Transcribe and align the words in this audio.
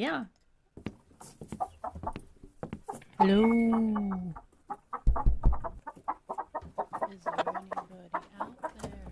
Yeah. 0.00 0.24
Hello. 3.18 3.44
Is 7.12 7.20
there 7.22 7.34
anybody 7.36 8.08
out 8.40 8.56
there? 8.80 9.04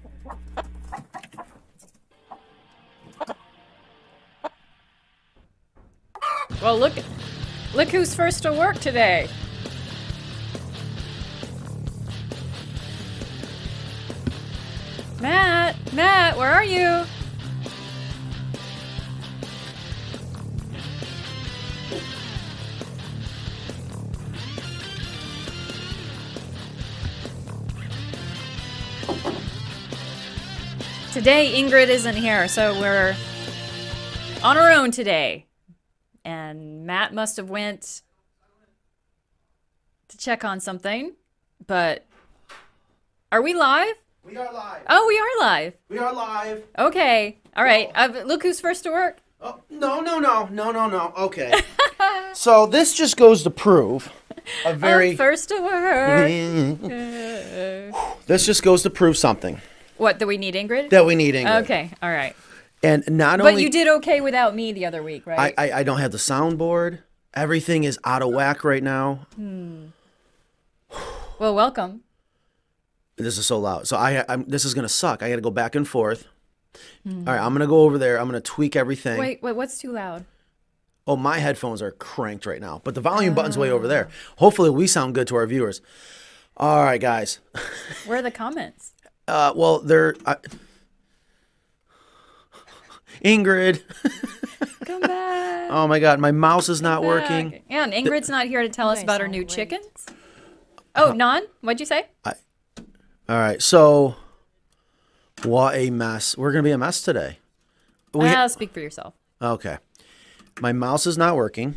Well, 6.62 6.78
look, 6.78 6.94
look 7.74 7.90
who's 7.90 8.14
first 8.14 8.44
to 8.44 8.52
work 8.54 8.78
today. 8.78 9.28
Matt, 15.20 15.76
Matt, 15.92 16.38
where 16.38 16.50
are 16.50 16.64
you? 16.64 17.04
Today, 31.28 31.62
Ingrid 31.62 31.88
isn't 31.88 32.16
here, 32.16 32.48
so 32.48 32.72
we're 32.80 33.14
on 34.42 34.56
our 34.56 34.70
own 34.70 34.90
today. 34.90 35.44
And 36.24 36.86
Matt 36.86 37.12
must 37.12 37.36
have 37.36 37.50
went 37.50 38.00
to 40.08 40.16
check 40.16 40.42
on 40.42 40.58
something. 40.58 41.12
But 41.66 42.06
are 43.30 43.42
we 43.42 43.52
live? 43.52 43.94
We 44.24 44.38
are 44.38 44.50
live. 44.50 44.80
Oh, 44.88 45.06
we 45.06 45.18
are 45.18 45.46
live. 45.46 45.74
We 45.90 45.98
are 45.98 46.14
live. 46.14 46.64
Okay. 46.78 47.36
All 47.54 47.62
right. 47.62 47.90
Uh, 47.94 48.22
look 48.24 48.42
who's 48.42 48.58
first 48.58 48.84
to 48.84 48.90
work. 48.90 49.18
Oh, 49.42 49.60
no, 49.68 50.00
no, 50.00 50.18
no, 50.18 50.46
no, 50.46 50.72
no, 50.72 50.88
no. 50.88 51.12
Okay. 51.14 51.52
so 52.32 52.64
this 52.64 52.94
just 52.94 53.18
goes 53.18 53.42
to 53.42 53.50
prove 53.50 54.10
a 54.64 54.72
very. 54.72 55.12
Oh, 55.12 55.16
first 55.16 55.50
to 55.50 55.60
work. 55.60 56.26
this 58.26 58.46
just 58.46 58.62
goes 58.62 58.82
to 58.84 58.88
prove 58.88 59.18
something 59.18 59.60
what, 59.98 60.18
do 60.18 60.26
we 60.26 60.38
need 60.38 60.54
Ingrid? 60.54 60.90
that 60.90 61.04
we 61.04 61.14
need 61.14 61.34
Ingrid. 61.34 61.62
Okay. 61.62 61.90
All 62.02 62.10
right. 62.10 62.34
And 62.82 63.04
not 63.08 63.38
But 63.38 63.48
only 63.48 63.54
But 63.54 63.62
you 63.62 63.70
did 63.70 63.88
okay 63.98 64.20
without 64.20 64.54
me 64.54 64.72
the 64.72 64.86
other 64.86 65.02
week, 65.02 65.26
right? 65.26 65.54
I 65.58 65.72
I 65.80 65.82
don't 65.82 65.98
have 65.98 66.12
the 66.12 66.18
soundboard. 66.18 67.00
Everything 67.34 67.84
is 67.84 67.98
out 68.04 68.22
of 68.22 68.30
whack 68.30 68.64
right 68.64 68.82
now. 68.82 69.26
Hmm. 69.34 69.86
well, 71.38 71.54
welcome. 71.54 72.02
This 73.16 73.36
is 73.36 73.46
so 73.46 73.58
loud. 73.58 73.88
So 73.88 73.96
I 73.96 74.24
I'm, 74.28 74.44
this 74.44 74.64
is 74.64 74.74
gonna 74.74 74.88
suck. 74.88 75.22
I 75.22 75.28
got 75.28 75.36
to 75.36 75.42
go 75.42 75.50
back 75.50 75.74
and 75.74 75.86
forth. 75.86 76.26
All 77.06 77.12
right, 77.24 77.40
I'm 77.40 77.52
gonna 77.52 77.66
go 77.66 77.80
over 77.80 77.98
there. 77.98 78.20
I'm 78.20 78.26
gonna 78.26 78.40
tweak 78.40 78.76
everything. 78.76 79.18
Wait, 79.18 79.42
wait, 79.42 79.56
what's 79.56 79.78
too 79.78 79.92
loud? 79.92 80.24
Oh, 81.06 81.16
my 81.16 81.38
headphones 81.38 81.80
are 81.80 81.90
cranked 81.90 82.44
right 82.44 82.60
now, 82.60 82.82
but 82.84 82.94
the 82.94 83.00
volume 83.00 83.34
button's 83.34 83.56
way 83.56 83.70
over 83.70 83.88
there. 83.88 84.08
Hopefully, 84.36 84.68
we 84.68 84.86
sound 84.86 85.14
good 85.14 85.26
to 85.28 85.36
our 85.36 85.46
viewers. 85.46 85.80
All 86.56 86.84
right, 86.84 87.00
guys. 87.00 87.38
Where 88.06 88.18
are 88.18 88.22
the 88.22 88.30
comments? 88.30 88.92
Uh, 89.28 89.52
well, 89.54 89.78
they're 89.80 90.16
uh, 90.26 90.36
Ingrid. 93.24 93.82
Come 94.84 95.00
back. 95.02 95.70
Oh 95.70 95.86
my 95.86 95.98
God, 95.98 96.18
my 96.18 96.30
mouse 96.32 96.68
is 96.68 96.80
not 96.80 97.02
working. 97.02 97.62
Yeah, 97.68 97.84
and 97.84 97.92
Ingrid's 97.92 98.28
not 98.28 98.46
here 98.46 98.62
to 98.62 98.68
tell 98.68 98.88
us 98.88 99.02
about 99.02 99.20
her 99.20 99.28
new 99.28 99.40
great. 99.44 99.48
chickens. 99.48 100.06
Oh, 100.94 101.12
non? 101.12 101.42
What'd 101.60 101.80
you 101.80 101.86
say? 101.86 102.06
All 102.24 102.32
right, 103.28 103.60
so 103.60 104.16
what 105.44 105.74
a 105.76 105.90
mess. 105.90 106.36
We're 106.38 106.50
gonna 106.52 106.62
be 106.62 106.70
a 106.70 106.78
mess 106.78 107.02
today. 107.02 107.38
We 108.14 108.26
Ah, 108.28 108.46
speak 108.46 108.72
for 108.72 108.80
yourself. 108.80 109.14
okay. 109.42 109.76
My 110.60 110.72
mouse 110.72 111.06
is 111.06 111.18
not 111.18 111.36
working, 111.36 111.76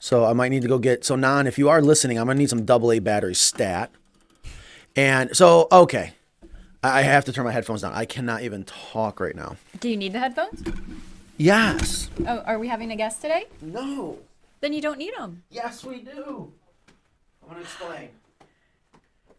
so 0.00 0.24
I 0.26 0.32
might 0.32 0.48
need 0.50 0.62
to 0.62 0.68
go 0.68 0.78
get. 0.78 1.04
So 1.04 1.14
Nan, 1.14 1.46
if 1.46 1.56
you 1.58 1.68
are 1.68 1.80
listening, 1.80 2.18
I'm 2.18 2.26
gonna 2.26 2.38
need 2.38 2.50
some 2.50 2.64
double 2.64 2.90
A 2.92 2.98
battery 2.98 3.34
stat. 3.34 3.90
And 4.96 5.34
so 5.36 5.68
okay, 5.70 6.14
I 6.94 7.02
have 7.02 7.24
to 7.26 7.32
turn 7.32 7.44
my 7.44 7.52
headphones 7.52 7.82
down. 7.82 7.92
I 7.92 8.04
cannot 8.04 8.42
even 8.42 8.64
talk 8.64 9.20
right 9.20 9.34
now. 9.36 9.56
Do 9.80 9.88
you 9.88 9.96
need 9.96 10.12
the 10.12 10.18
headphones? 10.18 10.62
Yes. 11.36 12.10
Oh, 12.26 12.38
are 12.46 12.58
we 12.58 12.68
having 12.68 12.90
a 12.90 12.96
guest 12.96 13.20
today? 13.22 13.44
No. 13.60 14.18
Then 14.60 14.72
you 14.72 14.80
don't 14.80 14.98
need 14.98 15.12
them. 15.16 15.42
Yes, 15.50 15.84
we 15.84 16.00
do. 16.00 16.52
I'm 17.42 17.48
gonna 17.50 17.60
explain. 17.60 18.08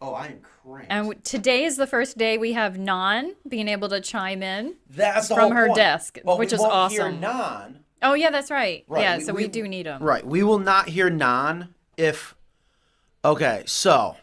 Oh, 0.00 0.14
I 0.14 0.26
am 0.26 0.40
cranked. 0.62 0.86
And 0.92 1.06
w- 1.08 1.20
today 1.24 1.64
is 1.64 1.76
the 1.76 1.86
first 1.86 2.16
day 2.16 2.38
we 2.38 2.52
have 2.52 2.78
Nan 2.78 3.34
being 3.48 3.66
able 3.66 3.88
to 3.88 4.00
chime 4.00 4.42
in. 4.44 4.76
That's 4.88 5.26
from 5.26 5.50
her 5.52 5.66
point. 5.66 5.76
desk, 5.76 6.18
which 6.24 6.38
we 6.38 6.46
is 6.54 6.60
won't 6.60 6.92
Hear 6.92 7.02
awesome. 7.06 7.20
non. 7.20 7.80
Oh 8.00 8.14
yeah, 8.14 8.30
that's 8.30 8.50
right. 8.50 8.84
Right, 8.86 9.00
yeah, 9.02 9.16
we- 9.18 9.24
so 9.24 9.34
we, 9.34 9.42
we- 9.44 9.48
do 9.48 9.66
need 9.66 9.86
them. 9.86 10.00
Right. 10.02 10.24
We 10.24 10.42
will 10.44 10.60
not 10.60 10.88
hear 10.88 11.10
non 11.10 11.74
if. 11.96 12.36
Okay, 13.24 13.64
so. 13.66 14.16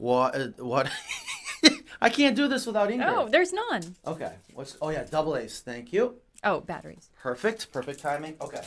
What? 0.00 0.34
uh, 0.34 0.48
What? 0.56 0.90
I 2.00 2.08
can't 2.08 2.34
do 2.34 2.48
this 2.48 2.64
without 2.66 2.88
Ingrid. 2.88 3.06
Oh, 3.14 3.28
there's 3.28 3.52
none. 3.52 3.82
Okay. 4.06 4.32
What's? 4.54 4.78
Oh 4.80 4.88
yeah, 4.88 5.04
double 5.04 5.36
A's. 5.36 5.60
Thank 5.60 5.92
you. 5.92 6.14
Oh, 6.42 6.60
batteries. 6.60 7.10
Perfect. 7.22 7.70
Perfect 7.70 8.00
timing. 8.00 8.36
Okay. 8.40 8.62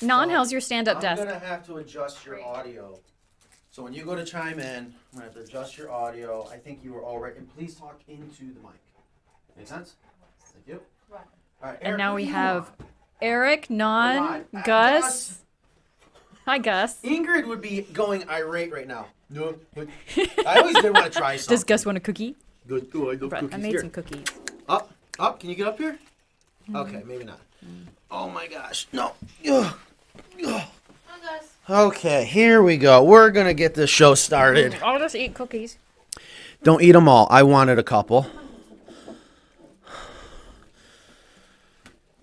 Nan, 0.00 0.28
So, 0.28 0.34
how's 0.34 0.52
your 0.52 0.60
stand-up 0.60 1.00
desk? 1.00 1.20
I'm 1.20 1.26
gonna 1.26 1.40
have 1.40 1.66
to 1.66 1.76
adjust 1.78 2.24
your 2.24 2.40
audio. 2.40 2.98
So 3.70 3.82
when 3.82 3.92
you 3.92 4.04
go 4.04 4.14
to 4.14 4.24
chime 4.24 4.60
in, 4.60 4.84
I'm 4.84 4.94
gonna 5.12 5.24
have 5.24 5.34
to 5.34 5.40
adjust 5.40 5.76
your 5.76 5.90
audio. 5.90 6.46
I 6.48 6.56
think 6.56 6.84
you 6.84 6.92
were 6.92 7.02
already. 7.04 7.38
And 7.38 7.52
please 7.56 7.74
talk 7.74 8.00
into 8.06 8.44
the 8.54 8.60
mic. 8.60 8.78
Make 9.56 9.66
sense? 9.66 9.96
Thank 10.52 10.68
you. 10.68 10.80
All 11.10 11.18
right. 11.62 11.78
And 11.82 11.98
now 11.98 12.14
we 12.14 12.26
have 12.26 12.68
want? 12.78 12.90
Eric, 13.20 13.70
Nan, 13.70 14.18
Hold 14.18 14.30
on. 14.30 14.44
Uh, 14.54 14.62
Gus. 14.64 15.38
Hi, 16.46 16.58
Gus. 16.58 17.00
Ingrid 17.02 17.46
would 17.48 17.60
be 17.60 17.82
going 17.82 18.28
irate 18.28 18.72
right 18.72 18.86
now. 18.86 19.06
No, 19.34 19.56
but- 19.74 19.88
I 20.46 20.60
always 20.60 20.76
did 20.80 20.94
want 20.94 21.12
to 21.12 21.18
try 21.18 21.36
something. 21.36 21.52
Does 21.56 21.64
Gus 21.64 21.84
want 21.84 21.98
a 21.98 22.00
cookie? 22.00 22.36
Good. 22.68 22.86
Oh, 22.94 23.10
I 23.10 23.14
love 23.14 23.32
Right, 23.32 23.52
I 23.52 23.56
made 23.56 23.72
Here. 23.72 23.80
some 23.80 23.90
cookies. 23.90 24.24
Up, 24.68 24.92
up. 25.18 25.40
Can 25.40 25.50
you 25.50 25.56
get 25.56 25.66
up 25.66 25.76
here? 25.76 25.98
Mm-hmm. 26.62 26.76
Okay, 26.76 27.02
maybe 27.04 27.24
not. 27.24 27.40
Mm. 27.66 27.86
Oh 28.12 28.30
my 28.30 28.46
gosh, 28.46 28.86
no. 28.92 29.12
Ugh. 29.50 29.74
Ugh. 30.46 30.62
Okay, 31.68 32.24
here 32.26 32.62
we 32.62 32.76
go. 32.76 33.02
We're 33.02 33.30
gonna 33.30 33.54
get 33.54 33.74
this 33.74 33.90
show 33.90 34.14
started. 34.14 34.72
Mm-hmm. 34.72 34.84
I'll 34.84 34.98
just 34.98 35.16
eat 35.16 35.34
cookies. 35.34 35.78
Don't 36.62 36.80
eat 36.82 36.92
them 36.92 37.08
all. 37.08 37.26
I 37.30 37.42
wanted 37.42 37.78
a 37.78 37.82
couple. 37.82 38.26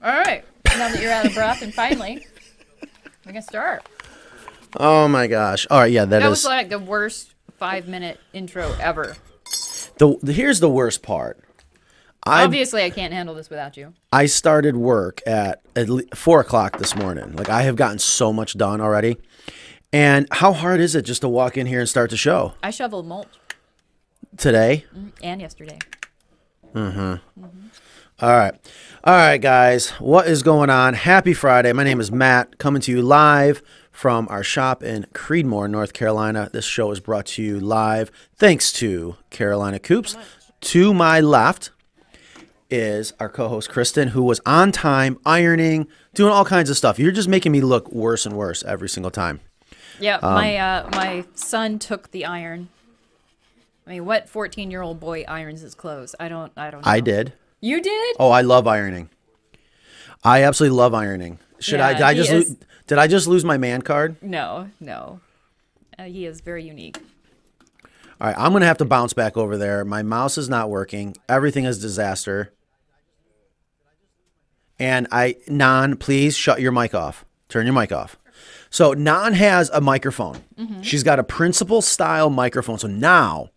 All 0.04 0.12
right. 0.20 0.44
Now 0.66 0.90
that 0.90 1.02
you're 1.02 1.12
out 1.12 1.26
of 1.26 1.34
breath, 1.34 1.62
and 1.62 1.74
finally, 1.74 2.26
we 3.26 3.34
can 3.34 3.42
start. 3.42 3.84
Oh 4.78 5.08
my 5.08 5.28
gosh. 5.28 5.68
All 5.70 5.80
right, 5.80 5.92
yeah, 5.92 6.06
That 6.06 6.22
that 6.22 6.30
was 6.30 6.46
like 6.46 6.70
the 6.70 6.80
worst 6.80 7.34
five-minute 7.58 8.20
intro 8.34 8.74
ever. 8.80 9.16
The, 9.98 10.18
the 10.22 10.34
here's 10.34 10.60
the 10.60 10.70
worst 10.70 11.04
part. 11.04 11.44
I 12.26 12.44
Obviously, 12.44 12.84
I 12.84 12.92
can't 12.92 13.14
handle 13.14 13.34
this 13.34 13.50
without 13.50 13.78
you. 13.78 13.94
I 14.12 14.28
started 14.28 14.76
work 14.78 15.22
at 15.26 15.62
at 15.76 15.88
four 16.16 16.40
o'clock 16.40 16.78
this 16.78 16.96
morning. 16.96 17.36
Like 17.36 17.50
I 17.50 17.64
have 17.64 17.76
gotten 17.76 18.00
so 18.00 18.32
much 18.32 18.58
done 18.58 18.80
already. 18.80 19.18
And 19.94 20.28
how 20.32 20.54
hard 20.54 20.80
is 20.80 20.96
it 20.96 21.02
just 21.02 21.22
to 21.22 21.30
walk 21.30 21.58
in 21.58 21.68
here 21.68 21.80
and 21.80 21.90
start 21.90 22.12
the 22.12 22.18
show 22.18 22.54
I 22.64 22.70
shoveled 22.70 23.08
mulch 23.08 23.28
today? 24.38 24.86
and 25.22 25.42
yesterday. 25.42 25.80
Mm 26.74 26.94
hmm. 26.94 27.44
All 28.22 28.30
right. 28.30 28.54
All 29.04 29.16
right, 29.16 29.40
guys. 29.40 29.90
What 29.92 30.28
is 30.28 30.44
going 30.44 30.70
on? 30.70 30.94
Happy 30.94 31.34
Friday. 31.34 31.74
My 31.74 31.84
name 31.84 32.00
is 32.00 32.12
Matt, 32.12 32.60
coming 32.60 32.82
to 32.84 32.92
you 32.92 33.02
live 33.02 33.64
from 34.02 34.28
our 34.32 34.44
shop 34.44 34.82
in 34.82 35.06
Creedmoor, 35.14 35.70
North 35.70 35.94
Carolina. 35.94 36.50
This 36.52 36.66
show 36.66 36.90
is 36.90 37.00
brought 37.00 37.28
to 37.28 37.44
you 37.44 37.60
live 37.60 38.12
thanks 38.36 38.74
to 38.74 39.16
Carolina 39.30 39.78
Coops. 39.78 40.18
To 40.62 40.92
my 40.92 41.20
left 41.20 41.70
is 42.72 43.14
our 43.20 43.30
co 43.30 43.48
host, 43.48 43.70
Kristen, 43.70 44.08
who 44.08 44.24
was 44.24 44.42
on 44.44 44.72
time, 44.72 45.20
ironing, 45.24 45.88
doing 46.16 46.34
all 46.34 46.46
kinds 46.46 46.72
of 46.72 46.78
stuff. 46.78 46.98
You're 46.98 47.12
just 47.12 47.30
making 47.30 47.52
me 47.52 47.62
look 47.62 47.92
worse 47.92 48.26
and 48.26 48.36
worse 48.36 48.64
every 48.64 48.90
single 48.90 49.12
time. 49.12 49.40
Yeah, 50.00 50.16
Um, 50.16 50.34
my 50.34 50.58
uh, 50.58 50.90
my 50.94 51.24
son 51.36 51.78
took 51.78 52.10
the 52.10 52.26
iron. 52.26 52.70
I 53.86 53.92
mean, 53.92 54.06
what 54.06 54.28
fourteen-year-old 54.28 55.00
boy 55.00 55.26
irons 55.28 55.62
his 55.62 55.76
clothes? 55.76 56.16
I 56.20 56.28
don't. 56.28 56.52
I 56.58 56.72
don't. 56.72 56.84
Know. 56.84 56.92
I 56.92 57.02
did. 57.02 57.34
You 57.60 57.80
did? 57.80 58.16
Oh, 58.20 58.32
I 58.32 58.42
love 58.42 58.66
ironing. 58.66 59.12
I 60.24 60.42
absolutely 60.42 60.76
love 60.76 60.96
ironing. 60.96 61.38
Should 61.60 61.80
I? 61.80 61.92
Yeah, 61.92 62.08
I 62.08 62.14
he 62.16 62.24
just? 62.24 62.56
Did 62.92 62.98
I 62.98 63.08
just 63.08 63.26
lose 63.26 63.46
my 63.46 63.58
man 63.58 63.84
card? 63.84 64.18
No, 64.22 64.70
no. 64.82 65.22
Uh, 65.98 66.04
he 66.04 66.26
is 66.26 66.42
very 66.42 66.66
unique. 66.66 66.98
All 68.20 68.28
right, 68.28 68.36
I'm 68.38 68.52
gonna 68.52 68.66
have 68.66 68.80
to 68.80 68.86
bounce 68.86 69.14
back 69.14 69.38
over 69.38 69.56
there. 69.56 69.86
My 69.86 70.04
mouse 70.04 70.38
is 70.38 70.50
not 70.50 70.70
working. 70.70 71.16
Everything 71.30 71.64
is 71.64 71.80
disaster. 71.80 72.52
And 74.78 75.08
I, 75.10 75.38
Nan, 75.48 75.96
please 75.96 76.36
shut 76.36 76.60
your 76.60 76.74
mic 76.74 76.94
off. 76.94 77.24
Turn 77.48 77.66
your 77.66 77.74
mic 77.74 77.94
off. 77.94 78.18
So 78.70 78.92
Nan 78.92 79.36
has 79.36 79.70
a 79.70 79.80
microphone. 79.80 80.42
She's 80.82 81.04
got 81.04 81.18
a 81.18 81.24
principal 81.24 81.82
style 81.82 82.30
microphone. 82.30 82.78
So 82.78 82.90
now, 82.90 83.52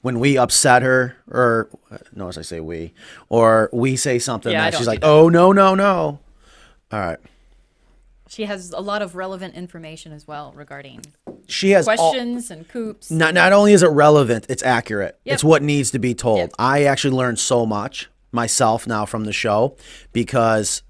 when 0.00 0.18
we 0.18 0.36
upset 0.36 0.82
her, 0.82 1.16
or 1.30 1.68
notice 2.12 2.36
I 2.36 2.42
say 2.42 2.58
we, 2.58 2.94
or 3.28 3.70
we 3.72 3.94
say 3.94 4.18
something 4.18 4.50
Yeah, 4.50 4.72
that 4.72 4.76
she's 4.76 4.88
like, 4.88 5.04
"Oh 5.04 5.28
no, 5.28 5.52
no, 5.52 5.76
no," 5.76 6.18
All 6.90 6.98
right. 6.98 7.20
She 8.32 8.46
has 8.46 8.70
a 8.70 8.80
lot 8.80 9.02
of 9.02 9.14
relevant 9.14 9.56
information 9.56 10.10
as 10.10 10.26
well 10.26 10.54
regarding 10.56 11.02
She 11.48 11.72
has 11.72 11.86
all, 11.86 11.96
questions 11.96 12.50
and 12.50 12.66
coops. 12.66 13.10
not 13.10 13.34
not 13.34 13.52
only 13.52 13.74
is 13.74 13.82
it 13.82 13.88
relevant, 13.88 14.46
it's 14.48 14.62
accurate. 14.62 15.18
Yep. 15.26 15.34
It's 15.34 15.44
what 15.44 15.62
needs 15.62 15.90
to 15.90 15.98
be 15.98 16.14
told. 16.14 16.38
Yep. 16.38 16.52
I 16.58 16.84
actually 16.84 17.14
learned 17.14 17.38
so 17.38 17.66
much 17.66 18.08
myself 18.30 18.86
now 18.86 19.04
from 19.04 19.24
the 19.24 19.34
show 19.34 19.76
because 20.14 20.82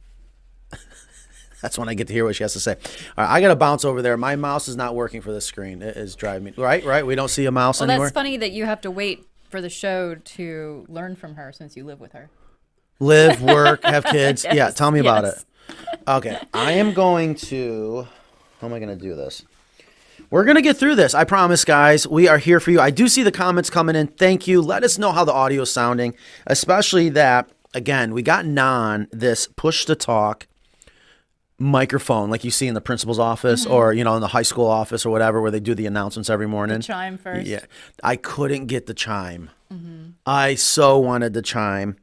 that's 1.63 1.77
when 1.77 1.89
I 1.89 1.95
get 1.95 2.07
to 2.07 2.13
hear 2.13 2.25
what 2.25 2.37
she 2.37 2.45
has 2.45 2.53
to 2.53 2.61
say. 2.61 2.77
All 3.19 3.25
right, 3.25 3.29
I 3.29 3.41
got 3.41 3.49
to 3.49 3.57
bounce 3.57 3.85
over 3.85 4.03
there. 4.03 4.17
My 4.17 4.37
mouse 4.37 4.69
is 4.69 4.77
not 4.77 4.95
working 4.95 5.21
for 5.21 5.33
this 5.33 5.45
screen. 5.45 5.83
It 5.83 5.97
is 5.97 6.15
driving 6.15 6.45
me 6.45 6.55
right. 6.57 6.85
Right. 6.85 7.05
We 7.05 7.17
don't 7.17 7.27
see 7.27 7.47
a 7.47 7.51
mouse 7.51 7.81
anymore. 7.81 7.89
Well, 7.89 7.95
anywhere. 7.95 8.07
that's 8.07 8.15
funny 8.15 8.37
that 8.37 8.53
you 8.53 8.67
have 8.67 8.83
to 8.83 8.91
wait 8.93 9.27
for 9.51 9.61
the 9.61 9.69
show 9.69 10.15
to 10.15 10.87
learn 10.89 11.17
from 11.17 11.35
her 11.35 11.51
since 11.51 11.77
you 11.77 11.85
live 11.85 11.99
with 11.99 12.13
her. 12.13 12.31
Live, 13.01 13.43
work, 13.43 13.83
have 13.83 14.05
kids. 14.05 14.47
yeah. 14.53 14.71
Tell 14.71 14.93
me 14.93 15.01
about 15.01 15.25
it. 15.25 15.45
Okay, 16.07 16.39
I 16.53 16.73
am 16.73 16.93
going 16.95 17.35
to. 17.37 18.07
How 18.61 18.67
am 18.67 18.73
I 18.73 18.79
going 18.79 18.97
to 18.97 19.03
do 19.03 19.15
this? 19.15 19.45
We're 20.31 20.45
going 20.45 20.57
to 20.57 20.63
get 20.63 20.77
through 20.77 20.95
this. 20.95 21.15
I 21.15 21.25
promise, 21.25 21.65
guys. 21.65 22.07
We 22.07 22.27
are 22.29 22.39
here 22.39 22.59
for 22.61 22.71
you. 22.71 22.81
I 22.81 22.91
do 22.91 23.07
see 23.09 23.23
the 23.23 23.33
comments 23.33 23.69
coming 23.71 23.95
in. 23.97 24.07
Thank 24.07 24.47
you. 24.47 24.63
Let 24.63 24.83
us 24.83 24.99
know 24.99 25.13
how 25.13 25.25
the 25.25 25.33
audio 25.33 25.63
is 25.63 25.73
sounding, 25.73 26.15
especially 26.47 27.11
that, 27.11 27.51
again, 27.75 28.15
we 28.15 28.23
got 28.23 28.47
non 28.47 29.09
this 29.13 29.47
push 29.47 29.85
to 29.87 29.95
talk 29.95 30.47
microphone 31.59 32.29
like 32.31 32.43
you 32.45 32.51
see 32.51 32.67
in 32.67 32.75
the 32.75 32.81
principal's 32.81 33.19
office 33.19 33.65
Mm-hmm. 33.65 33.75
or, 33.75 33.93
you 33.93 34.03
know, 34.05 34.15
in 34.15 34.21
the 34.21 34.29
high 34.29 34.43
school 34.43 34.67
office 34.67 35.05
or 35.07 35.11
whatever 35.11 35.41
where 35.41 35.51
they 35.51 35.61
do 35.61 35.75
the 35.75 35.87
announcements 35.87 36.29
every 36.31 36.49
morning. 36.49 36.81
Chime 36.81 37.19
first. 37.19 37.47
Yeah. 37.47 37.61
I 38.03 38.17
couldn't 38.17 38.67
get 38.67 38.87
the 38.87 38.95
chime. 38.95 39.51
Mm-hmm. 39.73 40.11
I 40.27 40.55
so 40.57 40.99
wanted 40.99 41.35
the 41.35 41.43
chime, 41.43 41.97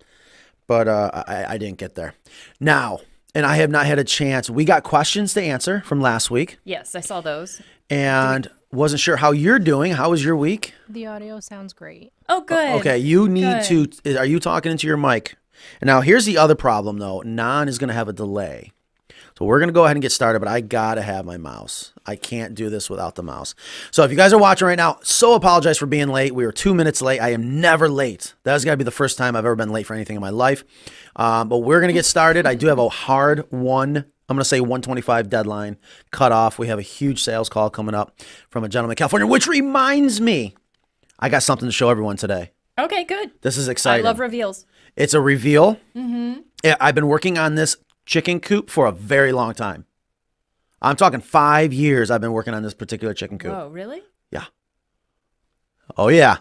but 0.67 0.87
uh, 0.87 1.23
I, 1.27 1.45
I 1.55 1.57
didn't 1.57 1.77
get 1.77 1.95
there. 1.95 2.13
Now, 2.59 2.99
and 3.35 3.45
I 3.45 3.55
have 3.57 3.69
not 3.69 3.85
had 3.85 3.99
a 3.99 4.03
chance. 4.03 4.49
We 4.49 4.65
got 4.65 4.83
questions 4.83 5.33
to 5.35 5.41
answer 5.41 5.81
from 5.85 6.01
last 6.01 6.29
week 6.31 6.57
Yes, 6.63 6.95
I 6.95 6.99
saw 7.01 7.21
those. 7.21 7.61
and 7.89 8.49
wasn't 8.71 8.99
sure 9.01 9.17
how 9.17 9.31
you're 9.31 9.59
doing. 9.59 9.93
How 9.93 10.11
was 10.11 10.23
your 10.23 10.35
week? 10.35 10.73
The 10.87 11.07
audio 11.07 11.39
sounds 11.39 11.73
great. 11.73 12.11
Oh, 12.27 12.41
good. 12.41 12.79
Okay, 12.79 12.97
you 12.99 13.27
need 13.27 13.67
Good. 13.67 13.91
to. 14.03 14.17
Are 14.17 14.25
you 14.25 14.39
talking 14.39 14.71
into 14.71 14.85
your 14.87 14.97
mic? 14.97 15.35
Now, 15.81 16.01
here's 16.01 16.25
the 16.25 16.37
other 16.37 16.55
problem 16.55 16.97
though. 16.99 17.21
Nan 17.21 17.67
is 17.67 17.77
going 17.77 17.87
to 17.89 17.93
have 17.93 18.07
a 18.07 18.13
delay. 18.13 18.71
So 19.39 19.45
we're 19.45 19.59
going 19.59 19.69
to 19.69 19.73
go 19.73 19.85
ahead 19.85 19.95
and 19.95 20.01
get 20.01 20.11
started, 20.11 20.39
but 20.39 20.49
I 20.49 20.59
got 20.59 20.95
to 20.95 21.01
have 21.01 21.25
my 21.25 21.37
mouse. 21.37 21.93
I 22.05 22.17
can't 22.17 22.55
do 22.55 22.69
this 22.69 22.89
without 22.89 23.15
the 23.15 23.23
mouse. 23.23 23.55
So 23.89 24.03
if 24.03 24.11
you 24.11 24.17
guys 24.17 24.33
are 24.33 24.37
watching 24.37 24.67
right 24.67 24.75
now, 24.75 24.99
so 25.01 25.33
apologize 25.33 25.77
for 25.77 25.85
being 25.85 26.09
late. 26.09 26.35
We 26.35 26.45
were 26.45 26.51
two 26.51 26.73
minutes 26.73 27.01
late. 27.01 27.21
I 27.21 27.29
am 27.29 27.61
never 27.61 27.87
late. 27.87 28.33
That 28.43 28.51
has 28.51 28.65
got 28.65 28.71
to 28.71 28.77
be 28.77 28.83
the 28.83 28.91
first 28.91 29.17
time 29.17 29.37
I've 29.37 29.45
ever 29.45 29.55
been 29.55 29.71
late 29.71 29.85
for 29.85 29.93
anything 29.93 30.17
in 30.17 30.21
my 30.21 30.29
life. 30.29 30.65
Um, 31.15 31.47
but 31.47 31.59
we're 31.59 31.79
going 31.79 31.87
to 31.87 31.93
get 31.93 32.03
started. 32.03 32.45
I 32.45 32.55
do 32.55 32.67
have 32.67 32.79
a 32.79 32.89
hard 32.89 33.49
one. 33.49 33.95
I'm 33.95 34.35
going 34.35 34.39
to 34.39 34.45
say 34.45 34.59
125 34.59 35.29
deadline 35.29 35.77
cut 36.11 36.33
off. 36.33 36.59
We 36.59 36.67
have 36.67 36.77
a 36.77 36.81
huge 36.81 37.23
sales 37.23 37.47
call 37.47 37.69
coming 37.69 37.95
up 37.95 38.19
from 38.49 38.65
a 38.65 38.67
gentleman 38.67 38.91
in 38.91 38.97
California, 38.97 39.25
which 39.25 39.47
reminds 39.47 40.19
me, 40.19 40.53
I 41.17 41.29
got 41.29 41.43
something 41.43 41.65
to 41.65 41.71
show 41.71 41.89
everyone 41.89 42.17
today. 42.17 42.51
Okay, 42.77 43.05
good. 43.05 43.31
This 43.41 43.55
is 43.55 43.69
exciting. 43.69 44.05
I 44.05 44.09
love 44.09 44.19
reveals. 44.19 44.65
It's 44.97 45.13
a 45.13 45.21
reveal. 45.21 45.75
Mm-hmm. 45.95 46.41
Yeah, 46.61 46.75
I've 46.81 46.95
been 46.95 47.07
working 47.07 47.37
on 47.37 47.55
this 47.55 47.77
chicken 48.09 48.39
coop 48.39 48.71
for 48.71 48.87
a 48.87 48.91
very 48.91 49.31
long 49.31 49.53
time. 49.53 49.85
I'm 50.81 50.95
talking 50.95 51.21
five 51.21 51.71
years. 51.71 52.09
I've 52.09 52.21
been 52.21 52.31
working 52.31 52.55
on 52.55 52.63
this 52.63 52.73
particular 52.73 53.13
chicken 53.13 53.37
coop. 53.37 53.53
Oh, 53.53 53.69
really? 53.69 54.01
Yeah. 54.31 54.45
Oh 55.95 56.07
yeah. 56.07 56.37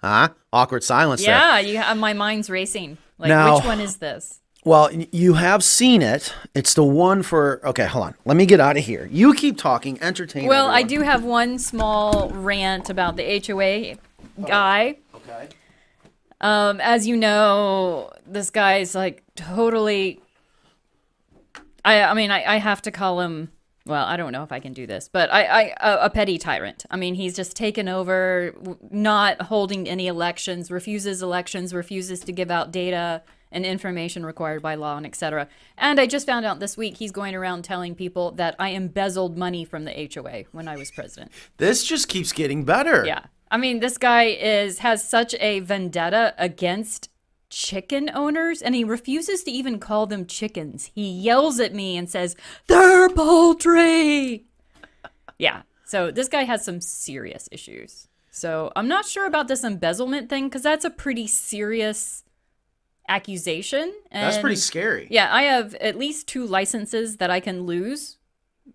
Huh? 0.00 0.28
Awkward 0.52 0.84
silence 0.84 1.20
there. 1.24 1.36
Yeah, 1.36 1.58
you 1.58 1.78
have, 1.78 1.96
my 1.98 2.12
mind's 2.12 2.48
racing. 2.48 2.98
Like, 3.18 3.30
Now- 3.30 3.56
which 3.56 3.64
one 3.64 3.80
is 3.80 3.96
this? 3.96 4.40
Well, 4.64 4.90
you 4.92 5.34
have 5.34 5.64
seen 5.64 6.02
it. 6.02 6.34
It's 6.54 6.74
the 6.74 6.82
one 6.84 7.22
for. 7.22 7.60
Okay, 7.64 7.86
hold 7.86 8.06
on. 8.06 8.14
Let 8.24 8.36
me 8.36 8.44
get 8.44 8.60
out 8.60 8.76
of 8.76 8.84
here. 8.84 9.08
You 9.10 9.32
keep 9.32 9.56
talking. 9.56 10.00
Entertain. 10.02 10.46
Well, 10.46 10.66
I 10.66 10.82
do 10.82 11.00
have 11.00 11.24
one 11.24 11.58
small 11.58 12.28
rant 12.30 12.90
about 12.90 13.16
the 13.16 13.40
HOA 13.46 13.96
guy. 14.46 14.98
Okay. 15.14 15.48
Um, 16.40 16.80
as 16.82 17.06
you 17.06 17.16
know, 17.16 18.10
this 18.26 18.50
guy's 18.50 18.94
like 18.94 19.22
totally. 19.36 20.20
I 21.88 22.02
I 22.02 22.14
mean, 22.14 22.30
I, 22.30 22.44
I 22.44 22.56
have 22.56 22.82
to 22.82 22.90
call 22.90 23.20
him. 23.20 23.50
Well, 23.86 24.04
I 24.04 24.18
don't 24.18 24.32
know 24.32 24.42
if 24.42 24.52
I 24.52 24.60
can 24.60 24.74
do 24.74 24.86
this, 24.86 25.08
but 25.08 25.32
I, 25.32 25.44
I 25.44 25.62
a, 25.80 26.04
a 26.06 26.10
petty 26.10 26.36
tyrant. 26.36 26.84
I 26.90 26.96
mean, 26.96 27.14
he's 27.14 27.34
just 27.34 27.56
taken 27.56 27.88
over, 27.88 28.54
not 28.90 29.40
holding 29.42 29.88
any 29.88 30.06
elections, 30.06 30.70
refuses 30.70 31.22
elections, 31.22 31.72
refuses 31.72 32.20
to 32.20 32.32
give 32.32 32.50
out 32.50 32.70
data 32.70 33.22
and 33.50 33.64
information 33.64 34.26
required 34.26 34.60
by 34.60 34.74
law, 34.74 34.98
and 34.98 35.06
etc. 35.06 35.48
And 35.78 35.98
I 35.98 36.06
just 36.06 36.26
found 36.26 36.44
out 36.44 36.60
this 36.60 36.76
week 36.76 36.98
he's 36.98 37.12
going 37.12 37.34
around 37.34 37.62
telling 37.62 37.94
people 37.94 38.32
that 38.32 38.54
I 38.58 38.70
embezzled 38.70 39.38
money 39.38 39.64
from 39.64 39.86
the 39.86 40.10
HOA 40.14 40.44
when 40.52 40.68
I 40.68 40.76
was 40.76 40.90
president. 40.90 41.32
This 41.56 41.82
just 41.84 42.08
keeps 42.08 42.32
getting 42.32 42.64
better. 42.64 43.06
Yeah. 43.06 43.24
I 43.50 43.56
mean, 43.56 43.80
this 43.80 43.96
guy 43.96 44.24
is 44.24 44.80
has 44.80 45.08
such 45.08 45.34
a 45.40 45.60
vendetta 45.60 46.34
against 46.36 47.08
chicken 47.50 48.10
owners 48.14 48.60
and 48.62 48.74
he 48.74 48.84
refuses 48.84 49.42
to 49.44 49.50
even 49.50 49.78
call 49.78 50.06
them 50.06 50.26
chickens. 50.26 50.90
He 50.94 51.08
yells 51.10 51.58
at 51.60 51.74
me 51.74 51.96
and 51.96 52.08
says, 52.08 52.36
"They're 52.66 53.08
poultry." 53.08 54.44
yeah. 55.38 55.62
So 55.84 56.10
this 56.10 56.28
guy 56.28 56.42
has 56.44 56.64
some 56.64 56.80
serious 56.80 57.48
issues. 57.50 58.08
So 58.30 58.70
I'm 58.76 58.88
not 58.88 59.06
sure 59.06 59.26
about 59.26 59.48
this 59.48 59.64
embezzlement 59.64 60.28
thing 60.28 60.48
because 60.48 60.62
that's 60.62 60.84
a 60.84 60.90
pretty 60.90 61.26
serious 61.26 62.24
accusation. 63.08 63.92
And 64.10 64.24
That's 64.26 64.38
pretty 64.38 64.56
scary. 64.56 65.08
yeah, 65.10 65.34
I 65.34 65.44
have 65.44 65.74
at 65.76 65.96
least 65.96 66.28
two 66.28 66.44
licenses 66.46 67.16
that 67.16 67.30
I 67.30 67.40
can 67.40 67.62
lose 67.62 68.18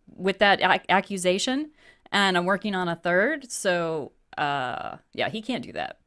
with 0.07 0.39
that 0.39 0.59
ac- 0.61 0.85
accusation, 0.89 1.71
and 2.11 2.35
I'm 2.37 2.45
working 2.45 2.75
on 2.75 2.87
a 2.87 2.95
third. 2.95 3.51
So, 3.51 4.11
uh, 4.37 4.97
yeah, 5.13 5.29
he 5.29 5.41
can't 5.41 5.63
do 5.63 5.71
that. 5.73 5.99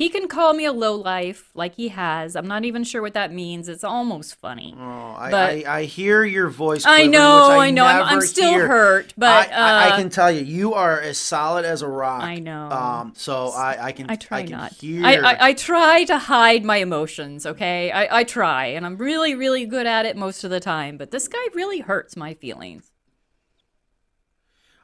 He 0.00 0.08
can 0.08 0.28
call 0.28 0.54
me 0.54 0.64
a 0.64 0.72
low 0.72 0.94
life 0.94 1.50
like 1.52 1.74
he 1.74 1.88
has. 1.88 2.34
I'm 2.34 2.48
not 2.48 2.64
even 2.64 2.84
sure 2.84 3.02
what 3.02 3.12
that 3.12 3.34
means. 3.34 3.68
It's 3.68 3.84
almost 3.84 4.34
funny. 4.36 4.74
Oh, 4.74 4.80
I, 4.82 5.30
But- 5.30 5.66
I, 5.66 5.80
I 5.80 5.84
hear 5.84 6.24
your 6.24 6.48
voice. 6.48 6.84
I 6.86 7.06
know, 7.06 7.50
which 7.50 7.58
I 7.58 7.70
know. 7.70 7.84
I'm, 7.84 8.04
I'm 8.04 8.20
still 8.22 8.48
hear. 8.48 8.66
hurt, 8.66 9.12
but 9.18 9.52
I, 9.52 9.52
I, 9.52 9.88
I 9.88 9.90
uh, 9.90 9.96
can 9.98 10.08
tell 10.08 10.32
you, 10.32 10.40
you 10.40 10.72
are 10.72 10.98
as 10.98 11.18
solid 11.18 11.66
as 11.66 11.82
a 11.82 11.86
rock. 11.86 12.22
I 12.22 12.36
know. 12.36 12.70
Um, 12.70 13.12
so 13.14 13.48
I, 13.48 13.88
I 13.88 13.92
can. 13.92 14.10
I 14.10 14.16
try 14.16 14.42
can 14.44 14.52
not. 14.52 14.72
Hear. 14.72 15.04
I, 15.04 15.16
I, 15.16 15.48
I 15.48 15.52
try 15.52 16.04
to 16.04 16.16
hide 16.16 16.64
my 16.64 16.78
emotions, 16.78 17.44
okay? 17.44 17.90
I, 17.90 18.20
I 18.20 18.24
try, 18.24 18.68
and 18.68 18.86
I'm 18.86 18.96
really, 18.96 19.34
really 19.34 19.66
good 19.66 19.86
at 19.86 20.06
it 20.06 20.16
most 20.16 20.44
of 20.44 20.50
the 20.50 20.60
time, 20.60 20.96
but 20.96 21.10
this 21.10 21.28
guy 21.28 21.44
really 21.52 21.80
hurts 21.80 22.16
my 22.16 22.32
feelings. 22.32 22.89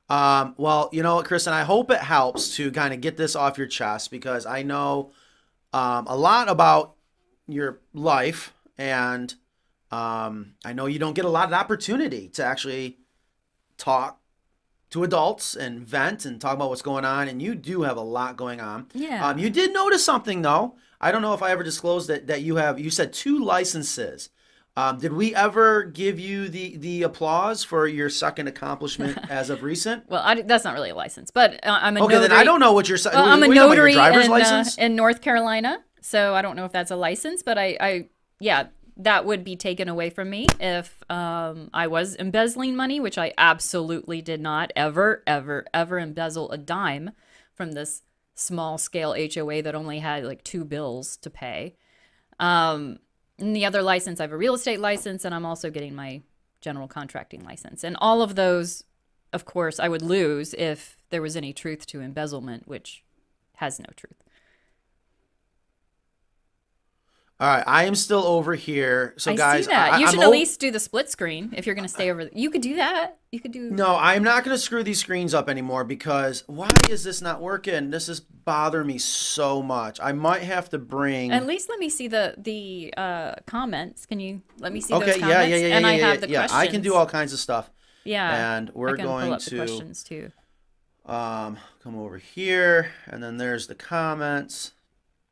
Um, 0.09 0.55
well, 0.57 0.89
you 0.93 1.03
know 1.03 1.17
what, 1.17 1.27
Kristen, 1.27 1.53
I 1.53 1.65
hope 1.65 1.91
it 1.91 2.01
helps 2.01 2.55
to 2.57 2.71
kind 2.71 2.95
of 2.95 3.01
get 3.01 3.17
this 3.17 3.35
off 3.35 3.59
your 3.59 3.67
chest 3.67 4.11
because 4.11 4.47
I 4.47 4.63
know 4.63 5.11
um, 5.73 6.07
a 6.07 6.17
lot 6.17 6.49
about 6.49 6.95
your 7.49 7.81
life, 7.93 8.55
and 8.79 9.35
um, 9.91 10.55
I 10.65 10.73
know 10.73 10.87
you 10.87 10.99
don't 10.99 11.15
get 11.15 11.25
a 11.25 11.31
lot 11.31 11.49
of 11.49 11.55
opportunity 11.55 12.29
to 12.31 12.45
actually 12.45 12.99
talk 13.79 14.21
to 14.91 15.03
adults 15.03 15.55
and 15.57 15.81
vent 15.81 16.25
and 16.25 16.41
talk 16.41 16.55
about 16.55 16.71
what's 16.71 16.83
going 16.83 17.05
on. 17.05 17.29
And 17.29 17.43
you 17.43 17.55
do 17.55 17.83
have 17.83 17.97
a 17.97 18.03
lot 18.03 18.37
going 18.37 18.61
on. 18.61 18.87
Yeah. 18.95 19.27
Um, 19.27 19.39
you 19.39 19.51
did 19.51 19.73
notice 19.73 20.05
something 20.05 20.43
though. 20.43 20.77
I 21.01 21.13
don't 21.13 21.23
know 21.23 21.35
if 21.35 21.43
I 21.43 21.51
ever 21.51 21.63
disclosed 21.63 22.09
that 22.09 22.27
that 22.29 22.43
you 22.43 22.57
have. 22.57 22.79
You 22.79 22.91
said 22.91 23.13
two 23.13 23.39
licenses. 23.43 24.31
Um, 24.79 24.99
did 24.99 25.13
we 25.15 25.35
ever 25.35 25.85
give 25.85 26.21
you 26.21 26.49
the 26.49 26.77
the 26.77 27.03
applause 27.05 27.65
for 27.65 27.87
your 27.87 28.11
second 28.11 28.47
accomplishment 28.47 29.19
as 29.31 29.49
of 29.49 29.63
recent? 29.63 30.09
Well, 30.09 30.23
I, 30.23 30.43
that's 30.43 30.65
not 30.65 30.75
really 30.75 30.91
a 30.91 30.95
license, 30.95 31.31
but 31.31 31.55
uh, 31.67 31.79
I'm 31.81 31.97
a 31.97 32.05
Okay, 32.05 32.15
notary. 32.15 32.29
then 32.29 32.39
I 32.39 32.45
don't 32.45 32.61
know 32.61 32.73
what 32.73 32.89
your. 32.89 32.99
Well, 33.05 33.25
I'm 33.25 33.43
a 33.43 33.49
what 33.49 33.57
are 33.57 33.89
you 33.89 33.95
talking 33.95 34.19
about, 34.19 34.39
notary 34.39 34.41
in, 34.41 34.43
uh, 34.43 34.65
in 34.79 34.97
North 34.97 35.23
Carolina, 35.23 35.83
so 36.03 36.35
I 36.35 36.43
don't 36.43 36.57
know 36.57 36.67
if 36.67 36.73
that's 36.73 36.91
a 36.91 36.97
license, 36.97 37.43
but 37.43 37.57
I, 37.57 37.77
I 37.81 38.09
yeah, 38.39 38.67
that 38.99 39.25
would 39.25 39.45
be 39.45 39.57
taken 39.57 39.89
away 39.89 40.11
from 40.11 40.29
me 40.31 40.47
if 40.61 41.03
um, 41.11 41.71
I 41.73 41.87
was 41.87 42.15
embezzling 42.17 42.77
money, 42.77 43.01
which 43.01 43.19
I 43.19 43.33
absolutely 43.39 44.21
did 44.23 44.41
not 44.41 44.73
ever, 44.77 45.23
ever, 45.27 45.67
ever 45.73 45.99
embezzle 45.99 46.51
a 46.51 46.59
dime 46.59 47.13
from 47.55 47.73
this 47.73 48.03
small 48.35 48.77
scale 48.77 49.15
HOA 49.15 49.63
that 49.63 49.75
only 49.75 49.99
had 50.01 50.25
like 50.25 50.45
two 50.45 50.65
bills 50.65 51.17
to 51.19 51.31
pay. 51.31 51.77
Um, 52.39 52.99
and 53.39 53.55
the 53.55 53.65
other 53.65 53.83
license, 53.83 54.21
I 54.21 54.25
have 54.25 54.33
a 54.33 54.37
real 54.37 54.55
estate 54.55 54.81
license, 54.81 55.25
and 55.25 55.35
I'm 55.35 55.45
also 55.45 55.71
getting 55.71 55.95
my 55.95 56.23
general 56.61 56.89
contracting 56.89 57.45
license. 57.45 57.85
And 57.85 57.97
all 58.01 58.23
of 58.23 58.35
those, 58.35 58.85
of 59.33 59.45
course, 59.45 59.79
I 59.79 59.89
would 59.89 60.03
lose 60.03 60.55
if 60.55 60.97
there 61.11 61.23
was 61.23 61.37
any 61.37 61.53
truth 61.53 61.87
to 61.87 62.01
embezzlement, 62.01 62.67
which 62.67 63.05
has 63.57 63.79
no 63.79 63.87
truth. 63.95 64.23
All 67.39 67.47
right, 67.47 67.65
I 67.67 67.85
am 67.85 67.95
still 67.95 68.25
over 68.25 68.55
here. 68.55 69.13
So 69.19 69.31
I 69.33 69.37
guys. 69.37 69.69
I, 69.69 69.99
you 69.99 70.07
I'm 70.07 70.11
should 70.13 70.21
at 70.21 70.27
o- 70.27 70.31
least 70.31 70.59
do 70.59 70.71
the 70.71 70.81
split 70.81 71.11
screen 71.11 71.53
if 71.55 71.67
you're 71.67 71.75
going 71.75 71.87
to 71.87 71.93
stay 71.93 72.11
over. 72.11 72.31
You 72.33 72.49
could 72.49 72.63
do 72.63 72.77
that. 72.77 73.19
You 73.31 73.41
could 73.41 73.53
do. 73.53 73.71
No, 73.71 73.95
I'm 73.95 74.23
not 74.23 74.43
going 74.43 74.57
to 74.57 74.59
screw 74.63 74.83
these 74.83 75.01
screens 75.01 75.35
up 75.35 75.51
anymore 75.51 75.85
because 75.85 76.45
why 76.47 76.71
is 76.89 77.05
this 77.05 77.21
not 77.21 77.43
working? 77.43 77.91
This 77.91 78.09
is 78.09 78.21
bothering 78.21 78.87
me 78.87 78.97
so 78.97 79.63
much. 79.63 80.01
I 80.03 80.13
might 80.13 80.43
have 80.45 80.71
to 80.71 80.79
bring. 80.79 81.31
At 81.31 81.47
least 81.47 81.69
let 81.69 81.79
me 81.79 81.91
see 81.91 82.09
the 82.09 82.35
the 82.39 82.95
uh, 82.97 83.35
comments. 83.45 84.07
Can 84.07 84.19
you 84.19 84.41
let 84.59 84.73
me 84.73 84.81
see 84.81 84.95
okay, 84.95 85.05
those 85.05 85.17
yeah, 85.17 85.21
comments? 85.21 85.51
yeah, 85.51 85.57
yeah, 85.57 85.67
yeah, 85.67 85.77
and 85.77 85.87
I 85.87 85.97
yeah, 85.97 86.09
have 86.09 86.21
the 86.23 86.29
yeah. 86.31 86.39
questions. 86.39 86.59
I 86.59 86.67
can 86.69 86.81
do 86.81 86.95
all 86.95 87.07
kinds 87.07 87.35
of 87.35 87.39
stuff. 87.39 87.71
Yeah. 88.05 88.57
and 88.57 88.71
we're 88.73 88.95
I 88.99 89.03
going 89.03 89.39
to- 89.39 89.51
the 89.51 89.57
questions 89.57 90.03
too. 90.03 90.33
Um, 91.05 91.59
come 91.83 91.97
over 91.99 92.19
here, 92.19 92.91
and 93.07 93.23
then 93.23 93.37
there's 93.37 93.67
the 93.67 93.75
comments. 93.75 94.73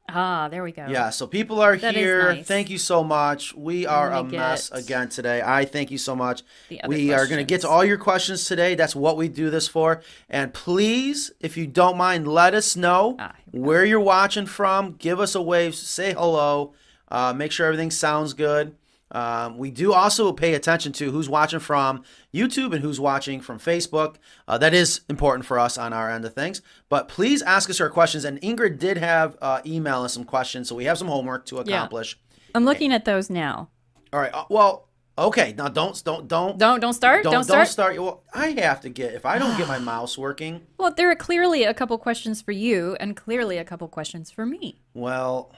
Ah, 0.09 0.49
there 0.51 0.63
we 0.63 0.71
go. 0.73 0.87
Yeah, 0.87 1.11
so 1.11 1.27
people 1.27 1.61
are 1.61 1.77
That 1.77 1.95
here. 1.95 2.35
nice. 2.35 2.47
Thank 2.47 2.69
you 2.69 2.77
so 2.79 3.03
much. 3.03 3.55
We 3.55 3.87
are 3.87 4.13
a 4.13 4.23
mess 4.23 4.71
again 4.71 5.09
today. 5.09 5.43
I 5.45 5.65
thank 5.65 5.91
you 5.91 5.97
so 5.99 6.15
much. 6.15 6.43
We 6.87 7.13
are 7.13 7.27
going 7.27 7.39
to 7.39 7.45
get 7.45 7.63
to 7.63 7.69
all 7.69 7.85
your 7.85 7.97
questions 7.97 8.45
today. 8.45 8.75
That's 8.75 8.95
what 8.95 9.17
we 9.17 9.29
do 9.29 9.49
this 9.51 9.67
for. 9.67 10.03
And 10.29 10.53
please, 10.53 11.33
if 11.41 11.57
you 11.57 11.67
don't 11.67 11.97
mind, 11.97 12.29
let 12.29 12.55
us 12.55 12.77
know 12.77 13.17
Ah, 13.19 13.35
where 13.51 13.85
you're 13.85 13.99
watching 13.99 14.47
from. 14.47 14.93
Give 14.99 15.21
us 15.21 15.35
a 15.35 15.43
wave. 15.43 15.75
Say 15.75 16.13
hello. 16.13 16.75
Uh, 17.11 17.33
make 17.33 17.51
sure 17.53 17.67
everything 17.67 17.91
sounds 17.91 18.35
good. 18.35 18.75
Um, 19.15 19.57
we 19.57 19.71
do 19.71 19.93
also 19.95 20.33
pay 20.33 20.55
attention 20.55 20.93
to 20.95 21.13
who's 21.13 21.29
watching 21.29 21.61
from 21.61 22.03
YouTube 22.35 22.75
and 22.75 22.83
who's 22.83 22.99
watching 22.99 23.41
from 23.41 23.59
Facebook. 23.61 24.17
Uh, 24.49 24.59
that 24.59 24.75
is 24.75 25.03
important 25.09 25.47
for 25.47 25.59
us 25.59 25.79
on 25.79 25.93
our 25.93 26.11
end 26.11 26.25
of 26.25 26.35
things. 26.35 26.61
But 26.89 27.09
please 27.09 27.41
ask 27.41 27.71
us 27.71 27.81
our 27.81 27.89
questions. 27.89 28.25
And 28.25 28.41
Ingrid 28.41 28.79
did 28.79 28.99
have 28.99 29.37
uh, 29.41 29.61
email 29.65 30.03
us 30.03 30.13
some 30.15 30.25
questions, 30.25 30.69
so 30.69 30.75
we 30.75 30.85
have 30.87 30.99
some 30.99 31.09
homework 31.09 31.47
to 31.47 31.59
accomplish. 31.59 32.19
Yeah. 32.19 32.41
I'm 32.57 32.65
looking 32.65 32.93
at 32.93 33.05
those 33.05 33.31
now. 33.31 33.71
All 34.13 34.21
right. 34.21 34.35
Uh, 34.35 34.45
well, 34.51 34.89
okay. 35.17 35.55
Now 35.57 35.69
don't 35.69 36.03
don't 36.05 36.27
don't 36.29 36.59
Don't 36.59 36.81
don't 36.81 36.93
start. 36.93 37.23
don't, 37.23 37.33
Don't, 37.33 37.47
don't 37.47 37.67
start. 37.67 37.97
Well, 38.01 38.25
I 38.35 38.49
have 38.49 38.81
to 38.81 38.89
get 38.89 39.15
if 39.15 39.25
I 39.25 39.39
don't 39.39 39.57
get 39.57 39.69
my 39.69 39.79
mouse 39.93 40.19
working. 40.19 40.63
Well, 40.79 40.93
there 40.93 41.11
are 41.11 41.17
clearly 41.17 41.63
a 41.65 41.75
couple 41.75 41.97
questions 41.99 42.43
for 42.43 42.53
you, 42.53 42.97
and 42.99 43.17
clearly 43.17 43.59
a 43.59 43.65
couple 43.65 43.87
questions 43.89 44.31
for 44.31 44.45
me. 44.45 44.81
Well, 44.93 45.53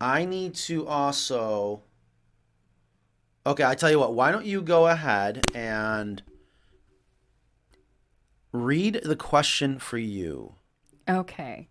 I 0.00 0.24
need 0.24 0.54
to 0.66 0.86
also. 0.86 1.82
Okay, 3.46 3.62
I 3.62 3.76
tell 3.76 3.92
you 3.92 4.00
what. 4.00 4.12
Why 4.12 4.32
don't 4.32 4.44
you 4.44 4.60
go 4.60 4.88
ahead 4.88 5.46
and 5.54 6.20
read 8.50 9.00
the 9.04 9.14
question 9.14 9.78
for 9.78 9.98
you? 9.98 10.56
Okay. 11.08 11.68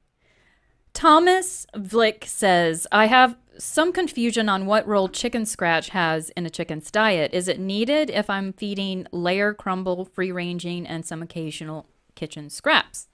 Thomas 0.94 1.68
Vlick 1.76 2.24
says, 2.24 2.88
I 2.94 3.08
have 3.08 3.36
some 3.58 3.92
confusion 3.92 4.48
on 4.48 4.66
what 4.66 4.88
role 4.88 5.10
chicken 5.10 5.46
scratch 5.46 5.90
has 5.90 6.30
in 6.32 6.46
a 6.46 6.50
chicken's 6.50 6.90
diet. 6.90 7.34
Is 7.34 7.50
it 7.50 7.60
needed 7.60 8.10
if 8.10 8.30
I'm 8.30 8.54
feeding 8.54 9.06
layer 9.12 9.54
crumble, 9.54 10.06
free 10.06 10.32
ranging, 10.32 10.88
and 10.88 11.06
some 11.06 11.22
occasional 11.22 11.88
kitchen 12.16 12.50
scraps? 12.50 13.10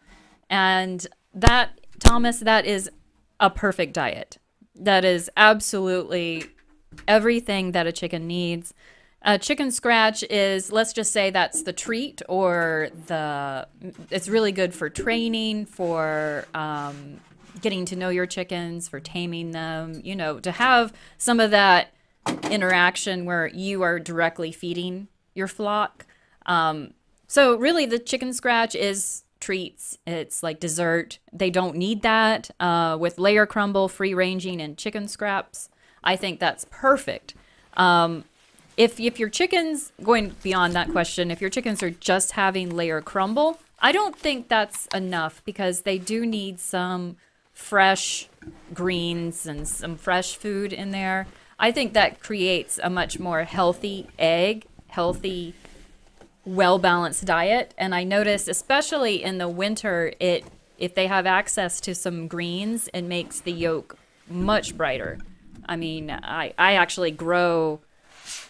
And 0.52 1.08
that, 1.34 1.82
Thomas, 2.00 2.42
that 2.42 2.68
is 2.68 2.92
a 3.40 3.50
perfect 3.50 3.94
diet. 3.94 4.38
That 4.76 5.04
is 5.04 5.32
absolutely 5.36 6.46
everything 7.08 7.72
that 7.72 7.88
a 7.88 7.92
chicken 7.92 8.28
needs. 8.28 8.74
A 9.24 9.38
chicken 9.38 9.72
scratch 9.72 10.24
is, 10.24 10.72
let's 10.72 10.94
just 10.94 11.12
say 11.12 11.30
that's 11.30 11.62
the 11.62 11.74
treat 11.74 12.22
or 12.28 12.90
the, 13.06 13.68
it's 14.10 14.28
really 14.28 14.52
good 14.52 14.74
for 14.74 14.90
training, 14.90 15.68
for 15.68 16.46
um, 16.56 17.20
getting 17.62 17.86
to 17.86 17.96
know 17.96 18.10
your 18.10 18.26
chickens, 18.26 18.88
for 18.88 19.00
taming 19.00 19.52
them, 19.52 20.02
you 20.04 20.16
know, 20.16 20.40
to 20.40 20.52
have 20.52 20.92
some 21.20 21.40
of 21.40 21.52
that 21.52 21.94
interaction 22.50 23.26
where 23.26 23.48
you 23.48 23.84
are 23.84 24.00
directly 24.00 24.52
feeding 24.52 25.08
your 25.36 25.48
flock. 25.48 26.06
Um, 26.48 26.94
so 27.28 27.56
really, 27.56 27.86
the 27.86 28.00
chicken 28.00 28.34
scratch 28.34 28.74
is 28.74 29.24
treats. 29.40 29.98
It's 30.08 30.44
like 30.44 30.60
dessert. 30.60 31.20
They 31.32 31.50
don't 31.50 31.76
need 31.76 32.02
that 32.02 32.50
uh, 32.60 32.98
with 33.00 33.20
layer 33.20 33.46
crumble, 33.46 33.88
free 33.88 34.14
ranging, 34.14 34.62
and 34.62 34.78
chicken 34.78 35.08
scraps. 35.08 35.70
I 36.04 36.16
think 36.16 36.40
that's 36.40 36.66
perfect. 36.70 37.34
Um, 37.76 38.26
if 38.78 39.00
if 39.00 39.20
your 39.20 39.30
chickens 39.30 39.92
going 40.02 40.36
beyond 40.42 40.74
that 40.74 40.92
question, 40.92 41.32
if 41.32 41.42
your 41.42 41.50
chickens 41.50 41.84
are 41.84 41.92
just 41.92 42.32
having 42.34 42.70
layer 42.70 43.02
crumble, 43.02 43.60
I 43.80 43.92
don't 43.92 44.18
think 44.18 44.48
that's 44.48 44.88
enough 44.88 45.42
because 45.46 45.82
they 45.82 45.98
do 45.98 46.26
need 46.26 46.60
some 46.60 47.18
fresh 47.54 48.30
greens 48.74 49.46
and 49.46 49.68
some 49.68 49.98
fresh 49.98 50.36
food 50.36 50.74
in 50.74 50.92
there. 50.92 51.28
I 51.60 51.72
think 51.72 51.94
that 51.94 52.20
creates 52.20 52.80
a 52.82 52.90
much 52.90 53.20
more 53.20 53.44
healthy 53.44 54.08
egg, 54.18 54.66
healthy 54.88 55.54
well 56.44 56.80
balanced 56.80 57.24
diet 57.26 57.74
and 57.78 57.94
i 57.94 58.04
notice 58.04 58.48
especially 58.48 59.22
in 59.22 59.38
the 59.38 59.48
winter 59.48 60.12
it 60.20 60.44
if 60.80 60.96
they 60.96 61.06
have 61.06 61.28
access 61.28 61.80
to 61.80 61.94
some 61.94 62.28
greens 62.28 62.90
it 62.96 63.04
makes 63.04 63.40
the 63.42 63.52
yolk 63.52 63.96
much 64.28 64.76
brighter 64.76 65.20
i 65.68 65.76
mean 65.76 66.10
i 66.10 66.54
i 66.58 66.74
actually 66.74 67.12
grow 67.12 67.80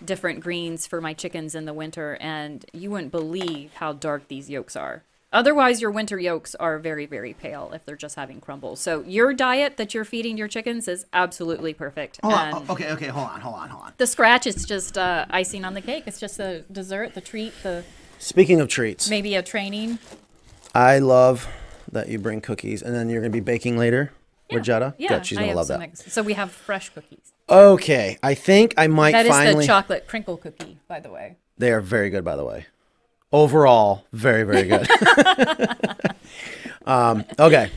different 0.03 0.39
greens 0.39 0.85
for 0.85 1.01
my 1.01 1.13
chickens 1.13 1.55
in 1.55 1.65
the 1.65 1.73
winter 1.73 2.17
and 2.19 2.65
you 2.73 2.91
wouldn't 2.91 3.11
believe 3.11 3.73
how 3.75 3.93
dark 3.93 4.27
these 4.27 4.49
yolks 4.49 4.75
are 4.75 5.03
otherwise 5.33 5.81
your 5.81 5.89
winter 5.91 6.19
yolks 6.19 6.53
are 6.55 6.77
very 6.77 7.05
very 7.05 7.33
pale 7.33 7.71
if 7.73 7.85
they're 7.85 7.95
just 7.95 8.15
having 8.15 8.41
crumbles. 8.41 8.79
so 8.79 9.01
your 9.03 9.33
diet 9.33 9.77
that 9.77 9.93
you're 9.93 10.05
feeding 10.05 10.37
your 10.37 10.47
chickens 10.47 10.87
is 10.87 11.05
absolutely 11.13 11.73
perfect 11.73 12.19
Hold 12.21 12.33
and 12.33 12.55
on. 12.55 12.69
Okay, 12.69 12.91
okay, 12.91 13.07
hold 13.07 13.27
on, 13.27 13.41
hold 13.41 13.55
on, 13.55 13.69
hold 13.69 13.83
on. 13.85 13.93
the 13.97 14.07
scratch 14.07 14.45
is 14.45 14.65
just 14.65 14.97
uh, 14.97 15.25
icing 15.29 15.63
on 15.63 15.73
the 15.73 15.81
cake 15.81 16.03
it's 16.05 16.19
just 16.19 16.37
the 16.37 16.65
dessert 16.71 17.13
the 17.13 17.21
treat 17.21 17.53
the 17.63 17.83
Speaking 18.21 18.61
of 18.61 18.67
treats, 18.67 19.09
maybe 19.09 19.33
a 19.33 19.41
training. 19.41 19.97
I 20.75 20.99
love 20.99 21.47
that 21.91 22.07
you 22.07 22.19
bring 22.19 22.39
cookies, 22.39 22.83
and 22.83 22.93
then 22.93 23.09
you're 23.09 23.19
gonna 23.19 23.31
be 23.31 23.39
baking 23.39 23.79
later 23.79 24.11
with 24.51 24.63
Jetta. 24.63 24.95
Yeah, 24.97 25.09
Good, 25.09 25.25
she's 25.25 25.37
gonna 25.37 25.53
love 25.53 25.67
that. 25.67 25.97
so 25.97 26.21
we 26.21 26.33
have 26.33 26.51
fresh 26.51 26.89
cookies. 26.89 27.33
Okay, 27.49 28.17
I 28.23 28.33
think 28.33 28.73
I 28.77 28.87
might 28.87 29.11
That 29.11 29.25
is 29.25 29.31
finally. 29.31 29.63
the 29.63 29.67
chocolate 29.67 30.07
crinkle 30.07 30.37
cookie, 30.37 30.79
by 30.87 30.99
the 30.99 31.09
way. 31.09 31.37
They 31.57 31.71
are 31.71 31.81
very 31.81 32.09
good, 32.09 32.23
by 32.23 32.35
the 32.35 32.45
way. 32.45 32.65
Overall, 33.31 34.05
very, 34.11 34.43
very 34.43 34.67
good. 34.67 34.87
um, 36.85 37.25
okay. 37.39 37.69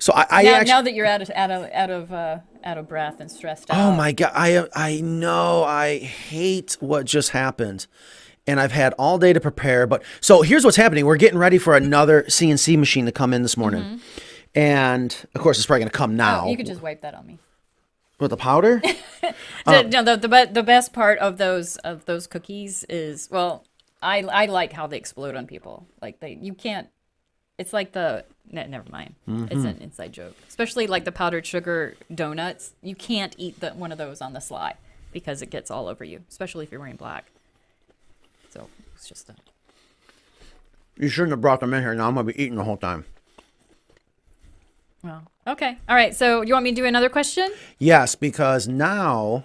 So 0.00 0.12
I, 0.14 0.26
I 0.30 0.42
now, 0.42 0.54
actually. 0.54 0.70
now 0.70 0.82
that 0.82 0.94
you're 0.94 1.06
out 1.06 1.22
of 1.22 1.30
out 1.34 1.50
of 1.50 1.70
out 1.72 1.90
of 1.90 2.12
uh, 2.12 2.38
out 2.64 2.78
of 2.78 2.88
breath 2.88 3.20
and 3.20 3.30
stressed 3.30 3.70
out. 3.70 3.76
Oh 3.76 3.94
my 3.96 4.12
god, 4.12 4.32
I 4.34 4.66
I 4.74 5.00
know 5.00 5.64
I 5.64 5.98
hate 5.98 6.76
what 6.80 7.04
just 7.04 7.30
happened. 7.30 7.86
And 8.46 8.58
I've 8.58 8.72
had 8.72 8.94
all 8.94 9.18
day 9.18 9.34
to 9.34 9.40
prepare, 9.40 9.86
but 9.86 10.02
so 10.22 10.40
here's 10.40 10.64
what's 10.64 10.78
happening. 10.78 11.04
We're 11.04 11.18
getting 11.18 11.38
ready 11.38 11.58
for 11.58 11.76
another 11.76 12.22
CNC 12.22 12.78
machine 12.78 13.04
to 13.04 13.12
come 13.12 13.34
in 13.34 13.42
this 13.42 13.58
morning. 13.58 14.00
And 14.54 15.14
of 15.34 15.40
course 15.40 15.58
it's 15.58 15.66
probably 15.66 15.80
going 15.80 15.90
to 15.90 15.96
come 15.96 16.16
now. 16.16 16.38
Mm-hmm. 16.38 16.46
Oh, 16.46 16.50
you 16.50 16.56
could 16.56 16.66
just 16.66 16.82
wipe 16.82 17.02
that 17.02 17.14
on 17.14 17.26
me. 17.26 17.38
with 18.18 18.30
the 18.30 18.36
powder? 18.36 18.82
The, 19.66 19.82
no, 19.82 20.02
the, 20.02 20.16
the 20.16 20.28
be- 20.28 20.52
the 20.52 20.62
best 20.62 20.94
part 20.94 21.18
of 21.18 21.36
those 21.36 21.76
of 21.78 22.06
those 22.06 22.26
cookies 22.26 22.84
is 22.88 23.28
well, 23.30 23.64
I 24.00 24.20
I 24.22 24.46
like 24.46 24.72
how 24.72 24.86
they 24.86 24.96
explode 24.96 25.34
on 25.36 25.46
people. 25.46 25.86
Like 26.00 26.20
they 26.20 26.38
you 26.40 26.54
can't. 26.54 26.88
It's 27.58 27.74
like 27.74 27.92
the 27.92 28.24
ne- 28.50 28.66
never 28.68 28.88
mind. 28.90 29.14
It's 29.26 29.64
an 29.64 29.76
inside 29.82 30.12
joke. 30.14 30.34
Especially 30.48 30.86
like 30.86 31.04
the 31.04 31.12
powdered 31.12 31.44
sugar 31.44 31.96
donuts. 32.14 32.72
You 32.82 32.94
can't 32.94 33.34
eat 33.36 33.60
the, 33.60 33.70
one 33.72 33.92
of 33.92 33.98
those 33.98 34.22
on 34.22 34.32
the 34.32 34.40
sly 34.40 34.76
because 35.12 35.42
it 35.42 35.50
gets 35.50 35.70
all 35.70 35.86
over 35.88 36.02
you, 36.04 36.22
especially 36.30 36.64
if 36.64 36.70
you're 36.72 36.80
wearing 36.80 36.96
black. 36.96 37.26
So 38.48 38.68
it's 38.94 39.06
just 39.06 39.28
a 39.28 39.34
you 40.96 41.08
shouldn't 41.08 41.32
have 41.32 41.40
brought 41.42 41.60
them 41.60 41.74
in 41.74 41.82
here. 41.82 41.94
Now 41.94 42.08
I'm 42.08 42.14
going 42.14 42.26
to 42.26 42.32
be 42.32 42.42
eating 42.42 42.56
the 42.56 42.64
whole 42.64 42.76
time. 42.78 43.04
Well. 45.02 45.22
Okay. 45.46 45.78
All 45.88 45.94
right. 45.96 46.14
So 46.14 46.42
you 46.42 46.52
want 46.52 46.64
me 46.64 46.70
to 46.70 46.76
do 46.76 46.84
another 46.84 47.08
question? 47.08 47.50
Yes, 47.78 48.14
because 48.14 48.68
now 48.68 49.44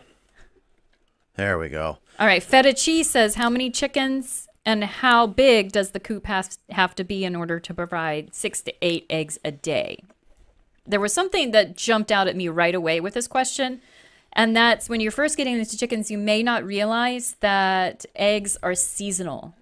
There 1.35 1.57
we 1.57 1.69
go. 1.69 1.97
All 2.19 2.27
right. 2.27 2.43
Feta 2.43 2.73
cheese 2.73 3.09
says 3.09 3.35
how 3.35 3.49
many 3.49 3.71
chickens 3.71 4.47
and 4.65 4.83
how 4.83 5.27
big 5.27 5.71
does 5.71 5.91
the 5.91 5.99
coop 5.99 6.25
have, 6.27 6.57
have 6.69 6.95
to 6.95 7.03
be 7.03 7.25
in 7.25 7.35
order 7.35 7.59
to 7.59 7.73
provide 7.73 8.33
six 8.33 8.61
to 8.61 8.73
eight 8.81 9.05
eggs 9.09 9.39
a 9.43 9.51
day? 9.51 10.03
There 10.85 10.99
was 10.99 11.13
something 11.13 11.51
that 11.51 11.75
jumped 11.75 12.11
out 12.11 12.27
at 12.27 12.35
me 12.35 12.49
right 12.49 12.75
away 12.75 12.99
with 12.99 13.13
this 13.13 13.27
question. 13.27 13.81
And 14.33 14.55
that's 14.55 14.89
when 14.89 14.99
you're 14.99 15.11
first 15.11 15.37
getting 15.37 15.57
into 15.57 15.77
chickens, 15.77 16.11
you 16.11 16.17
may 16.17 16.43
not 16.43 16.63
realize 16.63 17.35
that 17.39 18.05
eggs 18.15 18.57
are 18.61 18.75
seasonal. 18.75 19.55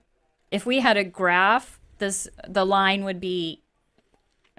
If 0.50 0.66
we 0.66 0.80
had 0.80 0.98
a 0.98 1.04
graph, 1.04 1.80
this 2.00 2.28
the 2.48 2.66
line 2.66 3.04
would 3.06 3.20
be 3.20 3.62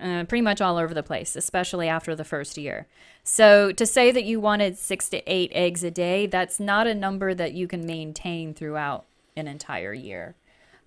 uh, 0.03 0.25
pretty 0.25 0.43
much 0.43 0.61
all 0.61 0.77
over 0.77 0.93
the 0.93 1.03
place, 1.03 1.37
especially 1.37 1.89
after 1.89 2.17
the 2.17 2.25
first 2.25 2.59
year. 2.59 2.87
So 3.25 3.73
to 3.73 3.87
say 3.87 4.11
that 4.11 4.25
you 4.25 4.41
wanted 4.41 4.77
six 4.77 5.09
to 5.11 5.23
eight 5.27 5.53
eggs 5.55 5.85
a 5.85 5.91
day, 5.91 6.27
that's 6.27 6.59
not 6.59 6.87
a 6.87 6.95
number 6.95 7.35
that 7.35 7.53
you 7.53 7.69
can 7.69 7.87
maintain 7.87 8.55
throughout 8.55 9.05
an 9.37 9.47
entire 9.47 9.95
year, 9.95 10.35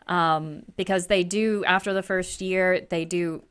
um, 0.08 0.64
because 0.76 1.08
they 1.08 1.24
do 1.24 1.64
after 1.66 1.94
the 1.94 2.04
first 2.04 2.42
year 2.42 2.86
they 2.90 3.06
do 3.06 3.42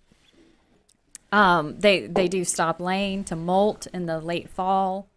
Um, 1.33 1.81
they 1.81 2.07
they 2.07 2.29
do 2.29 2.45
stop 2.45 2.79
laying 2.79 3.25
to 3.25 3.35
molt 3.35 3.89
in 3.93 4.07
the 4.07 4.21
late 4.21 4.49
fall 4.49 5.09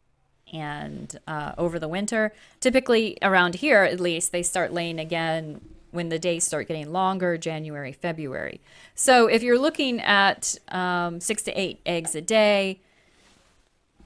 and 0.51 1.19
uh, 1.27 1.51
over 1.57 1.77
the 1.77 1.87
winter. 1.87 2.31
Typically 2.59 3.17
around 3.21 3.55
here, 3.55 3.83
at 3.83 3.99
least, 3.99 4.31
they 4.31 4.43
start 4.43 4.73
laying 4.73 4.99
again 4.99 5.61
when 5.97 6.09
the 6.09 6.19
days 6.19 6.43
start 6.43 6.67
getting 6.67 6.91
longer, 6.91 7.39
January, 7.39 7.91
February. 7.91 8.61
So 8.93 9.25
if 9.25 9.41
you're 9.41 9.57
looking 9.57 9.99
at 9.99 10.55
um, 10.67 11.19
six 11.19 11.41
to 11.43 11.59
eight 11.59 11.81
eggs 11.87 12.13
a 12.13 12.21
day, 12.21 12.81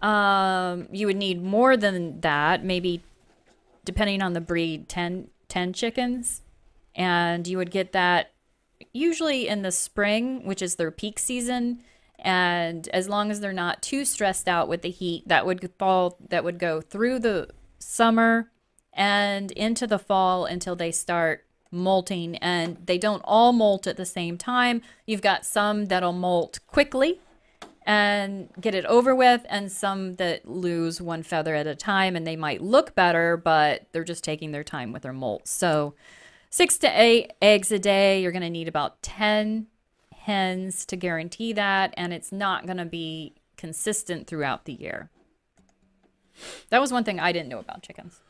um, 0.02 0.88
you 0.94 1.06
would 1.06 1.18
need 1.18 1.44
more 1.44 1.76
than 1.76 2.22
that, 2.22 2.64
maybe 2.64 3.04
depending 3.84 4.22
on 4.22 4.32
the 4.32 4.40
breed, 4.40 4.88
10, 4.88 5.28
10 5.50 5.74
chickens. 5.74 6.44
And 6.96 7.46
you 7.46 7.58
would 7.58 7.72
get 7.72 7.92
that 7.92 8.32
usually 8.94 9.50
in 9.50 9.62
the 9.62 9.72
spring, 9.72 10.46
which 10.46 10.62
is 10.62 10.76
their 10.76 10.92
peak 10.92 11.20
season. 11.20 11.84
And 12.20 12.88
as 12.94 13.10
long 13.10 13.32
as 13.32 13.42
they're 13.42 13.52
not 13.52 13.82
too 13.82 14.06
stressed 14.06 14.48
out 14.48 14.70
with 14.70 14.82
the 14.82 14.92
heat, 14.92 15.28
that 15.28 15.46
would 15.46 15.70
fall, 15.78 16.18
that 16.30 16.46
would 16.46 16.58
go 16.58 16.80
through 16.80 17.20
the 17.20 17.50
summer 17.80 18.50
and 18.94 19.52
into 19.52 19.88
the 19.88 20.00
fall 20.00 20.46
until 20.46 20.78
they 20.78 20.92
start 20.92 21.46
molting. 21.72 22.38
And 22.38 22.78
they 22.86 22.98
don't 22.98 23.22
all 23.24 23.54
molt 23.54 23.88
at 23.88 23.98
the 23.98 24.06
same 24.06 24.38
time. 24.38 24.82
You've 25.06 25.22
got 25.22 25.46
some 25.46 25.86
that'll 25.86 26.14
molt 26.14 26.60
quickly 26.68 27.20
and 27.84 28.50
get 28.60 28.76
it 28.76 28.86
over 28.86 29.16
with, 29.16 29.44
and 29.50 29.72
some 29.72 30.16
that 30.18 30.48
lose 30.48 31.02
one 31.02 31.24
feather 31.24 31.56
at 31.56 31.66
a 31.66 31.76
time 31.76 32.16
and 32.16 32.28
they 32.28 32.36
might 32.36 32.62
look 32.62 32.94
better, 32.94 33.36
but 33.38 33.88
they're 33.92 34.04
just 34.04 34.24
taking 34.24 34.52
their 34.52 34.64
time 34.64 34.92
with 34.92 35.02
their 35.02 35.14
molt. 35.14 35.48
So, 35.48 35.96
six 36.50 36.78
to 36.80 36.88
eight 36.88 37.34
eggs 37.42 37.72
a 37.72 37.80
day, 37.80 38.22
you're 38.22 38.32
going 38.32 38.44
to 38.44 38.50
need 38.50 38.68
about 38.68 39.02
10 39.02 39.66
hens 40.14 40.86
to 40.86 40.96
guarantee 40.96 41.54
that, 41.54 41.94
and 41.98 42.14
it's 42.14 42.32
not 42.32 42.66
going 42.66 42.78
to 42.78 42.86
be 42.86 43.34
consistent 43.58 44.28
throughout 44.28 44.66
the 44.66 44.74
year. 44.74 45.10
That 46.70 46.80
was 46.80 46.92
one 46.92 47.04
thing 47.04 47.20
I 47.20 47.32
didn't 47.32 47.50
know 47.50 47.60
about 47.60 47.82
chickens. 47.82 48.22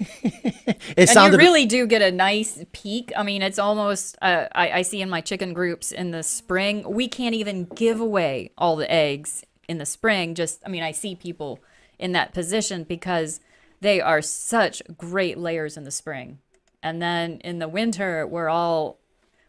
It 0.00 0.96
And 0.96 1.08
sounded 1.08 1.40
you 1.40 1.46
really 1.46 1.66
do 1.66 1.86
get 1.86 2.02
a 2.02 2.10
nice 2.10 2.64
peak. 2.72 3.12
I 3.16 3.22
mean, 3.22 3.42
it's 3.42 3.58
almost, 3.58 4.16
uh, 4.22 4.46
I, 4.52 4.70
I 4.70 4.82
see 4.82 5.02
in 5.02 5.10
my 5.10 5.20
chicken 5.20 5.52
groups 5.52 5.92
in 5.92 6.10
the 6.10 6.22
spring, 6.22 6.84
we 6.88 7.06
can't 7.06 7.34
even 7.34 7.64
give 7.64 8.00
away 8.00 8.50
all 8.56 8.76
the 8.76 8.90
eggs 8.90 9.44
in 9.68 9.78
the 9.78 9.86
spring. 9.86 10.34
Just, 10.34 10.60
I 10.64 10.68
mean, 10.68 10.82
I 10.82 10.92
see 10.92 11.14
people 11.14 11.60
in 11.98 12.12
that 12.12 12.32
position 12.32 12.84
because 12.84 13.40
they 13.80 14.00
are 14.00 14.22
such 14.22 14.82
great 14.96 15.38
layers 15.38 15.76
in 15.76 15.84
the 15.84 15.90
spring. 15.90 16.38
And 16.82 17.00
then 17.00 17.40
in 17.44 17.58
the 17.58 17.68
winter, 17.68 18.26
we're 18.26 18.48
all, 18.48 18.98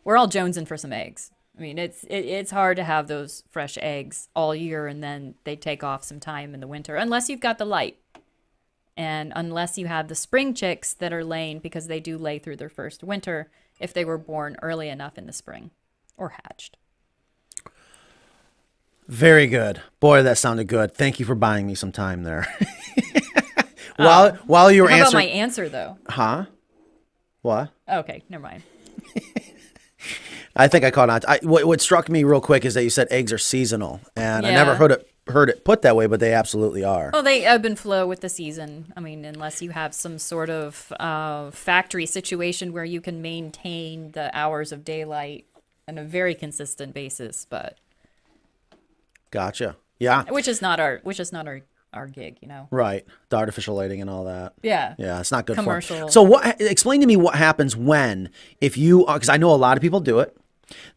we're 0.04 0.18
all 0.18 0.28
jonesing 0.28 0.68
for 0.68 0.78
some 0.78 0.92
eggs. 0.92 1.32
I 1.58 1.62
mean, 1.62 1.78
it's 1.78 2.04
it, 2.06 2.26
it's 2.26 2.52
hard 2.52 2.78
to 2.78 2.84
have 2.84 3.08
those 3.08 3.44
fresh 3.52 3.78
eggs 3.82 4.30
all 4.36 4.56
year, 4.56 4.88
and 4.88 5.04
then 5.04 5.36
they 5.44 5.56
take 5.56 5.84
off 5.84 6.04
some 6.04 6.20
time 6.20 6.54
in 6.54 6.60
the 6.60 6.68
winter, 6.68 6.96
unless 6.96 7.30
you've 7.30 7.42
got 7.42 7.58
the 7.58 7.66
light 7.66 7.98
and 8.98 9.32
unless 9.36 9.78
you 9.78 9.88
have 9.88 10.08
the 10.08 10.16
spring 10.16 10.54
chicks 10.54 10.94
that 10.94 11.14
are 11.14 11.24
laying 11.24 11.60
because 11.60 11.88
they 11.88 12.00
do 12.00 12.18
lay 12.18 12.40
through 12.40 12.58
their 12.58 12.70
first 12.70 13.04
winter 13.04 13.50
if 13.80 13.94
they 13.94 14.06
were 14.06 14.18
born 14.18 14.58
early 14.62 14.90
enough 14.90 15.18
in 15.18 15.26
the 15.26 15.34
spring 15.34 15.72
or 16.18 16.30
hatched. 16.44 16.78
very 19.08 19.48
good. 19.48 19.82
Boy, 20.00 20.24
that 20.24 20.38
sounded 20.38 20.66
good. 20.68 20.94
Thank 20.94 21.20
you 21.20 21.26
for 21.26 21.36
buying 21.36 21.68
me 21.68 21.76
some 21.76 21.92
time 21.92 22.24
there. 22.24 22.48
Oh. 24.00 24.06
while 24.06 24.32
while 24.48 24.72
you 24.72 24.84
were 24.84 24.90
about 24.90 25.14
my 25.14 25.26
answer 25.26 25.68
though? 25.68 25.98
huh? 26.08 26.46
What? 27.42 27.72
Okay, 27.90 28.24
never 28.30 28.42
mind. 28.44 28.64
I 30.56 30.70
think 30.70 30.86
I 30.86 30.92
caught 30.92 31.10
on. 31.10 31.20
I, 31.28 31.40
what, 31.44 31.66
what 31.66 31.82
struck 31.82 32.08
me 32.08 32.24
real 32.24 32.40
quick 32.42 32.64
is 32.66 32.74
that 32.76 32.84
you 32.84 32.90
said 32.90 33.08
eggs 33.12 33.34
are 33.34 33.38
seasonal, 33.38 34.00
and 34.16 34.46
I 34.46 34.52
never 34.52 34.76
heard 34.76 34.92
it 34.94 35.11
heard 35.28 35.50
it 35.50 35.64
put 35.64 35.82
that 35.84 35.96
way, 35.96 36.08
but 36.08 36.20
they 36.20 36.34
absolutely 36.34 36.84
are. 36.84 37.12
Well, 37.14 37.24
they 37.24 37.46
ebb 37.46 37.66
and 37.66 37.78
flow 37.78 38.08
with 38.08 38.22
the 38.22 38.30
season. 38.30 38.92
I 38.96 39.00
mean, 39.00 39.24
unless 39.26 39.62
you 39.62 39.70
have 39.72 39.94
some 39.94 40.18
sort 40.20 40.50
of 40.50 40.92
uh, 41.00 41.52
factory 41.52 42.06
situation 42.06 42.74
where 42.74 42.86
you 42.86 43.02
can 43.02 43.22
maintain 43.22 44.12
the 44.12 44.36
hours 44.38 44.72
of 44.72 44.84
daylight 44.84 45.46
on 45.88 45.98
a 45.98 46.04
very 46.04 46.36
consistent 46.36 46.94
basis, 46.94 47.46
but 47.50 47.78
Gotcha. 49.30 49.78
Yeah. 50.00 50.24
which 50.30 50.48
is 50.48 50.62
not 50.62 50.80
our 50.80 51.00
which 51.04 51.20
is 51.20 51.32
not 51.32 51.48
our 51.48 51.62
our 51.94 52.08
gig, 52.08 52.38
you 52.42 52.48
know. 52.48 52.68
Right. 52.72 53.06
The 53.30 53.38
artificial 53.38 53.76
lighting 53.76 54.02
and 54.02 54.10
all 54.10 54.26
that. 54.26 54.54
Yeah. 54.64 54.96
Yeah, 54.98 55.20
it's 55.20 55.32
not 55.32 55.46
good. 55.46 55.58
Commercial. 55.58 56.10
So 56.10 56.22
what 56.24 56.60
explain 56.60 57.02
to 57.02 57.08
me 57.08 57.16
what 57.18 57.36
happens 57.36 57.76
when 57.76 58.30
if 58.60 58.78
you 58.78 59.06
cuz 59.06 59.30
I 59.30 59.38
know 59.38 59.52
a 59.52 59.56
lot 59.58 59.78
of 59.78 59.82
people 59.82 60.00
do 60.00 60.20
it 60.20 60.36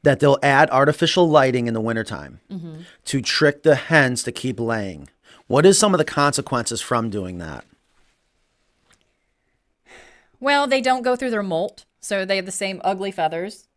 that 0.03 0.21
they'll 0.21 0.39
add 0.43 0.71
artificial 0.71 1.29
lighting 1.29 1.67
in 1.67 1.75
the 1.75 1.81
wintertime 1.81 2.41
Mm-hmm. 2.51 2.83
to 3.07 3.21
trick 3.23 3.63
the 3.63 3.75
hens 3.75 4.23
to 4.25 4.33
keep 4.33 4.59
laying. 4.61 5.09
What 5.47 5.67
is 5.67 5.79
some 5.79 5.93
of 5.95 5.99
the 5.99 6.05
consequences 6.05 6.81
from 6.81 7.11
doing 7.11 7.39
that? 7.39 7.65
Well, 10.41 10.67
they 10.67 10.81
don't 10.81 11.03
go 11.03 11.17
through 11.17 11.31
their 11.31 11.43
molt, 11.43 11.85
so 12.01 12.25
they 12.25 12.37
have 12.37 12.47
the 12.47 12.53
same 12.53 12.81
ugly 12.85 13.11
feathers 13.11 13.69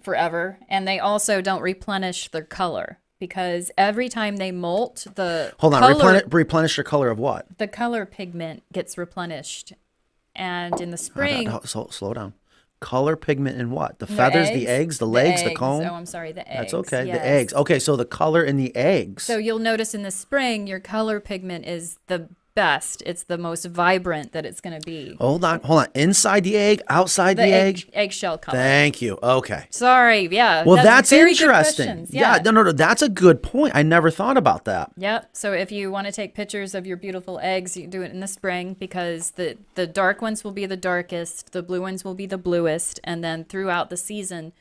forever, 0.00 0.58
and 0.68 0.86
they 0.86 0.98
also 0.98 1.40
don't 1.40 1.62
replenish 1.62 2.28
their 2.28 2.42
color 2.44 2.98
because 3.18 3.70
every 3.78 4.08
time 4.08 4.36
they 4.36 4.50
molt, 4.50 5.06
the 5.14 5.52
Hold 5.58 5.74
on, 5.74 5.80
color, 5.80 5.94
replenish, 5.94 6.22
replenish 6.32 6.76
your 6.76 6.84
color 6.84 7.08
of 7.10 7.18
what? 7.18 7.46
the 7.58 7.68
color 7.68 8.04
pigment 8.04 8.62
gets 8.72 8.98
replenished, 8.98 9.72
and 10.34 10.80
in 10.80 10.90
the 10.90 10.96
spring, 10.96 11.48
slow, 11.64 11.88
slow 11.90 12.14
down. 12.14 12.32
Color 12.82 13.16
pigment 13.16 13.60
in 13.60 13.70
what? 13.70 14.00
The 14.00 14.06
the 14.06 14.14
feathers, 14.14 14.50
the 14.50 14.66
eggs, 14.66 14.98
the 14.98 15.06
legs, 15.06 15.42
the, 15.42 15.50
eggs. 15.50 15.58
comb? 15.58 15.82
Oh, 15.82 15.94
I'm 15.94 16.04
sorry, 16.04 16.32
the 16.32 16.46
eggs. 16.46 16.72
That's 16.72 16.74
okay. 16.74 17.06
yes. 17.06 17.16
The 17.16 17.26
eggs. 17.26 17.54
Okay, 17.54 17.78
so 17.78 17.94
the 17.94 18.04
color 18.04 18.42
in 18.42 18.56
the 18.56 18.74
eggs. 18.74 19.22
So 19.22 19.38
you'll 19.38 19.60
notice 19.60 19.94
in 19.94 20.02
the 20.02 20.10
spring, 20.10 20.66
your 20.66 20.80
color 20.80 21.20
pigment 21.20 21.64
is 21.64 21.98
the 22.08 22.28
best. 22.54 23.02
It's 23.06 23.24
the 23.24 23.38
most 23.38 23.64
vibrant 23.66 24.32
that 24.32 24.44
it's 24.44 24.60
going 24.60 24.78
to 24.78 24.84
be. 24.84 25.16
hold 25.16 25.44
on, 25.44 25.60
hold 25.60 25.80
on. 25.80 25.88
Inside 25.94 26.44
the 26.44 26.56
egg, 26.56 26.82
outside 26.88 27.36
the, 27.36 27.42
the 27.42 27.52
egg. 27.52 27.78
egg, 27.78 27.90
eggshell 27.92 28.38
color. 28.38 28.58
Thank 28.58 29.02
you. 29.02 29.18
Okay. 29.22 29.66
Sorry, 29.70 30.28
yeah. 30.28 30.64
Well, 30.64 30.82
that's, 30.82 31.10
good 31.10 31.28
interesting. 31.28 31.86
questions. 31.86 32.10
Yeah. 32.12 32.38
no, 32.44 32.50
no, 32.50 32.62
no. 32.62 32.72
That's 32.72 33.02
a 33.02 33.08
good 33.08 33.42
point. 33.42 33.74
I 33.74 33.82
never 33.82 34.10
thought 34.10 34.36
about 34.36 34.64
that. 34.64 34.92
Yep. 34.96 35.30
So 35.32 35.52
if 35.52 35.72
you 35.72 35.90
want 35.90 36.06
to 36.06 36.12
take 36.12 36.34
pictures 36.34 36.74
of 36.74 36.86
your 36.86 36.96
beautiful 36.96 37.38
eggs, 37.42 37.76
you 37.76 37.86
do 37.86 38.02
it 38.02 38.12
in 38.12 38.20
the 38.20 38.26
spring 38.26 38.74
because 38.78 39.32
the 39.32 39.58
the 39.74 39.86
dark 39.86 40.22
ones 40.22 40.44
will 40.44 40.52
be 40.52 40.66
the 40.66 40.76
darkest, 40.76 41.52
the 41.52 41.62
blue 41.62 41.80
ones 41.80 42.04
will 42.04 42.14
be 42.14 42.26
the 42.26 42.38
bluest, 42.38 43.00
and 43.04 43.22
then 43.22 43.44
throughout 43.44 43.90
the 43.90 43.96
season, 43.96 44.52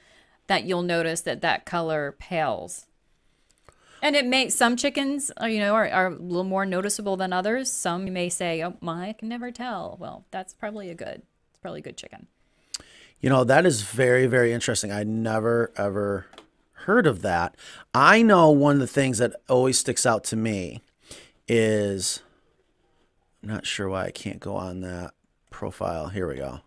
that 0.47 0.63
you'll 0.63 0.82
notice 0.82 1.21
that 1.21 1.41
that 1.41 1.65
color 1.65 2.15
pales. 2.19 2.88
And 4.02 4.16
it 4.16 4.26
may 4.26 4.50
some 4.50 4.76
chickens, 4.76 5.32
are, 5.38 5.50
you 5.50 5.60
know, 5.60 5.76
are, 5.76 5.88
are 5.90 6.08
a 6.08 6.16
little 6.16 6.44
more 6.44 6.66
noticeable 6.66 7.18
than 7.18 7.32
others. 7.32 7.72
Some 7.72 8.12
may 8.12 8.30
say, 8.30 8.64
"Oh, 8.64 8.76
my, 8.82 9.10
I 9.10 9.14
can 9.14 9.30
never 9.30 9.52
tell." 9.52 9.98
Well, 10.00 10.26
that's 10.32 10.54
probably 10.54 10.90
a 10.90 10.96
good. 10.96 11.22
It's 11.52 11.60
probably 11.62 11.82
a 11.82 11.84
good 11.84 11.98
chicken. 11.98 12.28
You 13.20 13.30
know, 13.30 13.44
that 13.44 13.68
is 13.68 13.84
very, 13.84 14.26
very 14.26 14.52
interesting. 14.52 14.92
I 14.92 15.04
never, 15.04 15.72
ever 15.78 16.26
heard 16.74 17.06
of 17.06 17.22
that. 17.22 17.56
I 17.94 18.24
know 18.24 18.50
one 18.50 18.76
of 18.76 18.80
the 18.80 18.88
things 18.88 19.20
that 19.20 19.36
always 19.48 19.78
sticks 19.78 20.06
out 20.06 20.24
to 20.26 20.36
me 20.36 20.82
is 21.48 22.24
I'm 23.44 23.50
not 23.50 23.68
sure 23.68 23.90
why 23.90 24.06
I 24.06 24.12
can't 24.12 24.40
go 24.40 24.56
on 24.56 24.82
that 24.82 25.14
profile. 25.52 26.08
Here 26.08 26.28
we 26.28 26.36
go. 26.36 26.62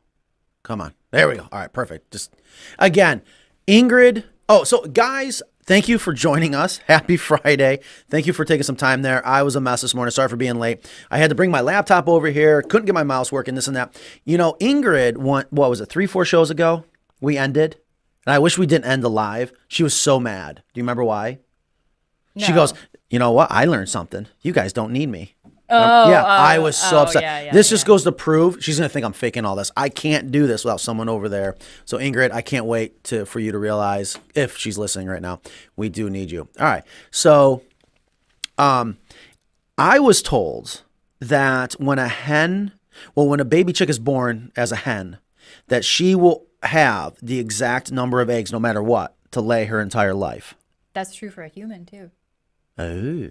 Come 0.62 0.80
on. 0.80 0.94
There 1.10 1.28
we 1.28 1.36
go. 1.36 1.48
All 1.50 1.58
right, 1.58 1.72
perfect. 1.72 2.10
Just 2.12 2.34
again, 2.78 3.22
Ingrid. 3.66 4.24
Oh, 4.48 4.62
so 4.64 4.82
guys, 4.84 5.42
thank 5.66 5.88
you 5.88 5.98
for 5.98 6.12
joining 6.12 6.54
us. 6.54 6.78
Happy 6.86 7.16
Friday. 7.16 7.80
Thank 8.08 8.26
you 8.26 8.32
for 8.32 8.44
taking 8.44 8.62
some 8.62 8.76
time 8.76 9.02
there. 9.02 9.24
I 9.26 9.42
was 9.42 9.56
a 9.56 9.60
mess 9.60 9.82
this 9.82 9.94
morning. 9.94 10.10
Sorry 10.10 10.28
for 10.28 10.36
being 10.36 10.58
late. 10.58 10.88
I 11.10 11.18
had 11.18 11.30
to 11.30 11.34
bring 11.34 11.50
my 11.50 11.60
laptop 11.60 12.08
over 12.08 12.28
here. 12.28 12.62
Couldn't 12.62 12.86
get 12.86 12.94
my 12.94 13.02
mouse 13.02 13.32
working, 13.32 13.54
this 13.54 13.66
and 13.68 13.76
that. 13.76 13.98
You 14.24 14.38
know, 14.38 14.54
Ingrid, 14.60 15.16
won, 15.16 15.46
what 15.50 15.70
was 15.70 15.80
it, 15.80 15.88
three, 15.88 16.06
four 16.06 16.24
shows 16.24 16.50
ago? 16.50 16.84
We 17.20 17.36
ended. 17.36 17.76
And 18.26 18.34
I 18.34 18.38
wish 18.38 18.56
we 18.56 18.66
didn't 18.66 18.86
end 18.86 19.02
the 19.02 19.10
live. 19.10 19.52
She 19.68 19.82
was 19.82 19.94
so 19.94 20.18
mad. 20.18 20.62
Do 20.72 20.78
you 20.78 20.82
remember 20.82 21.04
why? 21.04 21.40
She 22.36 22.52
goes, 22.52 22.74
You 23.10 23.18
know 23.18 23.30
what? 23.32 23.52
I 23.52 23.64
learned 23.64 23.88
something. 23.88 24.26
You 24.40 24.52
guys 24.52 24.72
don't 24.72 24.92
need 24.92 25.08
me. 25.08 25.34
Oh, 25.70 26.10
yeah, 26.10 26.22
oh, 26.22 26.26
I 26.26 26.58
was 26.58 26.76
so 26.76 26.98
oh, 26.98 27.02
upset. 27.02 27.22
yeah, 27.22 27.40
yeah, 27.44 27.52
this 27.52 27.70
just 27.70 27.86
goes 27.86 28.04
to 28.04 28.12
prove 28.12 28.62
she's 28.62 28.78
gonna 28.78 28.88
think 28.88 29.06
I'm 29.06 29.14
faking 29.14 29.46
all 29.46 29.56
this. 29.56 29.72
I 29.76 29.88
can't 29.88 30.30
do 30.30 30.46
this 30.46 30.62
without 30.62 30.80
someone 30.80 31.08
over 31.08 31.28
there. 31.28 31.56
So 31.86 31.98
Ingrid, 31.98 32.32
I 32.32 32.42
can't 32.42 32.66
wait 32.66 33.02
to 33.04 33.24
for 33.24 33.40
you 33.40 33.50
to 33.52 33.58
realize 33.58 34.18
if 34.34 34.58
she's 34.58 34.76
listening 34.76 35.08
right 35.08 35.22
now, 35.22 35.40
we 35.74 35.88
do 35.88 36.10
need 36.10 36.30
you. 36.30 36.48
All 36.60 36.66
right. 36.66 36.84
So, 37.10 37.62
um, 38.58 38.98
I 39.78 39.98
was 39.98 40.20
told 40.20 40.82
that 41.18 41.72
when 41.80 41.98
a 41.98 42.08
hen, 42.08 42.72
well, 43.14 43.26
when 43.26 43.40
a 43.40 43.44
baby 43.44 43.72
chick 43.72 43.88
is 43.88 43.98
born 43.98 44.52
as 44.56 44.70
a 44.70 44.76
hen, 44.76 45.18
that 45.68 45.84
she 45.84 46.14
will 46.14 46.46
have 46.62 47.16
the 47.22 47.38
exact 47.38 47.90
number 47.90 48.20
of 48.20 48.28
eggs 48.30 48.52
no 48.52 48.58
matter 48.58 48.82
what 48.82 49.16
to 49.30 49.40
lay 49.40 49.64
her 49.64 49.80
entire 49.80 50.14
life. 50.14 50.54
That's 50.92 51.14
true 51.14 51.30
for 51.30 51.42
a 51.42 51.48
human 51.48 51.86
too. 51.86 52.10
Oh, 52.78 53.30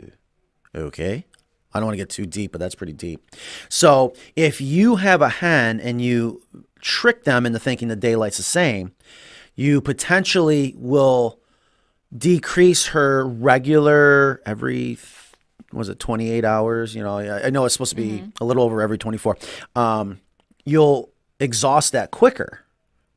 okay. 0.75 1.25
I 1.73 1.79
don't 1.79 1.87
want 1.87 1.93
to 1.93 2.01
get 2.01 2.09
too 2.09 2.25
deep, 2.25 2.51
but 2.51 2.59
that's 2.59 2.75
pretty 2.75 2.93
deep. 2.93 3.23
So 3.69 4.13
if 4.35 4.61
you 4.61 4.97
have 4.97 5.21
a 5.21 5.29
hen 5.29 5.79
and 5.79 6.01
you 6.01 6.41
trick 6.81 7.23
them 7.23 7.45
into 7.45 7.59
thinking 7.59 7.87
the 7.87 7.95
daylight's 7.95 8.37
the 8.37 8.43
same, 8.43 8.91
you 9.55 9.81
potentially 9.81 10.75
will 10.77 11.39
decrease 12.15 12.87
her 12.87 13.25
regular 13.25 14.41
every 14.45 14.97
was 15.71 15.89
it 15.89 15.99
28 15.99 16.45
hours? 16.45 16.93
You 16.93 17.01
know 17.03 17.17
i 17.17 17.49
know 17.49 17.65
it's 17.65 17.73
supposed 17.73 17.91
to 17.91 17.95
be 17.95 18.23
a 18.39 18.45
little 18.45 18.63
over 18.63 18.81
every 18.81 18.97
24 18.97 19.37
um, 19.75 20.19
you'll 20.65 21.09
exhaust 21.39 21.91
that 21.93 22.11
quicker 22.11 22.59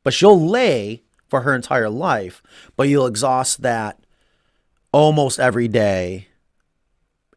but 0.03 0.15
she'll 0.15 0.41
lay 0.41 1.03
for 1.29 1.43
her 1.43 1.55
entire 1.55 1.91
life 1.91 2.43
but 2.77 2.89
you'll 2.89 3.07
exhaust 3.07 3.63
that 3.63 3.99
almost 4.93 5.39
every 5.39 5.69
day 5.69 6.29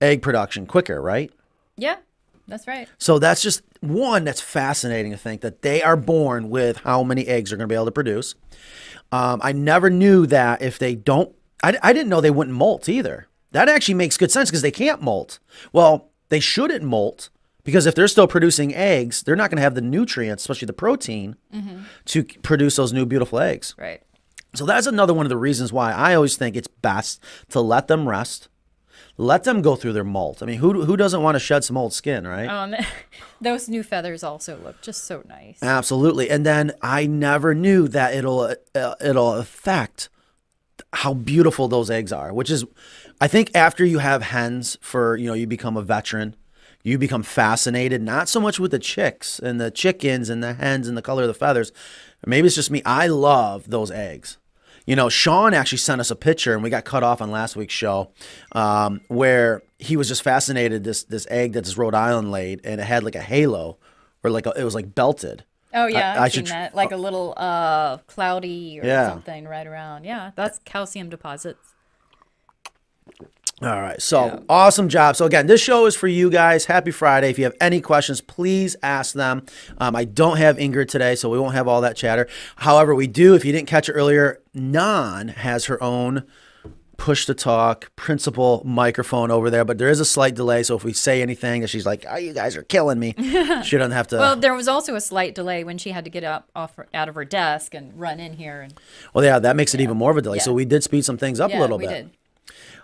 egg 0.02 0.22
production 0.22 0.66
quicker 0.66 1.02
right 1.02 1.32
Yeah, 1.78 1.98
that's 2.48 2.68
right. 2.68 2.88
so 2.98 3.20
that's 3.20 3.42
just 3.42 3.62
one 3.82 4.24
that's 4.26 4.42
fascinating 4.42 5.12
to 5.12 5.18
think 5.18 5.42
that 5.42 5.62
they 5.62 5.82
are 5.82 5.96
born 5.98 6.50
with 6.50 6.78
how 6.78 7.04
many 7.04 7.28
eggs 7.28 7.50
they're 7.50 7.58
going 7.58 7.68
to 7.68 7.72
be 7.72 7.76
able 7.76 7.86
to 7.86 7.92
produce. 7.92 8.36
Um, 9.12 9.40
I 9.44 9.54
never 9.54 9.90
knew 9.90 10.26
that 10.28 10.62
if 10.62 10.78
they 10.78 10.96
don't, 10.96 11.34
I, 11.64 11.78
I 11.82 11.94
didn't 11.94 12.10
know 12.10 12.20
they 12.22 12.30
wouldn't 12.30 12.56
molt 12.56 12.90
either. 12.90 13.28
That 13.52 13.70
actually 13.70 13.94
makes 13.96 14.18
good 14.18 14.32
sense 14.32 14.50
because 14.50 14.62
they 14.62 14.70
can't 14.72 15.02
molt. 15.02 15.40
Well, 15.72 16.10
they 16.28 16.40
shouldn't 16.42 16.84
molt 16.84 17.30
because 17.64 17.86
if 17.86 17.96
they're 17.96 18.08
still 18.10 18.28
producing 18.28 18.76
eggs, 18.76 19.24
they're 19.24 19.36
not 19.38 19.50
going 19.50 19.58
to 19.58 19.64
have 19.64 19.76
the 19.76 19.82
nutrients, 19.82 20.44
especially 20.44 20.66
the 20.68 20.74
protein, 20.74 21.36
to 22.06 22.24
produce 22.44 22.76
those 22.76 22.92
new 22.94 23.06
beautiful 23.06 23.40
eggs. 23.40 23.76
Right. 23.78 24.02
So 24.54 24.66
that's 24.66 24.88
another 24.88 25.14
one 25.14 25.26
of 25.26 25.30
the 25.30 25.38
reasons 25.38 25.72
why 25.72 25.94
I 25.94 26.16
always 26.16 26.36
think 26.36 26.56
it's 26.56 26.68
best 26.68 27.24
to 27.50 27.62
let 27.62 27.88
them 27.88 28.10
rest, 28.10 28.50
let 29.20 29.44
them 29.44 29.62
go 29.62 29.76
through 29.76 29.92
their 29.92 30.06
molt. 30.06 30.42
I 30.42 30.46
mean, 30.46 30.60
who 30.60 30.86
who 30.86 30.96
doesn't 30.96 31.22
want 31.22 31.36
to 31.36 31.40
shed 31.40 31.66
some 31.66 31.76
old 31.76 31.94
skin, 31.94 32.26
right? 32.26 32.48
Um, 32.48 32.74
those 33.42 33.68
new 33.68 33.84
feathers 33.84 34.24
also 34.24 34.58
look 34.64 34.82
just 34.82 35.04
so 35.04 35.24
nice. 35.28 35.62
Absolutely. 35.62 36.30
And 36.30 36.46
then 36.46 36.72
I 36.82 37.06
never 37.06 37.54
knew 37.54 37.90
that 37.90 38.14
it'll 38.14 38.56
uh, 38.74 38.96
it'll 39.02 39.34
affect 39.34 40.08
how 40.94 41.14
beautiful 41.14 41.68
those 41.68 41.92
eggs 41.92 42.14
are, 42.14 42.34
which 42.34 42.50
is 42.50 42.64
I 43.20 43.28
think 43.28 43.52
after 43.54 43.84
you 43.84 44.00
have 44.00 44.24
hens 44.24 44.78
for, 44.80 45.18
you 45.18 45.28
know, 45.28 45.34
you 45.34 45.48
become 45.48 45.76
a 45.76 45.82
veteran, 45.82 46.38
you 46.82 46.98
become 46.98 47.24
fascinated 47.24 48.02
not 48.02 48.30
so 48.30 48.40
much 48.40 48.58
with 48.58 48.72
the 48.72 48.80
chicks 48.80 49.38
and 49.38 49.60
the 49.60 49.70
chickens 49.70 50.30
and 50.30 50.42
the 50.42 50.54
hens 50.54 50.88
and 50.88 50.98
the 50.98 51.02
color 51.02 51.24
of 51.24 51.28
the 51.28 51.34
feathers. 51.34 51.74
Maybe 52.26 52.48
it's 52.48 52.56
just 52.56 52.72
me. 52.72 52.82
I 52.86 53.08
love 53.08 53.70
those 53.70 53.92
eggs. 53.92 54.38
You 54.90 54.96
know, 54.96 55.08
Sean 55.08 55.54
actually 55.54 55.78
sent 55.78 56.02
us 56.02 56.10
a 56.10 56.16
picture, 56.16 56.56
and 56.56 56.64
we 56.64 56.72
got 56.72 56.84
cut 56.84 57.04
off 57.04 57.22
on 57.22 57.30
last 57.30 57.56
week's 57.56 57.76
show, 57.76 58.10
um, 58.54 59.02
where 59.08 59.62
he 59.78 59.96
was 59.96 60.08
just 60.08 60.24
fascinated 60.24 60.84
this 60.84 61.04
this 61.04 61.28
egg 61.30 61.54
that 61.54 61.64
this 61.64 61.78
Rhode 61.78 61.94
Island 61.94 62.32
laid, 62.32 62.62
and 62.64 62.82
it 62.82 62.86
had 62.86 63.04
like 63.04 63.14
a 63.14 63.22
halo, 63.22 63.78
or 64.24 64.32
like 64.32 64.48
a, 64.48 64.54
it 64.58 64.64
was 64.64 64.74
like 64.74 64.96
belted. 64.96 65.44
Oh 65.76 65.86
yeah, 65.86 66.16
I 66.20 66.24
I've 66.24 66.32
should 66.32 66.48
seen 66.48 66.56
tr- 66.56 66.60
that. 66.60 66.74
Like 66.76 66.92
a 66.92 66.98
little 66.98 67.36
uh 67.38 67.98
cloudy 68.08 68.80
or 68.82 68.86
Yeah. 68.88 69.10
something 69.10 69.46
right 69.46 69.68
around. 69.68 70.06
Yeah, 70.06 70.32
that's 70.36 70.58
calcium 70.66 71.08
deposits. 71.10 71.69
All 73.62 73.82
right. 73.82 74.02
So 74.02 74.44
awesome 74.48 74.88
job. 74.88 75.18
So 75.18 75.26
again, 75.26 75.48
this 75.48 75.62
show 75.62 75.86
is 75.86 75.96
for 75.96 76.08
you 76.08 76.30
guys. 76.30 76.66
Happy 76.66 76.92
Friday. 76.92 77.30
If 77.30 77.38
you 77.38 77.44
have 77.44 77.56
any 77.60 77.82
questions, 77.82 78.22
please 78.22 78.78
ask 78.82 79.14
them. 79.14 79.46
Um, 79.80 79.96
I 79.98 80.06
don't 80.06 80.38
have 80.38 80.58
Ingrid 80.58 80.88
today, 80.88 81.16
so 81.16 81.30
we 81.30 81.38
won't 81.38 81.56
have 81.56 81.68
all 81.68 81.82
that 81.82 81.98
chatter. 81.98 82.28
However, 82.58 82.96
we 82.96 83.08
do, 83.08 83.36
if 83.36 83.44
you 83.44 83.52
didn't 83.52 83.68
catch 83.68 83.90
it 83.90 83.94
earlier, 83.94 84.42
Nan 84.54 85.30
has 85.30 85.66
her 85.66 85.82
own 85.84 86.24
push 86.96 87.26
to 87.26 87.34
talk 87.34 87.94
principal 87.96 88.62
microphone 88.66 89.32
over 89.32 89.50
there, 89.50 89.66
but 89.66 89.78
there 89.78 89.90
is 89.90 90.00
a 90.00 90.06
slight 90.06 90.36
delay. 90.36 90.62
So 90.64 90.76
if 90.76 90.84
we 90.84 90.94
say 90.94 91.22
anything 91.22 91.62
that 91.62 91.70
she's 91.70 91.86
like, 91.86 92.06
oh, 92.08 92.18
you 92.18 92.34
guys 92.34 92.56
are 92.56 92.64
killing 92.64 93.00
me, 93.00 93.16
she 93.64 93.78
doesn't 93.78 93.92
have 93.92 94.08
to. 94.10 94.18
Well, 94.18 94.36
there 94.36 94.54
was 94.54 94.68
also 94.68 94.96
a 94.96 95.02
slight 95.02 95.34
delay 95.34 95.64
when 95.64 95.78
she 95.78 95.92
had 95.92 96.04
to 96.04 96.10
get 96.10 96.24
up 96.24 96.50
off 96.56 96.76
her, 96.76 96.88
out 96.94 97.10
of 97.10 97.16
her 97.16 97.26
desk 97.26 97.74
and 97.74 97.98
run 98.00 98.20
in 98.20 98.34
here 98.34 98.62
and 98.62 98.74
well, 99.14 99.24
yeah, 99.24 99.40
that 99.40 99.56
makes 99.56 99.74
it 99.74 99.82
even 99.82 99.98
more 99.98 100.12
of 100.12 100.18
a 100.18 100.22
delay. 100.22 100.40
So 100.40 100.54
we 100.54 100.66
did 100.66 100.84
speed 100.84 101.04
some 101.06 101.18
things 101.18 101.40
up 101.40 101.52
yeah, 101.52 101.60
a 101.60 101.62
little 101.62 101.78
we 101.78 101.88
bit. 101.88 101.94
did. 101.94 102.10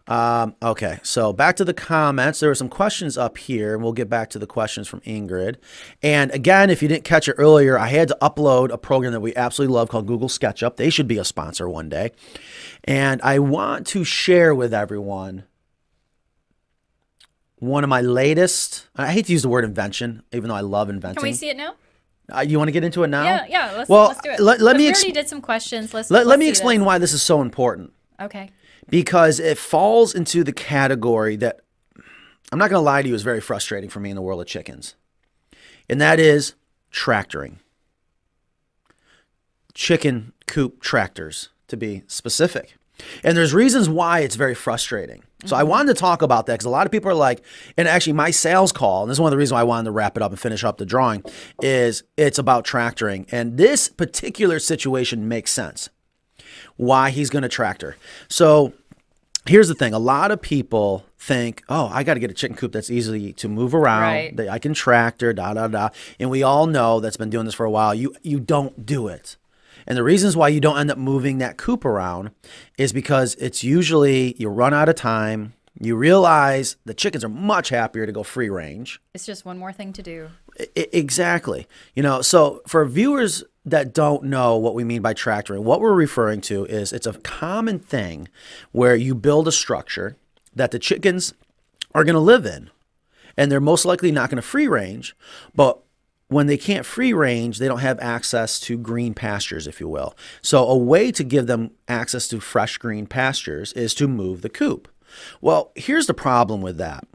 Um, 0.08 0.56
okay, 0.62 1.00
so 1.02 1.34
back 1.34 1.56
to 1.56 1.66
the 1.66 1.74
comments. 1.74 2.40
There 2.40 2.50
were 2.50 2.56
some 2.56 2.70
questions 2.70 3.18
up 3.18 3.40
here, 3.40 3.74
and 3.74 3.82
we'll 3.84 3.94
get 3.94 4.08
back 4.08 4.30
to 4.32 4.40
the 4.40 4.46
questions 4.46 4.88
from 4.88 5.02
Ingrid. 5.02 5.56
And 6.04 6.30
again, 6.32 6.70
if 6.70 6.84
you 6.84 6.88
didn't 6.88 7.06
catch 7.06 7.28
it 7.28 7.34
earlier, 7.40 7.80
I 7.80 7.88
had 7.88 8.10
to 8.10 8.18
upload 8.22 8.72
a 8.72 8.78
program 8.78 9.14
that 9.14 9.22
we 9.22 9.36
absolutely 9.36 9.74
love 9.74 9.90
called 9.90 10.06
Google 10.06 10.28
SketchUp. 10.30 10.76
They 10.76 10.92
should 10.92 11.08
be 11.08 11.18
a 11.18 11.24
sponsor 11.26 11.68
one 11.68 11.90
day. 11.90 12.12
And 12.84 13.20
I 13.24 13.40
want 13.40 13.88
to 13.88 14.04
share 14.04 14.54
with 14.54 14.76
everyone 14.76 15.46
one 17.58 17.84
of 17.84 17.90
my 17.90 18.02
latest. 18.02 18.88
I 18.96 19.12
hate 19.12 19.26
to 19.26 19.32
use 19.32 19.42
the 19.42 19.50
word 19.50 19.64
invention, 19.66 20.22
even 20.32 20.50
though 20.50 20.56
I 20.56 20.62
love 20.62 20.90
inventing. 20.90 21.22
Can 21.22 21.24
we 21.30 21.34
see 21.34 21.50
it 21.50 21.58
now? 21.58 21.74
Uh, 22.32 22.42
you 22.42 22.58
want 22.60 22.68
to 22.68 22.72
get 22.74 22.84
into 22.84 23.04
it 23.04 23.08
now? 23.08 23.24
Yeah, 23.24 23.46
yeah. 23.48 23.72
Let's, 23.78 23.90
Well, 23.90 24.08
let's 24.10 24.22
do 24.22 24.30
it. 24.32 24.40
let- 24.40 24.62
let 24.62 24.78
me 24.78 24.84
We 24.84 24.90
already 24.90 25.12
did 25.12 25.28
some 25.28 25.42
questions. 25.42 25.94
Let's 25.94 26.12
Let, 26.12 26.20
let 26.20 26.28
let's 26.28 26.40
me 26.40 26.50
explain 26.50 26.80
this. 26.82 26.86
why 26.86 26.98
this 27.00 27.14
is 27.14 27.22
so 27.24 27.42
important. 27.42 27.92
Okay. 28.20 28.50
Because 28.90 29.40
it 29.40 29.58
falls 29.58 30.14
into 30.14 30.44
the 30.44 30.54
category 30.54 31.36
that 31.38 31.62
I'm 32.52 32.60
not 32.60 32.70
going 32.70 32.80
to 32.80 32.86
lie 32.86 33.02
to 33.02 33.08
you 33.08 33.16
is 33.16 33.24
very 33.24 33.42
frustrating 33.42 33.90
for 33.90 34.00
me 34.00 34.10
in 34.10 34.16
the 34.16 34.22
world 34.22 34.42
of 34.42 34.48
chickens. 34.48 34.96
And 35.90 36.00
that 36.02 36.20
is 36.20 36.54
tractoring. 36.92 37.60
Chicken 39.74 40.34
coop 40.48 40.82
tractors, 40.82 41.50
to 41.68 41.76
be 41.76 42.04
specific. 42.08 42.78
And 43.24 43.36
there's 43.36 43.54
reasons 43.54 43.90
why 43.90 44.20
it's 44.22 44.36
very 44.36 44.56
frustrating. 44.56 45.24
So 45.46 45.56
I 45.56 45.62
mm-hmm. 45.62 45.70
wanted 45.70 45.96
to 45.96 46.00
talk 46.00 46.22
about 46.22 46.46
that 46.46 46.54
because 46.54 46.66
a 46.66 46.70
lot 46.70 46.86
of 46.86 46.92
people 46.92 47.12
are 47.12 47.16
like, 47.16 47.44
and 47.78 47.88
actually 47.88 48.14
my 48.14 48.32
sales 48.32 48.72
call, 48.72 49.04
and 49.04 49.10
this 49.10 49.18
is 49.18 49.20
one 49.20 49.28
of 49.28 49.32
the 49.32 49.38
reasons 49.38 49.54
why 49.54 49.62
I 49.62 49.64
wanted 49.64 49.86
to 49.86 49.92
wrap 49.92 50.16
it 50.16 50.24
up 50.24 50.32
and 50.32 50.40
finish 50.40 50.64
up 50.64 50.78
the 50.78 50.86
drawing, 50.86 51.24
is 51.62 52.04
it's 52.16 52.40
about 52.40 52.64
tractoring. 52.64 53.28
And 53.32 53.58
this 53.58 53.90
particular 53.90 54.60
situation 54.60 55.28
makes 55.28 55.52
sense 55.52 55.90
why 56.78 57.10
he's 57.10 57.30
going 57.30 57.44
to 57.44 57.50
tractor. 57.50 57.96
So 58.28 58.74
here's 59.48 59.68
the 59.68 59.76
thing 59.76 59.94
a 59.94 60.00
lot 60.00 60.32
of 60.32 60.42
people 60.42 61.06
think, 61.20 61.64
oh, 61.70 61.90
I 61.92 62.04
got 62.04 62.16
to 62.16 62.20
get 62.20 62.30
a 62.30 62.34
chicken 62.34 62.56
coop 62.58 62.72
that's 62.72 62.90
easy 62.92 63.34
to 63.34 63.48
move 63.50 63.74
around, 63.74 64.02
Right. 64.02 64.36
that 64.38 64.50
I 64.50 64.60
can 64.60 64.74
tractor, 64.74 65.34
da 65.34 65.54
da 65.54 65.68
da. 65.68 65.90
And 66.20 66.30
we 66.30 66.44
all 66.44 66.68
know 66.68 67.00
that's 67.00 67.18
been 67.18 67.30
doing 67.30 67.46
this 67.46 67.56
for 67.56 67.66
a 67.66 67.72
while. 67.72 67.94
You 67.96 68.14
you 68.22 68.40
don't 68.40 68.86
do 68.86 69.08
it. 69.08 69.38
And 69.88 69.96
the 69.98 70.04
reasons 70.04 70.36
why 70.36 70.48
you 70.48 70.60
don't 70.60 70.80
end 70.80 70.90
up 70.90 70.98
moving 70.98 71.38
that 71.38 71.58
coop 71.58 71.86
around 71.86 72.32
is 72.78 72.92
because 72.92 73.36
it's 73.36 73.64
usually 73.64 74.34
you 74.40 74.50
run 74.50 74.74
out 74.74 74.90
of 74.90 74.96
time. 74.96 75.54
You 75.80 75.96
realize 75.96 76.78
the 76.86 76.94
chickens 76.94 77.24
are 77.24 77.30
much 77.30 77.70
happier 77.70 78.06
to 78.06 78.12
go 78.12 78.24
free 78.24 78.50
range. 78.50 79.00
It's 79.14 79.26
just 79.26 79.46
one 79.46 79.58
more 79.60 79.72
thing 79.74 79.94
to 79.94 80.02
do. 80.02 80.30
I- 80.60 80.88
exactly. 80.94 81.68
You 81.96 82.02
know, 82.02 82.22
so 82.22 82.62
for 82.66 82.84
viewers 82.86 83.44
that 83.66 83.94
don't 83.94 84.24
know 84.24 84.56
what 84.58 84.76
we 84.76 84.84
mean 84.84 85.02
by 85.02 85.14
tractoring, 85.14 85.64
what 85.64 85.82
we're 85.82 85.94
referring 85.94 86.42
to 86.42 86.66
is 86.66 86.94
it's 86.94 87.08
a 87.08 87.14
common 87.14 87.80
thing 87.80 88.28
where 88.72 88.96
you 88.96 89.16
build 89.16 89.48
a 89.48 89.52
structure 89.52 90.16
that 90.54 90.72
the 90.72 90.80
chickens 90.80 91.34
are 91.94 92.04
going 92.04 92.14
to 92.14 92.20
live 92.20 92.46
in. 92.46 92.70
And 93.38 93.52
they're 93.52 93.60
most 93.60 93.84
likely 93.84 94.12
not 94.12 94.30
going 94.30 94.38
to 94.38 94.42
free 94.42 94.68
range, 94.68 95.16
but 95.54 95.80
when 96.28 96.48
they 96.48 96.58
can't 96.58 96.86
free 96.86 97.12
range, 97.12 97.58
they 97.58 97.68
don't 97.68 97.80
have 97.80 98.00
access 98.00 98.60
to 98.62 98.78
green 98.78 99.14
pastures, 99.14 99.68
if 99.68 99.80
you 99.80 99.88
will. 99.88 100.16
So, 100.42 100.66
a 100.66 100.78
way 100.78 101.12
to 101.12 101.24
give 101.24 101.46
them 101.48 101.72
access 101.88 102.28
to 102.30 102.40
fresh 102.40 102.78
green 102.78 103.06
pastures 103.06 103.74
is 103.74 103.94
to 103.96 104.08
move 104.08 104.42
the 104.42 104.50
coop. 104.50 104.88
Well, 105.42 105.72
here's 105.76 106.08
the 106.08 106.14
problem 106.14 106.62
with 106.62 106.78
that. 106.78 107.06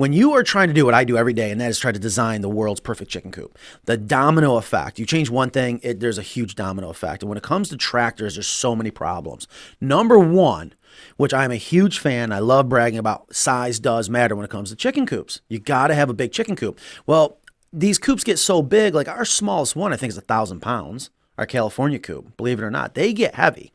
When 0.00 0.14
you 0.14 0.32
are 0.32 0.42
trying 0.42 0.68
to 0.68 0.72
do 0.72 0.86
what 0.86 0.94
I 0.94 1.04
do 1.04 1.18
every 1.18 1.34
day, 1.34 1.50
and 1.50 1.60
that 1.60 1.68
is 1.68 1.78
try 1.78 1.92
to 1.92 1.98
design 1.98 2.40
the 2.40 2.48
world's 2.48 2.80
perfect 2.80 3.10
chicken 3.10 3.30
coop, 3.30 3.58
the 3.84 3.98
domino 3.98 4.56
effect, 4.56 4.98
you 4.98 5.04
change 5.04 5.28
one 5.28 5.50
thing, 5.50 5.78
it, 5.82 6.00
there's 6.00 6.16
a 6.16 6.22
huge 6.22 6.54
domino 6.54 6.88
effect. 6.88 7.22
And 7.22 7.28
when 7.28 7.36
it 7.36 7.44
comes 7.44 7.68
to 7.68 7.76
tractors, 7.76 8.36
there's 8.36 8.46
so 8.46 8.74
many 8.74 8.90
problems. 8.90 9.46
Number 9.78 10.18
one, 10.18 10.72
which 11.18 11.34
I'm 11.34 11.50
a 11.50 11.56
huge 11.56 11.98
fan, 11.98 12.32
I 12.32 12.38
love 12.38 12.70
bragging 12.70 12.98
about, 12.98 13.36
size 13.36 13.78
does 13.78 14.08
matter 14.08 14.34
when 14.34 14.46
it 14.46 14.50
comes 14.50 14.70
to 14.70 14.74
chicken 14.74 15.04
coops. 15.04 15.42
You 15.50 15.58
got 15.58 15.88
to 15.88 15.94
have 15.94 16.08
a 16.08 16.14
big 16.14 16.32
chicken 16.32 16.56
coop. 16.56 16.78
Well, 17.04 17.36
these 17.70 17.98
coops 17.98 18.24
get 18.24 18.38
so 18.38 18.62
big, 18.62 18.94
like 18.94 19.06
our 19.06 19.26
smallest 19.26 19.76
one, 19.76 19.92
I 19.92 19.96
think 19.96 20.12
is 20.12 20.16
a 20.16 20.22
thousand 20.22 20.60
pounds, 20.60 21.10
our 21.36 21.44
California 21.44 21.98
coop, 21.98 22.38
believe 22.38 22.58
it 22.58 22.64
or 22.64 22.70
not. 22.70 22.94
They 22.94 23.12
get 23.12 23.34
heavy. 23.34 23.70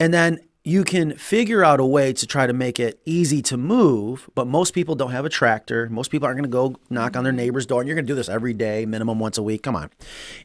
And 0.00 0.14
then 0.14 0.40
you 0.66 0.82
can 0.82 1.14
figure 1.14 1.64
out 1.64 1.78
a 1.78 1.86
way 1.86 2.12
to 2.12 2.26
try 2.26 2.44
to 2.44 2.52
make 2.52 2.80
it 2.80 3.00
easy 3.04 3.40
to 3.40 3.56
move, 3.56 4.28
but 4.34 4.48
most 4.48 4.74
people 4.74 4.96
don't 4.96 5.12
have 5.12 5.24
a 5.24 5.28
tractor. 5.28 5.88
Most 5.88 6.10
people 6.10 6.26
aren't 6.26 6.38
going 6.38 6.50
to 6.50 6.52
go 6.52 6.80
knock 6.90 7.16
on 7.16 7.22
their 7.22 7.32
neighbor's 7.32 7.66
door, 7.66 7.80
and 7.80 7.86
you're 7.86 7.94
going 7.94 8.04
to 8.04 8.10
do 8.10 8.16
this 8.16 8.28
every 8.28 8.52
day, 8.52 8.84
minimum 8.84 9.20
once 9.20 9.38
a 9.38 9.44
week. 9.44 9.62
Come 9.62 9.76
on. 9.76 9.90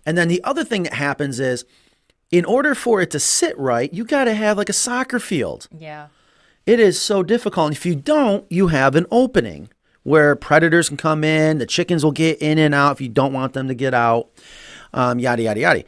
And 0.05 0.15
then 0.15 0.27
the 0.27 0.43
other 0.43 0.63
thing 0.63 0.83
that 0.83 0.93
happens 0.93 1.39
is, 1.39 1.65
in 2.29 2.45
order 2.45 2.75
for 2.75 3.01
it 3.01 3.09
to 3.11 3.19
sit 3.19 3.57
right, 3.57 3.91
you 3.91 4.05
got 4.05 4.25
to 4.25 4.35
have 4.35 4.59
like 4.59 4.69
a 4.69 4.73
soccer 4.73 5.17
field. 5.17 5.67
Yeah. 5.75 6.09
It 6.67 6.79
is 6.79 7.01
so 7.01 7.23
difficult. 7.23 7.69
And 7.69 7.75
if 7.75 7.83
you 7.83 7.95
don't, 7.95 8.45
you 8.51 8.67
have 8.67 8.95
an 8.95 9.07
opening 9.09 9.69
where 10.03 10.35
predators 10.35 10.87
can 10.87 10.97
come 10.97 11.23
in, 11.23 11.57
the 11.57 11.65
chickens 11.65 12.03
will 12.03 12.11
get 12.11 12.39
in 12.39 12.59
and 12.59 12.75
out 12.75 12.91
if 12.91 13.01
you 13.01 13.09
don't 13.09 13.33
want 13.33 13.53
them 13.53 13.67
to 13.69 13.73
get 13.73 13.95
out, 13.95 14.29
um, 14.93 15.17
yada, 15.17 15.41
yada, 15.41 15.59
yada. 15.59 15.83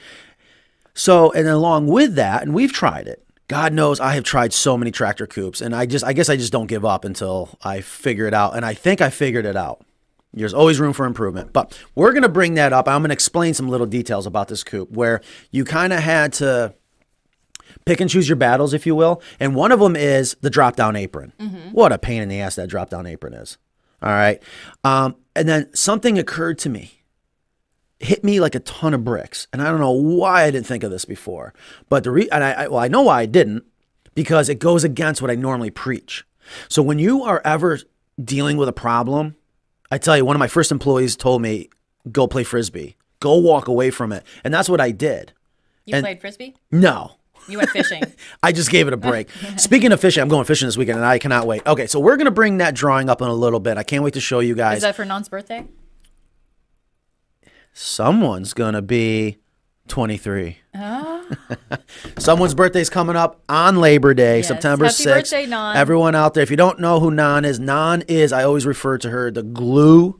So, 0.95 1.31
and 1.33 1.47
along 1.47 1.85
with 1.85 2.15
that, 2.15 2.41
and 2.41 2.55
we've 2.55 2.73
tried 2.73 3.07
it. 3.07 3.23
God 3.47 3.73
knows 3.73 3.99
I 3.99 4.13
have 4.13 4.23
tried 4.23 4.53
so 4.53 4.77
many 4.77 4.91
tractor 4.91 5.27
coops, 5.27 5.61
and 5.61 5.75
I 5.75 5.85
just, 5.85 6.05
I 6.05 6.13
guess 6.13 6.29
I 6.29 6.37
just 6.37 6.51
don't 6.51 6.67
give 6.67 6.85
up 6.85 7.05
until 7.05 7.57
I 7.63 7.81
figure 7.81 8.25
it 8.25 8.33
out. 8.33 8.55
And 8.55 8.65
I 8.65 8.73
think 8.73 9.01
I 9.01 9.09
figured 9.09 9.45
it 9.45 9.55
out. 9.55 9.85
There's 10.33 10.53
always 10.53 10.79
room 10.79 10.93
for 10.93 11.05
improvement, 11.05 11.53
but 11.53 11.77
we're 11.93 12.11
going 12.11 12.23
to 12.23 12.29
bring 12.29 12.55
that 12.55 12.73
up. 12.73 12.87
I'm 12.87 13.01
going 13.01 13.09
to 13.09 13.13
explain 13.13 13.53
some 13.53 13.69
little 13.69 13.85
details 13.85 14.25
about 14.25 14.47
this 14.47 14.63
coop 14.63 14.89
where 14.91 15.21
you 15.51 15.63
kind 15.63 15.93
of 15.93 15.99
had 15.99 16.33
to 16.33 16.73
Pick 17.85 17.99
and 17.99 18.09
choose 18.09 18.29
your 18.29 18.35
battles, 18.35 18.73
if 18.73 18.85
you 18.85 18.95
will. 18.95 19.21
And 19.39 19.55
one 19.55 19.71
of 19.71 19.79
them 19.79 19.95
is 19.95 20.35
the 20.41 20.49
drop 20.49 20.75
down 20.75 20.95
apron. 20.95 21.33
What 21.71 21.91
a 21.91 21.97
pain 21.97 22.21
in 22.21 22.29
the 22.29 22.39
ass 22.39 22.55
that 22.55 22.69
drop 22.69 22.89
down 22.89 23.05
apron 23.05 23.33
is. 23.33 23.57
All 24.01 24.09
right. 24.09 24.41
Um, 24.83 25.15
and 25.35 25.47
then 25.47 25.73
something 25.73 26.17
occurred 26.17 26.59
to 26.59 26.69
me, 26.69 27.02
hit 28.03 28.23
me 28.23 28.39
like 28.39 28.55
a 28.55 28.59
ton 28.59 28.93
of 28.93 29.03
bricks. 29.03 29.47
And 29.53 29.61
I 29.61 29.69
don't 29.69 29.79
know 29.79 29.91
why 29.91 30.43
I 30.43 30.51
didn't 30.51 30.67
think 30.67 30.83
of 30.83 30.91
this 30.91 31.05
before. 31.05 31.53
But 31.89 32.03
the 32.03 32.11
re- 32.11 32.29
and 32.31 32.43
I, 32.43 32.51
I 32.51 32.67
well, 32.67 32.79
I 32.79 32.87
know 32.87 33.01
why 33.03 33.21
I 33.21 33.25
didn't 33.25 33.63
because 34.15 34.49
it 34.49 34.59
goes 34.59 34.83
against 34.83 35.21
what 35.21 35.31
I 35.31 35.35
normally 35.35 35.69
preach. 35.71 36.25
So 36.69 36.81
when 36.83 36.99
you 36.99 37.23
are 37.23 37.41
ever 37.45 37.79
dealing 38.23 38.57
with 38.57 38.67
a 38.69 38.73
problem, 38.73 39.35
I 39.89 39.97
tell 39.97 40.17
you, 40.17 40.25
one 40.25 40.35
of 40.35 40.39
my 40.39 40.47
first 40.47 40.71
employees 40.71 41.15
told 41.15 41.41
me, 41.41 41.69
go 42.11 42.27
play 42.27 42.43
frisbee, 42.43 42.95
go 43.19 43.37
walk 43.37 43.67
away 43.67 43.89
from 43.89 44.11
it. 44.11 44.23
And 44.43 44.53
that's 44.53 44.67
what 44.69 44.81
I 44.81 44.91
did. 44.91 45.31
You 45.85 45.95
And- 45.95 46.03
played 46.03 46.19
frisbee? 46.21 46.55
No, 46.71 47.13
You 47.47 47.57
went 47.57 47.69
fishing. 47.71 48.03
I 48.43 48.51
just 48.51 48.69
gave 48.69 48.87
it 48.87 48.93
a 48.93 48.97
break. 48.97 49.29
Speaking 49.57 49.91
of 49.91 49.99
fishing, 50.01 50.21
I'm 50.21 50.29
going 50.29 50.45
fishing 50.45 50.67
this 50.67 50.77
weekend 50.77 50.97
and 50.97 51.05
I 51.05 51.19
cannot 51.19 51.47
wait. 51.47 51.65
Okay, 51.65 51.87
so 51.87 51.99
we're 51.99 52.17
going 52.17 52.25
to 52.25 52.31
bring 52.31 52.57
that 52.57 52.73
drawing 52.75 53.09
up 53.09 53.21
in 53.21 53.27
a 53.27 53.33
little 53.33 53.59
bit. 53.59 53.77
I 53.77 53.83
can't 53.83 54.03
wait 54.03 54.13
to 54.15 54.21
show 54.21 54.39
you 54.39 54.55
guys. 54.55 54.77
Is 54.77 54.83
that 54.83 54.95
for 54.95 55.05
Nan's 55.05 55.29
birthday? 55.29 55.65
Someone's 57.73 58.53
going 58.53 58.73
to 58.75 58.81
be 58.81 59.37
23. 59.87 60.57
Ah. 60.75 61.21
Someone's 62.17 62.53
birthday's 62.53 62.89
coming 62.89 63.15
up 63.15 63.41
on 63.49 63.77
Labor 63.77 64.13
Day, 64.13 64.37
Yes. 64.37 64.47
September 64.47 64.85
Happy 64.85 65.03
6th. 65.03 65.05
birthday, 65.05 65.45
Nan. 65.47 65.75
Everyone 65.75 66.15
out 66.15 66.33
there, 66.35 66.43
if 66.43 66.51
you 66.51 66.57
don't 66.57 66.79
know 66.79 66.99
who 66.99 67.09
Nan 67.11 67.45
is, 67.45 67.59
Nan 67.59 68.03
is, 68.07 68.31
I 68.31 68.43
always 68.43 68.65
refer 68.65 68.97
to 68.99 69.09
her, 69.09 69.31
the 69.31 69.43
glue, 69.43 70.19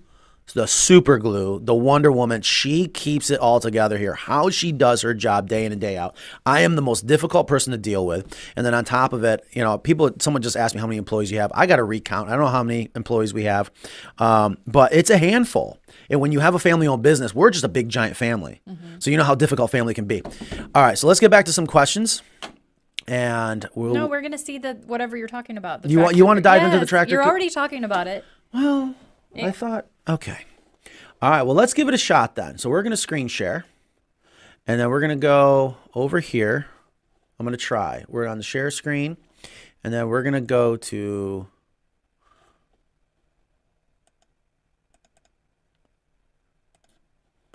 the 0.53 0.67
super 0.67 1.17
glue, 1.17 1.60
the 1.63 1.73
Wonder 1.73 2.12
Woman. 2.12 2.41
She 2.41 2.88
keeps 2.88 3.29
it 3.32 3.39
all 3.39 3.60
together 3.60 3.97
here. 3.97 4.13
How 4.13 4.49
she 4.49 4.71
does 4.71 5.01
her 5.01 5.13
job 5.13 5.47
day 5.47 5.65
in 5.65 5.71
and 5.71 5.79
day 5.79 5.97
out. 5.97 6.15
I 6.45 6.62
am 6.62 6.75
the 6.75 6.82
most 6.82 7.08
difficult 7.08 7.47
person 7.47 7.71
to 7.71 7.77
deal 7.77 8.06
with. 8.06 8.38
And 8.56 8.65
then 8.65 8.73
on 8.73 8.84
top 8.86 9.13
of 9.13 9.23
it, 9.23 9.43
you 9.53 9.63
know, 9.63 9.77
people, 9.77 10.12
someone 10.19 10.41
just 10.43 10.56
asked 10.58 10.75
me 10.75 10.82
how 10.82 10.86
many 10.88 10.97
employees 10.97 11.32
you 11.32 11.39
have. 11.39 11.51
I 11.56 11.65
got 11.65 11.77
to 11.77 11.84
recount. 11.84 12.27
I 12.29 12.34
don't 12.34 12.41
know 12.41 12.47
how 12.51 12.62
many 12.63 12.89
employees 12.95 13.34
we 13.34 13.45
have, 13.45 13.71
um, 14.19 14.58
but 14.67 14.93
it's 14.93 15.10
a 15.10 15.17
handful. 15.17 15.79
And 16.10 16.19
when 16.19 16.32
you 16.32 16.39
have 16.41 16.53
a 16.56 16.60
family 16.60 16.86
owned 16.88 17.01
business, 17.03 17.34
we're 17.34 17.49
just 17.49 17.63
a 17.63 17.69
big 17.69 17.89
giant 17.89 18.17
family. 18.17 18.62
So 18.99 19.10
you 19.10 19.17
know 19.17 19.23
how 19.23 19.36
difficult 19.36 19.71
family 19.71 19.93
can 19.93 20.06
be. 20.06 20.21
All 20.75 20.84
right, 20.84 20.97
so 20.97 21.08
let's 21.08 21.19
get 21.19 21.32
back 21.32 21.45
to 21.45 21.53
some 21.53 21.65
questions. 21.65 22.21
And 23.08 23.67
we'll. 23.75 23.93
No, 23.93 24.08
we're 24.08 24.21
gonna 24.21 24.38
see 24.38 24.58
the 24.60 24.75
whatever 24.86 25.17
you're 25.17 25.27
talking 25.27 25.58
about. 25.58 25.82
the 25.82 25.89
You 25.89 25.99
want- 25.99 26.15
you 26.15 26.25
wanna 26.25 26.39
coo- 26.39 26.43
dive 26.45 26.63
into 26.63 26.79
the 26.79 26.86
tractor 26.86 27.13
You're 27.15 27.23
already 27.25 27.49
talking 27.49 27.84
about 27.84 28.08
it. 28.08 28.23
Well, 28.53 28.95
I 29.41 29.51
thought, 29.51 29.88
okay. 30.08 30.46
All 31.22 31.30
right, 31.30 31.44
well, 31.44 31.56
let's 31.56 31.74
give 31.74 31.88
it 31.88 31.94
a 31.94 31.98
shot 31.98 32.36
then. 32.36 32.58
So 32.58 32.70
we're 32.70 32.84
going 32.84 32.92
to 32.92 32.98
screen 32.98 33.28
share. 33.28 33.66
And 34.68 34.80
then 34.80 34.89
we're 34.89 35.00
going 35.00 35.10
to 35.10 35.16
go 35.16 35.78
over 35.94 36.20
here. 36.20 36.68
I'm 37.39 37.46
going 37.46 37.58
to 37.58 37.58
try. 37.58 38.06
We're 38.08 38.28
on 38.28 38.38
the 38.38 38.44
share 38.44 38.72
screen. 38.72 39.18
And 39.84 39.94
then 39.94 40.08
we're 40.08 40.24
going 40.24 40.34
to 40.34 40.42
go 40.42 40.78
to. 40.78 41.48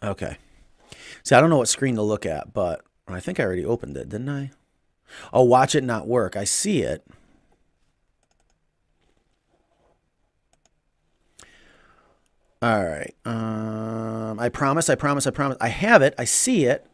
Okay. 0.02 0.36
See, 1.22 1.34
I 1.34 1.40
don't 1.40 1.50
know 1.50 1.58
what 1.58 1.68
screen 1.68 1.96
to 1.96 2.02
look 2.02 2.24
at, 2.24 2.52
but 2.52 2.82
I 3.06 3.20
think 3.20 3.40
I 3.40 3.44
already 3.44 3.64
opened 3.64 3.96
it, 3.96 4.08
didn't 4.08 4.28
I? 4.28 4.50
Oh, 5.32 5.42
watch 5.42 5.74
it 5.74 5.84
not 5.84 6.06
work. 6.06 6.36
I 6.36 6.44
see 6.44 6.82
it. 6.82 7.04
All 12.60 12.84
right. 12.84 13.14
Um, 13.24 14.38
I 14.40 14.48
promise, 14.48 14.90
I 14.90 14.94
promise, 14.96 15.26
I 15.26 15.30
promise. 15.30 15.56
I 15.60 15.68
have 15.68 16.02
it. 16.02 16.14
I 16.18 16.24
see 16.24 16.64
it. 16.64 16.86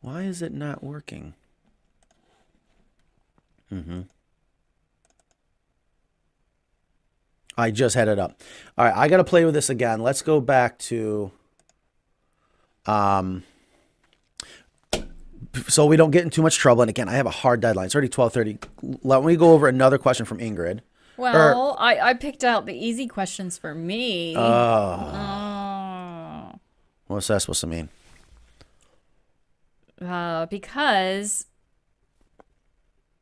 Why 0.00 0.22
is 0.22 0.42
it 0.42 0.52
not 0.52 0.82
working? 0.82 1.34
Mm-hmm. 3.72 4.02
I 7.56 7.70
just 7.70 7.94
had 7.94 8.08
it 8.08 8.18
up. 8.18 8.40
All 8.78 8.86
right, 8.86 8.96
I 8.96 9.08
got 9.08 9.18
to 9.18 9.24
play 9.24 9.44
with 9.44 9.54
this 9.54 9.70
again. 9.70 10.00
Let's 10.00 10.22
go 10.22 10.40
back 10.40 10.78
to 10.78 11.30
um 12.86 13.44
so 15.68 15.84
we 15.84 15.96
don't 15.96 16.10
get 16.10 16.22
in 16.22 16.30
too 16.30 16.42
much 16.42 16.56
trouble. 16.56 16.82
And 16.82 16.88
again, 16.88 17.08
I 17.08 17.12
have 17.12 17.26
a 17.26 17.30
hard 17.30 17.60
deadline. 17.60 17.86
It's 17.86 17.94
already 17.94 18.08
12:30. 18.08 18.98
Let 19.02 19.24
me 19.24 19.36
go 19.36 19.52
over 19.52 19.68
another 19.68 19.98
question 19.98 20.24
from 20.24 20.38
Ingrid. 20.38 20.80
Well, 21.20 21.76
I, 21.78 21.98
I 22.00 22.14
picked 22.14 22.42
out 22.44 22.66
the 22.66 22.74
easy 22.74 23.06
questions 23.06 23.56
for 23.58 23.74
me. 23.74 24.34
Oh, 24.36 24.40
Oh. 25.14 26.58
what's 27.06 27.26
that 27.28 27.40
supposed 27.42 27.60
to 27.60 27.66
mean? 27.66 27.88
Uh, 30.00 30.46
because 30.46 31.46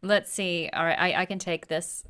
let's 0.02 0.32
see. 0.32 0.70
All 0.72 0.84
right, 0.84 0.98
I, 0.98 1.22
I 1.22 1.24
can 1.26 1.38
take 1.40 1.66
this 1.66 2.04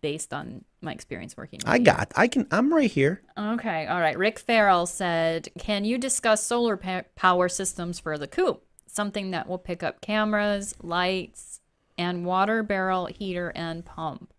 based 0.00 0.32
on 0.34 0.64
my 0.80 0.92
experience 0.92 1.36
working. 1.36 1.60
I 1.64 1.76
you. 1.76 1.84
got. 1.84 2.12
I 2.16 2.26
can. 2.26 2.46
I'm 2.50 2.74
right 2.74 2.90
here. 2.90 3.22
Okay, 3.38 3.86
all 3.86 4.00
right. 4.00 4.18
Rick 4.18 4.40
Farrell 4.40 4.86
said, 4.86 5.48
"Can 5.58 5.84
you 5.84 5.98
discuss 5.98 6.42
solar 6.42 6.76
pa- 6.76 7.04
power 7.14 7.48
systems 7.48 8.00
for 8.00 8.18
the 8.18 8.26
coop? 8.26 8.64
Something 8.88 9.30
that 9.30 9.48
will 9.48 9.58
pick 9.58 9.82
up 9.84 10.00
cameras, 10.00 10.74
lights, 10.82 11.60
and 11.96 12.24
water 12.26 12.64
barrel 12.64 13.06
heater 13.06 13.52
and 13.54 13.84
pump." 13.84 14.32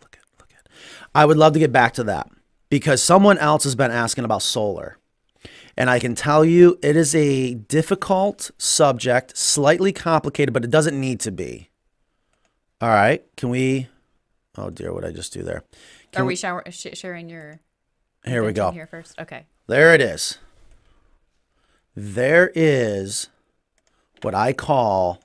Look 0.00 0.16
at. 0.16 0.24
Look 0.38 0.48
at. 0.54 0.66
I 1.14 1.24
would 1.24 1.36
love 1.36 1.52
to 1.54 1.58
get 1.58 1.72
back 1.72 1.94
to 1.94 2.04
that 2.04 2.28
because 2.68 3.02
someone 3.02 3.38
else 3.38 3.64
has 3.64 3.74
been 3.74 3.90
asking 3.90 4.24
about 4.24 4.42
solar. 4.42 4.96
And 5.76 5.88
I 5.88 5.98
can 5.98 6.14
tell 6.14 6.44
you 6.44 6.78
it 6.82 6.96
is 6.96 7.14
a 7.14 7.54
difficult 7.54 8.50
subject, 8.58 9.36
slightly 9.36 9.92
complicated, 9.92 10.52
but 10.52 10.64
it 10.64 10.70
doesn't 10.70 10.98
need 10.98 11.20
to 11.20 11.30
be. 11.30 11.70
All 12.80 12.88
right. 12.88 13.24
Can 13.36 13.48
we 13.48 13.88
Oh 14.56 14.70
dear, 14.70 14.92
what 14.92 15.02
did 15.02 15.10
I 15.10 15.12
just 15.12 15.32
do 15.32 15.42
there? 15.42 15.62
Are 16.16 16.24
we 16.24 16.36
shower- 16.36 16.64
sh- 16.70 16.88
sharing 16.94 17.28
your? 17.28 17.60
Here 18.24 18.44
we 18.44 18.52
go. 18.52 18.72
Here 18.72 18.86
first. 18.86 19.18
Okay. 19.18 19.46
There 19.68 19.94
it 19.94 20.00
is. 20.00 20.38
There 21.94 22.50
is 22.54 23.28
what 24.22 24.34
I 24.34 24.52
call 24.52 25.22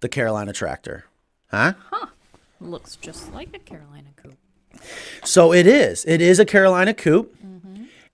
the 0.00 0.08
Carolina 0.08 0.52
tractor. 0.52 1.04
Huh? 1.50 1.74
Huh? 1.90 2.06
Looks 2.60 2.96
just 2.96 3.32
like 3.32 3.54
a 3.54 3.58
Carolina 3.58 4.10
coop. 4.16 4.36
So 5.24 5.52
it 5.52 5.66
is. 5.66 6.04
It 6.04 6.20
is 6.20 6.38
a 6.38 6.44
Carolina 6.44 6.94
coop. 6.94 7.34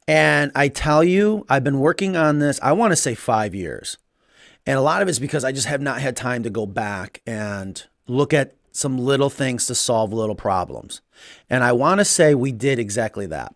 And 0.09 0.51
I 0.55 0.69
tell 0.69 1.05
you, 1.05 1.47
I've 1.49 1.63
been 1.63 1.79
working 1.79 2.17
on 2.17 2.41
this, 2.41 2.59
I 2.61 2.73
want 2.73 2.91
to 2.91 2.97
say 2.97 3.15
five 3.15 3.55
years. 3.55 3.99
And 4.67 4.77
a 4.77 4.83
lot 4.83 5.01
of 5.01 5.09
it's 5.09 5.21
because 5.21 5.45
I 5.45 5.53
just 5.53 5.67
have 5.69 5.81
not 5.81 6.01
had 6.01 6.17
time 6.17 6.43
to 6.43 6.51
go 6.51 6.67
back 6.67 7.23
and 7.27 7.83
look 8.09 8.33
at 8.33 8.55
some 8.73 8.99
little 8.99 9.31
things 9.31 9.67
to 9.67 9.75
solve 9.75 10.13
little 10.13 10.35
problems. 10.35 11.03
And 11.49 11.63
I 11.63 11.73
want 11.73 12.01
to 12.01 12.05
say 12.05 12.35
we 12.35 12.53
did 12.53 12.79
exactly 12.79 13.27
that. 13.27 13.55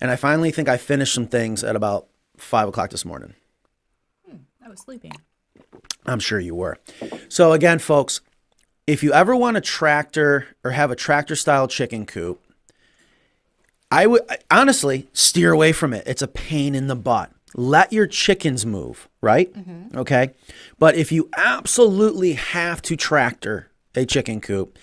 And 0.00 0.10
I 0.10 0.16
finally 0.16 0.50
think 0.50 0.68
I 0.68 0.76
finished 0.76 1.14
some 1.14 1.26
things 1.26 1.64
at 1.64 1.76
about 1.76 2.06
five 2.36 2.68
o'clock 2.68 2.90
this 2.90 3.04
morning. 3.04 3.34
Hmm, 4.28 4.36
I 4.64 4.68
was 4.68 4.80
sleeping. 4.80 5.12
I'm 6.06 6.20
sure 6.20 6.40
you 6.40 6.54
were. 6.54 6.78
So 7.28 7.52
again, 7.52 7.78
folks, 7.78 8.20
if 8.90 9.02
you 9.02 9.12
ever 9.12 9.36
want 9.36 9.56
a 9.56 9.60
tractor 9.60 10.48
or 10.64 10.72
have 10.72 10.90
a 10.90 10.96
tractor 10.96 11.36
style 11.36 11.68
chicken 11.68 12.06
coop, 12.06 12.40
I 13.90 14.06
would 14.06 14.22
honestly 14.50 15.08
steer 15.12 15.52
away 15.52 15.72
from 15.72 15.92
it. 15.92 16.04
It's 16.06 16.22
a 16.22 16.28
pain 16.28 16.74
in 16.74 16.88
the 16.88 16.96
butt. 16.96 17.30
Let 17.54 17.92
your 17.92 18.06
chickens 18.06 18.66
move, 18.66 19.08
right? 19.20 19.52
Mm-hmm. 19.52 19.98
Okay. 19.98 20.30
But 20.78 20.94
if 20.94 21.10
you 21.10 21.28
absolutely 21.36 22.34
have 22.34 22.82
to 22.82 22.96
tractor 22.96 23.70
a 23.94 24.04
chicken 24.04 24.40
coop, 24.40 24.78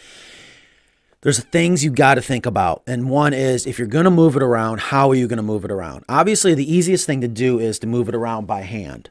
there's 1.21 1.43
things 1.45 1.83
you 1.83 1.91
got 1.91 2.15
to 2.15 2.21
think 2.21 2.45
about. 2.45 2.83
And 2.87 3.09
one 3.09 3.33
is 3.33 3.65
if 3.65 3.77
you're 3.77 3.87
going 3.87 4.05
to 4.05 4.11
move 4.11 4.35
it 4.35 4.43
around, 4.43 4.79
how 4.79 5.09
are 5.09 5.15
you 5.15 5.27
going 5.27 5.37
to 5.37 5.43
move 5.43 5.65
it 5.65 5.71
around? 5.71 6.05
Obviously, 6.07 6.53
the 6.53 6.71
easiest 6.71 7.05
thing 7.05 7.21
to 7.21 7.27
do 7.27 7.59
is 7.59 7.79
to 7.79 7.87
move 7.87 8.09
it 8.09 8.15
around 8.15 8.47
by 8.47 8.61
hand. 8.61 9.09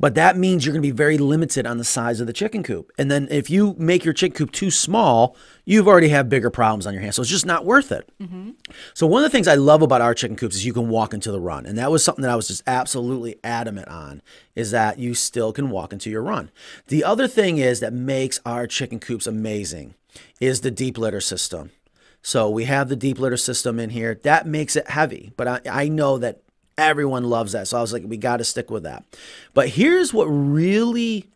But 0.00 0.14
that 0.14 0.38
means 0.38 0.64
you're 0.64 0.72
going 0.72 0.82
to 0.82 0.88
be 0.88 0.96
very 0.96 1.18
limited 1.18 1.66
on 1.66 1.76
the 1.76 1.84
size 1.84 2.20
of 2.20 2.26
the 2.26 2.32
chicken 2.32 2.62
coop. 2.62 2.90
And 2.96 3.10
then 3.10 3.28
if 3.30 3.50
you 3.50 3.76
make 3.78 4.02
your 4.02 4.14
chicken 4.14 4.34
coop 4.34 4.50
too 4.50 4.70
small, 4.70 5.36
you've 5.66 5.86
already 5.86 6.08
have 6.08 6.30
bigger 6.30 6.48
problems 6.48 6.86
on 6.86 6.94
your 6.94 7.02
hands. 7.02 7.16
So 7.16 7.22
it's 7.22 7.30
just 7.30 7.44
not 7.44 7.66
worth 7.66 7.92
it. 7.92 8.10
Mm-hmm. 8.18 8.52
So 8.94 9.06
one 9.06 9.22
of 9.22 9.30
the 9.30 9.36
things 9.36 9.46
I 9.46 9.56
love 9.56 9.82
about 9.82 10.00
our 10.00 10.14
chicken 10.14 10.36
coops 10.36 10.56
is 10.56 10.64
you 10.64 10.72
can 10.72 10.88
walk 10.88 11.12
into 11.12 11.30
the 11.30 11.38
run. 11.38 11.66
And 11.66 11.76
that 11.76 11.90
was 11.90 12.02
something 12.02 12.22
that 12.22 12.30
I 12.30 12.36
was 12.36 12.48
just 12.48 12.62
absolutely 12.66 13.36
adamant 13.44 13.88
on 13.88 14.22
is 14.54 14.70
that 14.70 14.98
you 14.98 15.12
still 15.14 15.52
can 15.52 15.68
walk 15.68 15.92
into 15.92 16.08
your 16.08 16.22
run. 16.22 16.50
The 16.86 17.04
other 17.04 17.28
thing 17.28 17.58
is 17.58 17.80
that 17.80 17.92
makes 17.92 18.40
our 18.46 18.66
chicken 18.66 19.00
coops 19.00 19.26
amazing 19.26 19.94
is 20.40 20.62
the 20.62 20.70
deep 20.70 20.96
litter 20.96 21.20
system. 21.20 21.72
So 22.22 22.48
we 22.48 22.64
have 22.64 22.88
the 22.88 22.96
deep 22.96 23.18
litter 23.18 23.36
system 23.36 23.78
in 23.78 23.90
here. 23.90 24.14
That 24.14 24.46
makes 24.46 24.76
it 24.76 24.88
heavy, 24.88 25.32
but 25.36 25.46
I, 25.46 25.60
I 25.70 25.88
know 25.88 26.16
that 26.18 26.40
everyone 26.80 27.24
loves 27.24 27.52
that. 27.52 27.68
So 27.68 27.78
I 27.78 27.80
was 27.80 27.92
like, 27.92 28.02
we 28.06 28.16
got 28.16 28.38
to 28.38 28.44
stick 28.44 28.70
with 28.70 28.82
that. 28.84 29.04
But 29.54 29.68
here's 29.70 30.12
what 30.14 30.24
really, 30.26 31.26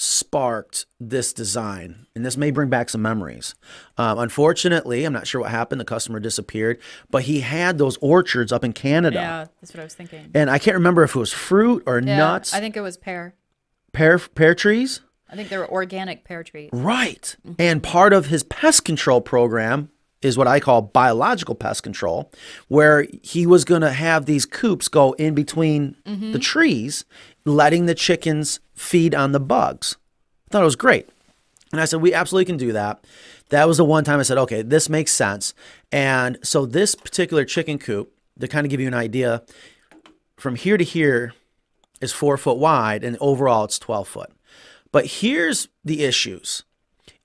sparked 0.00 0.86
this 1.00 1.32
design, 1.32 2.06
and 2.14 2.24
this 2.24 2.36
may 2.36 2.52
bring 2.52 2.68
back 2.70 2.88
some 2.88 3.02
memories. 3.02 3.56
Um, 3.96 4.18
unfortunately, 4.20 5.04
I'm 5.04 5.12
not 5.12 5.26
sure 5.26 5.40
what 5.40 5.50
happened. 5.50 5.80
The 5.80 5.84
customer 5.84 6.20
disappeared, 6.20 6.78
but 7.10 7.24
he 7.24 7.40
had 7.40 7.78
those 7.78 7.96
orchards 7.96 8.52
up 8.52 8.62
in 8.64 8.72
Canada, 8.72 9.16
Yeah, 9.18 9.46
that's 9.60 9.74
what 9.74 9.80
I 9.80 9.84
was 9.84 9.94
thinking. 9.94 10.30
and 10.34 10.48
I 10.50 10.58
can't 10.60 10.76
remember 10.76 11.02
if 11.02 11.16
it 11.16 11.18
was 11.18 11.32
fruit 11.32 11.82
or 11.84 11.98
Yeah, 11.98 12.16
nuts, 12.16 12.54
I 12.54 12.60
think 12.60 12.76
it 12.76 12.80
was 12.80 12.96
pear. 12.96 13.34
pear 13.92 14.18
pear 14.20 14.54
trees. 14.54 15.00
I 15.30 15.34
think 15.36 15.48
they 15.48 15.58
were 15.58 15.68
organic 15.68 16.24
pear 16.24 16.42
trees. 16.44 16.70
Right. 16.72 17.34
And 17.58 17.82
part 17.82 18.12
of 18.12 18.26
his 18.26 18.44
pest 18.44 18.84
control 18.84 19.20
program 19.20 19.90
is 20.22 20.36
what 20.36 20.48
I 20.48 20.60
call 20.60 20.82
biological 20.82 21.54
pest 21.54 21.82
control, 21.82 22.30
where 22.68 23.06
he 23.22 23.46
was 23.46 23.64
going 23.64 23.82
to 23.82 23.92
have 23.92 24.26
these 24.26 24.46
coops 24.46 24.88
go 24.88 25.12
in 25.12 25.34
between 25.34 25.96
mm-hmm. 26.04 26.32
the 26.32 26.38
trees, 26.38 27.04
letting 27.44 27.86
the 27.86 27.94
chickens 27.94 28.60
feed 28.74 29.14
on 29.14 29.32
the 29.32 29.40
bugs. 29.40 29.96
I 30.48 30.52
thought 30.52 30.62
it 30.62 30.66
was 30.66 30.76
great. 30.76 31.08
And 31.70 31.80
I 31.80 31.84
said, 31.84 32.00
we 32.00 32.14
absolutely 32.14 32.46
can 32.46 32.56
do 32.56 32.72
that. 32.72 33.04
That 33.50 33.68
was 33.68 33.76
the 33.76 33.84
one 33.84 34.04
time 34.04 34.20
I 34.20 34.22
said, 34.22 34.38
okay, 34.38 34.62
this 34.62 34.88
makes 34.88 35.12
sense. 35.12 35.54
And 35.92 36.38
so 36.42 36.66
this 36.66 36.94
particular 36.94 37.44
chicken 37.44 37.78
coop, 37.78 38.12
to 38.40 38.48
kind 38.48 38.64
of 38.66 38.70
give 38.70 38.80
you 38.80 38.86
an 38.86 38.94
idea, 38.94 39.42
from 40.36 40.56
here 40.56 40.76
to 40.76 40.84
here 40.84 41.34
is 42.00 42.12
four 42.12 42.36
foot 42.36 42.58
wide, 42.58 43.04
and 43.04 43.16
overall 43.20 43.64
it's 43.64 43.78
12 43.78 44.08
foot. 44.08 44.30
But 44.92 45.06
here's 45.06 45.68
the 45.84 46.04
issues 46.04 46.64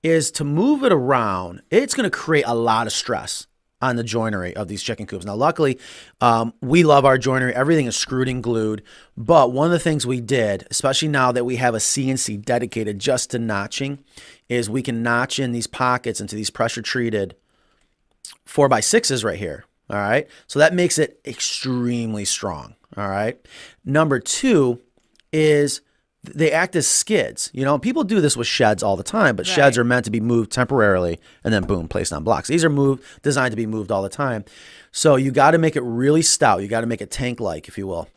is 0.04 0.30
to 0.32 0.44
move 0.44 0.84
it 0.84 0.92
around, 0.92 1.62
it's 1.70 1.94
going 1.94 2.08
to 2.08 2.16
create 2.16 2.44
a 2.46 2.54
lot 2.54 2.86
of 2.86 2.92
stress 2.92 3.46
on 3.80 3.96
the 3.96 4.04
joinery 4.04 4.54
of 4.54 4.68
these 4.68 4.82
chicken 4.82 5.06
coops. 5.06 5.24
Now, 5.24 5.34
luckily, 5.34 5.78
um, 6.20 6.54
we 6.60 6.84
love 6.84 7.04
our 7.04 7.18
joinery. 7.18 7.54
Everything 7.54 7.86
is 7.86 7.96
screwed 7.96 8.28
and 8.28 8.42
glued. 8.42 8.82
But 9.16 9.52
one 9.52 9.66
of 9.66 9.72
the 9.72 9.78
things 9.78 10.06
we 10.06 10.20
did, 10.20 10.66
especially 10.70 11.08
now 11.08 11.32
that 11.32 11.44
we 11.44 11.56
have 11.56 11.74
a 11.74 11.78
CNC 11.78 12.44
dedicated 12.44 12.98
just 12.98 13.30
to 13.30 13.38
notching, 13.38 13.98
is 14.48 14.70
we 14.70 14.82
can 14.82 15.02
notch 15.02 15.38
in 15.38 15.52
these 15.52 15.66
pockets 15.66 16.20
into 16.20 16.36
these 16.36 16.50
pressure 16.50 16.82
treated 16.82 17.34
four 18.44 18.68
by 18.68 18.80
sixes 18.80 19.24
right 19.24 19.38
here. 19.38 19.64
All 19.90 19.96
right. 19.96 20.28
So 20.46 20.58
that 20.58 20.74
makes 20.74 20.98
it 20.98 21.20
extremely 21.26 22.24
strong. 22.24 22.74
All 22.96 23.08
right. 23.08 23.38
Number 23.84 24.18
two 24.18 24.80
is 25.32 25.80
they 26.24 26.50
act 26.52 26.74
as 26.76 26.86
skids. 26.86 27.50
You 27.52 27.64
know, 27.64 27.78
people 27.78 28.04
do 28.04 28.20
this 28.20 28.36
with 28.36 28.46
sheds 28.46 28.82
all 28.82 28.96
the 28.96 29.02
time, 29.02 29.36
but 29.36 29.46
sheds 29.46 29.76
are 29.76 29.84
meant 29.84 30.04
to 30.06 30.10
be 30.10 30.20
moved 30.20 30.50
temporarily 30.50 31.20
and 31.42 31.52
then 31.52 31.64
boom, 31.64 31.88
placed 31.88 32.12
on 32.12 32.24
blocks. 32.24 32.48
These 32.48 32.64
are 32.64 32.70
moved, 32.70 33.04
designed 33.22 33.52
to 33.52 33.56
be 33.56 33.66
moved 33.66 33.90
all 33.90 34.02
the 34.02 34.08
time. 34.08 34.44
So 34.92 35.16
you 35.16 35.30
got 35.30 35.52
to 35.52 35.58
make 35.58 35.76
it 35.76 35.82
really 35.82 36.22
stout. 36.22 36.62
You 36.62 36.68
got 36.68 36.80
to 36.80 36.86
make 36.86 37.00
it 37.00 37.10
tank 37.10 37.40
like, 37.40 37.68
if 37.68 37.76
you 37.76 37.86
will. 37.86 38.08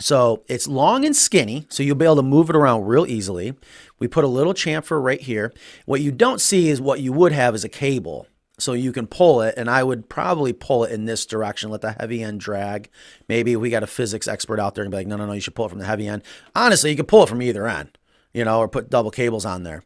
So 0.00 0.44
it's 0.46 0.68
long 0.68 1.04
and 1.04 1.16
skinny, 1.16 1.66
so 1.68 1.82
you'll 1.82 1.96
be 1.96 2.04
able 2.04 2.16
to 2.16 2.22
move 2.22 2.50
it 2.50 2.56
around 2.56 2.86
real 2.86 3.04
easily. 3.04 3.54
We 3.98 4.06
put 4.06 4.22
a 4.22 4.28
little 4.28 4.54
chamfer 4.54 5.02
right 5.02 5.20
here. 5.20 5.52
What 5.86 6.00
you 6.00 6.12
don't 6.12 6.40
see 6.40 6.68
is 6.68 6.80
what 6.80 7.00
you 7.00 7.12
would 7.12 7.32
have 7.32 7.54
is 7.54 7.64
a 7.64 7.68
cable. 7.68 8.28
So 8.58 8.72
you 8.72 8.92
can 8.92 9.06
pull 9.06 9.40
it, 9.42 9.54
and 9.56 9.70
I 9.70 9.84
would 9.84 10.08
probably 10.08 10.52
pull 10.52 10.84
it 10.84 10.92
in 10.92 11.04
this 11.04 11.24
direction, 11.24 11.70
let 11.70 11.80
the 11.80 11.92
heavy 11.92 12.22
end 12.22 12.40
drag. 12.40 12.90
Maybe 13.28 13.54
we 13.54 13.70
got 13.70 13.84
a 13.84 13.86
physics 13.86 14.26
expert 14.26 14.58
out 14.58 14.74
there 14.74 14.82
and 14.82 14.90
be 14.90 14.96
like, 14.96 15.06
no, 15.06 15.16
no, 15.16 15.26
no, 15.26 15.32
you 15.32 15.40
should 15.40 15.54
pull 15.54 15.66
it 15.66 15.70
from 15.70 15.78
the 15.78 15.86
heavy 15.86 16.08
end. 16.08 16.22
Honestly, 16.56 16.90
you 16.90 16.96
could 16.96 17.08
pull 17.08 17.22
it 17.22 17.28
from 17.28 17.40
either 17.40 17.68
end, 17.68 17.96
you 18.34 18.44
know, 18.44 18.58
or 18.58 18.68
put 18.68 18.90
double 18.90 19.12
cables 19.12 19.44
on 19.44 19.62
there. 19.62 19.84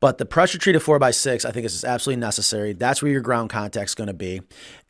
But 0.00 0.16
the 0.16 0.24
pressure 0.24 0.58
treated 0.58 0.82
4x6, 0.82 1.44
I 1.44 1.52
think 1.52 1.66
is 1.66 1.84
absolutely 1.84 2.20
necessary. 2.20 2.72
That's 2.72 3.02
where 3.02 3.12
your 3.12 3.20
ground 3.20 3.50
contact's 3.50 3.94
going 3.94 4.08
to 4.08 4.14
be. 4.14 4.40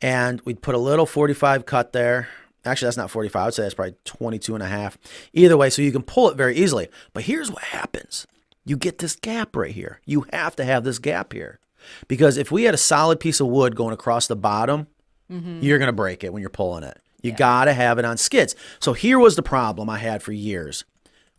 And 0.01 0.41
we'd 0.41 0.61
put 0.61 0.73
a 0.73 0.79
little 0.79 1.05
45 1.05 1.65
cut 1.65 1.91
there. 1.91 2.29
Actually, 2.63 2.87
that's 2.87 2.97
not 2.97 3.11
45. 3.11 3.41
I 3.41 3.45
would 3.45 3.53
say 3.53 3.63
that's 3.63 3.73
probably 3.73 3.95
22 4.05 4.53
and 4.53 4.63
a 4.63 4.67
half. 4.67 4.97
Either 5.33 5.57
way, 5.57 5.69
so 5.69 5.81
you 5.81 5.91
can 5.91 6.03
pull 6.03 6.29
it 6.29 6.37
very 6.37 6.55
easily. 6.55 6.87
But 7.13 7.23
here's 7.23 7.51
what 7.51 7.63
happens 7.63 8.25
you 8.63 8.77
get 8.77 8.99
this 8.99 9.15
gap 9.15 9.55
right 9.55 9.73
here. 9.73 9.99
You 10.05 10.25
have 10.31 10.55
to 10.55 10.63
have 10.63 10.83
this 10.83 10.99
gap 10.99 11.33
here. 11.33 11.59
Because 12.07 12.37
if 12.37 12.51
we 12.51 12.63
had 12.63 12.73
a 12.73 12.77
solid 12.77 13.19
piece 13.19 13.39
of 13.39 13.47
wood 13.47 13.75
going 13.75 13.93
across 13.93 14.27
the 14.27 14.35
bottom, 14.35 14.87
you're 15.29 15.77
going 15.77 15.87
to 15.87 15.93
break 15.93 16.23
it 16.25 16.33
when 16.33 16.41
you're 16.41 16.49
pulling 16.49 16.83
it. 16.83 16.99
You 17.23 17.31
got 17.31 17.65
to 17.65 17.73
have 17.73 17.99
it 17.99 18.05
on 18.05 18.17
skids. 18.17 18.55
So 18.79 18.93
here 18.93 19.17
was 19.17 19.35
the 19.35 19.43
problem 19.43 19.89
I 19.89 19.97
had 19.97 20.21
for 20.21 20.33
years. 20.33 20.83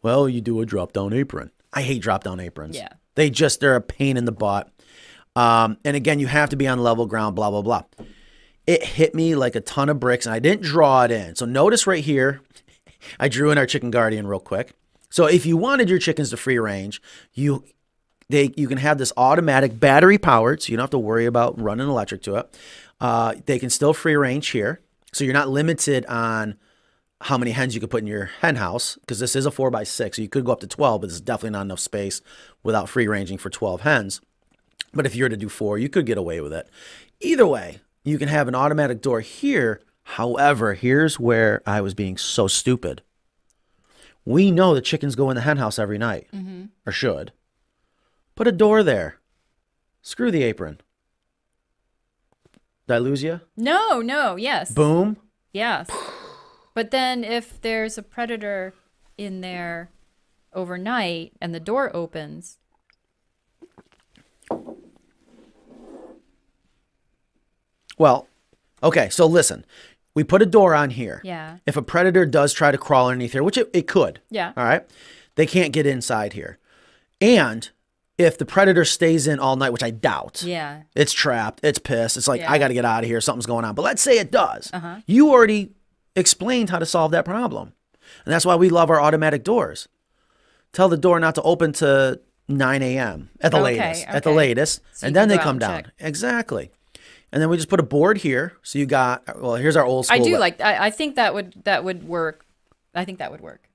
Well, 0.01 0.29
you 0.29 0.41
do 0.41 0.61
a 0.61 0.67
drop 0.67 0.93
down 0.93 1.13
apron. 1.13 1.51
I 1.73 1.83
hate 1.83 2.01
drop 2.03 2.25
down 2.25 2.41
aprons. 2.41 2.77
Yeah. 2.77 2.89
They 3.17 3.29
just, 3.31 3.61
they're 3.61 3.77
a 3.77 3.81
pain 3.83 4.17
in 4.17 4.25
the 4.25 4.33
butt. 4.33 4.71
Um, 5.37 5.77
and 5.85 5.97
again, 5.97 6.19
you 6.21 6.27
have 6.27 6.51
to 6.51 6.57
be 6.57 6.67
on 6.69 6.79
level 6.79 7.07
ground, 7.07 7.37
blah, 7.37 7.51
blah, 7.51 7.63
blah. 7.63 7.83
It 8.67 8.85
hit 8.85 9.15
me 9.15 9.35
like 9.35 9.57
a 9.57 9.61
ton 9.61 9.89
of 9.89 9.99
bricks 10.01 10.25
and 10.25 10.35
I 10.35 10.39
didn't 10.39 10.63
draw 10.63 11.05
it 11.05 11.11
in. 11.11 11.35
So 11.35 11.45
notice 11.45 11.87
right 11.87 12.05
here, 12.05 12.41
I 13.21 13.29
drew 13.29 13.51
in 13.51 13.59
our 13.59 13.67
chicken 13.67 13.91
guardian 13.91 14.27
real 14.27 14.41
quick. 14.41 14.73
So 15.11 15.27
if 15.27 15.45
you 15.45 15.57
wanted 15.57 15.91
your 15.91 15.99
chickens 15.99 16.31
to 16.31 16.37
free 16.37 16.59
range, 16.59 17.03
you 17.35 17.65
they 18.33 18.53
you 18.57 18.67
can 18.67 18.79
have 18.79 18.99
this 18.99 19.13
automatic 19.17 19.79
battery 19.79 20.19
powered, 20.19 20.63
so 20.63 20.71
you 20.71 20.77
don't 20.77 20.85
have 20.85 20.91
to 20.91 20.99
worry 20.99 21.27
about 21.27 21.61
running 21.61 21.89
electric 21.89 22.23
to 22.23 22.37
it. 22.37 22.59
Uh, 23.01 23.35
they 23.47 23.59
can 23.59 23.71
still 23.71 23.95
free 23.95 24.17
range 24.17 24.49
here, 24.49 24.81
so 25.13 25.25
you're 25.25 25.33
not 25.35 25.49
limited 25.49 26.07
on 26.07 26.57
how 27.21 27.39
many 27.39 27.53
hens 27.53 27.75
you 27.75 27.81
could 27.81 27.91
put 27.91 28.01
in 28.01 28.07
your 28.09 28.31
hen 28.41 28.57
house 28.57 28.97
because 29.01 29.21
this 29.21 29.37
is 29.37 29.47
a 29.47 29.51
four 29.51 29.71
by 29.71 29.85
six, 29.85 30.17
so 30.17 30.23
you 30.23 30.29
could 30.29 30.45
go 30.45 30.53
up 30.53 30.61
to 30.61 30.67
twelve, 30.67 31.01
but 31.01 31.09
there's 31.09 31.21
definitely 31.21 31.51
not 31.51 31.63
enough 31.63 31.81
space 31.81 32.21
without 32.63 32.89
free 32.89 33.07
ranging 33.07 33.39
for 33.39 33.51
twelve 33.51 33.83
hens. 33.83 34.21
But 34.95 35.07
if 35.07 35.15
you 35.15 35.25
were 35.25 35.31
to 35.31 35.37
do 35.37 35.49
four, 35.49 35.79
you 35.79 35.89
could 35.89 36.07
get 36.07 36.19
away 36.19 36.41
with 36.41 36.53
it. 36.53 36.69
Either 37.21 37.47
way, 37.47 37.81
you 38.05 38.19
can 38.19 38.29
have 38.29 38.49
an 38.49 38.55
automatic 38.55 39.01
door 39.01 39.21
here. 39.21 39.81
However, 40.03 40.75
here's 40.75 41.21
where 41.21 41.63
I 41.65 41.81
was 41.81 41.95
being 41.95 42.17
so 42.17 42.49
stupid. 42.49 43.03
We 44.25 44.51
know 44.51 44.75
the 44.75 44.81
chickens 44.81 45.15
go 45.17 45.31
in 45.31 45.37
the 45.37 45.43
hen 45.43 45.57
house 45.57 45.79
every 45.79 45.99
night, 45.99 46.27
or 46.87 46.93
should. 46.93 47.33
Put 48.35 48.47
a 48.49 48.53
door 48.53 48.83
there. 48.83 49.19
Screw 50.01 50.31
the 50.31 50.43
apron. 50.43 50.81
Did 52.87 52.95
I 52.95 52.99
lose 52.99 53.23
you? 53.23 53.41
No, 53.57 54.01
no, 54.01 54.37
yes. 54.37 54.73
Boom. 54.73 55.17
Yes. 55.53 55.89
But 56.75 56.91
then 56.91 57.23
if 57.25 57.61
there's 57.61 57.99
a 57.99 58.03
predator 58.03 58.75
in 59.19 59.41
there 59.43 59.91
overnight 60.53 61.33
and 61.41 61.55
the 61.55 61.61
door 61.61 61.95
opens, 61.95 62.59
Well, 67.99 68.27
okay, 68.83 69.09
so 69.11 69.27
listen. 69.27 69.65
We 70.15 70.25
put 70.25 70.43
a 70.43 70.47
door 70.47 70.75
on 70.75 70.91
here. 70.91 71.21
Yeah. 71.25 71.59
If 71.67 71.77
a 71.77 71.83
predator 71.83 72.27
does 72.27 72.53
try 72.53 72.71
to 72.71 72.79
crawl 72.79 73.09
underneath 73.09 73.33
here, 73.33 73.43
which 73.43 73.57
it, 73.57 73.71
it 73.73 73.87
could. 73.87 74.21
Yeah. 74.29 74.53
All 74.57 74.65
right. 74.65 74.85
They 75.37 75.47
can't 75.47 75.73
get 75.73 75.87
inside 75.87 76.33
here. 76.33 76.59
And 77.21 77.71
if 78.19 78.39
the 78.39 78.45
predator 78.45 78.85
stays 78.85 79.27
in 79.27 79.39
all 79.39 79.57
night, 79.57 79.71
which 79.71 79.83
I 79.83 79.91
doubt. 79.91 80.43
yeah. 80.43 80.83
It's 80.95 81.13
trapped. 81.13 81.61
It's 81.63 81.79
pissed. 81.79 82.17
It's 82.17 82.29
like, 82.29 82.41
Yeah. 82.41 82.53
I 82.53 82.59
got 82.59 82.69
to 82.69 82.75
get 82.75 82.85
out 82.85 83.03
of 83.05 83.09
here. 83.09 83.21
Something's 83.21 83.47
going 83.47 83.65
on. 83.65 83.75
But 83.75 83.83
let's 83.83 84.03
say 84.03 84.19
it 84.19 84.31
does. 84.31 84.71
Uh-huh. 84.73 84.97
You 85.07 85.31
already 85.31 85.73
explained 86.15 86.71
how 86.71 86.79
to 86.79 86.87
solve 86.87 87.11
that 87.13 87.25
problem. 87.25 87.73
And 88.25 88.33
that's 88.33 88.45
why 88.45 88.55
we 88.57 88.69
love 88.69 88.91
our 88.91 89.01
automatic 89.01 89.43
doors. 89.45 89.89
Tell 90.73 90.89
the 90.89 90.97
door 90.99 91.19
not 91.21 91.35
to 91.37 91.43
open 91.43 91.73
to 91.75 92.21
9 92.49 92.83
a.m. 92.83 93.31
at 93.41 93.51
the 93.53 93.59
Okay, 93.59 93.65
latest. 93.79 94.07
At 94.07 94.23
the 94.23 94.31
latest. 94.33 94.81
So 94.93 95.07
and 95.07 95.17
then 95.17 95.29
they 95.29 95.39
come 95.39 95.59
down. 95.59 95.85
check. 95.85 95.93
Exactly. 95.99 96.71
And 97.33 97.41
then 97.41 97.49
we 97.49 97.57
just 97.57 97.69
put 97.71 97.81
a 97.81 97.85
board 97.85 98.19
here. 98.19 98.53
So 98.63 98.79
you 98.79 98.85
got, 98.85 99.41
well, 99.41 99.55
here's 99.55 99.77
our 99.77 99.85
old 99.87 100.07
school. 100.07 100.21
I 100.21 100.25
do 100.25 100.33
way- 100.35 100.39
like 100.39 100.61
I, 100.61 100.87
I 100.87 100.91
think 100.91 101.17
that 101.17 101.33
would 101.33 101.55
that 101.65 101.83
would 101.85 102.05
work. 102.07 102.45
I 102.95 103.07
think 103.07 103.19
that 103.21 103.31
would 103.31 103.41
work. 103.41 103.69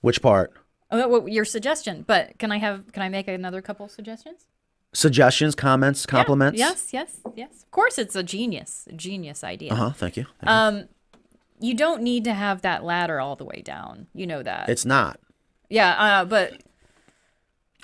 Which 0.00 0.22
part? 0.22 0.52
Oh, 0.90 1.08
well, 1.08 1.28
your 1.28 1.44
suggestion, 1.44 2.04
but 2.06 2.38
can 2.38 2.52
I 2.52 2.58
have 2.58 2.92
can 2.92 3.02
I 3.02 3.08
make 3.08 3.26
another 3.28 3.60
couple 3.62 3.88
suggestions? 3.88 4.46
Suggestions, 4.92 5.54
comments, 5.56 6.04
Yeah. 6.06 6.10
compliments? 6.10 6.58
Yes, 6.58 6.92
yes, 6.92 7.20
yes. 7.34 7.62
Of 7.64 7.70
course 7.70 7.98
it's 7.98 8.14
a 8.14 8.22
genius, 8.22 8.86
genius 8.94 9.42
idea. 9.42 9.72
Uh 9.72 9.76
huh. 9.76 9.90
Thank 9.92 10.16
you. 10.16 10.26
Thank. 10.40 10.50
Um 10.50 10.88
you 11.60 11.74
don't 11.74 12.02
need 12.02 12.24
to 12.24 12.34
have 12.34 12.62
that 12.62 12.84
ladder 12.84 13.20
all 13.20 13.36
the 13.36 13.44
way 13.44 13.62
down. 13.62 14.06
You 14.14 14.26
know 14.26 14.42
that. 14.42 14.68
it's 14.68 14.84
not. 14.84 15.18
yeah, 15.70 15.92
uh, 16.20 16.24
but 16.24 16.60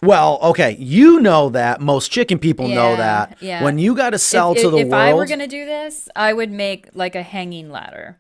Well, 0.03 0.39
okay, 0.43 0.77
you 0.79 1.21
know 1.21 1.51
that. 1.51 1.81
Most 1.81 2.11
chicken 2.11 2.39
people 2.39 2.69
know 2.69 2.97
that. 2.97 3.37
yeah. 3.41 3.63
When 3.63 3.79
you 3.79 3.95
got 3.95 4.11
to 4.11 4.19
sell 4.19 4.53
if, 4.53 4.59
to 4.63 4.67
if, 4.69 4.73
the 4.73 4.79
if 4.79 4.89
world, 4.89 5.03
I 5.03 5.15
were 5.15 5.27
gonna 5.27 5.47
do 5.47 5.65
this, 5.67 6.09
I 6.17 6.33
would 6.33 6.51
make 6.51 6.89
like 6.95 7.15
a 7.15 7.23
hanging 7.23 7.71
ladder. 7.71 8.19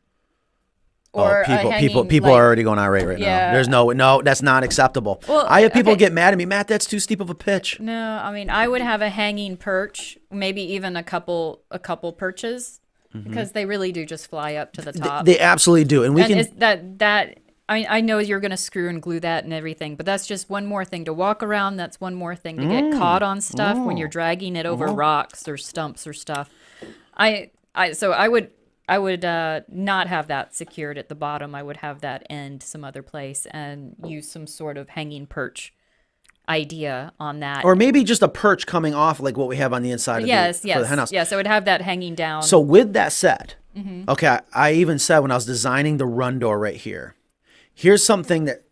Oh, 1.15 1.23
Or 1.23 1.43
a 1.43 1.45
people, 1.45 1.57
people, 1.59 1.71
hanging, 1.71 2.09
people 2.09 2.31
like- 2.31 2.39
are 2.39 2.45
already 2.47 2.63
going 2.63 2.79
irate 2.79 3.07
right 3.07 3.19
now. 3.19 3.53
There's 3.53 3.69
no, 3.69 3.91
no, 3.91 4.23
that's 4.23 4.43
not 4.43 4.63
acceptable. 4.63 5.23
Well, 5.29 5.47
I 5.49 5.63
have 5.63 5.73
people 5.73 5.93
okay. 5.93 5.99
get 6.01 6.13
mad 6.13 6.33
at 6.33 6.39
me, 6.39 6.45
Matt. 6.47 6.69
That's 6.69 6.87
too 6.87 6.99
steep 7.01 7.21
of 7.21 7.31
a 7.31 7.35
pitch. 7.35 7.81
No, 7.81 8.21
I 8.23 8.33
mean 8.33 8.51
I 8.51 8.69
would 8.69 8.81
have 8.83 9.03
a 9.03 9.09
hanging 9.09 9.57
perch, 9.57 10.19
maybe 10.31 10.63
even 10.75 10.97
a 10.97 11.03
couple 11.03 11.63
a 11.71 11.79
couple 11.79 12.13
perches, 12.13 12.81
because 13.13 13.53
they 13.53 13.67
really 13.67 13.91
do 13.93 14.07
just 14.07 14.29
fly 14.29 14.55
up 14.55 14.73
to 14.75 14.83
the 14.83 14.93
top. 14.93 15.09
Mm-hmm. 15.11 15.25
They 15.27 15.39
absolutely 15.41 15.85
do, 15.85 16.05
and 16.05 16.15
we 16.15 16.23
and 16.23 16.31
can. 16.47 16.59
that 16.59 16.99
that 17.01 17.39
I 17.69 17.75
mean, 17.75 17.87
I 17.89 18.01
know 18.01 18.19
you're 18.19 18.41
gonna 18.41 18.57
screw 18.57 18.89
and 18.89 19.01
glue 19.01 19.21
that 19.21 19.45
and 19.45 19.53
everything, 19.53 19.95
but 19.97 20.05
that's 20.07 20.27
just 20.27 20.51
one 20.51 20.67
more 20.67 20.85
thing 20.85 21.05
to 21.07 21.13
walk 21.13 21.43
around. 21.43 21.77
That's 21.77 22.01
one 22.01 22.15
more 22.17 22.35
thing 22.35 22.57
to 22.59 22.63
Mm. 22.65 22.91
get 22.91 22.99
caught 22.99 23.23
on 23.23 23.41
stuff 23.41 23.79
when 23.79 23.97
you're 23.97 24.09
dragging 24.09 24.57
it 24.57 24.67
over 24.67 24.87
rocks 24.87 25.47
or 25.49 25.57
stumps 25.57 26.07
or 26.07 26.13
stuff. 26.13 26.51
I 27.17 27.51
I 27.75 27.93
so 27.93 28.13
I 28.13 28.27
would 28.29 28.51
I 28.91 28.99
would 28.99 29.25
uh, 29.25 29.61
not 29.69 30.09
have 30.09 30.27
that 30.29 30.55
secured 30.55 30.99
at 30.99 31.09
the 31.09 31.15
bottom. 31.15 31.55
I 31.55 31.63
would 31.63 31.79
have 31.79 32.01
that 32.01 32.27
end 32.29 32.63
some 32.63 32.85
other 32.85 33.03
place 33.03 33.47
and 33.51 33.95
use 34.05 34.31
some 34.31 34.47
sort 34.47 34.77
of 34.77 34.91
hanging 34.91 35.27
perch 35.27 35.73
idea 36.49 37.13
on 37.21 37.41
that. 37.41 37.65
Or 37.65 37.77
maybe 37.77 38.03
just 38.03 38.23
a 38.23 38.29
perch 38.29 38.67
coming 38.67 38.93
off 38.93 39.21
like 39.21 39.37
what 39.37 39.49
we 39.49 39.57
have 39.57 39.73
on 39.73 39.83
the 39.83 39.93
inside 39.93 40.23
of 40.23 40.29
yes, 40.29 40.61
the, 40.61 40.69
yes, 40.69 40.77
for 40.77 40.83
the 40.83 40.89
hen 40.89 40.99
house. 40.99 41.13
yes. 41.13 41.29
So 41.31 41.37
it 41.37 41.39
would 41.39 41.47
have 41.47 41.65
that 41.67 41.81
hanging 41.83 42.15
down. 42.15 42.43
So 42.43 42.61
with 42.61 42.93
that 42.95 43.13
said, 43.13 43.55
Mm-hmm. 43.77 44.11
okay, 44.11 44.27
I, 44.27 44.41
I 44.53 44.73
even 44.73 44.99
said 44.99 45.21
when 45.21 45.31
I 45.31 45.37
was 45.37 45.47
designing 45.47 45.99
the 45.99 46.07
run 46.07 46.41
door 46.41 46.59
right 46.59 46.75
here, 46.75 47.15
here's 47.73 48.05
something 48.05 48.45
that 48.47 48.65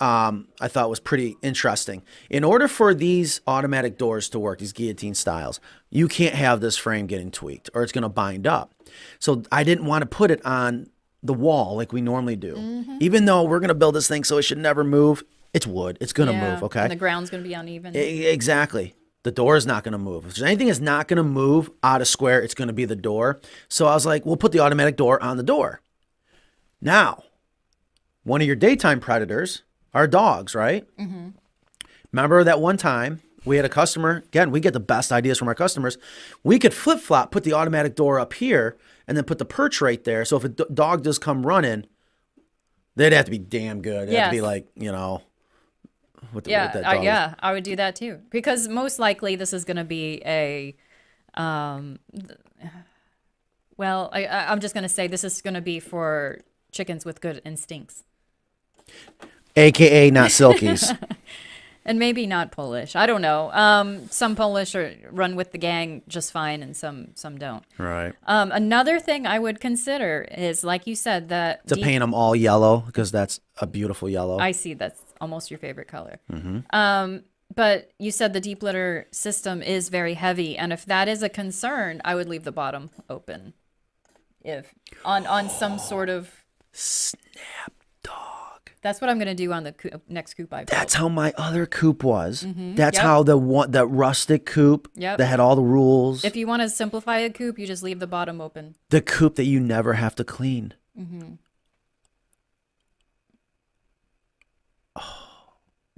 um, 0.00 0.48
I 0.60 0.68
thought 0.68 0.88
was 0.90 1.00
pretty 1.00 1.36
interesting. 1.42 2.02
In 2.30 2.44
order 2.44 2.68
for 2.68 2.94
these 2.94 3.40
automatic 3.46 3.98
doors 3.98 4.28
to 4.30 4.38
work, 4.38 4.58
these 4.60 4.72
guillotine 4.72 5.14
styles, 5.14 5.60
you 5.90 6.06
can't 6.08 6.34
have 6.34 6.60
this 6.60 6.76
frame 6.76 7.06
getting 7.06 7.30
tweaked 7.30 7.70
or 7.74 7.82
it's 7.82 7.92
going 7.92 8.02
to 8.02 8.08
bind 8.08 8.46
up. 8.46 8.72
So 9.18 9.42
I 9.50 9.64
didn't 9.64 9.86
want 9.86 10.02
to 10.02 10.06
put 10.06 10.30
it 10.30 10.44
on 10.44 10.88
the 11.22 11.34
wall 11.34 11.76
like 11.76 11.92
we 11.92 12.00
normally 12.00 12.36
do. 12.36 12.54
Mm-hmm. 12.54 12.98
Even 13.00 13.24
though 13.24 13.42
we're 13.42 13.58
going 13.60 13.68
to 13.68 13.74
build 13.74 13.94
this 13.96 14.06
thing 14.08 14.22
so 14.24 14.38
it 14.38 14.42
should 14.42 14.58
never 14.58 14.84
move, 14.84 15.24
it's 15.52 15.66
wood. 15.66 15.98
It's 16.00 16.12
going 16.12 16.28
to 16.28 16.32
Yeah, 16.32 16.52
move, 16.54 16.62
okay? 16.64 16.82
And 16.82 16.92
the 16.92 16.96
ground's 16.96 17.28
going 17.30 17.42
to 17.42 17.48
be 17.48 17.54
uneven. 17.54 17.96
E- 17.96 18.26
Exactly. 18.26 18.94
The 19.24 19.32
door 19.32 19.56
is 19.56 19.66
not 19.66 19.82
going 19.82 19.92
to 19.92 19.98
move. 19.98 20.24
If 20.26 20.34
there's 20.36 20.42
anything 20.46 20.68
that's 20.68 20.78
not 20.78 21.08
going 21.08 21.16
to 21.16 21.22
move 21.24 21.70
out 21.82 22.00
of 22.00 22.06
square, 22.06 22.40
it's 22.40 22.54
going 22.54 22.68
to 22.68 22.72
be 22.74 22.84
the 22.84 22.94
door. 22.96 23.40
So 23.68 23.86
I 23.86 23.94
was 23.94 24.06
like, 24.06 24.24
we'll 24.24 24.36
put 24.36 24.52
the 24.52 24.60
automatic 24.60 24.96
door 24.96 25.20
on 25.22 25.36
the 25.36 25.42
door. 25.42 25.80
Now, 26.80 27.24
one 28.22 28.40
of 28.40 28.46
your 28.46 28.56
daytime 28.56 29.00
predators 29.00 29.64
are 29.94 30.06
dogs, 30.06 30.54
right? 30.54 30.84
Mm-hmm. 30.96 31.28
Remember 32.12 32.44
that 32.44 32.60
one 32.60 32.76
time 32.76 33.20
we 33.44 33.56
had 33.56 33.64
a 33.64 33.68
customer, 33.68 34.22
again, 34.26 34.50
we 34.50 34.60
get 34.60 34.72
the 34.72 34.80
best 34.80 35.12
ideas 35.12 35.38
from 35.38 35.48
our 35.48 35.54
customers. 35.54 35.98
We 36.42 36.58
could 36.58 36.74
flip 36.74 37.00
flop, 37.00 37.30
put 37.30 37.44
the 37.44 37.52
automatic 37.52 37.94
door 37.94 38.18
up 38.18 38.34
here, 38.34 38.76
and 39.06 39.16
then 39.16 39.24
put 39.24 39.38
the 39.38 39.44
perch 39.44 39.80
right 39.80 40.02
there. 40.04 40.24
So 40.24 40.36
if 40.36 40.44
a 40.44 40.48
d- 40.48 40.64
dog 40.72 41.02
does 41.02 41.18
come 41.18 41.46
running, 41.46 41.86
they'd 42.96 43.12
have 43.12 43.24
to 43.26 43.30
be 43.30 43.38
damn 43.38 43.80
good. 43.80 44.08
They'd 44.08 44.16
have 44.16 44.30
to 44.30 44.36
be 44.36 44.40
like, 44.40 44.66
you 44.74 44.92
know, 44.92 45.22
what 46.32 46.44
the, 46.44 46.50
yeah, 46.50 46.64
what 46.66 46.74
that 46.74 46.86
I, 46.86 47.02
yeah, 47.02 47.34
I 47.38 47.52
would 47.52 47.64
do 47.64 47.76
that 47.76 47.96
too 47.96 48.20
because 48.30 48.68
most 48.68 48.98
likely 48.98 49.36
this 49.36 49.52
is 49.52 49.64
going 49.64 49.76
to 49.76 49.84
be 49.84 50.20
a, 50.26 50.74
um, 51.34 52.00
well, 53.76 54.10
I, 54.12 54.26
I'm 54.26 54.60
just 54.60 54.74
going 54.74 54.82
to 54.82 54.88
say 54.88 55.06
this 55.06 55.24
is 55.24 55.40
going 55.40 55.54
to 55.54 55.60
be 55.60 55.80
for 55.80 56.40
chickens 56.72 57.04
with 57.04 57.20
good 57.20 57.40
instincts 57.44 58.04
AKA 59.58 60.10
not 60.10 60.30
silkies. 60.30 60.96
and 61.84 61.98
maybe 61.98 62.26
not 62.26 62.52
Polish. 62.52 62.94
I 62.94 63.06
don't 63.06 63.22
know. 63.22 63.50
Um, 63.52 64.08
some 64.10 64.36
Polish 64.36 64.74
are 64.74 64.94
run 65.10 65.36
with 65.36 65.52
the 65.52 65.58
gang 65.58 66.02
just 66.06 66.32
fine, 66.32 66.62
and 66.62 66.76
some 66.76 67.08
some 67.14 67.38
don't. 67.38 67.64
right. 67.78 68.14
Um, 68.26 68.52
another 68.52 69.00
thing 69.00 69.26
I 69.26 69.38
would 69.38 69.60
consider 69.60 70.28
is, 70.36 70.62
like 70.62 70.86
you 70.86 70.94
said, 70.94 71.28
that 71.30 71.66
to 71.68 71.76
paint 71.76 72.00
them 72.00 72.14
all 72.14 72.36
yellow 72.36 72.80
because 72.86 73.10
that's 73.10 73.40
a 73.58 73.66
beautiful 73.66 74.08
yellow. 74.08 74.38
I 74.38 74.52
see 74.52 74.74
that's 74.74 75.02
almost 75.20 75.50
your 75.50 75.58
favorite 75.58 75.88
color. 75.88 76.20
Mm-hmm. 76.30 76.60
Um, 76.70 77.24
but 77.54 77.90
you 77.98 78.10
said 78.10 78.34
the 78.34 78.40
deep 78.40 78.62
litter 78.62 79.06
system 79.10 79.62
is 79.62 79.88
very 79.88 80.14
heavy, 80.14 80.56
and 80.56 80.72
if 80.72 80.84
that 80.86 81.08
is 81.08 81.22
a 81.22 81.28
concern, 81.28 82.00
I 82.04 82.14
would 82.14 82.28
leave 82.28 82.44
the 82.44 82.52
bottom 82.52 82.90
open. 83.08 83.54
If 84.44 84.74
on 85.04 85.26
on 85.26 85.48
some 85.48 85.78
sort 85.78 86.08
of 86.08 86.44
Snap. 86.72 87.72
That's 88.82 89.00
what 89.00 89.10
I'm 89.10 89.18
gonna 89.18 89.34
do 89.34 89.52
on 89.52 89.64
the 89.64 89.74
next 90.08 90.34
coop 90.34 90.52
I 90.52 90.58
built. 90.58 90.68
That's 90.70 90.94
how 90.94 91.08
my 91.08 91.32
other 91.36 91.66
coop 91.66 92.02
was. 92.04 92.40
That's 92.42 92.54
Mm-hmm. 92.56 92.78
Yep. 92.80 92.94
how 92.96 93.22
the 93.22 93.36
one 93.36 93.70
that 93.72 93.86
rustic 93.86 94.46
coop 94.46 94.90
Yep. 94.96 95.18
that 95.18 95.26
had 95.26 95.40
all 95.40 95.56
the 95.56 95.62
rules. 95.62 96.24
if 96.24 96.36
you 96.36 96.46
want 96.46 96.62
to 96.62 96.68
simplify 96.68 97.18
a 97.18 97.30
coop, 97.30 97.58
you 97.58 97.66
just 97.66 97.82
leave 97.82 97.98
the 98.00 98.06
bottom 98.06 98.40
open. 98.40 98.74
the 98.90 99.00
coop 99.00 99.36
that 99.36 99.44
you 99.44 99.60
never 99.60 99.94
have 99.94 100.14
to 100.16 100.24
clean. 100.24 100.74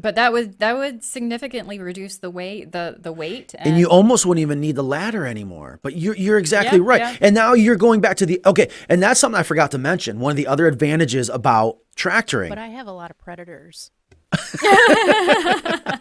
But 0.00 0.14
that 0.14 0.32
would 0.32 0.58
that 0.60 0.76
would 0.76 1.04
significantly 1.04 1.78
reduce 1.78 2.18
the 2.18 2.30
weight 2.30 2.72
the 2.72 2.96
the 2.98 3.12
weight 3.12 3.54
And 3.58 3.78
you 3.78 3.86
almost 3.86 4.24
wouldn't 4.26 4.42
even 4.42 4.60
need 4.60 4.76
the 4.76 4.84
ladder 4.84 5.26
anymore. 5.26 5.78
But 5.82 5.96
you're 5.96 6.16
you're 6.16 6.38
exactly 6.38 6.78
Yeah, 6.78 6.84
right. 6.86 7.00
yeah. 7.00 7.16
And 7.20 7.34
now 7.34 7.52
you're 7.54 7.76
going 7.76 8.00
back 8.00 8.16
to 8.18 8.26
the 8.26 8.40
okay. 8.46 8.68
And 8.88 9.02
that's 9.02 9.20
something 9.20 9.38
I 9.38 9.42
forgot 9.42 9.70
to 9.72 9.78
mention. 9.78 10.20
One 10.20 10.30
of 10.30 10.36
the 10.36 10.46
other 10.46 10.66
advantages 10.66 11.28
about 11.28 11.78
tractoring. 11.96 12.48
But 12.48 12.58
I 12.58 12.68
have 12.68 12.86
a 12.86 12.92
lot 12.92 13.10
of 13.10 13.18
predators. 13.18 13.90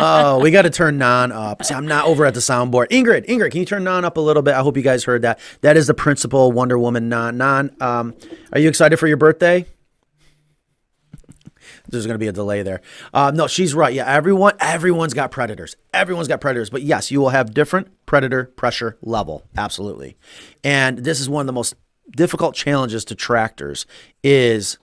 Oh, 0.00 0.38
we 0.38 0.52
got 0.52 0.62
to 0.62 0.70
turn 0.70 0.98
Nan 0.98 1.32
up. 1.32 1.64
See, 1.64 1.74
I'm 1.74 1.86
not 1.86 2.06
over 2.06 2.24
at 2.24 2.32
the 2.34 2.40
soundboard. 2.40 2.88
Ingrid, 2.90 3.26
Ingrid, 3.26 3.50
can 3.50 3.58
you 3.60 3.66
turn 3.66 3.82
Nan 3.82 4.04
up 4.04 4.16
a 4.16 4.20
little 4.20 4.42
bit? 4.42 4.54
I 4.54 4.60
hope 4.60 4.76
you 4.76 4.82
guys 4.82 5.02
heard 5.02 5.22
that. 5.22 5.40
That 5.62 5.76
is 5.76 5.88
the 5.88 5.94
principal 5.94 6.52
Wonder 6.52 6.78
Woman 6.78 7.08
Nan. 7.08 7.36
Nan, 7.36 7.76
um, 7.80 8.14
are 8.52 8.60
you 8.60 8.68
excited 8.68 8.96
for 8.98 9.08
your 9.08 9.16
birthday? 9.16 9.66
There's 11.88 12.06
going 12.06 12.14
to 12.14 12.18
be 12.18 12.28
a 12.28 12.32
delay 12.32 12.62
there. 12.62 12.80
Um, 13.14 13.36
no, 13.36 13.46
she's 13.46 13.74
right. 13.74 13.92
Yeah, 13.92 14.06
everyone, 14.06 14.54
everyone's 14.60 15.14
got 15.14 15.30
predators. 15.30 15.76
Everyone's 15.92 16.28
got 16.28 16.40
predators. 16.40 16.70
But 16.70 16.82
yes, 16.82 17.10
you 17.10 17.20
will 17.20 17.30
have 17.30 17.54
different 17.54 17.88
predator 18.06 18.46
pressure 18.56 18.96
level. 19.02 19.44
Absolutely. 19.56 20.16
And 20.62 20.98
this 20.98 21.20
is 21.20 21.28
one 21.28 21.40
of 21.42 21.46
the 21.46 21.52
most 21.52 21.74
difficult 22.10 22.54
challenges 22.54 23.04
to 23.06 23.14
tractors 23.14 23.86
is 24.22 24.78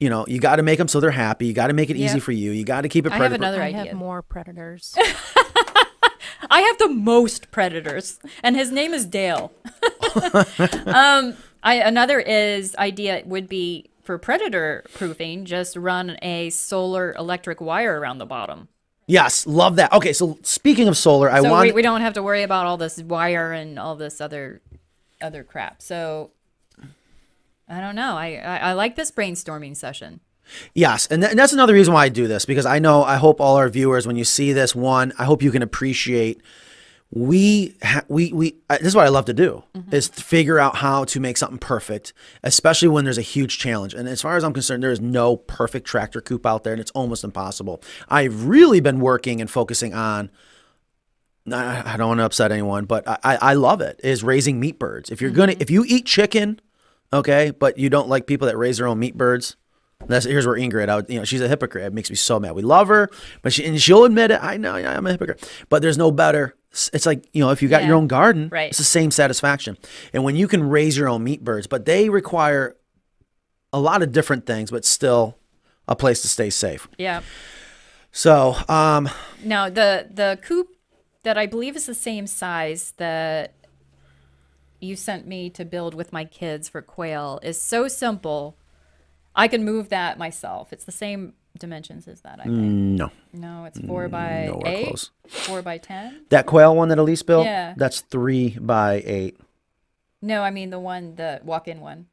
you 0.00 0.08
know, 0.08 0.24
you 0.26 0.40
got 0.40 0.56
to 0.56 0.62
make 0.62 0.78
them 0.78 0.88
so 0.88 0.98
they're 0.98 1.10
happy. 1.10 1.46
You 1.46 1.52
got 1.52 1.66
to 1.66 1.74
make 1.74 1.90
it 1.90 1.96
easy 1.96 2.20
for 2.20 2.32
you. 2.32 2.52
You 2.52 2.64
got 2.64 2.80
to 2.80 2.88
keep 2.88 3.04
it 3.04 3.12
I 3.12 3.16
have 3.16 3.20
predator. 3.20 3.42
another 3.42 3.62
I 3.62 3.70
have 3.70 3.92
more 3.92 4.22
predators. 4.22 4.96
I 6.50 6.62
have 6.62 6.78
the 6.78 6.88
most 6.88 7.50
predators, 7.50 8.18
and 8.42 8.56
his 8.56 8.72
name 8.72 8.94
is 8.94 9.04
Dale. 9.04 9.52
um, 10.86 11.36
I 11.62 11.82
another 11.84 12.18
is 12.18 12.74
idea 12.76 13.22
would 13.26 13.46
be 13.46 13.89
for 14.02 14.18
predator 14.18 14.84
proofing. 14.94 15.44
Just 15.44 15.76
run 15.76 16.16
a 16.22 16.50
solar 16.50 17.14
electric 17.14 17.60
wire 17.60 17.98
around 17.98 18.18
the 18.18 18.26
bottom, 18.26 18.68
Yes, 19.10 19.44
love 19.44 19.74
that. 19.76 19.92
Okay, 19.92 20.12
so 20.12 20.38
speaking 20.42 20.86
of 20.86 20.96
solar, 20.96 21.28
I 21.28 21.40
so 21.42 21.50
want 21.50 21.66
we, 21.66 21.72
we 21.72 21.82
don't 21.82 22.00
have 22.00 22.12
to 22.14 22.22
worry 22.22 22.44
about 22.44 22.66
all 22.66 22.76
this 22.76 23.02
wire 23.02 23.50
and 23.50 23.76
all 23.76 23.96
this 23.96 24.20
other 24.20 24.60
other 25.20 25.42
crap. 25.42 25.82
So 25.82 26.30
I 27.68 27.80
don't 27.80 27.96
know. 27.96 28.16
I 28.16 28.36
I, 28.36 28.56
I 28.58 28.72
like 28.74 28.94
this 28.94 29.10
brainstorming 29.10 29.76
session. 29.76 30.20
yes, 30.74 31.08
and, 31.08 31.22
th- 31.22 31.30
and 31.30 31.38
that's 31.38 31.52
another 31.52 31.74
reason 31.74 31.92
why 31.92 32.04
I 32.04 32.08
do 32.08 32.28
this 32.28 32.44
because 32.44 32.66
I 32.66 32.78
know 32.78 33.02
I 33.02 33.16
hope 33.16 33.40
all 33.40 33.56
our 33.56 33.68
viewers 33.68 34.06
when 34.06 34.14
you 34.14 34.22
see 34.22 34.52
this 34.52 34.76
one, 34.76 35.12
I 35.18 35.24
hope 35.24 35.42
you 35.42 35.50
can 35.50 35.62
appreciate 35.62 36.40
we 37.12 37.74
ha- 37.82 38.04
we 38.08 38.32
we 38.32 38.56
uh, 38.68 38.78
this 38.78 38.88
is 38.88 38.94
what 38.94 39.04
I 39.04 39.08
love 39.08 39.24
to 39.24 39.32
do 39.34 39.64
is 39.90 40.08
to 40.10 40.22
figure 40.22 40.60
out 40.60 40.76
how 40.76 41.04
to 41.04 41.18
make 41.18 41.36
something 41.36 41.58
perfect, 41.58 42.12
especially 42.44 42.86
when 42.88 43.04
there's 43.04 43.18
a 43.18 43.22
huge 43.22 43.58
challenge. 43.58 43.94
And 43.94 44.08
as 44.08 44.22
far 44.22 44.36
as 44.36 44.44
I'm 44.44 44.52
concerned, 44.52 44.82
there 44.82 44.92
is 44.92 45.00
no 45.00 45.36
perfect 45.36 45.86
tractor 45.86 46.20
coop 46.20 46.46
out 46.46 46.62
there, 46.62 46.72
and 46.72 46.80
it's 46.80 46.92
almost 46.92 47.24
impossible. 47.24 47.82
I've 48.08 48.44
really 48.46 48.78
been 48.80 49.00
working 49.00 49.40
and 49.40 49.50
focusing 49.50 49.92
on. 49.92 50.30
I 51.50 51.94
I 51.94 51.96
don't 51.96 52.08
want 52.08 52.20
to 52.20 52.24
upset 52.24 52.52
anyone, 52.52 52.84
but 52.84 53.08
I, 53.08 53.18
I 53.24 53.36
I 53.36 53.54
love 53.54 53.80
it. 53.80 54.00
Is 54.04 54.22
raising 54.22 54.60
meat 54.60 54.78
birds. 54.78 55.10
If 55.10 55.20
you're 55.20 55.32
gonna 55.32 55.56
if 55.58 55.68
you 55.68 55.84
eat 55.88 56.06
chicken, 56.06 56.60
okay, 57.12 57.50
but 57.50 57.76
you 57.76 57.90
don't 57.90 58.08
like 58.08 58.26
people 58.26 58.46
that 58.46 58.56
raise 58.56 58.78
their 58.78 58.86
own 58.86 59.00
meat 59.00 59.16
birds. 59.16 59.56
That's 60.06 60.24
here's 60.26 60.46
where 60.46 60.56
Ingrid, 60.56 60.88
I 60.88 60.96
would, 60.96 61.10
you 61.10 61.18
know, 61.18 61.24
she's 61.24 61.40
a 61.40 61.48
hypocrite. 61.48 61.84
It 61.84 61.92
makes 61.92 62.08
me 62.08 62.16
so 62.16 62.40
mad. 62.40 62.54
We 62.54 62.62
love 62.62 62.88
her, 62.88 63.10
but 63.42 63.52
she 63.52 63.66
and 63.66 63.80
she'll 63.80 64.04
admit 64.04 64.30
it. 64.30 64.38
I 64.42 64.56
know, 64.56 64.76
yeah, 64.76 64.96
I'm 64.96 65.06
a 65.06 65.10
hypocrite. 65.10 65.50
But 65.68 65.82
there's 65.82 65.98
no 65.98 66.10
better. 66.10 66.54
It's 66.92 67.06
like 67.06 67.28
you 67.32 67.42
know, 67.42 67.50
if 67.50 67.62
you 67.62 67.68
got 67.68 67.84
your 67.84 67.96
own 67.96 68.06
garden, 68.06 68.48
right. 68.50 68.68
it's 68.68 68.78
the 68.78 68.84
same 68.84 69.10
satisfaction. 69.10 69.76
And 70.12 70.22
when 70.22 70.36
you 70.36 70.46
can 70.46 70.68
raise 70.68 70.96
your 70.96 71.08
own 71.08 71.24
meat 71.24 71.42
birds, 71.42 71.66
but 71.66 71.84
they 71.84 72.08
require 72.08 72.76
a 73.72 73.80
lot 73.80 74.02
of 74.02 74.12
different 74.12 74.46
things, 74.46 74.70
but 74.70 74.84
still 74.84 75.36
a 75.88 75.96
place 75.96 76.22
to 76.22 76.28
stay 76.28 76.50
safe. 76.50 76.88
Yeah. 76.96 77.22
So, 78.12 78.56
um, 78.68 79.08
Now 79.42 79.68
the 79.68 80.08
the 80.10 80.38
coop 80.42 80.68
that 81.22 81.36
I 81.36 81.46
believe 81.46 81.76
is 81.76 81.86
the 81.86 81.94
same 81.94 82.26
size 82.26 82.94
that 82.96 83.54
you 84.80 84.96
sent 84.96 85.26
me 85.26 85.50
to 85.50 85.64
build 85.64 85.94
with 85.94 86.12
my 86.12 86.24
kids 86.24 86.68
for 86.68 86.82
quail 86.82 87.38
is 87.42 87.60
so 87.60 87.88
simple. 87.88 88.56
I 89.34 89.46
can 89.48 89.64
move 89.64 89.90
that 89.90 90.18
myself. 90.18 90.72
It's 90.72 90.84
the 90.84 90.92
same 90.92 91.34
dimensions 91.60 92.08
is 92.08 92.20
that. 92.22 92.40
I 92.40 92.44
think. 92.44 92.56
no, 92.56 93.10
No, 93.32 93.64
it's 93.66 93.78
four 93.80 94.08
by 94.08 94.46
nowhere 94.46 94.62
eight, 94.66 94.86
close. 94.88 95.10
four 95.28 95.62
by 95.62 95.78
ten. 95.78 96.24
that 96.30 96.46
quail 96.46 96.74
one 96.74 96.88
that 96.88 96.98
Elise 96.98 97.22
built, 97.22 97.44
Yeah. 97.44 97.74
that's 97.76 98.00
three 98.00 98.56
by 98.60 99.02
eight. 99.06 99.38
No, 100.20 100.42
I 100.42 100.50
mean 100.50 100.70
the 100.70 100.80
one, 100.80 101.14
the 101.14 101.40
walk-in 101.44 101.80
one. 101.80 102.06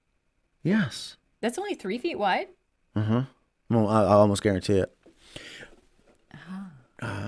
Yes. 0.64 1.18
That's 1.42 1.58
only 1.58 1.74
three 1.74 1.98
feet 1.98 2.20
wide. 2.20 2.48
Uh 2.96 3.02
huh. 3.02 3.22
Well, 3.70 3.88
I, 3.88 4.04
I 4.04 4.14
almost 4.14 4.44
guarantee 4.44 4.78
it. 4.80 4.94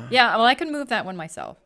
Yeah, 0.10 0.36
well, 0.36 0.46
I 0.46 0.56
can 0.56 0.72
move 0.72 0.88
that 0.90 1.06
one 1.06 1.16
myself. 1.16 1.58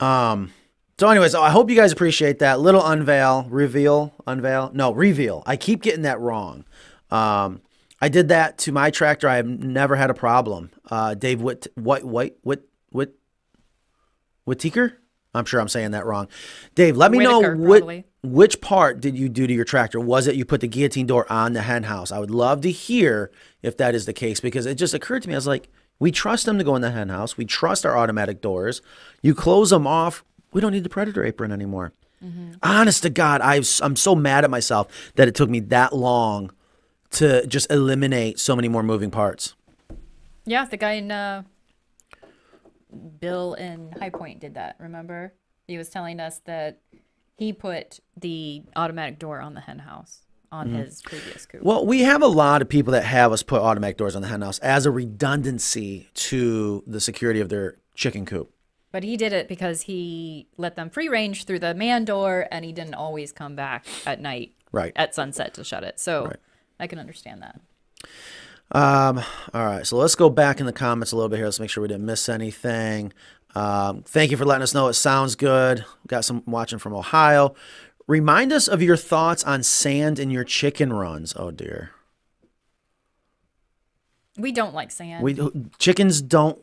Um. 0.00 0.52
So, 0.98 1.08
anyways, 1.08 1.34
I 1.34 1.50
hope 1.50 1.68
you 1.68 1.76
guys 1.76 1.90
appreciate 1.92 2.38
that 2.38 2.60
little 2.60 2.84
unveil, 2.84 3.46
reveal, 3.50 4.14
unveil. 4.26 4.70
No, 4.72 4.92
reveal. 4.92 5.42
I 5.46 5.56
keep 5.56 5.82
getting 5.82 6.02
that 6.02 6.20
wrong. 6.20 6.64
Um, 7.10 7.60
I 8.02 8.08
did 8.08 8.28
that 8.28 8.58
to 8.58 8.72
my 8.72 8.90
tractor. 8.90 9.28
I 9.28 9.36
have 9.36 9.46
never 9.46 9.94
had 9.94 10.10
a 10.10 10.14
problem. 10.14 10.72
Uh, 10.90 11.14
Dave 11.14 11.40
Whit, 11.40 11.68
White, 11.76 12.04
White, 12.04 12.36
Whit, 12.42 12.64
Whit, 12.90 13.14
Whittaker. 14.44 14.98
I'm 15.32 15.44
sure 15.44 15.60
I'm 15.60 15.68
saying 15.68 15.92
that 15.92 16.04
wrong. 16.04 16.26
Dave, 16.74 16.96
let 16.96 17.12
me 17.12 17.18
Whitaker, 17.18 17.54
know 17.54 17.68
what. 17.68 18.04
which 18.24 18.60
part 18.60 19.00
did 19.00 19.16
you 19.16 19.28
do 19.28 19.46
to 19.46 19.52
your 19.52 19.64
tractor? 19.64 20.00
Was 20.00 20.26
it 20.26 20.34
you 20.34 20.44
put 20.44 20.60
the 20.60 20.66
guillotine 20.66 21.06
door 21.06 21.30
on 21.32 21.52
the 21.52 21.62
hen 21.62 21.84
house? 21.84 22.10
I 22.10 22.18
would 22.18 22.32
love 22.32 22.60
to 22.62 22.72
hear 22.72 23.30
if 23.62 23.76
that 23.76 23.94
is 23.94 24.04
the 24.04 24.12
case 24.12 24.40
because 24.40 24.66
it 24.66 24.74
just 24.74 24.94
occurred 24.94 25.22
to 25.22 25.28
me. 25.28 25.34
I 25.36 25.38
was 25.38 25.46
like, 25.46 25.68
we 26.00 26.10
trust 26.10 26.44
them 26.44 26.58
to 26.58 26.64
go 26.64 26.74
in 26.74 26.82
the 26.82 26.90
hen 26.90 27.08
house. 27.08 27.36
We 27.36 27.44
trust 27.44 27.86
our 27.86 27.96
automatic 27.96 28.40
doors. 28.40 28.82
You 29.22 29.32
close 29.32 29.70
them 29.70 29.86
off. 29.86 30.24
We 30.52 30.60
don't 30.60 30.72
need 30.72 30.82
the 30.84 30.88
predator 30.88 31.24
apron 31.24 31.52
anymore. 31.52 31.92
Honest 32.64 33.02
to 33.04 33.10
God, 33.10 33.40
I, 33.40 33.62
I'm 33.80 33.94
so 33.96 34.16
mad 34.16 34.42
at 34.42 34.50
myself 34.50 35.12
that 35.14 35.28
it 35.28 35.36
took 35.36 35.48
me 35.48 35.60
that 35.60 35.94
long 35.94 36.50
to 37.12 37.46
just 37.46 37.70
eliminate 37.70 38.38
so 38.38 38.56
many 38.56 38.68
more 38.68 38.82
moving 38.82 39.10
parts. 39.10 39.54
Yeah, 40.44 40.64
the 40.64 40.76
guy 40.76 40.92
in 40.92 41.10
uh, 41.10 41.42
Bill 43.20 43.54
in 43.54 43.92
High 43.98 44.10
Point 44.10 44.40
did 44.40 44.54
that. 44.54 44.76
Remember, 44.78 45.32
he 45.66 45.78
was 45.78 45.88
telling 45.88 46.20
us 46.20 46.40
that 46.46 46.80
he 47.36 47.52
put 47.52 48.00
the 48.16 48.62
automatic 48.76 49.18
door 49.18 49.40
on 49.40 49.54
the 49.54 49.60
hen 49.60 49.80
house 49.80 50.20
on 50.50 50.68
his 50.68 51.00
previous 51.00 51.46
coop. 51.46 51.62
Well, 51.62 51.86
we 51.86 52.02
have 52.02 52.20
a 52.22 52.26
lot 52.26 52.60
of 52.60 52.68
people 52.68 52.92
that 52.92 53.04
have 53.04 53.32
us 53.32 53.42
put 53.42 53.62
automatic 53.62 53.96
doors 53.96 54.14
on 54.14 54.20
the 54.20 54.28
hen 54.28 54.42
house 54.42 54.58
as 54.58 54.84
a 54.84 54.90
redundancy 54.90 56.10
to 56.14 56.84
the 56.86 57.00
security 57.00 57.40
of 57.40 57.48
their 57.48 57.76
chicken 57.94 58.26
coop. 58.26 58.52
But 58.90 59.02
he 59.02 59.16
did 59.16 59.32
it 59.32 59.48
because 59.48 59.82
he 59.82 60.48
let 60.58 60.76
them 60.76 60.90
free 60.90 61.08
range 61.08 61.46
through 61.46 61.60
the 61.60 61.72
man 61.72 62.04
door, 62.04 62.48
and 62.50 62.66
he 62.66 62.72
didn't 62.72 62.92
always 62.94 63.32
come 63.32 63.56
back 63.56 63.86
at 64.04 64.20
night, 64.20 64.52
Right. 64.72 64.92
at 64.94 65.14
sunset 65.14 65.54
to 65.54 65.64
shut 65.64 65.84
it. 65.84 65.98
So 65.98 66.26
Right. 66.26 66.36
I 66.82 66.86
can 66.88 66.98
understand 66.98 67.42
that. 67.42 67.60
Um, 68.72 69.18
all 69.54 69.64
right, 69.66 69.86
so 69.86 69.96
let's 69.96 70.14
go 70.14 70.28
back 70.28 70.58
in 70.60 70.66
the 70.66 70.72
comments 70.72 71.12
a 71.12 71.16
little 71.16 71.28
bit 71.28 71.36
here. 71.36 71.44
Let's 71.46 71.60
make 71.60 71.70
sure 71.70 71.82
we 71.82 71.88
didn't 71.88 72.04
miss 72.06 72.28
anything. 72.28 73.12
Um, 73.54 74.02
thank 74.02 74.30
you 74.30 74.36
for 74.36 74.44
letting 74.44 74.62
us 74.62 74.74
know 74.74 74.88
it 74.88 74.94
sounds 74.94 75.34
good. 75.36 75.84
Got 76.06 76.24
some 76.24 76.42
watching 76.46 76.78
from 76.78 76.94
Ohio. 76.94 77.54
Remind 78.08 78.52
us 78.52 78.66
of 78.66 78.82
your 78.82 78.96
thoughts 78.96 79.44
on 79.44 79.62
sand 79.62 80.18
in 80.18 80.30
your 80.30 80.42
chicken 80.44 80.92
runs. 80.92 81.34
Oh 81.36 81.50
dear, 81.50 81.90
We 84.38 84.52
don't 84.52 84.74
like 84.74 84.90
sand. 84.90 85.22
we 85.22 85.38
chickens 85.78 86.20
don't 86.22 86.60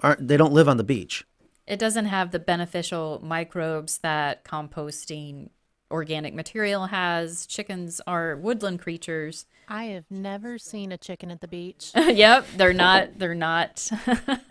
aren't 0.00 0.26
they 0.28 0.36
don't 0.36 0.52
live 0.52 0.68
on 0.68 0.76
the 0.76 0.84
beach. 0.84 1.24
it 1.66 1.78
doesn't 1.78 2.06
have 2.06 2.32
the 2.32 2.38
beneficial 2.40 3.20
microbes 3.22 3.98
that 3.98 4.44
composting 4.44 5.48
organic 5.92 6.34
material 6.34 6.86
has. 6.86 7.46
Chickens 7.46 8.00
are 8.06 8.36
woodland 8.36 8.80
creatures. 8.80 9.46
I 9.68 9.84
have 9.84 10.10
never 10.10 10.58
seen 10.58 10.90
a 10.90 10.98
chicken 10.98 11.30
at 11.30 11.40
the 11.40 11.48
beach. 11.48 11.92
yep, 11.96 12.46
they're 12.56 12.72
not. 12.72 13.18
They're 13.18 13.34
not. 13.34 13.90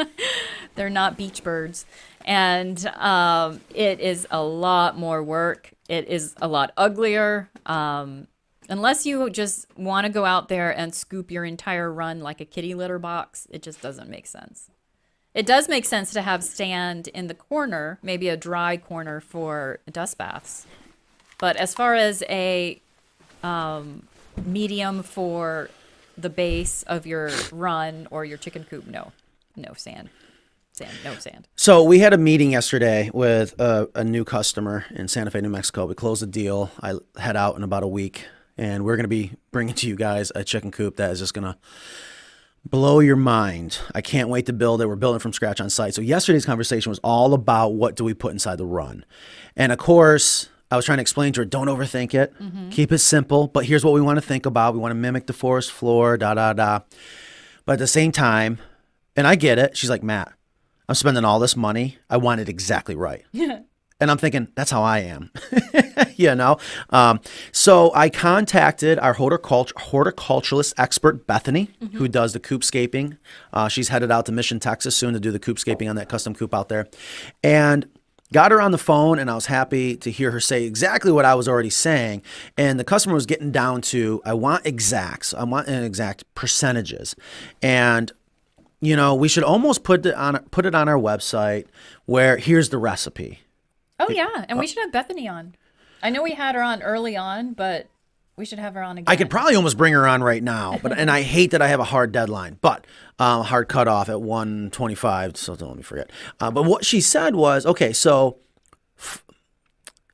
they're 0.76 0.90
not 0.90 1.18
beach 1.18 1.44
birds, 1.44 1.86
and 2.24 2.86
um, 2.96 3.62
it 3.74 4.00
is 4.00 4.28
a 4.32 4.42
lot 4.42 4.98
more 4.98 5.22
work. 5.22 5.74
It 5.90 6.08
is 6.08 6.36
a 6.42 6.48
lot 6.48 6.72
uglier. 6.78 7.50
Um, 7.66 8.28
unless 8.70 9.06
you 9.06 9.30
just 9.30 9.68
want 9.78 10.08
to 10.08 10.12
go 10.12 10.26
out 10.26 10.48
there 10.48 10.72
and 10.72 10.96
scoop 10.96 11.30
your 11.30 11.44
entire 11.44 11.92
run 11.92 12.22
like 12.22 12.40
a 12.40 12.46
kitty 12.46 12.74
litter 12.74 13.00
box, 13.00 13.48
it 13.50 13.62
just 13.62 13.82
doesn't 13.82 14.10
make 14.10 14.28
sense. 14.28 14.70
It 15.34 15.46
does 15.46 15.70
make 15.70 15.86
sense 15.86 16.12
to 16.12 16.22
have 16.22 16.44
stand 16.44 17.08
in 17.10 17.28
the 17.28 17.34
corner, 17.34 18.00
maybe 18.04 18.28
a 18.28 18.36
dry 18.36 18.76
corner 18.76 19.22
for 19.22 19.80
dust 19.90 20.18
baths. 20.18 20.66
But 21.42 21.58
as 21.58 21.74
far 21.74 21.96
as 21.96 22.24
a 22.30 22.80
um, 23.44 24.08
medium 24.46 25.02
for 25.02 25.70
the 26.16 26.30
base 26.30 26.84
of 26.84 27.08
your 27.08 27.32
run 27.52 28.08
or 28.12 28.24
your 28.24 28.38
chicken 28.38 28.64
coop, 28.64 28.86
no, 28.86 29.12
no 29.56 29.74
sand, 29.76 30.10
sand, 30.72 30.92
no 31.04 31.16
sand. 31.16 31.48
So 31.56 31.84
we 31.84 31.98
had 31.98 32.14
a 32.14 32.18
meeting 32.18 32.52
yesterday 32.52 33.10
with 33.12 33.60
a, 33.60 33.90
a 33.96 34.04
new 34.04 34.24
customer 34.24 34.86
in 34.92 35.08
Santa 35.08 35.32
Fe, 35.32 35.42
New 35.42 35.50
Mexico. 35.50 35.88
We 35.88 35.96
closed 35.96 36.22
the 36.22 36.28
deal. 36.28 36.70
I 36.80 36.94
head 37.18 37.36
out 37.36 37.58
in 37.58 37.64
about 37.64 37.82
a 37.82 37.88
week, 37.88 38.28
and 38.56 38.86
we're 38.86 38.96
going 38.96 39.06
to 39.06 39.10
be 39.10 39.32
bringing 39.52 39.74
to 39.74 39.88
you 39.88 39.96
guys 39.96 40.32
a 40.36 40.44
chicken 40.44 40.70
coop 40.70 40.98
that 40.98 41.10
is 41.10 41.18
just 41.18 41.34
going 41.34 41.46
to 41.46 41.58
blow 42.64 43.00
your 43.00 43.16
mind. 43.16 43.80
I 43.96 44.02
can't 44.02 44.30
wait 44.30 44.46
to 44.46 44.54
build 44.54 44.80
it. 44.80 44.86
We're 44.86 44.96
building 44.96 45.20
from 45.20 45.34
scratch 45.34 45.60
on 45.60 45.72
site. 45.72 45.96
So 45.96 46.04
yesterday's 46.04 46.46
conversation 46.46 46.92
was 46.92 47.00
all 47.00 47.34
about 47.34 47.70
what 47.70 47.96
do 47.96 48.04
we 48.04 48.14
put 48.14 48.32
inside 48.32 48.60
the 48.60 48.68
run, 48.68 49.06
and 49.56 49.72
of 49.72 49.80
course. 49.80 50.50
I 50.72 50.76
was 50.78 50.86
trying 50.86 50.98
to 50.98 51.02
explain 51.02 51.34
to 51.34 51.42
her, 51.42 51.46
don't 51.46 51.68
overthink 51.68 52.14
it. 52.14 52.34
Keep 52.72 52.92
it 52.94 53.00
simple. 53.00 53.48
But 53.48 53.66
here's 53.66 53.84
what 53.84 53.94
we 53.94 54.02
want 54.02 54.18
to 54.18 54.22
think 54.22 54.46
about. 54.46 54.74
We 54.74 54.80
want 54.80 54.92
to 54.92 54.96
mimic 54.96 55.28
the 55.28 55.34
forest 55.34 55.72
floor, 55.72 56.18
da 56.18 56.34
da 56.34 56.54
da. 56.54 56.80
But 57.66 57.74
at 57.74 57.80
the 57.80 57.88
same 57.88 58.12
time, 58.12 58.58
and 59.16 59.28
I 59.28 59.36
get 59.36 59.60
it. 59.60 59.76
She's 59.78 59.90
like, 59.90 60.02
Matt, 60.04 60.32
I'm 60.88 60.96
spending 60.96 61.26
all 61.26 61.40
this 61.40 61.56
money. 61.56 61.98
I 62.10 62.18
want 62.18 62.42
it 62.42 62.50
exactly 62.50 62.96
right. 62.96 63.24
Yeah. 63.34 63.60
And 64.00 64.10
I'm 64.10 64.18
thinking, 64.18 64.48
that's 64.56 64.72
how 64.72 64.82
I 64.82 65.02
am. 65.02 65.30
you 66.16 66.34
know? 66.34 66.58
Um, 66.90 67.20
so 67.52 67.92
I 67.94 68.10
contacted 68.10 68.98
our 68.98 69.14
horticult- 69.14 69.74
horticulturalist 69.74 70.74
expert, 70.80 71.28
Bethany, 71.28 71.70
who 71.94 72.08
does 72.08 72.34
the 72.34 72.40
coopscaping. 72.40 73.20
Uh, 73.54 73.68
she's 73.68 73.90
headed 73.90 74.10
out 74.10 74.26
to 74.26 74.32
Mission, 74.32 74.60
Texas 74.60 74.98
soon 74.98 75.14
to 75.14 75.20
do 75.20 75.30
the 75.30 75.40
coopscaping 75.40 75.88
on 75.88 75.98
that 75.98 76.10
custom 76.10 76.34
coop 76.34 76.52
out 76.52 76.68
there. 76.68 76.88
And 77.44 77.88
got 78.34 78.52
her 78.52 78.62
on 78.62 78.72
the 78.72 78.78
phone, 78.78 79.20
and 79.20 79.30
I 79.30 79.36
was 79.36 79.48
happy 79.48 79.96
to 79.98 80.12
hear 80.12 80.32
her 80.32 80.40
say 80.40 80.64
exactly 80.64 81.12
what 81.12 81.26
I 81.26 81.36
was 81.36 81.48
already 81.48 81.70
saying. 81.70 82.22
And 82.58 82.80
the 82.80 82.84
customer 82.84 83.16
was 83.16 83.26
getting 83.26 83.52
down 83.52 83.82
to, 83.82 84.22
I 84.26 84.34
want 84.34 84.66
exacts, 84.66 85.34
I 85.34 85.44
want 85.44 85.68
an 85.68 85.84
exact 85.84 86.24
percentages. 86.36 87.16
And 87.62 88.12
you 88.82 88.96
know, 88.96 89.14
we 89.14 89.28
should 89.28 89.44
almost 89.44 89.84
put 89.84 90.06
it 90.06 90.16
on 90.16 90.40
put 90.50 90.66
it 90.66 90.74
on 90.74 90.90
our 90.90 90.98
website 90.98 91.68
where 92.06 92.38
here's 92.38 92.70
the 92.70 92.80
recipe. 92.80 93.40
Oh 94.00 94.10
yeah, 94.10 94.46
and 94.50 94.58
we 94.58 94.66
should 94.66 94.80
have 94.80 94.92
Bethany 94.92 95.28
on. 95.28 95.54
I 96.02 96.10
know 96.10 96.24
we 96.24 96.34
had 96.34 96.56
her 96.56 96.64
on 96.64 96.82
early 96.82 97.16
on, 97.16 97.54
but 97.54 97.86
we 98.42 98.46
should 98.48 98.58
have 98.58 98.74
her 98.74 98.82
on 98.82 98.98
again. 98.98 99.06
I 99.08 99.16
could 99.18 99.30
probably 99.30 99.56
almost 99.56 99.78
bring 99.78 99.94
her 99.94 100.08
on 100.08 100.24
right 100.24 100.42
now, 100.42 100.80
but 100.82 100.98
and 100.98 101.12
I 101.12 101.22
hate 101.22 101.52
that 101.52 101.62
I 101.62 101.68
have 101.68 101.80
a 101.80 101.84
hard 101.84 102.12
deadline, 102.12 102.58
but 102.60 102.88
um, 103.20 103.44
hard 103.46 103.70
cutoff 103.70 104.10
at 104.10 104.20
125. 104.20 105.38
So 105.38 105.56
don't 105.56 105.70
let 105.70 105.78
me 105.78 105.84
forget. 105.84 106.10
Uh, 106.40 106.50
but 106.50 106.64
what 106.64 106.84
she 106.84 107.02
said 107.02 107.36
was, 107.36 107.68
okay, 107.68 107.94
so 107.94 108.40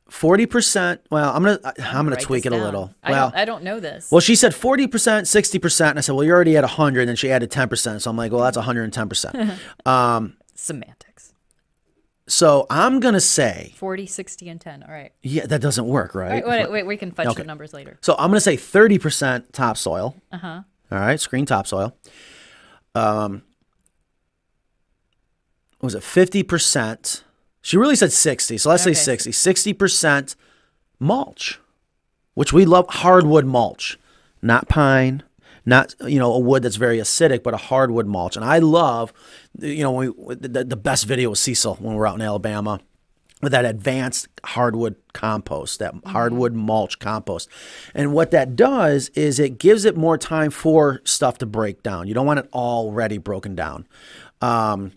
forty 0.10 0.46
percent. 0.46 1.00
Well, 1.10 1.34
I'm 1.34 1.42
gonna 1.42 1.60
I'm 1.80 2.06
gonna 2.06 2.18
tweak 2.18 2.46
it 2.46 2.52
a 2.52 2.58
down. 2.58 2.66
little. 2.66 2.94
I 3.02 3.12
well, 3.12 3.30
don't, 3.30 3.40
I 3.40 3.46
don't 3.46 3.64
know 3.64 3.80
this. 3.80 4.12
Well, 4.12 4.20
she 4.20 4.36
said 4.36 4.52
40%, 4.52 4.90
60%. 4.90 5.90
And 5.90 5.98
I 5.98 6.02
said, 6.02 6.14
well, 6.14 6.26
you're 6.26 6.36
already 6.36 6.58
at 6.58 6.64
100. 6.64 7.00
And 7.00 7.08
then 7.08 7.16
she 7.16 7.32
added 7.32 7.50
10%. 7.50 8.02
So 8.02 8.10
I'm 8.10 8.18
like, 8.18 8.34
well, 8.34 8.42
that's 8.42 8.58
110%. 8.58 9.58
Semantics. 10.56 11.07
So 12.28 12.66
I'm 12.70 13.00
going 13.00 13.14
to 13.14 13.22
say, 13.22 13.74
40, 13.78 14.06
60, 14.06 14.50
and 14.50 14.60
10. 14.62 14.84
All 14.84 14.92
right. 14.92 15.12
yeah, 15.24 15.46
that 15.46 15.62
doesn't 15.62 15.88
work, 15.88 16.14
right? 16.14 16.46
Wait, 16.46 16.50
wait, 16.64 16.72
wait 16.72 16.86
we 16.86 16.98
can 16.98 17.12
fudge 17.12 17.28
Okay. 17.28 17.42
the 17.42 17.48
numbers 17.48 17.74
later. 17.74 17.98
So 18.02 18.14
I'm 18.20 18.30
going 18.30 18.38
to 18.38 18.42
say 18.42 18.58
30% 18.58 19.52
topsoil. 19.54 20.16
Uh 20.32 20.38
huh. 20.38 20.62
All 20.92 21.00
right, 21.00 21.20
screen 21.20 21.46
topsoil. 21.46 21.96
Um, 22.96 23.44
what 25.80 25.88
was 25.88 25.96
it 25.96 26.02
50%? 26.04 27.24
She 27.62 27.78
really 27.78 27.96
said 27.96 28.12
60. 28.12 28.58
So 28.58 28.70
let's 28.70 28.84
Okay. 28.84 28.94
say 28.94 29.18
60. 29.18 29.32
60% 29.32 30.36
mulch, 31.00 31.60
which 32.34 32.52
we 32.54 32.66
love 32.66 32.86
hardwood 32.90 33.46
mulch, 33.46 34.00
not 34.42 34.68
pine, 34.70 35.24
not 35.68 35.94
you 36.08 36.18
know 36.18 36.34
a 36.34 36.40
wood 36.40 36.64
that's 36.64 36.78
very 36.78 36.98
acidic, 36.98 37.44
but 37.44 37.54
a 37.54 37.58
hardwood 37.58 38.08
mulch. 38.08 38.36
And 38.36 38.44
I 38.44 38.58
love, 38.60 39.14
you 39.60 39.84
know, 39.84 39.92
we, 39.92 40.08
the, 40.36 40.64
the 40.64 40.76
best 40.76 41.06
video 41.06 41.30
was 41.30 41.40
Cecil 41.40 41.76
when 41.76 41.94
we 41.94 42.00
were 42.00 42.08
out 42.08 42.16
in 42.16 42.22
Alabama 42.22 42.80
with 43.42 43.52
that 43.52 43.66
advanced 43.66 44.28
hardwood 44.44 44.96
compost, 45.14 45.78
that 45.78 45.94
hardwood 46.08 46.54
mulch 46.54 46.98
compost. 46.98 47.50
And 47.94 48.12
what 48.12 48.32
that 48.32 48.56
does 48.56 49.10
is 49.10 49.40
it 49.40 49.60
gives 49.60 49.86
it 49.86 49.96
more 49.96 50.18
time 50.18 50.50
for 50.50 51.02
stuff 51.04 51.38
to 51.40 51.46
break 51.46 51.84
down. 51.84 52.08
You 52.08 52.16
don't 52.16 52.26
want 52.26 52.40
it 52.40 52.50
already 52.52 53.20
broken 53.20 53.54
down. 53.54 53.88
Um, 54.42 54.94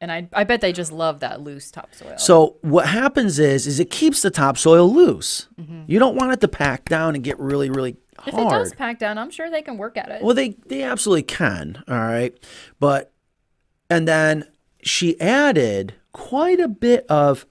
And 0.00 0.12
I, 0.12 0.28
I 0.34 0.44
bet 0.44 0.60
they 0.60 0.74
just 0.74 0.92
love 0.92 1.20
that 1.20 1.40
loose 1.40 1.70
topsoil. 1.70 2.18
So 2.18 2.56
what 2.60 2.86
happens 2.86 3.38
is 3.38 3.66
is 3.66 3.80
it 3.80 3.90
keeps 3.90 4.20
the 4.20 4.30
topsoil 4.30 4.92
loose. 4.92 5.48
You 5.86 5.98
don't 5.98 6.16
want 6.16 6.32
it 6.32 6.40
to 6.40 6.48
pack 6.48 6.88
down 6.88 7.14
and 7.14 7.24
get 7.24 7.38
really 7.38 7.70
really 7.70 7.96
if 8.26 8.34
it 8.34 8.48
does 8.48 8.72
pack 8.74 8.98
down, 8.98 9.18
I'm 9.18 9.30
sure 9.30 9.50
they 9.50 9.62
can 9.62 9.76
work 9.78 9.96
at 9.96 10.08
it. 10.10 10.22
Well, 10.22 10.34
they 10.34 10.50
they 10.66 10.82
absolutely 10.82 11.24
can. 11.24 11.82
All 11.88 11.98
right, 11.98 12.32
but 12.80 13.12
and 13.90 14.06
then 14.06 14.44
she 14.82 15.20
added 15.20 15.94
quite 16.12 16.60
a 16.60 16.68
bit 16.68 17.04
of 17.08 17.46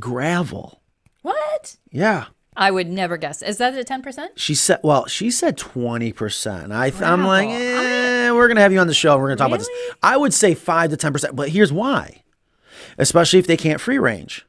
gravel. 0.00 0.80
what? 1.22 1.76
Yeah. 1.90 2.26
I 2.56 2.70
would 2.70 2.88
never 2.88 3.16
guess. 3.16 3.42
Is 3.42 3.58
that 3.58 3.74
a 3.76 3.82
10%? 3.82 4.28
She 4.36 4.54
said, 4.54 4.78
well, 4.84 5.06
she 5.06 5.28
said 5.32 5.58
20%. 5.58 6.70
I, 6.72 6.92
I'm 7.04 7.24
like, 7.24 7.48
Wow. 7.48 7.54
eh, 7.56 8.30
we're 8.30 8.46
going 8.46 8.54
to 8.54 8.62
have 8.62 8.70
you 8.72 8.78
on 8.78 8.86
the 8.86 8.94
show. 8.94 9.16
We're 9.18 9.26
going 9.26 9.36
to 9.38 9.42
talk 9.42 9.48
about 9.48 9.58
this. 9.58 9.68
I 10.04 10.16
would 10.16 10.32
say 10.32 10.54
5 10.54 10.90
to 10.90 10.96
10%, 10.96 11.34
but 11.34 11.48
here's 11.48 11.72
why. 11.72 12.22
Especially 12.96 13.40
if 13.40 13.48
they 13.48 13.56
can't 13.56 13.80
free 13.80 13.98
range. 13.98 14.46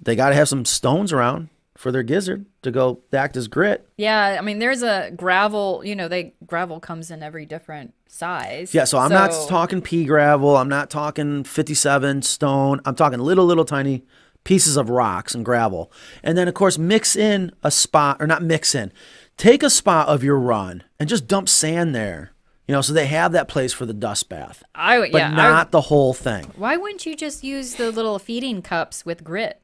They 0.00 0.14
got 0.14 0.28
to 0.30 0.34
have 0.34 0.48
some 0.50 0.66
stones 0.66 1.14
around 1.14 1.48
for 1.78 1.90
their 1.92 2.02
gizzard 2.02 2.44
to 2.62 2.70
go 2.70 3.00
act 3.12 3.36
as 3.36 3.48
grit. 3.48 3.86
Yeah, 3.96 4.36
I 4.38 4.42
mean, 4.42 4.58
there's 4.58 4.82
a 4.82 5.10
gravel, 5.16 5.82
you 5.84 5.94
know, 5.96 6.08
they 6.08 6.34
gravel 6.46 6.80
comes 6.80 7.10
in 7.10 7.22
every 7.22 7.44
different 7.44 7.94
size. 8.06 8.72
Yeah, 8.74 8.84
so 8.84 8.98
I'm 8.98 9.10
not 9.10 9.32
talking 9.48 9.82
pea 9.82 10.04
gravel. 10.04 10.56
I'm 10.56 10.68
not 10.68 10.88
talking 10.90 11.44
57 11.44 12.22
stone. 12.22 12.80
I'm 12.84 12.94
talking 12.94 13.18
little, 13.18 13.44
little 13.44 13.64
tiny 13.64 14.04
pieces 14.44 14.76
of 14.76 14.90
rocks 14.90 15.34
and 15.34 15.44
gravel. 15.44 15.92
And 16.22 16.36
then, 16.36 16.48
of 16.48 16.54
course, 16.54 16.78
mix 16.78 17.16
in 17.16 17.52
a 17.62 17.70
spot, 17.70 18.16
or 18.20 18.26
not 18.26 18.42
mix 18.42 18.74
in, 18.74 18.92
take 19.36 19.62
a 19.62 19.70
spot 19.70 20.08
of 20.08 20.22
your 20.24 20.38
run 20.38 20.84
and 20.98 21.08
just 21.08 21.26
dump 21.26 21.48
sand 21.48 21.94
there. 21.94 22.32
You 22.68 22.74
know, 22.76 22.80
so 22.80 22.92
they 22.92 23.06
have 23.06 23.32
that 23.32 23.48
place 23.48 23.72
for 23.72 23.86
the 23.86 23.92
dust 23.92 24.28
bath, 24.28 24.62
I 24.74 25.00
but 25.10 25.18
yeah. 25.18 25.28
I- 25.28 25.34
not 25.34 25.72
the 25.72 25.80
whole 25.80 26.14
thing. 26.14 26.52
why 26.56 26.76
wouldn't 26.76 27.04
you 27.04 27.16
just 27.16 27.42
use 27.42 27.74
the 27.74 27.90
little 27.90 28.18
feeding 28.20 28.62
cups 28.62 29.04
with 29.04 29.24
grit? 29.24 29.60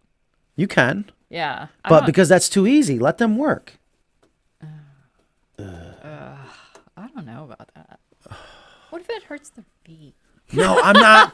You 0.59 0.67
can, 0.67 1.11
Yeah. 1.31 1.69
I 1.85 1.89
but 1.89 1.99
don't- 2.01 2.07
because 2.07 2.29
that's 2.29 2.49
too 2.49 2.67
easy, 2.67 2.99
let 2.99 3.19
them 3.19 3.37
work. 3.39 3.79
I 5.59 7.09
don't 7.15 7.27
know 7.27 7.45
about 7.45 7.71
that. 7.75 8.01
What 8.91 9.03
if 9.03 9.09
it 9.11 9.23
hurts 9.25 9.51
the 9.51 9.65
feet? 9.85 10.15
No, 10.53 10.81
I'm 10.83 10.95
not. 10.99 11.33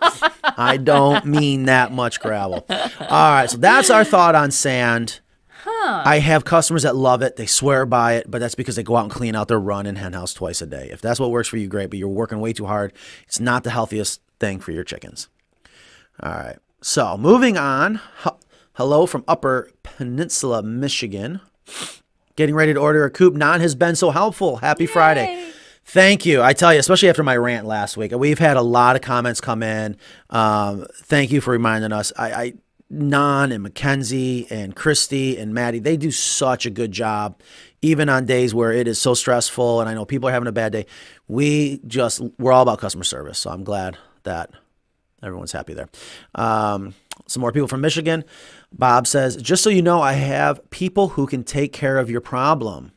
I 0.59 0.77
don't 0.77 1.25
mean 1.25 1.67
that 1.67 1.93
much 1.93 2.21
gravel. 2.21 2.67
All 2.69 2.87
right, 3.09 3.49
so 3.49 3.57
that's 3.59 3.89
our 3.91 4.05
thought 4.05 4.35
on 4.35 4.51
sand. 4.51 5.21
Huh. 5.63 6.03
I 6.05 6.19
have 6.19 6.45
customers 6.45 6.83
that 6.83 6.97
love 6.97 7.23
it. 7.23 7.37
They 7.37 7.47
swear 7.47 7.87
by 7.87 8.15
it, 8.15 8.31
but 8.31 8.41
that's 8.41 8.55
because 8.57 8.77
they 8.77 8.83
go 8.83 8.97
out 8.97 9.05
and 9.05 9.11
clean 9.13 9.35
out 9.37 9.49
their 9.49 9.61
run 9.61 9.87
and 9.87 9.97
hen 9.97 10.13
house 10.13 10.35
twice 10.35 10.61
a 10.61 10.67
day. 10.67 10.89
If 10.93 11.01
that's 11.01 11.19
what 11.21 11.31
works 11.31 11.49
for 11.49 11.57
you, 11.57 11.69
great. 11.69 11.89
But 11.91 11.99
you're 11.99 12.09
working 12.09 12.41
way 12.41 12.53
too 12.53 12.67
hard. 12.67 12.93
It's 13.27 13.41
not 13.41 13.65
the 13.65 13.71
healthiest 13.71 14.21
thing 14.41 14.59
for 14.61 14.73
your 14.73 14.85
chickens. 14.85 15.29
All 16.23 16.33
right. 16.33 16.57
So 16.83 17.17
moving 17.17 17.57
on. 17.57 18.01
H- 18.27 18.33
Hello 18.77 19.07
from 19.07 19.23
Upper 19.29 19.71
Peninsula, 19.85 20.61
Michigan. 20.61 21.41
Getting 22.35 22.57
ready 22.57 22.75
to 22.75 22.81
order 22.81 23.05
a 23.05 23.11
coop. 23.11 23.35
Nan 23.35 23.61
has 23.61 23.77
been 23.77 23.95
so 23.95 24.11
helpful. 24.11 24.57
Happy 24.57 24.85
Friday. 24.85 25.53
Thank 25.85 26.27
you. 26.27 26.43
I 26.43 26.55
tell 26.55 26.75
you, 26.75 26.81
especially 26.81 27.09
after 27.09 27.23
my 27.23 27.37
rant 27.37 27.69
last 27.69 27.97
week, 27.97 28.11
we've 28.11 28.41
had 28.41 28.57
a 28.57 28.63
lot 28.63 28.97
of 28.97 29.03
comments 29.03 29.41
come 29.41 29.63
in. 29.63 29.97
Um, 30.29 30.87
thank 30.93 31.31
you 31.31 31.41
for 31.41 31.53
reminding 31.53 31.93
us. 31.93 32.13
I, 32.19 32.33
I 32.33 32.53
Nan 32.91 33.53
and 33.53 33.63
Mackenzie 33.63 34.49
and 34.51 34.75
Christy 34.75 35.39
and 35.39 35.55
Maddie, 35.55 35.79
they 35.79 35.97
do 35.97 36.11
such 36.11 36.67
a 36.67 36.71
good 36.71 36.91
job, 36.91 37.39
even 37.81 38.09
on 38.09 38.27
days 38.27 38.57
where 38.57 38.73
it 38.73 38.89
is 38.89 39.01
so 39.01 39.15
stressful 39.15 39.83
and 39.83 39.89
I 39.89 39.95
know 39.95 40.05
people 40.05 40.29
are 40.29 40.33
having 40.33 40.49
a 40.49 40.53
bad 40.53 40.73
day. 40.73 40.87
We 41.29 41.81
just 41.87 42.21
we're 42.41 42.51
all 42.51 42.63
about 42.63 42.81
customer 42.81 43.05
service, 43.05 43.39
so 43.39 43.51
I'm 43.51 43.63
glad 43.63 43.99
that 44.25 44.51
everyone's 45.23 45.53
happy 45.53 45.75
there. 45.75 45.89
Um, 46.35 46.95
some 47.27 47.41
more 47.41 47.53
people 47.53 47.69
from 47.69 47.81
Michigan. 47.81 48.25
Bob 48.77 49.07
says, 49.07 49.37
just 49.37 49.63
so 49.63 49.71
you 49.71 49.83
know, 49.83 50.03
I 50.03 50.15
have 50.15 50.69
people 50.71 51.11
who 51.11 51.27
can 51.27 51.45
take 51.45 51.73
care 51.73 51.99
of 51.99 52.11
your 52.11 52.21
problem. 52.21 52.93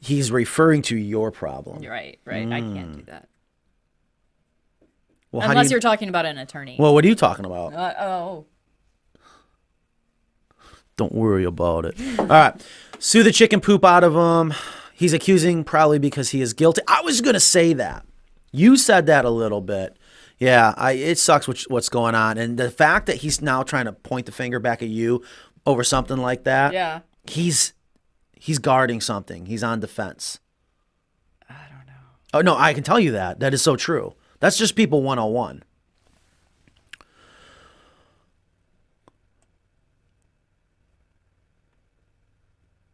He's 0.00 0.30
referring 0.30 0.82
to 0.82 0.96
your 0.96 1.30
problem. 1.30 1.82
Right, 1.82 2.18
right. 2.24 2.50
I 2.50 2.60
can't 2.60 2.96
do 2.96 3.02
that. 3.04 3.28
Well, 5.30 5.48
Unless 5.48 5.70
you, 5.70 5.76
are 5.76 5.80
talking 5.80 6.08
about 6.08 6.26
an 6.26 6.38
attorney. 6.38 6.76
well, 6.78 6.94
what 6.94 7.04
are 7.04 7.08
you 7.08 7.16
talking 7.16 7.44
about? 7.44 7.72
uh, 7.72 7.94
oh. 7.98 8.46
Don't 10.96 11.12
worry 11.12 11.44
about 11.44 11.86
it. 11.86 11.96
All 12.20 12.26
right. 12.26 12.66
Sue 13.00 13.24
the 13.24 13.32
chicken 13.32 13.60
poop 13.60 13.84
out 13.84 14.04
of 14.04 14.14
him. 14.14 14.54
He's 14.94 15.12
accusing 15.12 15.64
probably 15.64 15.98
because 15.98 16.30
he 16.30 16.40
is 16.40 16.52
guilty. 16.52 16.82
I 16.86 17.00
was 17.00 17.20
going 17.20 17.34
to 17.34 17.40
say 17.40 17.72
that. 17.72 18.06
You 18.52 18.76
said 18.76 19.06
that 19.06 19.24
a 19.24 19.30
little 19.30 19.60
bit. 19.60 19.96
Yeah, 20.38 20.74
I, 20.76 20.92
it 20.92 21.18
sucks 21.18 21.46
what's, 21.46 21.68
what's 21.68 21.88
going 21.88 22.14
on. 22.14 22.38
And 22.38 22.58
the 22.58 22.70
fact 22.70 23.06
that 23.06 23.16
he's 23.16 23.40
now 23.40 23.62
trying 23.62 23.84
to 23.86 23.92
point 23.92 24.26
the 24.26 24.32
finger 24.32 24.58
back 24.58 24.82
at 24.82 24.88
you 24.88 25.22
over 25.66 25.84
something 25.84 26.16
like 26.18 26.44
that, 26.44 26.72
Yeah. 26.72 27.00
he's 27.30 27.72
he's 28.32 28.58
guarding 28.58 29.00
something. 29.00 29.46
He's 29.46 29.62
on 29.64 29.80
defense. 29.80 30.40
I 31.48 31.54
don't 31.70 31.86
know. 31.86 31.92
Oh, 32.34 32.40
no, 32.40 32.56
I 32.56 32.74
can 32.74 32.82
tell 32.82 33.00
you 33.00 33.12
that. 33.12 33.40
That 33.40 33.54
is 33.54 33.62
so 33.62 33.76
true. 33.76 34.14
That's 34.40 34.58
just 34.58 34.74
people 34.76 35.02
101. 35.02 35.62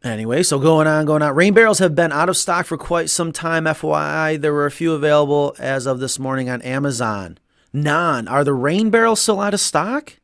Anyway, 0.03 0.41
so 0.41 0.57
going 0.57 0.87
on, 0.87 1.05
going 1.05 1.21
on. 1.21 1.35
Rain 1.35 1.53
barrels 1.53 1.77
have 1.77 1.93
been 1.93 2.11
out 2.11 2.27
of 2.29 2.35
stock 2.35 2.65
for 2.65 2.77
quite 2.77 3.09
some 3.09 3.31
time. 3.31 3.65
FYI, 3.65 4.41
there 4.41 4.53
were 4.53 4.65
a 4.65 4.71
few 4.71 4.93
available 4.93 5.55
as 5.59 5.85
of 5.85 5.99
this 5.99 6.17
morning 6.17 6.49
on 6.49 6.61
Amazon. 6.63 7.37
Nan, 7.71 8.27
are 8.27 8.43
the 8.43 8.53
rain 8.53 8.89
barrels 8.89 9.21
still 9.21 9.39
out 9.39 9.53
of 9.53 9.59
stock? 9.59 10.17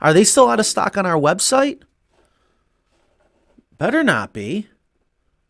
Are 0.00 0.14
they 0.14 0.24
still 0.24 0.48
out 0.48 0.60
of 0.60 0.66
stock 0.66 0.96
on 0.96 1.04
our 1.04 1.18
website? 1.20 1.82
Better 3.76 4.02
not 4.02 4.32
be. 4.32 4.68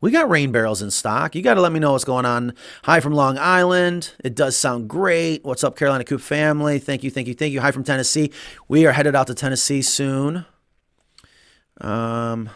We 0.01 0.11
got 0.11 0.31
rain 0.31 0.53
barrels 0.53 0.83
in 0.83 0.91
stock. 0.91 1.35
You 1.35 1.43
got 1.43 1.55
to 1.55 1.61
let 1.61 1.73
me 1.73 1.81
know 1.81 1.93
what's 1.93 2.05
going 2.05 2.25
on. 2.25 2.55
Hi 2.85 3.01
from 3.01 3.15
Long 3.15 3.39
Island. 3.39 4.13
It 4.25 4.35
does 4.35 4.57
sound 4.57 4.89
great. 4.89 5.45
What's 5.45 5.65
up, 5.65 5.77
Carolina 5.77 6.05
Coop 6.05 6.21
family? 6.21 6.79
Thank 6.79 7.05
you, 7.05 7.11
thank 7.11 7.29
you, 7.29 7.35
thank 7.35 7.53
you. 7.53 7.61
Hi 7.61 7.71
from 7.71 7.85
Tennessee. 7.85 8.33
We 8.69 8.87
are 8.87 8.93
headed 8.93 9.17
out 9.17 9.29
to 9.29 9.35
Tennessee 9.35 9.83
soon. 9.83 10.47
Um, 11.81 12.51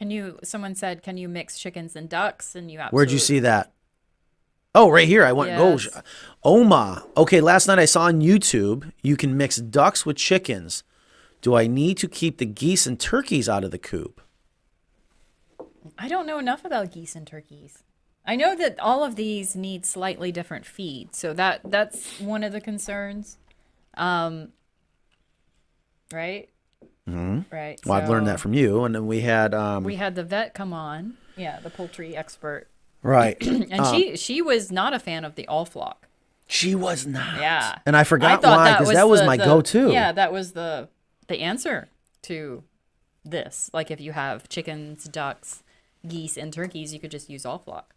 Can 0.00 0.10
you? 0.10 0.38
Someone 0.42 0.74
said, 0.74 1.02
"Can 1.02 1.18
you 1.18 1.28
mix 1.28 1.58
chickens 1.58 1.94
and 1.94 2.08
ducks?" 2.08 2.54
And 2.54 2.70
you 2.70 2.78
absolutely. 2.78 2.96
where'd 2.96 3.10
you 3.10 3.18
see 3.18 3.38
that? 3.40 3.70
Oh, 4.74 4.88
right 4.88 5.06
here. 5.06 5.26
I 5.26 5.32
went. 5.32 5.50
Yes. 5.50 5.88
Oh, 6.42 6.54
Oma. 6.54 7.04
Okay, 7.18 7.42
last 7.42 7.66
night 7.66 7.78
I 7.78 7.84
saw 7.84 8.04
on 8.04 8.22
YouTube 8.22 8.92
you 9.02 9.14
can 9.14 9.36
mix 9.36 9.56
ducks 9.56 10.06
with 10.06 10.16
chickens. 10.16 10.84
Do 11.42 11.54
I 11.54 11.66
need 11.66 11.98
to 11.98 12.08
keep 12.08 12.38
the 12.38 12.46
geese 12.46 12.86
and 12.86 12.98
turkeys 12.98 13.46
out 13.46 13.62
of 13.62 13.72
the 13.72 13.78
coop? 13.78 14.22
I 15.98 16.08
don't 16.08 16.26
know 16.26 16.38
enough 16.38 16.64
about 16.64 16.92
geese 16.92 17.14
and 17.14 17.26
turkeys. 17.26 17.82
I 18.26 18.36
know 18.36 18.56
that 18.56 18.80
all 18.80 19.04
of 19.04 19.16
these 19.16 19.54
need 19.54 19.84
slightly 19.84 20.32
different 20.32 20.64
feed, 20.64 21.14
so 21.14 21.34
that 21.34 21.60
that's 21.62 22.18
one 22.18 22.42
of 22.42 22.52
the 22.52 22.60
concerns. 22.62 23.36
Um. 23.98 24.52
Right. 26.10 26.48
Mm-hmm. 27.08 27.54
Right. 27.54 27.80
Well, 27.84 27.98
I've 28.00 28.08
learned 28.08 28.26
that 28.28 28.40
from 28.40 28.52
you, 28.54 28.84
and 28.84 28.94
then 28.94 29.06
we 29.06 29.20
had 29.20 29.54
um, 29.54 29.84
We 29.84 29.96
had 29.96 30.14
the 30.14 30.22
vet 30.24 30.54
come 30.54 30.72
on. 30.72 31.14
Yeah, 31.36 31.58
the 31.60 31.70
poultry 31.70 32.16
expert, 32.16 32.66
right. 33.02 33.36
and 33.46 33.86
she 33.86 34.16
she 34.16 34.42
was 34.42 34.70
not 34.70 34.92
a 34.92 34.98
fan 34.98 35.24
of 35.24 35.34
the 35.34 35.48
all 35.48 35.64
flock. 35.64 36.06
she 36.46 36.74
was 36.74 37.06
not. 37.06 37.40
Yeah. 37.40 37.78
and 37.86 37.96
I 37.96 38.04
forgot 38.04 38.42
thought 38.42 38.56
why 38.58 38.72
because 38.78 38.92
that 38.94 39.08
was 39.08 39.20
the- 39.20 39.26
my 39.26 39.36
the- 39.36 39.44
go-to. 39.44 39.90
Yeah, 39.92 40.12
that 40.12 40.32
was 40.32 40.52
the 40.52 40.88
the 41.28 41.40
answer 41.40 41.88
to 42.22 42.62
this. 43.24 43.70
Like 43.72 43.90
if 43.90 44.00
you 44.00 44.12
have 44.12 44.48
chickens, 44.48 45.04
ducks, 45.04 45.62
geese, 46.06 46.36
and 46.36 46.52
turkeys, 46.52 46.92
you 46.92 47.00
could 47.00 47.10
just 47.10 47.30
use 47.30 47.46
all 47.46 47.58
flock. 47.58 47.94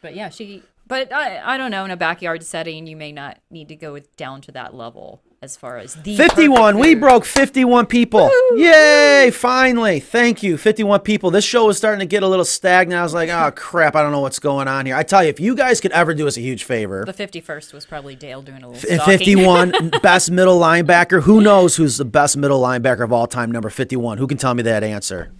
But 0.00 0.14
yeah, 0.14 0.28
she. 0.28 0.62
But 0.86 1.12
I 1.12 1.54
I 1.54 1.56
don't 1.56 1.70
know. 1.70 1.84
In 1.84 1.90
a 1.90 1.96
backyard 1.96 2.42
setting, 2.44 2.86
you 2.86 2.96
may 2.96 3.12
not 3.12 3.38
need 3.50 3.68
to 3.68 3.76
go 3.76 3.98
down 4.16 4.40
to 4.42 4.52
that 4.52 4.74
level 4.74 5.22
as 5.40 5.56
far 5.56 5.78
as 5.78 5.94
the 5.94 6.16
51. 6.16 6.78
We 6.78 6.96
broke 6.96 7.24
51 7.24 7.86
people. 7.86 8.28
Yay! 8.56 9.30
Finally. 9.32 10.00
Thank 10.00 10.42
you. 10.42 10.56
51 10.56 11.00
people. 11.00 11.30
This 11.30 11.44
show 11.44 11.66
was 11.66 11.76
starting 11.78 12.00
to 12.00 12.06
get 12.06 12.24
a 12.24 12.28
little 12.28 12.44
stagnant. 12.44 12.98
I 12.98 13.02
was 13.04 13.14
like, 13.14 13.28
oh, 13.30 13.52
crap. 13.54 13.94
I 13.94 14.02
don't 14.02 14.10
know 14.10 14.20
what's 14.20 14.40
going 14.40 14.66
on 14.66 14.86
here. 14.86 14.96
I 14.96 15.04
tell 15.04 15.22
you, 15.22 15.30
if 15.30 15.38
you 15.38 15.54
guys 15.54 15.80
could 15.80 15.92
ever 15.92 16.12
do 16.12 16.26
us 16.26 16.36
a 16.36 16.40
huge 16.40 16.64
favor, 16.64 17.04
The 17.04 17.12
fifty 17.12 17.40
first 17.40 17.72
was 17.72 17.86
probably 17.86 18.16
Dale 18.16 18.42
doing 18.42 18.62
a 18.64 18.68
little. 18.68 18.80
stalking. 18.96 19.18
51 19.18 19.90
best 20.02 20.30
middle 20.30 20.58
linebacker. 20.58 21.22
Who 21.22 21.40
knows 21.40 21.76
who's 21.76 21.98
the 21.98 22.04
best 22.04 22.36
middle 22.36 22.60
linebacker 22.60 23.04
of 23.04 23.12
all 23.12 23.28
time? 23.28 23.52
Number 23.52 23.70
51. 23.70 24.18
Who 24.18 24.26
can 24.26 24.38
tell 24.38 24.54
me 24.54 24.64
that 24.64 24.82
answer? 24.82 25.32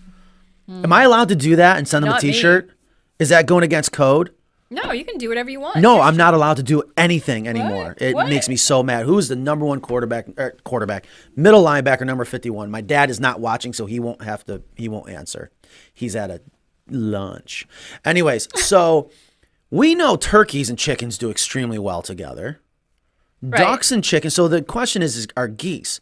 Hmm. 0.68 0.84
Am 0.84 0.92
I 0.92 1.02
allowed 1.02 1.28
to 1.30 1.36
do 1.36 1.56
that 1.56 1.76
and 1.78 1.88
send 1.88 2.04
them 2.04 2.10
a 2.10 2.14
Not 2.14 2.22
me. 2.22 2.32
T-shirt? 2.32 2.70
Is 3.18 3.30
that 3.30 3.46
going 3.46 3.64
against 3.64 3.90
code? 3.90 4.32
No, 4.70 4.92
you 4.92 5.04
can 5.04 5.16
do 5.16 5.28
whatever 5.30 5.48
you 5.48 5.60
want. 5.60 5.78
No, 5.78 6.00
I'm 6.00 6.16
not 6.16 6.34
allowed 6.34 6.58
to 6.58 6.62
do 6.62 6.82
anything 6.96 7.48
anymore. 7.48 7.88
What? 7.98 8.02
It 8.02 8.14
What? 8.14 8.28
makes 8.28 8.48
me 8.50 8.56
so 8.56 8.82
mad. 8.82 9.06
Who's 9.06 9.28
the 9.28 9.36
number 9.36 9.64
one 9.64 9.80
quarterback? 9.80 10.26
Er, 10.38 10.56
quarterback, 10.64 11.06
middle 11.34 11.64
linebacker, 11.64 12.04
number 12.04 12.24
51. 12.26 12.70
My 12.70 12.82
dad 12.82 13.08
is 13.08 13.18
not 13.18 13.40
watching, 13.40 13.72
so 13.72 13.86
he 13.86 13.98
won't 13.98 14.22
have 14.22 14.44
to. 14.44 14.62
He 14.76 14.88
won't 14.88 15.08
answer. 15.08 15.50
He's 15.94 16.14
at 16.14 16.30
a 16.30 16.42
lunch. 16.90 17.66
Anyways, 18.04 18.48
so 18.62 19.10
we 19.70 19.94
know 19.94 20.16
turkeys 20.16 20.68
and 20.68 20.78
chickens 20.78 21.16
do 21.16 21.30
extremely 21.30 21.78
well 21.78 22.02
together. 22.02 22.60
Right. 23.40 23.58
Ducks 23.58 23.90
and 23.90 24.04
chickens. 24.04 24.34
So 24.34 24.48
the 24.48 24.60
question 24.62 25.00
is, 25.00 25.16
is 25.16 25.28
are 25.36 25.48
geese? 25.48 26.00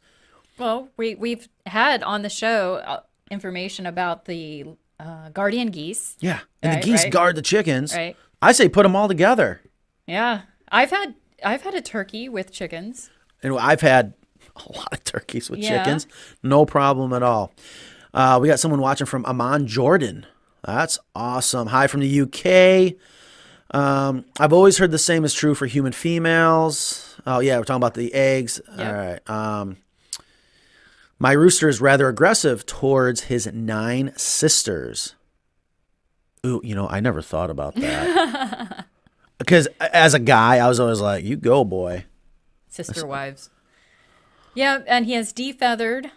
Well, 0.59 0.89
we 0.97 1.15
we've 1.15 1.49
had 1.67 2.03
on 2.03 2.23
the 2.23 2.31
show 2.31 2.77
uh, 2.77 3.01
information 3.31 3.87
about 3.87 4.25
the 4.25 4.65
uh, 4.99 5.29
guardian 5.29 5.69
geese. 5.69 6.17
Yeah, 6.19 6.41
and 6.63 6.73
Right, 6.73 6.83
the 6.83 6.91
geese 6.91 7.03
right. 7.05 7.13
guard 7.13 7.37
the 7.37 7.43
chickens. 7.43 7.95
Right. 7.95 8.17
I 8.43 8.53
say 8.53 8.69
put 8.69 8.83
them 8.83 8.95
all 8.97 9.09
together. 9.09 9.61
Yeah, 10.07 10.43
I've 10.71 10.91
had 10.91 11.15
I've 11.45 11.63
had 11.63 11.75
a 11.75 11.81
turkey 11.81 12.29
with 12.29 12.53
chickens. 12.53 13.11
And 13.43 13.59
I've 13.59 13.81
had 13.83 14.15
a 14.57 14.73
lot 14.77 14.93
of 14.93 15.05
turkeys 15.05 15.51
with 15.51 15.61
Yeah. 15.61 15.79
chickens. 15.85 16.07
No 16.43 16.65
problem 16.67 17.13
at 17.13 17.23
all. 17.23 17.53
Uh, 18.15 18.39
we 18.41 18.49
got 18.49 18.59
someone 18.61 18.81
watching 18.81 19.07
from 19.07 19.25
Amman, 19.27 19.67
Jordan. 19.67 20.27
That's 20.65 20.99
awesome. 21.15 21.69
Hi 21.69 21.87
from 21.87 22.01
the 22.01 22.21
UK. 22.23 22.97
Um, 23.79 24.25
I've 24.41 24.53
always 24.53 24.79
heard 24.79 24.91
the 24.91 24.99
same 24.99 25.25
is 25.25 25.35
true 25.35 25.55
for 25.55 25.67
human 25.67 25.93
females. 25.93 27.21
Oh, 27.27 27.41
yeah, 27.41 27.59
we're 27.59 27.65
talking 27.65 27.77
about 27.83 27.95
the 27.95 28.15
eggs. 28.15 28.61
Yep. 28.79 28.87
All 28.89 28.95
right. 28.95 29.31
Um, 29.31 29.77
my 31.19 31.33
rooster 31.33 31.69
is 31.69 31.81
rather 31.81 32.09
aggressive 32.09 32.65
towards 32.67 33.23
his 33.23 33.47
nine 33.53 34.13
sisters. 34.17 35.15
Ooh, 36.45 36.61
you 36.65 36.75
know, 36.75 36.89
I 36.89 37.01
never 37.01 37.23
thought 37.23 37.51
about 37.51 37.75
that. 37.77 38.87
Because 39.39 39.69
as 39.81 40.15
a 40.15 40.19
guy, 40.19 40.57
I 40.57 40.67
was 40.67 40.81
always 40.81 40.99
like, 41.03 41.23
you 41.23 41.37
go, 41.37 41.63
boy. 41.63 42.07
sister 42.69 43.07
wives. 43.07 43.51
Yeah, 44.55 44.79
and 44.87 45.05
he 45.05 45.13
has 45.13 45.31
defeathered 45.35 46.11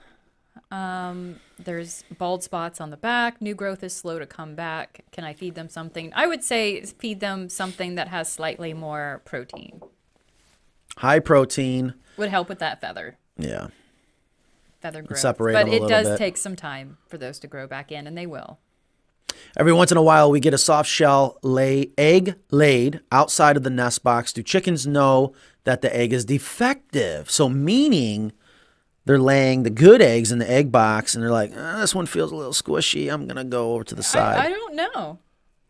Um, 0.71 1.41
there's 1.57 2.05
bald 2.17 2.43
spots 2.43 2.79
on 2.79 2.91
the 2.91 2.97
back. 2.97 3.41
New 3.41 3.53
growth 3.55 3.83
is 3.83 3.93
slow 3.93 4.19
to 4.19 4.25
come 4.25 4.55
back. 4.55 5.01
Can 5.11 5.25
I 5.25 5.33
feed 5.33 5.55
them 5.55 5.67
something? 5.67 6.13
I 6.15 6.27
would 6.27 6.45
say 6.45 6.81
feed 6.85 7.19
them 7.19 7.49
something 7.49 7.95
that 7.95 8.07
has 8.07 8.31
slightly 8.31 8.73
more 8.73 9.21
protein. 9.25 9.81
High 10.97 11.19
protein. 11.19 11.95
Would 12.15 12.29
help 12.29 12.47
with 12.47 12.59
that 12.59 12.79
feather 12.79 13.17
Yeah. 13.37 13.67
feather 14.79 15.01
growth. 15.01 15.19
separate 15.19 15.53
but 15.53 15.67
it 15.67 15.85
does 15.89 16.07
bit. 16.07 16.17
take 16.17 16.37
some 16.37 16.55
time 16.55 16.97
for 17.09 17.17
those 17.17 17.37
to 17.39 17.47
grow 17.47 17.67
back 17.67 17.91
in, 17.91 18.07
and 18.07 18.17
they 18.17 18.25
will. 18.27 18.59
Every 19.57 19.73
once 19.73 19.91
in 19.91 19.97
a 19.97 20.01
while, 20.01 20.31
we 20.31 20.39
get 20.39 20.53
a 20.53 20.57
soft 20.57 20.89
shell 20.89 21.37
lay 21.43 21.91
egg 21.97 22.35
laid 22.51 23.01
outside 23.11 23.57
of 23.57 23.63
the 23.63 23.69
nest 23.69 24.03
box. 24.03 24.33
Do 24.33 24.43
chickens 24.43 24.87
know 24.87 25.33
that 25.63 25.81
the 25.81 25.95
egg 25.95 26.13
is 26.13 26.25
defective? 26.25 27.29
So, 27.29 27.49
meaning 27.49 28.31
they're 29.05 29.19
laying 29.19 29.63
the 29.63 29.69
good 29.69 30.01
eggs 30.01 30.31
in 30.31 30.39
the 30.39 30.49
egg 30.49 30.71
box, 30.71 31.15
and 31.15 31.23
they're 31.23 31.31
like, 31.31 31.51
"Ah, 31.57 31.79
"This 31.79 31.95
one 31.95 32.05
feels 32.05 32.31
a 32.31 32.35
little 32.35 32.53
squishy. 32.53 33.11
I'm 33.11 33.27
gonna 33.27 33.43
go 33.43 33.73
over 33.73 33.83
to 33.85 33.95
the 33.95 34.03
side." 34.03 34.39
I 34.39 34.49
don't 34.49 34.75
know. 34.75 35.19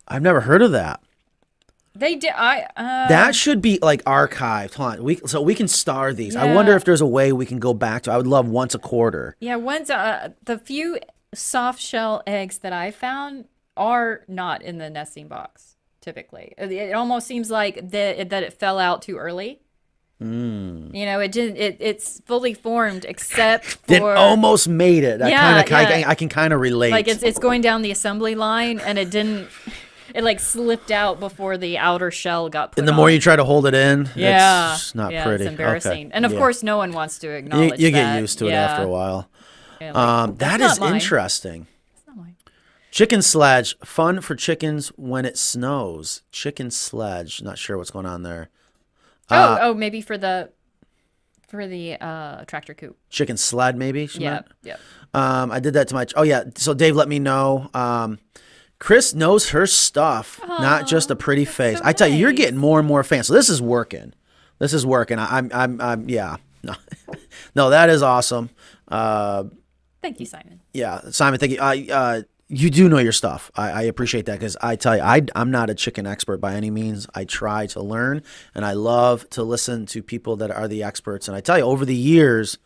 I've 0.07 0.21
never 0.21 0.41
heard 0.41 0.61
of 0.61 0.71
that. 0.71 1.01
They 1.95 2.15
did. 2.15 2.31
I 2.35 2.61
uh, 2.77 3.07
That 3.07 3.35
should 3.35 3.61
be 3.61 3.79
like 3.81 4.03
archived. 4.03 4.75
Hold 4.75 4.91
on, 4.93 5.03
we 5.03 5.15
so 5.25 5.41
we 5.41 5.55
can 5.55 5.67
star 5.67 6.13
these. 6.13 6.35
I 6.35 6.53
wonder 6.53 6.75
if 6.75 6.85
there's 6.85 7.01
a 7.01 7.07
way 7.07 7.31
we 7.31 7.45
can 7.45 7.59
go 7.59 7.73
back 7.73 8.03
to. 8.03 8.11
I 8.11 8.17
would 8.17 8.27
love 8.27 8.47
once 8.47 8.75
a 8.75 8.79
quarter. 8.79 9.35
Yeah, 9.39 9.55
once 9.55 9.89
uh, 9.89 10.29
the 10.43 10.57
few 10.57 10.99
soft 11.33 11.81
shell 11.81 12.23
eggs 12.25 12.59
that 12.59 12.73
I 12.73 12.91
found 12.91 13.45
are 13.79 14.21
not 14.27 14.61
in 14.61 14.77
the 14.77 14.89
nesting 14.91 15.27
box. 15.27 15.75
Typically, 16.01 16.53
it, 16.57 16.71
it 16.71 16.93
almost 16.93 17.25
seems 17.25 17.49
like 17.49 17.89
that 17.91 18.29
that 18.29 18.43
it 18.43 18.53
fell 18.53 18.77
out 18.77 19.01
too 19.01 19.17
early. 19.17 19.61
Hmm. 20.19 20.93
You 20.93 21.05
know, 21.05 21.19
it 21.21 21.31
didn't. 21.31 21.57
It, 21.57 21.77
it's 21.79 22.19
fully 22.25 22.53
formed 22.53 23.05
except 23.05 23.77
It 23.87 23.99
for 23.99 24.15
almost 24.15 24.67
made 24.67 25.03
it. 25.05 25.21
I 25.21 25.29
Yeah, 25.29 25.63
kind 25.63 25.91
of, 25.93 25.99
yeah. 25.99 26.09
I, 26.09 26.15
can 26.15 26.27
kind 26.29 26.51
of 26.53 26.59
relate. 26.59 26.91
like 26.91 27.07
it's 27.07 27.23
it's 27.23 27.39
going 27.39 27.61
down 27.61 27.81
the 27.83 27.91
assembly 27.91 28.35
line, 28.35 28.79
and 28.79 28.97
it 28.99 29.09
didn't. 29.09 29.47
It 30.13 30.23
like 30.23 30.39
slipped 30.39 30.89
out 30.91 31.19
before 31.19 31.57
the 31.57 31.77
outer 31.77 32.11
shell 32.11 32.49
got 32.49 32.71
put. 32.71 32.79
and 32.79 32.87
the 32.87 32.91
more 32.93 33.09
you 33.11 33.19
try 33.19 33.35
to 33.35 33.43
hold 33.45 33.65
it 33.67 33.73
in, 33.75 34.09
yeah, 34.15 34.73
it's 34.73 34.93
not 34.95 35.13
yeah, 35.13 35.23
pretty. 35.23 35.43
It's 35.45 35.51
embarrassing, 35.51 36.07
Okay. 36.07 36.11
and 36.15 36.25
of 36.25 36.33
Yeah. 36.33 36.39
course, 36.39 36.63
no 36.63 36.77
one 36.77 36.91
wants 36.91 37.19
to 37.19 37.27
you, 37.27 37.33
acknowledge. 37.33 37.79
you 37.79 37.91
get 37.91 38.03
that. 38.03 38.19
used 38.19 38.39
to 38.39 38.47
it 38.47 38.53
after 38.53 38.83
a 38.83 38.87
while. 38.89 39.29
Like, 39.79 39.95
Um, 39.95 40.35
"That's 40.37 40.73
is 40.73 40.79
mine." 40.79 40.95
interesting. 40.95 41.67
It's 42.89 42.99
not 42.99 43.03
mine. 43.03 43.07
Chicken 43.09 43.21
sledge, 43.21 43.77
fun 43.79 44.21
for 44.21 44.35
chickens 44.35 44.89
when 44.89 45.25
it 45.25 45.37
snows. 45.37 46.23
Chicken 46.31 46.71
sledge, 46.71 47.41
not 47.41 47.57
sure 47.57 47.77
what's 47.77 47.91
going 47.91 48.05
on 48.05 48.23
there. 48.23 48.49
Oh, 49.31 49.57
oh, 49.61 49.73
maybe 49.73 50.01
for 50.01 50.17
the 50.17 50.51
for 51.47 51.67
the 51.67 51.93
uh 52.01 52.45
tractor 52.45 52.73
coop. 52.73 52.97
Chicken 53.09 53.37
sled, 53.37 53.75
maybe. 53.77 54.09
Yeah, 54.13 54.41
yeah. 54.63 54.77
Um, 55.13 55.51
I 55.51 55.59
did 55.59 55.73
that 55.73 55.87
to 55.89 55.95
my. 55.95 56.05
Oh 56.15 56.23
yeah. 56.23 56.43
So 56.55 56.73
Dave, 56.73 56.95
let 56.95 57.07
me 57.07 57.19
know. 57.19 57.69
Um, 57.73 58.19
Chris 58.79 59.13
knows 59.13 59.49
her 59.49 59.67
stuff, 59.67 60.39
not 60.47 60.87
just 60.87 61.11
a 61.11 61.15
pretty 61.15 61.43
face. 61.45 61.79
so 61.79 61.83
I 61.85 61.91
tell 61.93 62.07
you, 62.07 62.15
you're 62.15 62.31
getting 62.31 62.57
more 62.57 62.79
and 62.79 62.87
more 62.87 63.03
fans. 63.03 63.27
So 63.27 63.33
this 63.33 63.49
is 63.49 63.61
working. 63.61 64.13
This 64.59 64.73
is 64.73 64.85
working. 64.85 65.19
I, 65.19 65.37
I'm, 65.37 65.51
I'm, 65.53 65.81
I'm, 65.81 66.09
yeah. 66.09 66.37
No, 66.63 66.75
no, 67.55 67.69
that 67.71 67.89
is 67.89 68.01
awesome. 68.01 68.49
Uh, 68.87 69.45
Thank 70.01 70.19
you, 70.21 70.25
Simon. 70.25 70.61
yeah, 70.73 71.01
Simon, 71.11 71.39
thank 71.39 71.51
you. 71.51 71.59
I, 71.59 71.87
uh, 71.91 72.21
you 72.49 72.71
do 72.71 72.89
know 72.89 72.97
your 72.97 73.11
stuff. 73.11 73.51
I, 73.55 73.71
I 73.71 73.81
appreciate 73.83 74.25
that 74.25 74.39
because 74.39 74.57
I 74.59 74.75
tell 74.75 74.97
you, 74.97 75.03
I, 75.03 75.21
I'm 75.35 75.51
not 75.51 75.69
a 75.69 75.75
chicken 75.75 76.07
expert 76.07 76.41
by 76.41 76.55
any 76.55 76.71
means. 76.71 77.07
I 77.13 77.23
try 77.23 77.67
to 77.67 77.81
learn, 77.81 78.23
and 78.55 78.65
I 78.65 78.73
love 78.73 79.29
to 79.31 79.43
listen 79.43 79.85
to 79.87 80.01
people 80.01 80.35
that 80.37 80.49
are 80.49 80.67
the 80.67 80.83
experts. 80.83 81.27
And 81.27 81.37
I 81.37 81.41
tell 81.41 81.59
you, 81.59 81.63
over 81.63 81.85
the 81.85 81.95
years, 81.95 82.57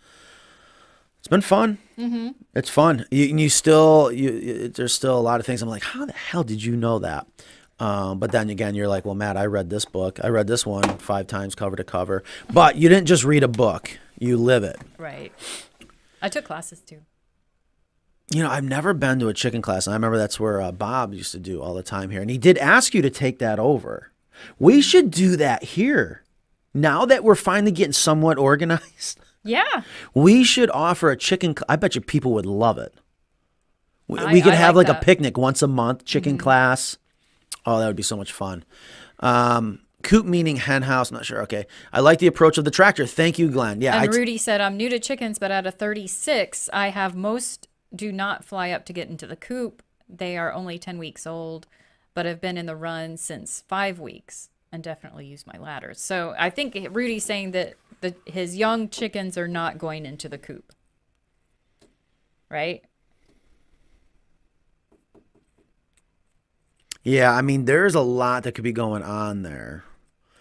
it's 1.20 1.28
been 1.28 1.42
fun. 1.42 1.80
Mm-hmm. 1.98 2.30
It's 2.56 2.70
fun. 2.70 3.06
You, 3.12 3.26
you 3.26 3.50
still, 3.50 4.10
you, 4.12 4.32
you, 4.32 4.68
there's 4.70 4.94
still 4.94 5.18
a 5.18 5.22
lot 5.22 5.42
of 5.42 5.46
things. 5.46 5.62
I'm 5.62 5.70
like, 5.70 5.84
how 5.84 6.06
the 6.06 6.14
hell 6.14 6.44
did 6.44 6.64
you 6.64 6.78
know 6.78 7.00
that? 7.00 7.28
Um, 7.80 8.20
but 8.20 8.32
then 8.32 8.50
again, 8.50 8.76
you're 8.76 8.88
like, 8.88 9.04
well, 9.04 9.16
Matt, 9.16 9.36
I 9.36 9.48
read 9.48 9.70
this 9.70 9.84
book. 9.84 10.20
I 10.24 10.30
read 10.30 10.48
this 10.48 10.66
one 10.66 10.98
five 11.00 11.28
times, 11.28 11.56
cover 11.56 11.76
to 11.76 11.84
cover. 11.84 12.24
But 12.52 12.78
you 12.78 12.88
didn't 12.88 13.08
just 13.08 13.26
read 13.26 13.44
a 13.44 13.48
book; 13.50 13.98
you 14.18 14.38
live 14.38 14.64
it. 14.64 14.78
Right. 14.98 15.34
I 16.22 16.30
took 16.30 16.46
classes 16.46 16.80
too. 16.80 17.02
You 18.32 18.42
know, 18.44 18.50
I've 18.50 18.64
never 18.64 18.94
been 18.94 19.20
to 19.20 19.28
a 19.28 19.34
chicken 19.34 19.62
class. 19.62 19.86
And 19.86 19.94
I 19.94 19.96
remember 19.96 20.18
that's 20.18 20.40
where 20.40 20.62
uh, 20.62 20.72
Bob 20.72 21.14
used 21.14 21.32
to 21.34 21.40
do 21.40 21.62
all 21.62 21.74
the 21.74 21.84
time 21.84 22.10
here. 22.10 22.22
And 22.22 22.30
he 22.32 22.38
did 22.38 22.58
ask 22.58 22.94
you 22.94 23.02
to 23.02 23.10
take 23.10 23.40
that 23.40 23.60
over. 23.60 24.12
We 24.60 24.82
should 24.82 25.12
do 25.12 25.36
that 25.38 25.64
here. 25.64 26.24
Now 26.74 27.06
that 27.06 27.24
we're 27.24 27.36
finally 27.36 27.72
getting 27.72 27.94
somewhat 27.94 28.38
organized, 28.40 29.20
Yeah. 29.44 29.84
we 30.16 30.44
should 30.44 30.72
offer 30.72 31.12
a 31.12 31.18
chicken. 31.18 31.54
I 31.70 31.76
bet 31.76 31.96
you 31.96 32.02
people 32.02 32.32
would 32.34 32.46
love 32.48 32.78
it. 32.80 32.94
We, 34.08 34.20
I- 34.20 34.34
we 34.34 34.42
could 34.42 34.54
I 34.54 34.58
have 34.58 34.76
like 34.76 34.90
a 34.90 34.96
picnic 34.96 35.38
once 35.38 35.62
a 35.62 35.68
month, 35.68 36.04
chicken 36.06 36.38
class. 36.38 36.98
Oh, 37.66 37.80
that 37.80 37.88
would 37.88 37.96
be 37.96 38.04
so 38.04 38.18
much 38.18 38.32
fun. 38.34 38.64
Um, 39.20 39.80
coop 40.02 40.26
meaning 40.26 40.56
hen 40.58 40.82
house. 40.82 41.12
Not 41.12 41.26
sure. 41.26 41.42
Okay. 41.44 41.66
I 41.94 42.00
like 42.00 42.20
the 42.20 42.28
approach 42.28 42.58
of 42.58 42.66
the 42.66 42.72
tractor. 42.72 43.06
Thank 43.06 43.38
you, 43.38 43.50
Glenn. 43.52 43.80
Yeah. 43.82 43.96
I 43.98 44.04
And 44.06 44.12
t- 44.12 44.18
Rudy 44.18 44.38
said, 44.38 44.60
I'm 44.60 44.76
new 44.76 44.90
to 44.90 45.00
chickens, 45.00 45.38
but 45.40 45.52
out 45.52 45.66
of 45.68 45.76
36, 45.76 46.70
I 46.74 46.90
have 46.90 47.16
most 47.16 47.68
do 47.96 48.12
not 48.12 48.44
fly 48.44 48.72
up 48.72 48.86
to 48.86 48.94
get 48.94 49.10
into 49.10 49.28
the 49.28 49.36
coop. 49.36 49.84
They 50.10 50.38
are 50.38 50.52
only 50.52 50.78
10 50.78 50.98
weeks 50.98 51.26
old, 51.26 51.68
but 52.14 52.26
have 52.26 52.42
been 52.42 52.58
in 52.58 52.66
the 52.66 52.76
run 52.76 53.18
since 53.18 53.64
five 53.68 54.00
weeks 54.00 54.50
and 54.72 54.84
definitely 54.84 55.28
use 55.28 55.46
my 55.46 55.58
ladders. 55.60 56.02
So 56.02 56.34
I 56.38 56.50
think 56.50 56.76
Rudy's 56.92 57.26
saying 57.26 57.52
that 57.52 57.76
the, 58.02 58.16
his 58.26 58.58
young 58.58 58.90
chickens 58.90 59.38
are 59.38 59.48
not 59.48 59.78
going 59.78 60.06
into 60.06 60.28
the 60.28 60.38
coop. 60.38 60.74
Right? 62.50 62.84
yeah. 67.04 67.34
I 67.34 67.42
mean, 67.42 67.66
there's 67.66 67.96
a 67.96 68.02
lot 68.02 68.44
that 68.44 68.54
could 68.54 68.64
be 68.64 68.72
going 68.72 69.04
on 69.04 69.42
there. 69.42 69.84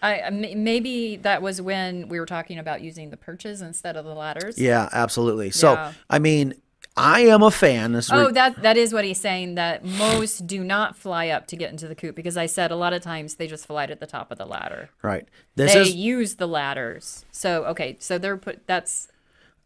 I 0.03 0.29
maybe 0.29 1.15
that 1.17 1.41
was 1.41 1.61
when 1.61 2.09
we 2.09 2.19
were 2.19 2.25
talking 2.25 2.59
about 2.59 2.81
using 2.81 3.09
the 3.09 3.17
perches 3.17 3.61
instead 3.61 3.95
of 3.95 4.03
the 4.03 4.13
ladders. 4.13 4.59
Yeah, 4.59 4.89
absolutely. 4.91 5.49
So, 5.51 5.73
Yeah. 5.73 5.93
I 6.09 6.19
mean, 6.19 6.55
I 6.95 7.21
am 7.21 7.41
a 7.41 7.49
fan. 7.49 7.93
This 7.93 8.11
Oh, 8.11 8.29
that 8.31 8.61
that 8.61 8.77
is 8.77 8.93
what 8.93 9.03
he's 9.03 9.19
saying. 9.19 9.55
That 9.55 9.83
most 9.83 10.45
do 10.45 10.63
not 10.63 10.95
fly 10.95 11.29
up 11.29 11.47
to 11.47 11.55
get 11.55 11.71
into 11.71 11.87
the 11.87 11.95
coop 11.95 12.15
because 12.15 12.37
I 12.37 12.45
said 12.45 12.69
a 12.71 12.75
lot 12.75 12.93
of 12.93 13.01
times 13.01 13.35
they 13.35 13.47
just 13.47 13.65
fly 13.65 13.85
to 13.87 13.95
the 13.95 14.05
top 14.05 14.31
of 14.31 14.37
the 14.37 14.45
ladder. 14.45 14.89
right. 15.01 15.27
This 15.55 15.73
they 15.73 15.81
is 15.81 15.95
use 15.95 16.35
the 16.35 16.47
ladders. 16.47 17.25
So 17.31 17.65
okay, 17.65 17.97
so 17.99 18.17
they're 18.17 18.37
put. 18.37 18.67
That's 18.67 19.07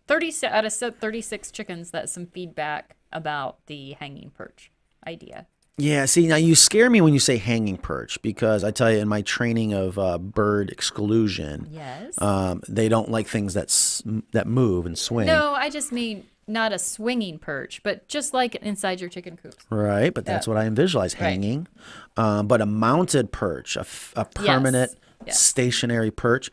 thirty 0.07 0.33
out 0.45 0.63
of 0.65 0.73
thirty 0.73 1.21
six 1.21 1.51
chickens. 1.51 1.91
That's 1.91 2.11
some 2.13 2.27
feedback 2.27 2.95
about 3.11 3.57
the 3.67 3.93
hanging 3.99 4.29
perch 4.31 4.71
idea. 5.05 5.47
yeah. 5.77 6.05
See, 6.05 6.27
now 6.27 6.35
you 6.37 6.55
scare 6.55 6.89
me 6.89 7.01
when 7.01 7.13
you 7.13 7.19
say 7.19 7.37
hanging 7.37 7.77
perch 7.77 8.21
because 8.21 8.63
I 8.63 8.71
tell 8.71 8.89
you, 8.91 8.99
in 8.99 9.07
my 9.09 9.21
training 9.21 9.73
of 9.73 9.99
uh, 9.99 10.17
bird 10.17 10.69
exclusion, 10.69 11.67
Yes. 11.71 12.13
um, 12.21 12.61
they 12.69 12.87
don't 12.89 13.09
like 13.11 13.27
things 13.27 13.53
that 13.53 13.65
s- 13.65 14.01
that 14.31 14.47
move 14.47 14.85
and 14.85 14.97
swing. 14.97 15.27
no, 15.27 15.53
I 15.53 15.69
just 15.69 15.91
mean 15.91 16.25
not 16.47 16.71
a 16.73 16.79
swinging 16.79 17.37
perch, 17.39 17.81
but 17.83 18.07
just 18.07 18.33
like 18.33 18.55
inside 18.55 19.01
your 19.01 19.09
chicken 19.09 19.37
coops. 19.37 19.57
Right, 19.69 20.13
but 20.13 20.25
that's 20.25 20.47
Yeah. 20.47 20.53
what 20.53 20.63
I 20.63 20.69
visualize 20.69 21.13
Right. 21.13 21.21
hanging. 21.31 21.67
Um, 22.15 22.47
but 22.47 22.61
a 22.61 22.65
mounted 22.65 23.31
perch, 23.31 23.75
a, 23.75 23.85
a 24.15 24.25
permanent 24.25 24.91
Yes. 25.25 25.39
stationary 25.41 26.09
perch. 26.11 26.49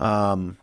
Um, 0.00 0.56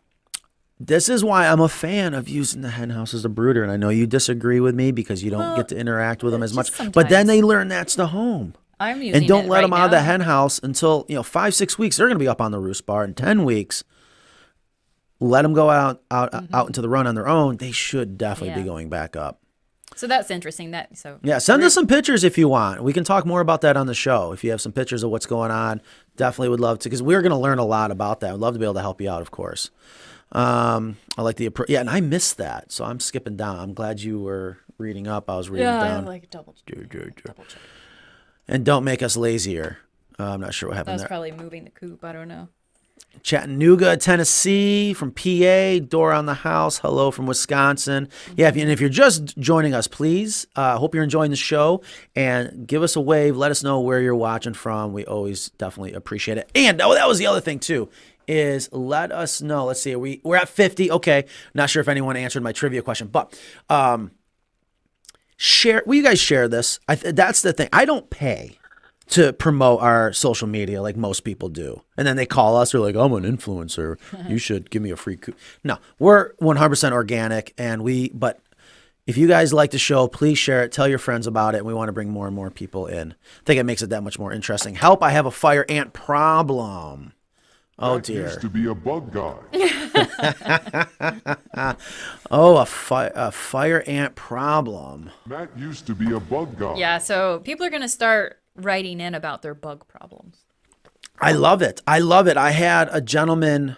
this 0.80 1.10
is 1.10 1.24
why 1.24 1.48
I'm 1.48 1.60
a 1.60 1.70
fan 1.70 2.16
of 2.16 2.28
using 2.28 2.62
the 2.62 2.72
hen 2.72 2.90
house 2.90 3.14
as 3.14 3.24
a 3.24 3.30
brooder, 3.30 3.62
and 3.62 3.72
I 3.72 3.78
know 3.78 3.90
you 3.90 4.08
disagree 4.08 4.60
with 4.60 4.74
me 4.74 4.92
because 4.92 5.24
you 5.24 5.30
don't 5.30 5.40
Well, 5.42 5.56
get 5.56 5.68
to 5.68 5.78
interact 5.78 6.24
with 6.24 6.34
them 6.34 6.42
as 6.42 6.54
much. 6.56 6.76
just 6.76 6.92
But 6.92 7.10
then 7.10 7.28
they 7.28 7.44
learn 7.44 7.68
that's 7.68 7.94
the 7.96 8.08
home, 8.08 8.56
I'm 8.80 8.98
using 9.04 9.14
and 9.22 9.28
don't 9.28 9.48
let 9.48 9.58
right 9.58 9.62
them 9.62 9.74
out 9.74 9.86
of 9.86 9.92
the 9.92 9.98
now. 9.98 10.04
hen 10.06 10.22
house 10.22 10.60
until 10.64 11.06
you 11.08 11.14
know 11.16 11.22
five 11.24 11.54
six 11.54 11.78
weeks. 11.78 11.98
They're 11.98 12.08
going 12.08 12.18
to 12.18 12.24
be 12.24 12.28
up 12.28 12.42
on 12.42 12.52
the 12.52 12.60
roost 12.60 12.88
bar 12.88 13.04
in 13.04 13.14
ten 13.14 13.44
weeks. 13.46 13.84
Let 15.22 15.44
them 15.44 15.54
go 15.54 15.70
out 15.70 16.02
out 16.12 16.34
out 16.52 16.68
into 16.68 16.82
the 16.82 16.90
run 16.90 17.08
on 17.08 17.16
their 17.16 17.28
own. 17.28 17.58
They 17.58 17.72
should 17.72 18.18
definitely 18.18 18.56
be 18.56 18.60
Mm-hmm. 18.62 18.68
Going 18.70 18.90
back 18.90 19.16
up. 19.16 19.40
So 19.96 20.08
that's 20.08 20.32
interesting. 20.32 20.72
That 20.72 20.98
so 20.98 21.20
Yeah, 21.22 21.38
send 21.38 21.64
us 21.64 21.74
some 21.74 21.86
pictures 21.86 22.24
if 22.24 22.38
you 22.38 22.48
want. 22.50 22.82
We 22.84 22.92
can 22.92 23.04
talk 23.04 23.26
more 23.26 23.40
about 23.40 23.62
that 23.62 23.78
on 23.78 23.88
the 23.88 23.94
show. 23.94 24.32
If 24.32 24.44
you 24.44 24.52
have 24.52 24.62
some 24.62 24.72
pictures 24.72 25.04
of 25.04 25.12
what's 25.12 25.26
going 25.26 25.52
on, 25.52 25.82
definitely 26.16 26.50
would 26.50 26.60
love 26.60 26.80
to 26.80 26.90
because 26.90 27.04
we're 27.04 27.22
going 27.22 27.32
to 27.32 27.38
learn 27.38 27.60
a 27.60 27.66
lot 27.66 27.92
about 27.92 28.22
that. 28.22 28.34
I'd 28.34 28.40
love 28.40 28.54
to 28.56 28.60
be 28.60 28.66
able 28.66 28.76
to 28.76 28.82
help 28.82 29.00
you 29.00 29.10
out, 29.10 29.22
of 29.22 29.32
course. 29.32 29.70
Um, 30.32 30.98
I 31.18 31.22
like 31.24 31.36
the 31.36 31.50
appro- 31.50 31.66
yeah, 31.68 31.82
and 31.82 31.90
I 31.90 32.00
missed 32.00 32.38
that, 32.38 32.72
so 32.72 32.86
I'm 32.86 33.00
skipping 33.02 33.36
down. 33.36 33.60
I'm 33.60 33.74
glad 33.74 34.00
you 34.00 34.20
were 34.22 34.60
reading 34.78 35.08
up. 35.08 35.30
I 35.30 35.36
was 35.36 35.50
reading 35.50 35.68
yeah, 35.68 35.84
down. 35.84 36.06
like 36.06 36.30
double. 36.30 36.56
double 36.66 37.44
check. 37.44 37.62
and 38.48 38.66
don't 38.66 38.86
make 38.86 39.04
us 39.04 39.18
lazier. 39.18 39.78
Uh, 40.18 40.34
I'm 40.34 40.42
not 40.42 40.54
sure 40.54 40.70
what 40.70 40.78
happened. 40.78 40.92
That 40.92 40.94
was 40.94 41.02
there. 41.02 41.08
probably 41.10 41.32
moving 41.34 41.66
the 41.66 41.70
coop. 41.72 42.04
I 42.06 42.14
don't 42.14 42.30
know. 42.30 42.48
Chattanooga, 43.24 43.98
Tennessee, 43.98 44.94
from 44.94 45.12
PA, 45.12 45.80
door 45.88 46.12
on 46.12 46.26
the 46.26 46.34
house. 46.34 46.80
Hello 46.80 47.12
from 47.12 47.28
Wisconsin. 47.28 48.10
Yeah, 48.36 48.48
if 48.48 48.56
you, 48.56 48.64
and 48.64 48.72
if 48.72 48.80
you're 48.80 48.90
just 48.90 49.38
joining 49.38 49.74
us, 49.74 49.88
please, 49.88 50.48
uh, 50.56 50.78
hope 50.78 50.96
you're 50.96 51.04
enjoying 51.04 51.32
the 51.32 51.38
show 51.38 51.82
and 52.16 52.66
give 52.66 52.84
us 52.84 52.96
a 52.96 53.02
wave. 53.02 53.38
Let 53.38 53.52
us 53.52 53.64
know 53.64 53.80
where 53.80 54.02
you're 54.02 54.16
watching 54.16 54.54
from. 54.54 54.94
We 54.94 55.06
always 55.06 55.50
definitely 55.52 55.94
appreciate 55.94 56.38
it. 56.38 56.50
And 56.56 56.82
oh, 56.82 56.94
that 56.94 57.08
was 57.08 57.20
the 57.20 57.28
other 57.28 57.42
thing 57.42 57.60
too. 57.60 57.90
Is 58.28 58.72
let 58.72 59.12
us 59.12 59.42
know. 59.42 59.66
Let's 59.66 59.82
see. 59.82 59.96
We 59.96 60.22
we're 60.24 60.38
at 60.38 60.48
50. 60.48 60.92
Okay. 60.92 61.26
Not 61.54 61.70
sure 61.70 61.82
if 61.82 61.88
anyone 61.88 62.16
answered 62.16 62.44
my 62.44 62.52
trivia 62.54 62.82
question, 62.82 63.08
but 63.08 63.38
um, 63.70 64.12
share. 65.38 65.84
Will 65.86 65.96
you 65.96 66.04
guys 66.04 66.20
share 66.20 66.48
this? 66.48 66.80
I 66.88 66.96
that's 66.96 67.42
the 67.42 67.52
thing. 67.52 67.68
I 67.74 67.84
don't 67.84 68.10
pay 68.10 68.58
to 69.12 69.34
promote 69.34 69.82
our 69.82 70.14
social 70.14 70.48
media 70.48 70.82
like 70.82 70.98
most 70.98 71.22
people 71.22 71.50
do, 71.50 71.82
and 71.98 72.08
then 72.08 72.16
they 72.16 72.26
call 72.26 72.56
us. 72.56 72.72
They're 72.72 72.82
like, 72.82 72.96
"I'm 72.96 73.14
an 73.14 73.24
influencer. 73.24 73.98
You 74.28 74.38
should 74.48 74.70
give 74.70 74.82
me 74.82 74.92
a 74.92 74.96
free." 74.96 75.18
Co-. 75.18 75.34
No, 75.64 75.78
we're 76.00 76.34
100% 76.42 76.92
organic, 76.92 77.54
and 77.58 77.84
we. 77.84 78.10
But 78.14 78.40
if 79.06 79.18
you 79.18 79.28
guys 79.28 79.54
like 79.54 79.72
the 79.72 79.80
show, 79.80 80.08
please 80.08 80.38
share 80.38 80.64
it. 80.64 80.72
Tell 80.72 80.88
your 80.88 81.00
friends 81.00 81.28
about 81.28 81.56
it. 81.56 81.60
And 81.60 81.68
we 81.68 81.74
want 81.74 81.90
to 81.90 81.94
bring 81.94 82.10
more 82.10 82.28
and 82.28 82.36
more 82.36 82.50
people 82.50 82.88
in. 82.88 83.12
I 83.12 83.16
think 83.46 83.60
it 83.60 83.66
makes 83.66 83.82
it 83.82 83.90
that 83.90 84.04
much 84.04 84.18
more 84.18 84.34
interesting. 84.34 84.76
Help! 84.76 85.04
I 85.04 85.12
have 85.12 85.26
a 85.26 85.32
fire 85.32 85.66
ant 85.70 85.94
problem. 85.94 87.14
Oh 87.80 87.96
Matt 87.96 88.04
dear. 88.04 88.28
Used 88.28 88.42
to 88.42 88.50
be 88.50 88.68
a 88.68 88.76
bug 88.76 89.12
guy. 89.12 89.36
Oh, 92.34 92.58
a, 92.58 92.66
fi- 92.66 93.12
a 93.14 93.30
fire 93.32 93.84
ant 93.88 94.16
problem. 94.16 95.10
Matt 95.26 95.50
used 95.58 95.86
to 95.88 95.96
be 95.96 96.14
a 96.14 96.20
bug 96.20 96.58
guy. 96.58 96.76
Yeah, 96.78 96.98
so 96.98 97.42
people 97.44 97.66
are 97.66 97.70
going 97.70 97.82
to 97.82 97.90
start 97.90 98.41
writing 98.56 99.00
in 99.00 99.16
about 99.16 99.42
their 99.42 99.56
bug 99.56 99.88
problems. 99.88 100.46
I 101.20 101.34
love 101.34 101.62
it. 101.62 101.82
I 101.86 102.00
love 102.00 102.28
it. 102.28 102.38
I 102.38 102.52
had 102.52 102.90
a 102.92 103.02
gentleman 103.02 103.78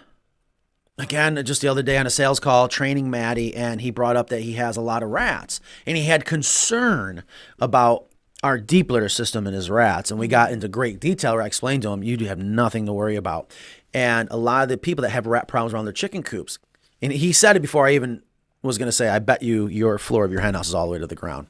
again 0.98 1.42
just 1.44 1.60
the 1.60 1.68
other 1.68 1.82
day 1.82 1.98
on 1.98 2.06
a 2.06 2.10
sales 2.10 2.40
call 2.40 2.68
training 2.68 3.10
Maddie, 3.10 3.54
and 3.54 3.80
he 3.80 3.90
brought 3.90 4.16
up 4.16 4.30
that 4.30 4.40
he 4.40 4.54
has 4.54 4.76
a 4.76 4.80
lot 4.80 5.02
of 5.02 5.10
rats, 5.10 5.60
and 5.86 5.96
he 5.96 6.04
had 6.04 6.24
concern 6.24 7.22
about 7.58 8.06
our 8.42 8.58
deep 8.58 8.90
litter 8.90 9.08
system 9.08 9.46
and 9.46 9.56
his 9.56 9.70
rats, 9.70 10.10
and 10.10 10.20
we 10.20 10.28
got 10.28 10.52
into 10.52 10.68
great 10.68 11.00
detail. 11.00 11.34
Where 11.34 11.42
I 11.42 11.46
explained 11.46 11.82
to 11.82 11.90
him, 11.90 12.02
you 12.02 12.16
do 12.16 12.26
have 12.26 12.38
nothing 12.38 12.86
to 12.86 12.92
worry 12.92 13.16
about, 13.16 13.52
and 13.92 14.28
a 14.30 14.36
lot 14.36 14.62
of 14.62 14.68
the 14.68 14.78
people 14.78 15.02
that 15.02 15.10
have 15.10 15.26
rat 15.26 15.48
problems 15.48 15.74
around 15.74 15.84
their 15.84 15.92
chicken 15.92 16.22
coops, 16.22 16.58
and 17.02 17.12
he 17.12 17.32
said 17.32 17.56
it 17.56 17.60
before 17.60 17.86
I 17.86 17.92
even 17.92 18.22
was 18.62 18.78
going 18.78 18.88
to 18.88 18.92
say, 18.92 19.08
I 19.08 19.18
bet 19.18 19.42
you 19.42 19.66
your 19.66 19.98
floor 19.98 20.24
of 20.24 20.32
your 20.32 20.40
hen 20.40 20.54
house 20.54 20.68
is 20.68 20.74
all 20.74 20.86
the 20.86 20.92
way 20.92 20.98
to 20.98 21.06
the 21.06 21.14
ground. 21.14 21.48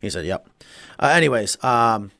He 0.00 0.10
said, 0.10 0.24
"Yep." 0.26 0.48
Uh, 0.98 1.06
anyways, 1.06 1.62
um, 1.64 2.10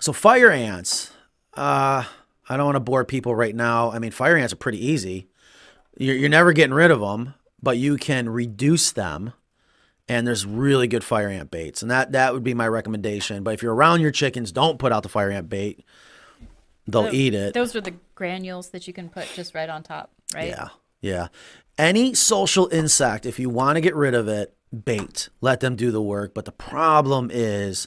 so 0.00 0.12
fire 0.12 0.50
ants. 0.50 1.12
Uh, 1.54 2.04
I 2.48 2.56
don't 2.56 2.66
want 2.66 2.76
to 2.76 2.80
bore 2.80 3.04
people 3.04 3.34
right 3.34 3.54
now. 3.54 3.92
I 3.92 3.98
mean, 3.98 4.10
fire 4.10 4.36
ants 4.36 4.52
are 4.52 4.56
pretty 4.56 4.84
easy. 4.84 5.28
You're, 5.96 6.16
you're 6.16 6.28
never 6.28 6.52
getting 6.52 6.74
rid 6.74 6.90
of 6.90 7.00
them, 7.00 7.34
but 7.62 7.78
you 7.78 7.96
can 7.96 8.28
reduce 8.28 8.90
them. 8.92 9.32
And 10.08 10.26
there's 10.26 10.44
really 10.44 10.88
good 10.88 11.04
fire 11.04 11.28
ant 11.28 11.52
baits, 11.52 11.82
and 11.82 11.90
that 11.92 12.10
that 12.12 12.32
would 12.32 12.42
be 12.42 12.52
my 12.52 12.66
recommendation. 12.66 13.44
But 13.44 13.54
if 13.54 13.62
you're 13.62 13.74
around 13.74 14.00
your 14.00 14.10
chickens, 14.10 14.50
don't 14.50 14.76
put 14.76 14.90
out 14.90 15.04
the 15.04 15.08
fire 15.08 15.30
ant 15.30 15.48
bait. 15.48 15.84
They'll 16.88 17.14
eat 17.14 17.32
it. 17.32 17.54
Those 17.54 17.76
are 17.76 17.80
the 17.80 17.94
granules 18.16 18.70
that 18.70 18.88
you 18.88 18.92
can 18.92 19.08
put 19.08 19.28
just 19.36 19.54
right 19.54 19.68
on 19.68 19.84
top, 19.84 20.10
right? 20.34 20.48
Yeah, 20.48 20.68
yeah. 21.00 21.28
Any 21.78 22.14
social 22.14 22.68
insect, 22.72 23.24
if 23.24 23.38
you 23.38 23.48
want 23.48 23.76
to 23.76 23.80
get 23.80 23.94
rid 23.94 24.14
of 24.14 24.26
it, 24.26 24.56
bait. 24.84 25.28
Let 25.40 25.60
them 25.60 25.76
do 25.76 25.92
the 25.92 26.02
work. 26.02 26.34
But 26.34 26.44
the 26.44 26.52
problem 26.52 27.30
is, 27.32 27.86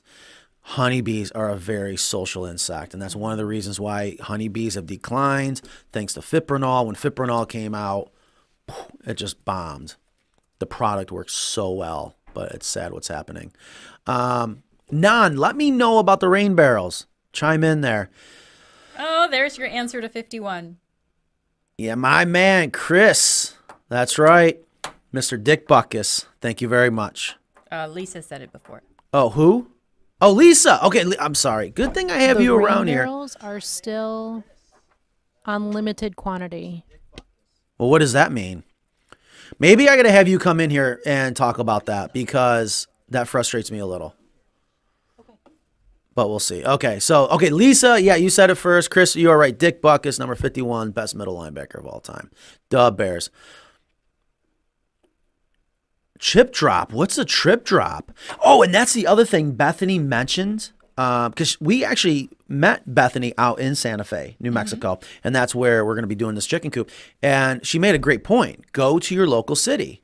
honeybees 0.63 1.31
are 1.31 1.49
a 1.49 1.55
very 1.55 1.97
social 1.97 2.45
insect, 2.45 2.93
and 2.93 3.01
that's 3.01 3.15
one 3.15 3.31
of 3.31 3.37
the 3.37 3.45
reasons 3.45 3.79
why 3.79 4.17
honeybees 4.21 4.75
have 4.75 4.85
declined. 4.85 5.61
Thanks 5.91 6.13
to 6.13 6.21
fipronil. 6.21 6.85
When 6.85 6.95
fipronil 6.95 7.47
came 7.47 7.75
out, 7.75 8.11
it 9.05 9.15
just 9.15 9.43
bombed. 9.45 9.95
The 10.59 10.65
product 10.65 11.11
works 11.11 11.33
so 11.33 11.71
well, 11.71 12.15
but 12.33 12.51
it's 12.53 12.67
sad 12.67 12.93
what's 12.93 13.09
happening. 13.09 13.51
Um, 14.07 14.63
Nan, 14.89 15.37
let 15.37 15.55
me 15.55 15.71
know 15.71 15.97
about 15.99 16.19
the 16.19 16.29
rain 16.29 16.55
barrels. 16.55 17.07
Chime 17.33 17.63
in 17.63 17.81
there. 17.81 18.09
Oh, 18.97 19.27
there's 19.29 19.57
your 19.57 19.67
answer 19.67 20.01
to 20.01 20.07
51. 20.07 20.77
Yeah, 21.77 21.95
my 21.95 22.25
man, 22.25 22.71
Chris. 22.71 23.55
That's 23.89 24.17
right. 24.17 24.63
Mr. 25.13 25.41
Dick 25.41 25.67
Butkus. 25.67 26.25
Thank 26.41 26.61
you 26.61 26.67
very 26.67 26.89
much. 26.89 27.35
Uh, 27.71 27.87
Lisa 27.87 28.21
said 28.21 28.41
it 28.41 28.51
before. 28.51 28.83
Oh, 29.11 29.29
who? 29.31 29.67
Oh, 30.23 30.31
Lisa. 30.31 30.81
Okay, 30.85 31.03
I'm 31.19 31.35
sorry. 31.35 31.69
Good 31.69 31.93
thing 31.93 32.09
I 32.09 32.19
have 32.19 32.37
the 32.37 32.43
you 32.43 32.55
around 32.55 32.87
here. 32.87 33.03
barrels 33.03 33.35
are 33.41 33.59
still 33.59 34.45
unlimited 35.45 36.15
quantity. 36.15 36.85
Well, 37.77 37.89
what 37.89 37.99
does 37.99 38.13
that 38.13 38.31
mean? 38.31 38.63
Maybe 39.59 39.89
I 39.89 39.97
got 39.97 40.03
to 40.03 40.11
have 40.13 40.29
you 40.29 40.39
come 40.39 40.61
in 40.61 40.69
here 40.69 41.01
and 41.05 41.35
talk 41.35 41.57
about 41.59 41.87
that 41.87 42.13
because 42.13 42.87
that 43.09 43.27
frustrates 43.27 43.69
me 43.69 43.79
a 43.79 43.85
little. 43.85 44.15
Okay. 45.19 45.33
But 46.15 46.29
we'll 46.29 46.39
see. 46.39 46.63
Okay, 46.63 46.99
so 46.99 47.27
okay, 47.27 47.49
Lisa, 47.49 48.01
yeah, 48.01 48.15
you 48.15 48.29
said 48.29 48.49
it 48.49 48.55
first. 48.55 48.89
Chris, 48.89 49.17
you 49.17 49.29
are 49.29 49.37
right. 49.37 49.59
Dick 49.59 49.81
Butkus 49.81 50.19
number 50.19 50.35
fifty-one, 50.35 50.91
best 50.91 51.15
middle 51.15 51.35
linebacker 51.35 51.79
of 51.79 51.85
all 51.85 51.99
time. 51.99 52.31
Dub 52.69 52.95
Bears. 52.95 53.29
Chip 56.23 56.53
drop. 56.53 56.93
What's 56.93 57.17
a 57.17 57.25
trip 57.25 57.65
drop? 57.65 58.13
Oh, 58.41 58.63
and 58.63 58.73
that's 58.73 58.93
the 58.93 59.05
other 59.05 59.25
thing 59.25 59.51
Bethany 59.51 59.99
mentioned. 59.99 60.71
Because 60.95 61.59
we 61.59 61.83
actually 61.83 62.29
met 62.47 62.81
Bethany 62.85 63.33
out 63.37 63.59
in 63.59 63.75
Santa 63.75 64.05
Fe, 64.05 64.37
New 64.39 64.51
Mexico, 64.51 64.99
and 65.21 65.35
that's 65.35 65.53
where 65.53 65.83
we're 65.83 65.95
going 65.95 66.03
to 66.03 66.07
be 66.07 66.15
doing 66.15 66.35
this 66.35 66.45
chicken 66.45 66.71
coop. 66.71 66.89
And 67.21 67.65
she 67.67 67.77
made 67.77 67.93
a 67.93 67.97
great 67.97 68.23
point. 68.23 68.71
Go 68.71 68.99
to 68.99 69.13
your 69.13 69.27
local 69.27 69.57
city. 69.57 70.01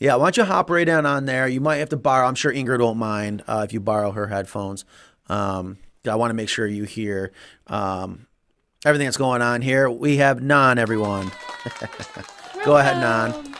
Yeah, 0.00 0.16
why 0.16 0.24
don't 0.24 0.38
you 0.38 0.44
hop 0.44 0.70
right 0.70 0.88
in 0.88 1.06
on 1.06 1.26
there? 1.26 1.46
You 1.46 1.60
might 1.60 1.76
have 1.76 1.90
to 1.90 1.96
borrow. 1.96 2.26
I'm 2.26 2.34
sure 2.34 2.52
Ingrid 2.52 2.80
won't 2.80 2.98
mind 2.98 3.44
uh, 3.46 3.62
if 3.64 3.72
you 3.72 3.78
borrow 3.78 4.10
her 4.10 4.26
headphones. 4.26 4.84
Um, 5.28 5.78
I 6.04 6.16
want 6.16 6.30
to 6.30 6.34
make 6.34 6.48
sure 6.48 6.66
you 6.66 6.82
hear 6.82 7.30
um, 7.68 8.26
everything 8.84 9.06
that's 9.06 9.16
going 9.16 9.40
on 9.40 9.62
here. 9.62 9.88
We 9.88 10.16
have 10.16 10.42
Nan, 10.42 10.78
everyone. 10.78 11.30
Go 12.64 12.76
ahead, 12.76 12.96
Nan. 12.96 13.54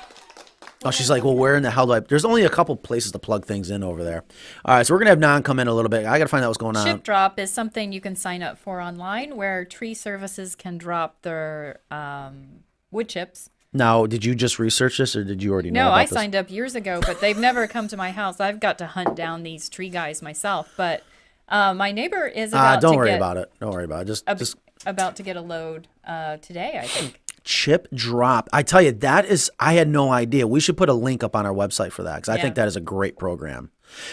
Oh, 0.82 0.90
she's 0.90 1.10
like, 1.10 1.22
well, 1.24 1.36
where 1.36 1.56
in 1.56 1.62
the 1.62 1.70
hell 1.70 1.86
do 1.86 1.92
I? 1.92 2.00
There's 2.00 2.24
only 2.24 2.44
a 2.44 2.48
couple 2.48 2.74
places 2.74 3.12
to 3.12 3.18
plug 3.18 3.44
things 3.44 3.70
in 3.70 3.82
over 3.82 4.02
there. 4.02 4.24
All 4.64 4.76
right, 4.76 4.86
so 4.86 4.94
we're 4.94 4.98
gonna 5.00 5.10
have 5.10 5.18
Nan 5.18 5.42
come 5.42 5.58
in 5.58 5.68
a 5.68 5.74
little 5.74 5.90
bit. 5.90 6.06
I 6.06 6.16
gotta 6.18 6.28
find 6.28 6.42
out 6.42 6.48
what's 6.48 6.58
going 6.58 6.74
on. 6.76 6.86
Chip 6.86 7.02
drop 7.02 7.38
is 7.38 7.52
something 7.52 7.92
you 7.92 8.00
can 8.00 8.16
sign 8.16 8.42
up 8.42 8.56
for 8.58 8.80
online 8.80 9.36
where 9.36 9.66
tree 9.66 9.92
services 9.92 10.54
can 10.54 10.78
drop 10.78 11.20
their 11.20 11.80
um, 11.90 12.60
wood 12.90 13.10
chips. 13.10 13.50
Now, 13.74 14.06
did 14.06 14.24
you 14.24 14.34
just 14.34 14.58
research 14.58 14.98
this, 14.98 15.14
or 15.14 15.22
did 15.22 15.42
you 15.42 15.52
already 15.52 15.70
know? 15.70 15.88
No, 15.88 15.92
I 15.92 16.04
this? 16.04 16.12
signed 16.12 16.34
up 16.34 16.50
years 16.50 16.74
ago, 16.74 17.00
but 17.02 17.20
they've 17.20 17.38
never 17.38 17.66
come 17.66 17.86
to 17.88 17.96
my 17.96 18.10
house. 18.10 18.40
I've 18.40 18.58
got 18.58 18.78
to 18.78 18.86
hunt 18.86 19.14
down 19.14 19.42
these 19.42 19.68
tree 19.68 19.90
guys 19.90 20.22
myself. 20.22 20.72
But 20.76 21.04
uh, 21.48 21.74
my 21.74 21.92
neighbor 21.92 22.26
is 22.26 22.52
about 22.52 22.78
Ah, 22.78 22.80
don't 22.80 22.92
to 22.92 22.98
worry 22.98 23.12
about 23.12 23.36
it. 23.36 23.52
Don't 23.60 23.72
worry 23.72 23.84
about 23.84 24.02
it. 24.02 24.04
Just, 24.06 24.26
just 24.38 24.56
about 24.86 25.14
to 25.16 25.22
get 25.22 25.36
a 25.36 25.40
load 25.40 25.86
uh, 26.04 26.38
today, 26.38 26.80
I 26.82 26.86
think. 26.86 27.19
Chip 27.44 27.88
drop. 27.94 28.48
I 28.52 28.62
tell 28.62 28.82
you, 28.82 28.92
that 28.92 29.24
is. 29.24 29.50
I 29.58 29.74
had 29.74 29.88
no 29.88 30.10
idea. 30.12 30.46
We 30.46 30.60
should 30.60 30.76
put 30.76 30.88
a 30.88 30.94
link 30.94 31.22
up 31.24 31.34
on 31.36 31.46
our 31.46 31.52
website 31.52 31.92
for 31.92 32.02
that 32.02 32.16
because 32.16 32.28
I 32.28 32.36
Yeah. 32.36 32.42
think 32.42 32.54
that 32.56 32.68
is 32.68 32.76
a 32.76 32.80
great 32.80 33.18
program. 33.18 33.70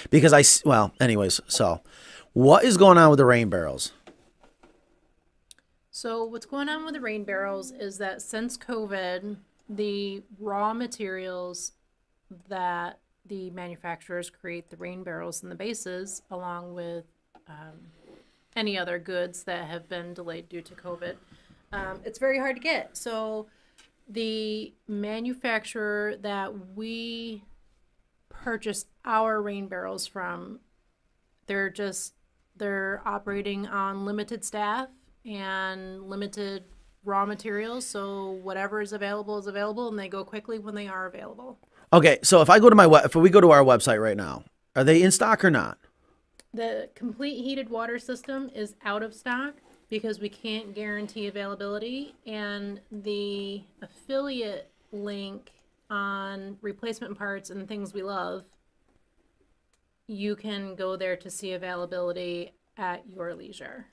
Because 0.10 0.34
I, 0.34 0.44
well, 0.68 0.94
anyways, 1.00 1.40
so 1.48 1.82
what 2.34 2.64
is 2.64 2.78
going 2.78 2.98
on 2.98 3.10
with 3.10 3.18
the 3.18 3.26
rain 3.26 3.50
barrels? 3.50 3.92
So 5.92 6.24
what's 6.24 6.46
going 6.46 6.70
on 6.70 6.86
with 6.86 6.94
the 6.94 7.02
rain 7.02 7.24
barrels 7.24 7.72
is 7.72 7.98
that 7.98 8.22
since 8.22 8.58
COVID, 8.58 9.38
the 9.68 10.24
raw 10.40 10.74
materials 10.74 11.74
that 12.50 13.00
the 13.26 13.50
manufacturers 13.52 14.30
create 14.30 14.70
the 14.70 14.78
rain 14.78 15.04
barrels 15.04 15.42
and 15.42 15.52
the 15.52 15.56
bases, 15.56 16.22
along 16.30 16.74
with 16.74 17.06
um, 17.48 17.92
any 18.56 18.78
other 18.78 19.00
goods 19.00 19.44
that 19.44 19.68
have 19.68 19.90
been 19.90 20.14
delayed 20.14 20.50
due 20.50 20.62
to 20.62 20.74
COVID, 20.76 21.16
um, 21.72 22.00
it's 22.06 22.20
very 22.20 22.40
hard 22.40 22.56
to 22.56 22.62
get. 22.62 22.96
So 22.98 23.48
the 24.08 24.74
manufacturer 24.88 26.16
that 26.22 26.76
we 26.76 27.44
purchased 28.30 28.88
our 29.06 29.42
rain 29.42 29.68
barrels 29.68 30.08
from, 30.08 30.60
they're 31.48 31.70
just 31.70 32.14
they're 32.56 33.02
operating 33.06 33.68
on 33.68 34.06
limited 34.06 34.44
staff 34.44 34.88
and 35.26 36.10
limited 36.10 36.64
raw 37.06 37.26
materials 37.26 37.86
so 37.86 38.32
whatever 38.42 38.82
is 38.82 38.92
available 38.92 39.38
is 39.38 39.46
available 39.46 39.88
and 39.88 39.98
they 40.00 40.10
go 40.10 40.24
quickly 40.26 40.58
when 40.58 40.74
they 40.74 40.88
are 40.88 41.06
available 41.06 41.60
Okay, 41.94 42.18
so 42.22 42.42
if 42.42 42.50
I 42.50 42.60
go 42.60 42.70
to 42.70 42.76
my 42.76 42.86
if 43.06 43.16
we 43.16 43.30
go 43.30 43.40
to 43.40 43.52
our 43.52 43.64
website 43.64 44.02
right 44.02 44.18
now, 44.18 44.44
are 44.76 44.84
they 44.84 45.02
in 45.02 45.12
stock 45.12 45.46
or 45.46 45.52
not? 45.52 45.78
the 46.54 46.90
complete 46.96 47.36
heated 47.44 47.70
water 47.70 48.00
system 48.00 48.50
is 48.56 48.76
out 48.84 49.04
of 49.04 49.14
stock 49.14 49.56
because 49.90 50.20
we 50.20 50.30
can't 50.30 50.74
guarantee 50.74 51.28
availability 51.28 52.16
and 52.26 52.82
the 52.92 53.64
affiliate 53.82 54.72
link 54.92 55.52
on 55.90 56.58
replacement 56.62 57.18
parts 57.18 57.50
and 57.50 57.68
things 57.68 57.94
we 57.94 58.04
love 58.04 58.44
you 60.08 60.36
can 60.36 60.76
go 60.76 60.96
there 60.96 61.16
to 61.18 61.30
see 61.30 61.54
availability 61.54 62.52
at 62.78 63.04
your 63.10 63.34
leisure 63.34 63.86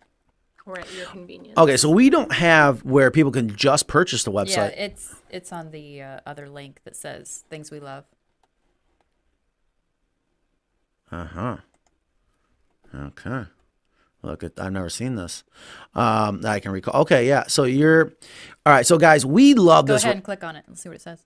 or 0.67 0.79
at 0.79 0.93
your 0.95 1.07
convenience 1.07 1.57
Okay, 1.59 1.77
so 1.77 1.91
we 1.91 2.09
don't 2.11 2.33
have 2.33 2.85
where 2.85 3.11
people 3.11 3.31
can 3.33 3.55
just 3.55 3.87
purchase 3.87 4.25
the 4.25 4.33
website 4.33 4.49
Yeah, 4.57 4.69
website. 4.71 4.75
it's 4.79 5.15
it's 5.31 5.53
on 5.53 5.71
the 5.71 6.03
uh, 6.03 6.21
other 6.27 6.49
link 6.49 6.81
that 6.85 6.97
says 6.97 7.45
things 7.51 7.71
we 7.71 7.81
love. 7.81 8.05
Uh 11.13 11.25
huh. 11.27 11.57
Okay. 12.95 13.45
Look, 14.25 14.43
at, 14.43 14.59
I've 14.59 14.73
never 14.73 14.89
seen 14.89 15.17
this. 15.17 15.45
Um, 15.95 16.41
that 16.43 16.53
I 16.53 16.61
can 16.61 16.73
recall. 16.73 17.03
Okay, 17.03 17.29
yeah. 17.29 17.45
So 17.47 17.65
you're 17.65 18.13
all 18.65 18.73
right. 18.73 18.87
So 18.87 18.99
guys, 18.99 19.25
we 19.27 19.55
love 19.55 19.87
Go 19.87 19.93
this. 19.95 20.03
Go 20.03 20.07
ahead 20.09 20.17
and 20.17 20.25
click 20.25 20.43
on 20.43 20.57
it 20.57 20.65
and 20.67 20.79
see 20.79 20.89
what 20.89 20.97
it 20.97 21.03
says. 21.03 21.23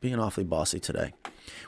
Being 0.00 0.18
awfully 0.18 0.44
bossy 0.44 0.80
today. 0.80 1.12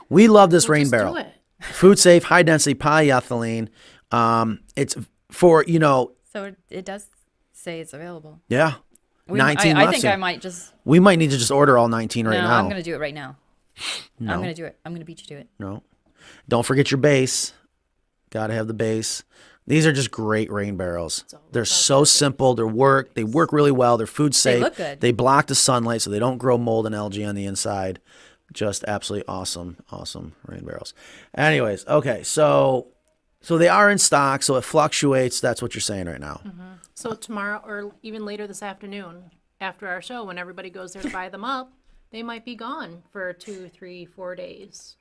We 0.09 0.27
love 0.27 0.49
this 0.49 0.67
rain 0.67 0.83
Just 0.83 0.91
do 0.91 0.97
barrel. 0.97 1.15
it. 1.17 1.27
food 1.61 1.99
safe, 1.99 2.23
high 2.23 2.43
density 2.43 2.75
polyethylene. 2.75 3.69
Um, 4.11 4.61
it's 4.75 4.95
for 5.29 5.63
you 5.67 5.79
know, 5.79 6.13
So 6.31 6.45
it, 6.45 6.57
it 6.69 6.85
does 6.85 7.07
say 7.53 7.79
it's 7.79 7.93
available. 7.93 8.39
yeah, 8.49 8.75
We, 9.27 9.39
I- 9.39 9.53
nineteen 9.53 9.77
I, 9.77 9.81
left. 9.81 9.91
think 9.91 10.01
soon. 10.01 10.11
I 10.11 10.15
might 10.15 10.41
just. 10.41 10.73
we 10.85 10.99
might 10.99 11.19
need 11.19 11.31
to 11.31 11.37
just 11.37 11.51
order 11.51 11.77
all 11.77 11.87
nineteen 11.87 12.25
right 12.27 12.41
no, 12.41 12.47
now. 12.47 12.57
I'm 12.59 12.67
gonna 12.69 12.83
do 12.83 12.95
it 12.95 12.99
right 12.99 13.13
now. 13.13 13.37
No. 14.19 14.33
I'm 14.33 14.39
gonna 14.39 14.53
do 14.53 14.65
it. 14.65 14.77
I'm 14.85 14.93
gonna 14.93 15.05
beat 15.05 15.21
you 15.21 15.27
to 15.27 15.35
it. 15.41 15.47
No. 15.59 15.83
Don't 16.49 16.65
forget 16.65 16.89
your 16.91 16.97
base. 16.99 17.53
Got 18.29 18.47
to 18.47 18.53
have 18.53 18.67
the 18.67 18.73
base. 18.73 19.23
These 19.71 19.85
are 19.85 19.93
just 19.93 20.11
great 20.11 20.51
rain 20.51 20.75
barrels. 20.75 21.23
They're 21.53 21.63
so 21.63 22.03
simple. 22.03 22.55
They 22.55 22.63
work. 22.63 23.13
They 23.13 23.23
work 23.23 23.53
really 23.53 23.71
well. 23.71 23.95
They're 23.95 24.05
food 24.05 24.35
safe. 24.35 24.55
They 24.55 24.63
look 24.65 24.75
good. 24.75 24.99
They 24.99 25.13
block 25.13 25.47
the 25.47 25.55
sunlight 25.55 26.01
so 26.01 26.09
they 26.09 26.19
don't 26.19 26.39
grow 26.39 26.57
mold 26.57 26.87
and 26.87 26.93
algae 26.93 27.23
on 27.23 27.35
the 27.35 27.45
inside. 27.45 28.01
Just 28.51 28.83
absolutely 28.85 29.25
awesome, 29.29 29.77
awesome 29.89 30.33
rain 30.45 30.65
barrels. 30.65 30.93
Anyways, 31.33 31.87
okay, 31.87 32.21
so 32.23 32.87
so 33.39 33.57
they 33.57 33.69
are 33.69 33.89
in 33.89 33.97
stock. 33.97 34.43
So 34.43 34.57
it 34.57 34.65
fluctuates. 34.65 35.39
That's 35.39 35.61
what 35.61 35.73
you're 35.73 35.79
saying 35.79 36.07
right 36.07 36.19
now. 36.19 36.41
Mm-hmm. 36.45 36.73
So 36.93 37.13
tomorrow 37.13 37.63
or 37.65 37.95
even 38.03 38.25
later 38.25 38.47
this 38.47 38.61
afternoon, 38.61 39.31
after 39.61 39.87
our 39.87 40.01
show, 40.01 40.25
when 40.25 40.37
everybody 40.37 40.69
goes 40.69 40.91
there 40.91 41.01
to 41.03 41.09
buy 41.11 41.29
them 41.29 41.45
up, 41.45 41.71
they 42.11 42.23
might 42.23 42.43
be 42.43 42.55
gone 42.55 43.03
for 43.13 43.31
two, 43.31 43.69
three, 43.69 44.03
four 44.03 44.35
days. 44.35 44.97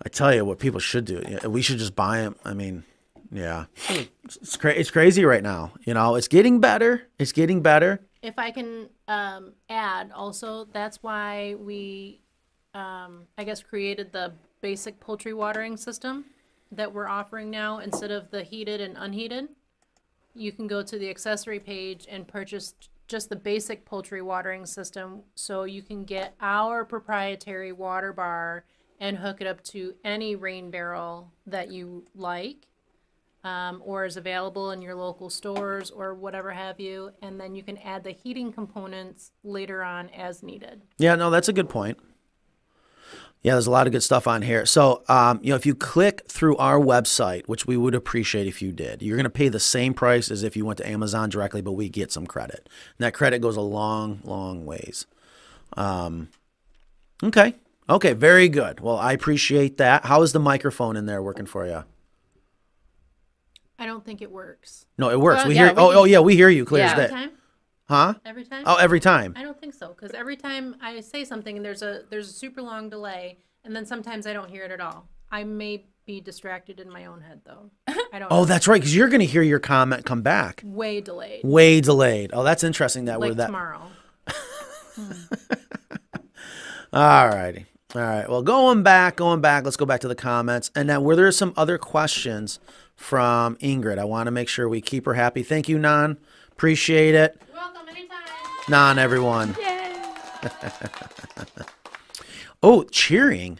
I 0.00 0.10
tell 0.10 0.32
you 0.32 0.44
what 0.44 0.60
people 0.60 0.78
should 0.78 1.06
do. 1.06 1.24
Yeah, 1.28 1.48
We 1.48 1.60
should 1.60 1.78
just 1.78 1.96
buy 1.96 2.18
them. 2.18 2.36
I 2.44 2.54
mean, 2.54 2.84
yeah, 3.34 3.64
it's 4.24 4.56
cra- 4.56 4.74
it's 4.74 4.92
crazy 4.92 5.24
right 5.24 5.42
now. 5.42 5.72
You 5.84 5.94
know, 5.94 6.14
it's 6.14 6.28
getting 6.28 6.60
better. 6.60 7.08
It's 7.18 7.32
getting 7.32 7.62
better. 7.62 8.00
If 8.22 8.38
I 8.38 8.52
can 8.52 8.88
um, 9.08 9.54
add, 9.68 10.12
also, 10.12 10.66
that's 10.72 11.02
why 11.02 11.56
we, 11.58 12.20
um, 12.74 13.26
I 13.36 13.42
guess, 13.42 13.60
created 13.60 14.12
the 14.12 14.32
basic 14.60 15.00
poultry 15.00 15.34
watering 15.34 15.76
system 15.76 16.26
that 16.70 16.92
we're 16.92 17.08
offering 17.08 17.50
now 17.50 17.78
instead 17.80 18.12
of 18.12 18.30
the 18.30 18.44
heated 18.44 18.80
and 18.80 18.96
unheated. 18.96 19.48
You 20.32 20.52
can 20.52 20.68
go 20.68 20.82
to 20.84 20.96
the 20.96 21.10
accessory 21.10 21.58
page 21.58 22.06
and 22.08 22.28
purchase 22.28 22.74
just 23.08 23.30
the 23.30 23.36
basic 23.36 23.84
poultry 23.84 24.22
watering 24.22 24.64
system 24.64 25.22
so 25.34 25.64
you 25.64 25.82
can 25.82 26.04
get 26.04 26.34
our 26.40 26.84
proprietary 26.84 27.72
water 27.72 28.12
bar 28.12 28.64
and 29.00 29.18
hook 29.18 29.40
it 29.40 29.46
up 29.48 29.62
to 29.64 29.94
any 30.04 30.36
rain 30.36 30.70
barrel 30.70 31.32
that 31.46 31.70
you 31.70 32.04
like 32.14 32.68
um, 33.44 33.82
or 33.84 34.04
is 34.04 34.16
available 34.16 34.70
in 34.70 34.82
your 34.82 34.94
local 34.94 35.30
stores 35.30 35.90
or 35.90 36.14
whatever 36.14 36.50
have 36.50 36.80
you. 36.80 37.12
And 37.22 37.38
then 37.38 37.54
you 37.54 37.62
can 37.62 37.76
add 37.78 38.02
the 38.02 38.10
heating 38.10 38.52
components 38.52 39.30
later 39.44 39.84
on 39.84 40.08
as 40.08 40.42
needed. 40.42 40.82
Yeah, 40.98 41.14
no, 41.14 41.30
that's 41.30 41.48
a 41.48 41.52
good 41.52 41.68
point. 41.68 41.98
Yeah, 43.42 43.52
there's 43.52 43.66
a 43.66 43.70
lot 43.70 43.86
of 43.86 43.92
good 43.92 44.02
stuff 44.02 44.26
on 44.26 44.40
here. 44.40 44.64
So, 44.64 45.02
um, 45.06 45.38
you 45.42 45.50
know, 45.50 45.56
if 45.56 45.66
you 45.66 45.74
click 45.74 46.22
through 46.28 46.56
our 46.56 46.80
website, 46.80 47.46
which 47.46 47.66
we 47.66 47.76
would 47.76 47.94
appreciate 47.94 48.46
if 48.46 48.62
you 48.62 48.72
did, 48.72 49.02
you're 49.02 49.18
going 49.18 49.24
to 49.24 49.30
pay 49.30 49.50
the 49.50 49.60
same 49.60 49.92
price 49.92 50.30
as 50.30 50.42
if 50.42 50.56
you 50.56 50.64
went 50.64 50.78
to 50.78 50.88
Amazon 50.88 51.28
directly, 51.28 51.60
but 51.60 51.72
we 51.72 51.90
get 51.90 52.10
some 52.10 52.26
credit. 52.26 52.70
And 52.98 53.04
that 53.04 53.12
credit 53.12 53.40
goes 53.40 53.58
a 53.58 53.60
long, 53.60 54.20
long 54.24 54.64
ways. 54.64 55.06
Um, 55.76 56.30
okay. 57.22 57.56
Okay, 57.90 58.14
very 58.14 58.48
good. 58.48 58.80
Well, 58.80 58.96
I 58.96 59.12
appreciate 59.12 59.76
that. 59.76 60.06
How 60.06 60.22
is 60.22 60.32
the 60.32 60.40
microphone 60.40 60.96
in 60.96 61.04
there 61.04 61.22
working 61.22 61.44
for 61.44 61.66
you? 61.66 61.84
I 63.78 63.86
don't 63.86 64.04
think 64.04 64.22
it 64.22 64.30
works. 64.30 64.86
No, 64.98 65.10
it 65.10 65.20
works. 65.20 65.38
Well, 65.40 65.48
we 65.48 65.54
yeah, 65.56 65.66
hear. 65.66 65.74
we 65.74 65.80
oh, 65.82 65.88
can- 65.88 65.98
oh, 65.98 66.04
yeah, 66.04 66.20
we 66.20 66.36
hear 66.36 66.48
you 66.48 66.64
clear 66.64 66.84
Yeah. 66.84 66.92
as 66.92 66.98
Every 66.98 67.06
day. 67.08 67.14
time? 67.14 67.30
Huh? 67.86 68.14
Every 68.24 68.44
time? 68.44 68.62
Oh, 68.66 68.76
every 68.76 69.00
time. 69.00 69.34
I 69.36 69.42
don't 69.42 69.60
think 69.60 69.74
so 69.74 69.88
because 69.88 70.12
every 70.12 70.36
time 70.36 70.76
I 70.80 71.00
say 71.00 71.24
something 71.24 71.56
and 71.56 71.64
there's 71.64 71.82
a 71.82 72.02
there's 72.08 72.30
a 72.30 72.32
super 72.32 72.62
long 72.62 72.88
delay 72.88 73.38
and 73.64 73.74
then 73.76 73.84
sometimes 73.84 74.26
I 74.26 74.32
don't 74.32 74.48
hear 74.48 74.64
it 74.64 74.70
at 74.70 74.80
all. 74.80 75.08
I 75.30 75.44
may 75.44 75.84
be 76.06 76.20
distracted 76.20 76.80
in 76.80 76.88
my 76.90 77.06
own 77.06 77.20
head 77.22 77.40
though. 77.44 77.70
I 77.86 77.92
don't. 77.92 78.04
Oh, 78.30 78.40
know. 78.40 78.44
that's 78.44 78.68
right, 78.68 78.80
because 78.80 78.94
you're 78.94 79.08
going 79.08 79.20
to 79.20 79.26
hear 79.26 79.42
your 79.42 79.58
comment 79.58 80.04
come 80.06 80.22
back 80.22 80.62
way 80.64 81.00
delayed. 81.00 81.40
way 81.44 81.80
delayed. 81.80 82.30
Oh, 82.32 82.44
that's 82.44 82.62
interesting. 82.62 83.06
That 83.06 83.18
Like 83.20 83.30
we're 83.30 83.34
that. 83.34 83.46
tomorrow. 83.46 83.82
All 86.92 87.28
righty. 87.28 87.66
All 87.94 88.02
right. 88.02 88.28
Well, 88.28 88.42
going 88.42 88.82
back, 88.82 89.16
going 89.16 89.40
back, 89.40 89.64
let's 89.64 89.76
go 89.76 89.86
back 89.86 90.00
to 90.00 90.08
the 90.08 90.14
comments. 90.14 90.70
And 90.76 90.88
then 90.88 91.02
were 91.02 91.16
there 91.16 91.30
some 91.32 91.52
other 91.56 91.78
questions 91.78 92.58
from 92.96 93.56
Ingrid? 93.56 93.98
I 93.98 94.04
want 94.04 94.26
to 94.26 94.30
make 94.30 94.48
sure 94.48 94.68
we 94.68 94.80
keep 94.80 95.06
her 95.06 95.14
happy. 95.14 95.42
Thank 95.42 95.68
you, 95.68 95.78
Nan. 95.78 96.18
Appreciate 96.52 97.14
it. 97.14 97.40
Welcome 97.52 97.88
anytime. 97.88 98.18
Nan, 98.68 98.98
everyone. 98.98 99.56
oh, 102.62 102.84
cheering. 102.84 103.58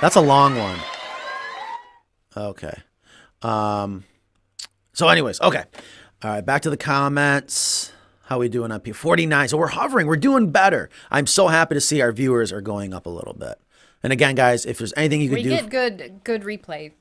That's 0.00 0.16
a 0.16 0.20
long 0.20 0.56
one. 0.58 0.78
Okay. 2.36 2.74
Um 3.42 4.04
so 4.92 5.08
anyways, 5.08 5.40
okay. 5.40 5.64
All 6.22 6.30
right, 6.30 6.44
back 6.44 6.62
to 6.62 6.70
the 6.70 6.76
comments. 6.76 7.92
How 8.26 8.38
we 8.38 8.48
doing 8.48 8.72
up 8.72 8.86
here? 8.86 8.94
49. 8.94 9.48
So 9.48 9.58
we're 9.58 9.66
hovering. 9.68 10.06
We're 10.06 10.16
doing 10.16 10.50
better. 10.50 10.88
I'm 11.10 11.26
so 11.26 11.48
happy 11.48 11.74
to 11.74 11.80
see 11.80 12.00
our 12.00 12.12
viewers 12.12 12.52
are 12.52 12.60
going 12.60 12.94
up 12.94 13.06
a 13.06 13.10
little 13.10 13.34
bit. 13.34 13.58
And 14.04 14.12
again, 14.12 14.34
guys, 14.36 14.64
if 14.66 14.78
there's 14.78 14.92
anything 14.96 15.20
you 15.22 15.28
can 15.28 15.34
We 15.36 15.42
do, 15.42 15.50
we 15.50 15.56
get 15.56 15.70
good 15.70 16.20
good 16.22 16.42
replay 16.42 16.92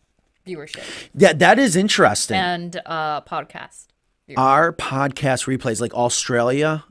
viewership 0.48 0.84
yeah, 1.16 1.34
that 1.34 1.60
is 1.60 1.76
interesting. 1.76 2.38
and 2.38 2.82
uh 2.86 3.22
podcast. 3.22 3.88
our 4.36 4.74
podcast 4.74 5.46
replays 5.48 5.80
like 5.80 5.94
Australia, 5.94 6.86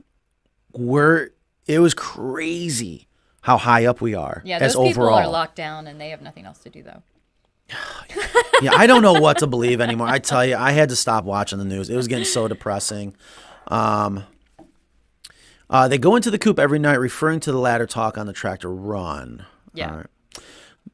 we're 0.71 1.29
it 1.67 1.79
was 1.79 1.93
crazy 1.93 3.07
how 3.41 3.57
high 3.57 3.85
up 3.85 3.99
we 4.01 4.13
are 4.15 4.41
Yeah, 4.45 4.57
as 4.59 4.73
those 4.75 4.87
people 4.89 5.03
overall. 5.03 5.19
are 5.19 5.27
locked 5.27 5.55
down 5.55 5.87
and 5.87 5.99
they 5.99 6.09
have 6.11 6.21
nothing 6.21 6.45
else 6.45 6.59
to 6.59 6.69
do 6.69 6.83
though. 6.83 7.01
yeah, 8.61 8.71
I 8.73 8.85
don't 8.87 9.01
know 9.01 9.13
what 9.13 9.39
to 9.39 9.47
believe 9.47 9.81
anymore. 9.81 10.07
I 10.07 10.19
tell 10.19 10.45
you, 10.45 10.55
I 10.55 10.71
had 10.71 10.89
to 10.89 10.95
stop 10.95 11.25
watching 11.25 11.57
the 11.59 11.65
news. 11.65 11.89
It 11.89 11.95
was 11.95 12.07
getting 12.07 12.25
so 12.25 12.47
depressing. 12.47 13.15
Um, 13.67 14.25
uh, 15.69 15.87
they 15.87 15.97
go 15.97 16.15
into 16.15 16.29
the 16.29 16.37
coop 16.37 16.59
every 16.59 16.77
night, 16.77 16.99
referring 16.99 17.39
to 17.41 17.51
the 17.51 17.57
ladder 17.57 17.87
talk 17.87 18.17
on 18.17 18.27
the 18.27 18.33
tractor 18.33 18.69
run. 18.71 19.45
Yeah. 19.73 19.89
All 19.91 19.97
right. 19.97 20.07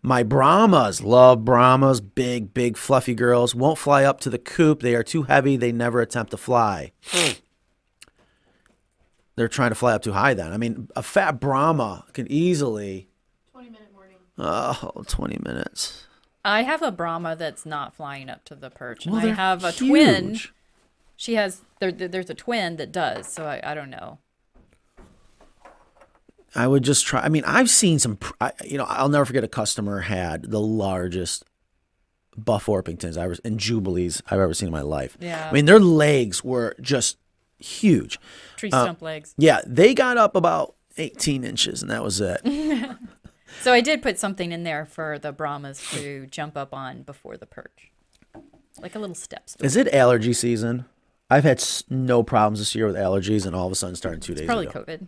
My 0.02 0.24
Brahmas 0.24 1.02
love 1.02 1.44
Brahmas, 1.44 2.00
big, 2.00 2.54
big, 2.54 2.78
fluffy 2.78 3.14
girls. 3.14 3.54
Won't 3.54 3.78
fly 3.78 4.04
up 4.06 4.20
to 4.22 4.30
the 4.30 4.38
coop. 4.40 4.82
They 4.82 4.96
are 4.96 5.04
too 5.04 5.24
heavy. 5.24 5.58
They 5.58 5.72
never 5.72 6.00
attempt 6.00 6.32
to 6.32 6.38
fly. 6.38 6.92
Hmm. 7.08 7.32
They're 9.36 9.48
trying 9.48 9.70
to 9.70 9.76
fly 9.76 9.94
up 9.94 10.02
too 10.02 10.12
high 10.14 10.34
then. 10.34 10.52
I 10.52 10.58
mean, 10.58 10.90
a 10.96 11.04
fat 11.04 11.40
Brahma 11.40 12.06
can 12.14 12.30
easily, 12.32 13.08
20 13.54 13.70
minute 13.70 13.94
morning. 13.94 14.16
oh, 14.38 15.04
20 15.08 15.40
minutes. 15.46 16.06
I 16.44 16.64
have 16.64 16.82
a 16.82 16.92
Brahma 16.92 17.36
that's 17.36 17.66
not 17.66 17.94
flying 17.94 18.30
up 18.30 18.44
to 18.46 18.56
the 18.56 18.70
perch. 18.70 19.06
And 19.06 19.16
I 19.16 19.28
have 19.34 19.64
a 19.64 19.72
twin. 19.72 20.38
She 21.16 21.36
has 21.36 21.62
there, 21.80 21.92
there- 21.92 22.08
there's 22.08 22.30
a 22.30 22.34
twin 22.34 22.78
that 22.78 22.92
does, 22.92 23.28
so 23.28 23.46
I, 23.46 23.60
I 23.64 23.74
don't 23.74 23.90
know. 23.90 24.20
I 26.56 26.68
would 26.68 26.84
just 26.84 27.06
try. 27.06 27.22
I 27.22 27.30
mean, 27.30 27.44
I've 27.46 27.70
seen 27.70 28.00
some. 28.00 28.18
you 28.66 28.78
know, 28.78 28.86
I'll 28.86 29.10
never 29.10 29.26
forget 29.26 29.44
a 29.44 29.48
customer 29.48 30.02
had 30.02 30.44
the 30.50 30.60
largest 30.60 31.44
Buff 32.38 32.66
Orpingtons 32.66 33.18
I 33.18 33.28
was 33.28 33.40
and 33.40 33.60
Jubilees 33.60 34.22
I've 34.30 34.40
ever 34.40 34.54
seen 34.54 34.68
in 34.68 34.74
my 34.74 34.82
life. 34.82 35.18
Yeah. 35.20 35.48
I 35.50 35.54
mean, 35.54 35.66
their 35.66 35.80
legs 35.80 36.44
were 36.44 36.76
just 36.82 37.18
huge. 37.60 38.20
Tree 38.58 38.72
Uh, 38.72 38.84
stump 38.84 39.02
legs. 39.02 39.34
Yeah, 39.38 39.62
they 39.66 39.94
got 39.94 40.18
up 40.18 40.36
about 40.36 40.76
18 40.98 41.44
inches, 41.44 41.82
and 41.82 41.92
that 41.92 42.04
was 42.04 42.22
it. 42.22 42.42
So 43.62 43.74
I 43.74 43.82
did 43.82 44.02
put 44.02 44.18
something 44.18 44.52
in 44.52 44.64
there 44.64 44.86
for 44.86 45.20
the 45.20 45.32
Brahmas 45.32 45.82
to 45.92 46.28
jump 46.28 46.56
up 46.56 46.74
on 46.74 47.02
before 47.02 47.36
the 47.36 47.46
perch. 47.46 47.92
Like 48.80 48.96
a 48.96 49.00
little 49.00 49.16
step 49.16 49.50
stool. 49.50 49.66
Is 49.66 49.76
it 49.76 49.94
allergy 49.94 50.34
season? 50.34 50.86
I've 51.30 51.44
had 51.44 51.64
no 51.90 52.24
problems 52.24 52.60
this 52.60 52.74
year 52.74 52.86
with 52.86 52.96
allergies, 52.96 53.46
and 53.46 53.56
all 53.56 53.66
of 53.66 53.72
a 53.72 53.76
sudden, 53.76 53.96
starting 53.96 54.22
two 54.22 54.34
days 54.34 54.46
Probably 54.46 54.68
ago. 54.68 54.84
COVID. 54.84 55.08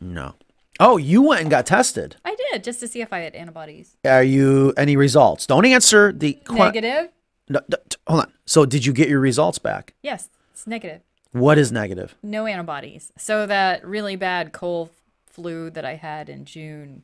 No. 0.00 0.34
Oh, 0.80 0.96
you 0.96 1.22
went 1.22 1.40
and 1.42 1.50
got 1.50 1.66
tested. 1.66 2.16
I 2.24 2.34
did 2.36 2.62
just 2.64 2.80
to 2.80 2.88
see 2.88 3.00
if 3.00 3.12
I 3.12 3.20
had 3.20 3.34
antibodies. 3.34 3.96
Are 4.04 4.22
you 4.22 4.72
any 4.76 4.96
results? 4.96 5.46
Don't 5.46 5.64
answer 5.66 6.12
the 6.12 6.34
que- 6.44 6.54
Negative? 6.56 7.08
No, 7.48 7.60
no, 7.68 7.76
hold 8.06 8.20
on. 8.20 8.32
So, 8.46 8.64
did 8.66 8.86
you 8.86 8.92
get 8.92 9.08
your 9.08 9.20
results 9.20 9.58
back? 9.58 9.94
Yes, 10.02 10.28
it's 10.52 10.66
negative. 10.66 11.00
What 11.32 11.58
is 11.58 11.70
negative? 11.72 12.14
No 12.22 12.46
antibodies. 12.46 13.12
So 13.18 13.46
that 13.46 13.84
really 13.86 14.16
bad 14.16 14.52
cold 14.52 14.90
flu 15.26 15.68
that 15.70 15.84
I 15.84 15.94
had 15.96 16.28
in 16.28 16.44
June, 16.46 17.02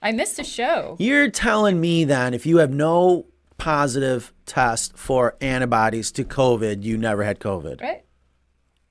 I 0.00 0.12
missed 0.12 0.38
a 0.38 0.44
show. 0.44 0.96
You're 0.98 1.30
telling 1.30 1.80
me 1.80 2.04
then 2.04 2.32
if 2.32 2.46
you 2.46 2.58
have 2.58 2.70
no 2.70 3.26
positive 3.58 4.32
test 4.46 4.96
for 4.96 5.36
antibodies 5.40 6.10
to 6.12 6.24
COVID, 6.24 6.82
you 6.84 6.96
never 6.96 7.22
had 7.24 7.38
COVID. 7.38 7.80
Right? 7.82 8.04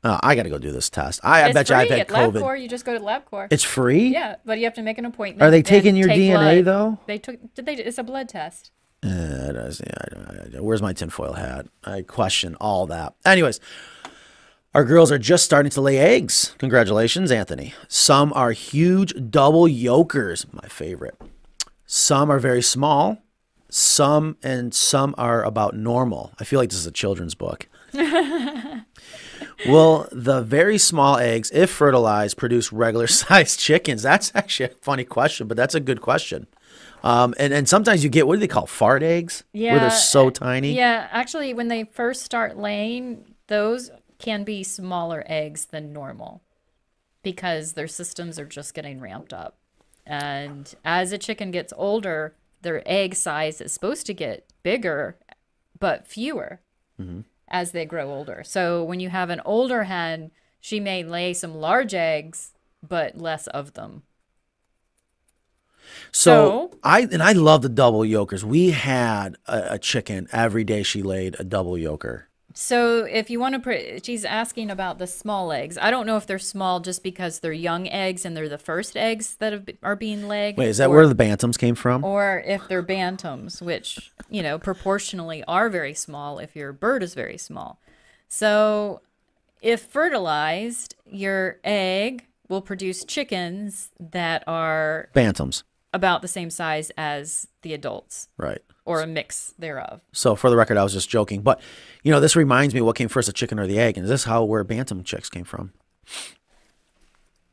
Oh, 0.08 0.20
I 0.22 0.36
got 0.36 0.44
to 0.44 0.50
go 0.50 0.60
do 0.60 0.72
this 0.72 0.90
test. 0.90 1.20
I, 1.24 1.46
I 1.50 1.52
bet 1.52 1.68
you 1.70 1.76
I've 1.76 1.88
free 1.88 1.98
had 1.98 2.10
at 2.12 2.16
COVID. 2.16 2.42
LabCorp. 2.42 2.62
You 2.62 2.70
just 2.70 2.86
go 2.86 2.94
to 2.94 3.04
LabCorp. 3.04 3.48
It's 3.52 3.64
free? 3.64 4.10
yeah, 4.10 4.36
but 4.46 4.60
you 4.60 4.66
have 4.66 4.76
to 4.76 4.84
make 4.84 4.98
an 5.00 5.06
appointment. 5.06 5.42
Are 5.42 5.50
they 5.50 5.64
taking 5.64 5.96
your 5.96 6.08
take 6.08 6.20
DNA 6.20 6.64
blood. 6.64 6.66
though? 6.66 7.00
They 7.08 7.18
took. 7.18 7.38
Did 7.56 7.66
they? 7.66 7.74
It's 7.76 7.98
a 7.98 8.04
blood 8.04 8.30
test. 8.30 8.72
Uh, 9.04 9.52
does- 9.52 9.82
yeah, 9.86 9.94
I 10.00 10.08
don't- 10.14 10.30
I 10.30 10.48
don't- 10.50 10.64
where's 10.64 10.82
my 10.82 10.94
tinfoil 10.94 11.34
hat? 11.34 11.66
I 11.84 12.02
question 12.04 12.56
all 12.62 12.86
that. 12.88 13.14
Anyways, 13.26 13.60
Our 14.76 14.84
girls 14.84 15.10
are 15.12 15.18
just 15.18 15.46
starting 15.46 15.70
to 15.72 15.80
lay 15.82 15.98
eggs. 15.98 16.54
Congratulations, 16.58 17.32
Anthony. 17.32 17.74
Some 17.88 18.34
are 18.34 18.52
huge 18.52 19.14
double 19.32 19.64
yolkers, 19.68 20.46
my 20.52 20.68
favorite. 20.68 21.16
Some 21.86 22.30
are 22.30 22.40
very 22.40 22.62
small. 22.62 23.20
Some 23.70 24.36
and 24.44 24.74
some 24.74 25.16
are 25.18 25.44
about 25.44 25.76
normal. 25.76 26.34
I 26.40 26.44
feel 26.44 26.60
like 26.60 26.70
this 26.72 26.80
is 26.80 26.86
a 26.86 26.92
children's 26.92 27.36
book. 27.36 27.68
Will 29.66 30.08
the 30.12 30.42
very 30.42 30.78
small 30.78 31.18
eggs, 31.18 31.52
if 31.54 31.70
fertilized, 31.70 32.38
produce 32.38 32.72
regular 32.72 33.08
sized 33.22 33.60
chickens? 33.60 34.04
That's 34.04 34.32
actually 34.36 34.68
a 34.68 34.76
funny 34.82 35.06
question, 35.06 35.48
but 35.48 35.58
that's 35.58 35.76
a 35.76 35.80
good 35.80 36.02
question. 36.02 36.48
Um, 37.04 37.36
and, 37.38 37.54
and 37.54 37.70
sometimes 37.70 38.04
you 38.04 38.10
get 38.10 38.28
what 38.28 38.36
do 38.36 38.40
they 38.40 38.48
call 38.48 38.66
fart 38.66 39.04
eggs? 39.04 39.44
Where 39.72 39.80
they're 39.80 39.92
so 39.92 40.30
tiny. 40.30 40.76
Yeah, 40.76 41.08
actually, 41.12 41.54
when 41.54 41.68
they 41.68 41.84
first 41.84 42.24
start 42.24 42.58
laying, 42.58 43.36
those 43.48 43.92
can 44.18 44.44
be 44.44 44.64
smaller 44.64 45.24
eggs 45.28 45.66
than 45.66 45.94
normal 45.94 46.42
because 47.22 47.74
their 47.74 47.88
systems 47.88 48.40
are 48.40 48.46
just 48.46 48.74
getting 48.74 49.00
ramped 49.00 49.34
up. 49.34 49.58
And 50.06 50.74
as 50.84 51.12
a 51.12 51.18
chicken 51.18 51.52
gets 51.52 51.74
older, 51.76 52.36
their 52.62 52.82
egg 52.86 53.16
size 53.16 53.62
is 53.62 53.74
supposed 53.74 54.06
to 54.08 54.14
get 54.14 54.48
bigger, 54.64 55.18
but 55.80 56.08
fewer 56.08 56.62
as 57.48 57.72
they 57.72 57.86
grow 57.86 58.12
older. 58.12 58.44
So 58.46 58.84
when 58.84 59.00
you 59.00 59.10
have 59.10 59.30
an 59.30 59.42
older 59.46 59.84
hen, 59.84 60.32
she 60.60 60.80
may 60.80 61.04
lay 61.04 61.34
some 61.34 61.56
large 61.56 61.94
eggs, 61.94 62.54
but 62.88 63.18
less 63.18 63.48
of 63.48 63.74
them. 63.74 64.04
So, 66.12 66.72
So- 66.72 66.78
I 66.84 67.02
and 67.02 67.22
I 67.22 67.34
love 67.34 67.62
the 67.62 67.70
double 67.70 68.02
yolkers. 68.02 68.44
We 68.44 68.72
had 68.72 69.38
a, 69.48 69.74
a 69.76 69.80
chicken 69.80 70.28
every 70.32 70.64
day. 70.64 70.84
She 70.84 71.04
laid 71.04 71.36
a 71.40 71.44
double 71.44 71.74
yolker. 71.74 72.24
So 72.58 73.04
if 73.04 73.30
you 73.30 73.38
want 73.38 73.54
to, 73.56 73.60
pre- 73.60 74.00
she's 74.02 74.24
asking 74.24 74.72
about 74.72 74.98
the 74.98 75.08
small 75.08 75.52
eggs. 75.52 75.78
I 75.78 75.92
don't 75.92 76.08
know 76.08 76.16
if 76.16 76.26
they're 76.26 76.40
small 76.40 76.80
just 76.80 77.04
because 77.04 77.40
they're 77.40 77.52
young 77.52 77.90
eggs 77.90 78.24
and 78.24 78.36
they're 78.36 78.48
the 78.48 78.58
first 78.58 78.96
eggs 78.96 79.36
that 79.36 79.52
have, 79.52 79.66
be- 79.66 79.78
are 79.84 79.98
being 79.98 80.30
laid. 80.30 80.56
Wait, 80.56 80.70
is 80.70 80.78
that 80.78 80.90
or, 80.90 80.96
where 80.96 81.08
the 81.08 81.16
bantams 81.16 81.60
came 81.60 81.76
from? 81.76 82.06
Or 82.06 82.42
if 82.46 82.66
they're 82.70 82.82
bantams, 82.82 83.62
which 83.62 84.14
you 84.30 84.42
know 84.42 84.58
proportionally 84.58 85.44
are 85.50 85.70
very 85.70 85.94
small 85.94 86.40
if 86.40 86.56
your 86.56 86.72
bird 86.72 87.04
is 87.04 87.14
very 87.14 87.38
small. 87.38 87.82
So 88.30 89.02
if 89.62 89.82
fertilized, 89.82 90.96
your 91.06 91.60
egg 91.66 92.26
will 92.48 92.62
produce 92.62 93.04
chickens 93.04 93.90
that 94.00 94.46
are 94.48 95.10
Bantams, 95.14 95.64
about 95.94 96.22
the 96.22 96.30
same 96.30 96.50
size 96.50 96.90
as 96.98 97.48
the 97.64 97.74
adults 97.74 98.30
right? 98.38 98.62
Or 98.86 99.02
a 99.02 99.08
mix 99.08 99.54
thereof. 99.58 100.02
So 100.14 100.36
for 100.36 100.50
the 100.50 100.56
record, 100.56 100.78
I 100.78 100.84
was 100.84 100.94
just 100.94 101.10
joking. 101.10 101.42
But 101.42 101.60
you 102.04 102.12
know, 102.12 102.20
this 102.20 102.36
reminds 102.36 102.74
me 102.74 102.82
what 102.82 102.96
came 102.96 103.10
first, 103.10 103.26
the 103.28 103.34
chicken 103.34 103.60
or 103.60 103.68
the 103.68 103.80
egg? 103.80 103.98
And 103.98 104.06
is 104.06 104.10
this 104.10 104.24
how 104.24 104.44
where 104.44 104.64
bantam 104.64 105.04
chicks 105.04 105.30
came 105.30 105.44
from? 105.44 105.74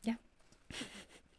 Yeah. 0.03 0.15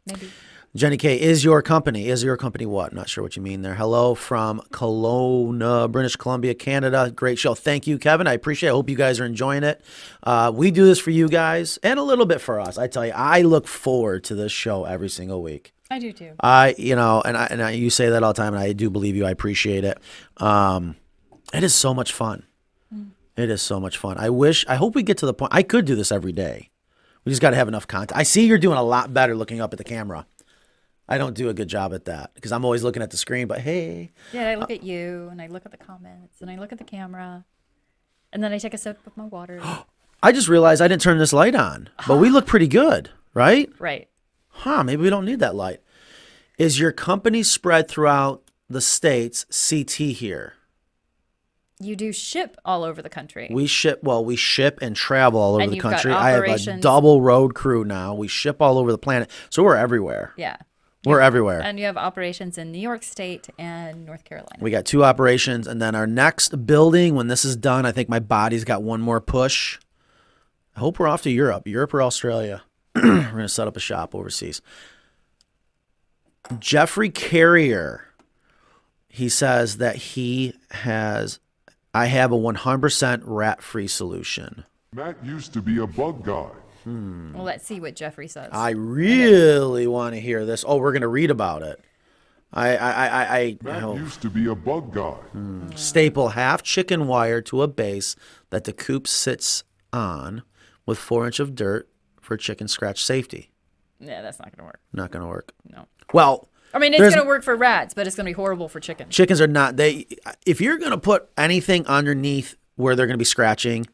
Maybe. 0.05 0.29
Jenny 0.75 0.97
K, 0.97 1.15
is 1.15 1.45
your 1.45 1.61
company, 1.61 2.09
is 2.09 2.21
your 2.21 2.35
company 2.35 2.65
what? 2.65 2.91
Not 2.91 3.07
sure 3.07 3.23
what 3.23 3.37
you 3.37 3.41
mean 3.41 3.61
there. 3.61 3.75
Hello 3.75 4.13
from 4.13 4.59
Kelowna, 4.71 5.89
British 5.89 6.17
Columbia, 6.17 6.53
Canada. 6.53 7.13
Great 7.15 7.39
show. 7.39 7.55
Thank 7.55 7.87
you, 7.87 7.97
Kevin. 7.97 8.27
I 8.27 8.33
appreciate 8.33 8.67
it. 8.67 8.73
I 8.73 8.75
hope 8.75 8.89
you 8.89 8.97
guys 8.97 9.21
are 9.21 9.25
enjoying 9.25 9.63
it. 9.63 9.81
Uh, 10.21 10.51
we 10.53 10.71
do 10.71 10.83
this 10.83 10.99
for 10.99 11.11
you 11.11 11.29
guys 11.29 11.79
and 11.81 11.97
a 11.97 12.03
little 12.03 12.25
bit 12.25 12.41
for 12.41 12.59
us. 12.59 12.77
I 12.77 12.87
tell 12.87 13.05
you, 13.05 13.13
I 13.15 13.41
look 13.43 13.69
forward 13.69 14.25
to 14.25 14.35
this 14.35 14.51
show 14.51 14.83
every 14.83 15.07
single 15.07 15.41
week. 15.41 15.71
I 15.89 15.99
do 15.99 16.11
too. 16.11 16.33
I, 16.39 16.75
you 16.77 16.95
know, 16.95 17.21
and 17.23 17.37
I, 17.37 17.47
and 17.51 17.61
I, 17.61 17.71
you 17.71 17.89
say 17.89 18.09
that 18.09 18.23
all 18.23 18.33
the 18.33 18.41
time, 18.41 18.53
and 18.53 18.61
I 18.63 18.73
do 18.73 18.89
believe 18.89 19.15
you. 19.15 19.25
I 19.25 19.31
appreciate 19.31 19.83
it. 19.83 19.99
Um, 20.37 20.95
it 21.53 21.63
is 21.63 21.75
so 21.75 21.93
much 21.93 22.11
fun. 22.11 22.43
It 23.37 23.49
is 23.49 23.61
so 23.61 23.79
much 23.81 23.97
fun. 23.97 24.17
I 24.17 24.29
wish, 24.29 24.65
I 24.67 24.75
hope 24.75 24.95
we 24.95 25.03
get 25.03 25.17
to 25.17 25.25
the 25.25 25.33
point. 25.33 25.53
I 25.53 25.61
could 25.61 25.85
do 25.85 25.95
this 25.95 26.11
every 26.11 26.31
day. 26.31 26.69
We 27.25 27.31
just 27.31 27.41
got 27.41 27.49
to 27.49 27.57
have 27.57 27.67
enough 27.67 27.85
content. 27.85 28.17
I 28.17 28.23
see 28.23 28.45
you're 28.45 28.57
doing 28.57 28.77
a 28.77 28.83
lot 28.83 29.13
better 29.13 29.35
looking 29.35 29.59
up 29.59 29.73
at 29.73 29.77
the 29.77 29.83
camera. 29.83 30.25
I 31.07 31.17
don't 31.17 31.35
do 31.35 31.49
a 31.49 31.53
good 31.53 31.67
job 31.67 31.93
at 31.93 32.05
that 32.05 32.33
because 32.33 32.51
I'm 32.51 32.63
always 32.63 32.81
looking 32.81 33.03
at 33.03 33.11
the 33.11 33.17
screen. 33.17 33.47
But 33.47 33.59
hey, 33.59 34.11
Yeah, 34.31 34.47
I 34.49 34.55
look 34.55 34.71
at 34.71 34.83
you 34.83 35.27
and 35.31 35.41
I 35.41 35.47
look 35.47 35.65
at 35.65 35.71
the 35.71 35.77
comments 35.77 36.41
and 36.41 36.49
I 36.49 36.55
look 36.55 36.71
at 36.71 36.77
the 36.77 36.85
camera. 36.85 37.45
And 38.31 38.41
then 38.43 38.53
I 38.53 38.57
take 38.57 38.73
a 38.73 38.77
sip 38.77 39.05
of 39.05 39.15
my 39.17 39.25
water. 39.25 39.61
I 40.23 40.31
just 40.31 40.47
realized 40.47 40.81
I 40.81 40.87
didn't 40.87 41.01
turn 41.01 41.17
this 41.17 41.33
light 41.33 41.55
on, 41.55 41.89
but 42.07 42.17
we 42.17 42.29
look 42.29 42.47
pretty 42.47 42.67
good, 42.67 43.11
right? 43.33 43.69
right. 43.79 44.07
Huh? 44.59 44.83
Maybe 44.83 45.03
we 45.03 45.09
don't 45.09 45.25
need 45.25 45.39
that 45.39 45.55
light. 45.55 45.81
Is 46.57 46.79
your 46.79 46.91
company 46.91 47.43
spread 47.43 47.87
throughout 47.87 48.43
the 48.69 48.81
states? 48.81 49.45
CT 49.69 49.91
here. 50.15 50.53
You 51.79 51.97
do 51.97 52.13
ship 52.13 52.55
all 52.63 52.83
over 52.83 53.01
the 53.01 53.09
country. 53.09 53.49
We 53.51 53.67
ship 53.67 53.99
well, 54.01 54.23
we 54.23 54.37
ship 54.37 54.79
and 54.81 54.95
travel 54.95 55.41
all 55.41 55.55
over 55.55 55.63
And 55.63 55.73
the 55.73 55.79
country. 55.79 56.13
I 56.13 56.31
have 56.31 56.43
a 56.45 56.77
double 56.79 57.21
road 57.21 57.53
crew 57.53 57.83
now. 57.83 58.13
We 58.13 58.29
ship 58.29 58.61
all 58.61 58.77
over 58.77 58.91
the 58.91 58.97
planet. 58.97 59.29
So 59.49 59.63
we're 59.63 59.75
everywhere. 59.75 60.33
yeah. 60.37 60.57
We're 61.05 61.21
everywhere. 61.21 61.61
And 61.61 61.77
you 61.77 61.85
have 61.85 61.97
operations 61.97 62.57
in 62.57 62.71
New 62.71 62.79
York 62.79 63.03
State 63.03 63.47
and 63.59 64.07
North 64.07 64.23
Carolina. 64.23 64.57
We 64.59 64.71
got 64.71 64.85
two 64.85 65.03
operations 65.03 65.67
and 65.67 65.79
then 65.79 65.93
our 65.93 66.07
next 66.07 66.65
building 66.65 67.13
when 67.13 67.27
this 67.27 67.45
is 67.45 67.55
done, 67.55 67.85
I 67.85 67.91
think 67.91 68.09
my 68.09 68.17
body's 68.17 68.63
got 68.63 68.81
one 68.81 69.01
more 69.01 69.21
push. 69.21 69.77
I 70.75 70.79
hope 70.79 70.97
we're 70.97 71.07
off 71.07 71.21
to 71.21 71.29
Europe, 71.29 71.67
Europe 71.67 71.93
or 71.93 72.01
Australia. 72.01 72.63
we're 73.03 73.31
going 73.31 73.37
to 73.37 73.49
set 73.49 73.67
up 73.67 73.77
a 73.77 73.81
shop 73.81 74.15
overseas. 74.15 74.61
Jeffrey 76.59 77.09
Carrier 77.09 78.05
he 79.15 79.29
says 79.29 79.77
that 79.77 79.95
he 79.95 80.53
has 80.71 81.39
I 81.93 82.07
have 82.07 82.33
a 82.33 82.37
100% 82.37 83.21
rat-free 83.23 83.87
solution. 83.87 84.65
Matt 84.93 85.23
used 85.23 85.53
to 85.53 85.61
be 85.61 85.77
a 85.77 85.87
bug 85.87 86.25
guy. 86.25 86.49
Hmm. 86.83 87.33
Well, 87.33 87.45
let's 87.45 87.65
see 87.65 87.79
what 87.79 87.95
Jeffrey 87.95 88.27
says. 88.27 88.49
I 88.51 88.71
really 88.71 89.87
want 89.87 90.15
to 90.15 90.19
hear 90.19 90.45
this. 90.45 90.65
Oh, 90.67 90.75
we're 90.75 90.91
going 90.91 91.03
to 91.03 91.07
read 91.07 91.31
about 91.31 91.61
it. 91.61 91.79
I, 92.51 92.75
I, 92.75 92.91
I, 92.91 93.07
I, 93.07 93.37
I 93.37 93.57
Matt 93.61 93.95
used 93.95 94.21
to 94.23 94.29
be 94.29 94.47
a 94.47 94.55
bug 94.55 94.93
guy. 94.93 95.13
Hmm. 95.31 95.71
staple 95.75 96.29
half 96.29 96.61
chicken 96.61 97.07
wire 97.07 97.41
to 97.43 97.61
a 97.61 97.69
base 97.69 98.17
that 98.49 98.65
the 98.65 98.73
coop 98.73 99.07
sits 99.07 99.63
on 99.93 100.43
with 100.85 100.97
four 100.97 101.25
inch 101.25 101.39
of 101.39 101.55
dirt 101.55 101.87
for 102.25 102.35
chicken 102.37 102.67
scratch 102.67 103.03
safety. 103.03 103.51
yeah, 103.99 104.21
that's 104.21 104.39
not 104.39 104.51
going 104.51 104.59
to 104.59 104.65
work. 104.65 104.79
Not 104.91 105.11
going 105.11 105.23
to 105.23 105.29
work. 105.29 105.53
No. 105.69 105.87
Well, 106.13 106.49
I 106.73 106.79
mean, 106.79 106.93
it's 106.93 106.99
going 107.01 107.25
to 107.25 107.27
work 107.27 107.43
for 107.43 107.55
rats, 107.55 107.93
but 107.93 108.05
it's 108.05 108.15
going 108.15 108.25
to 108.25 108.29
be 108.29 108.33
horrible 108.33 108.67
for 108.67 108.79
chickens. 108.81 109.15
chickens 109.15 109.39
are 109.39 109.47
not 109.47 109.77
they. 109.77 110.07
If 110.45 110.59
you're 110.59 110.77
going 110.77 110.91
to 110.91 110.97
put 110.97 111.29
anything 111.37 111.85
underneath 111.87 112.55
where 112.75 112.95
they're 112.95 113.07
going 113.07 113.13
to 113.13 113.17
be 113.19 113.23
scratching, 113.23 113.87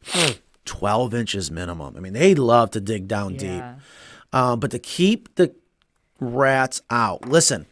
twelve 0.66 1.14
inches 1.14 1.52
minimum. 1.52 1.96
I 1.96 2.00
mean, 2.00 2.14
they 2.14 2.34
love 2.34 2.72
to 2.72 2.82
dig 2.82 3.08
down 3.08 3.34
deep. 3.34 3.50
Yeah. 3.50 3.76
Um, 4.34 4.60
but 4.60 4.72
to 4.72 4.80
keep 4.80 5.36
the 5.36 5.54
rats 6.20 6.82
out, 6.90 7.28
listen. 7.28 7.68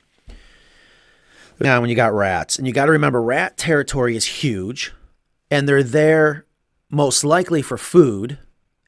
Now, 1.62 1.82
when 1.82 1.90
you 1.90 1.96
got 1.96 2.14
rats, 2.14 2.58
and 2.58 2.66
you 2.68 2.74
got 2.74 2.86
to 2.86 2.92
remember, 2.92 3.22
rat 3.22 3.58
territory 3.58 4.16
is 4.16 4.26
huge, 4.26 4.94
and 5.52 5.68
they're 5.68 5.84
there 5.84 6.46
most 6.90 7.24
likely 7.24 7.62
for 7.62 7.78
food 7.78 8.38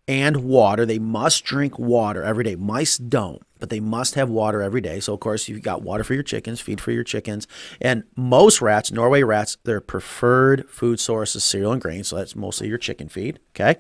and 0.08 0.38
water. 0.38 0.86
They 0.86 1.00
must 1.00 1.44
drink 1.44 1.78
water 1.78 2.24
every 2.24 2.44
day. 2.44 2.56
Mice 2.56 2.98
don't, 2.98 3.42
but 3.60 3.70
they 3.70 3.80
must 3.80 4.16
have 4.16 4.30
water 4.30 4.62
every 4.62 4.82
day. 4.82 5.00
So, 5.00 5.14
of 5.14 5.20
course, 5.20 5.48
you've 5.48 5.62
got 5.62 5.84
water 5.84 6.04
for 6.04 6.14
your 6.14 6.24
chickens, 6.24 6.60
feed 6.60 6.82
for 6.82 6.92
your 6.92 7.04
chickens. 7.04 7.48
And 7.80 8.04
most 8.16 8.62
rats, 8.62 8.92
Norway 8.92 9.24
rats, 9.24 9.58
their 9.64 9.82
preferred 9.82 10.70
food 10.70 11.00
source 11.00 11.36
is 11.36 11.44
cereal 11.44 11.72
and 11.72 11.82
grain. 11.82 12.04
So, 12.04 12.16
that's 12.16 12.36
mostly 12.36 12.68
your 12.68 12.78
chicken 12.78 13.10
feed. 13.10 13.40
Okay. 13.56 13.80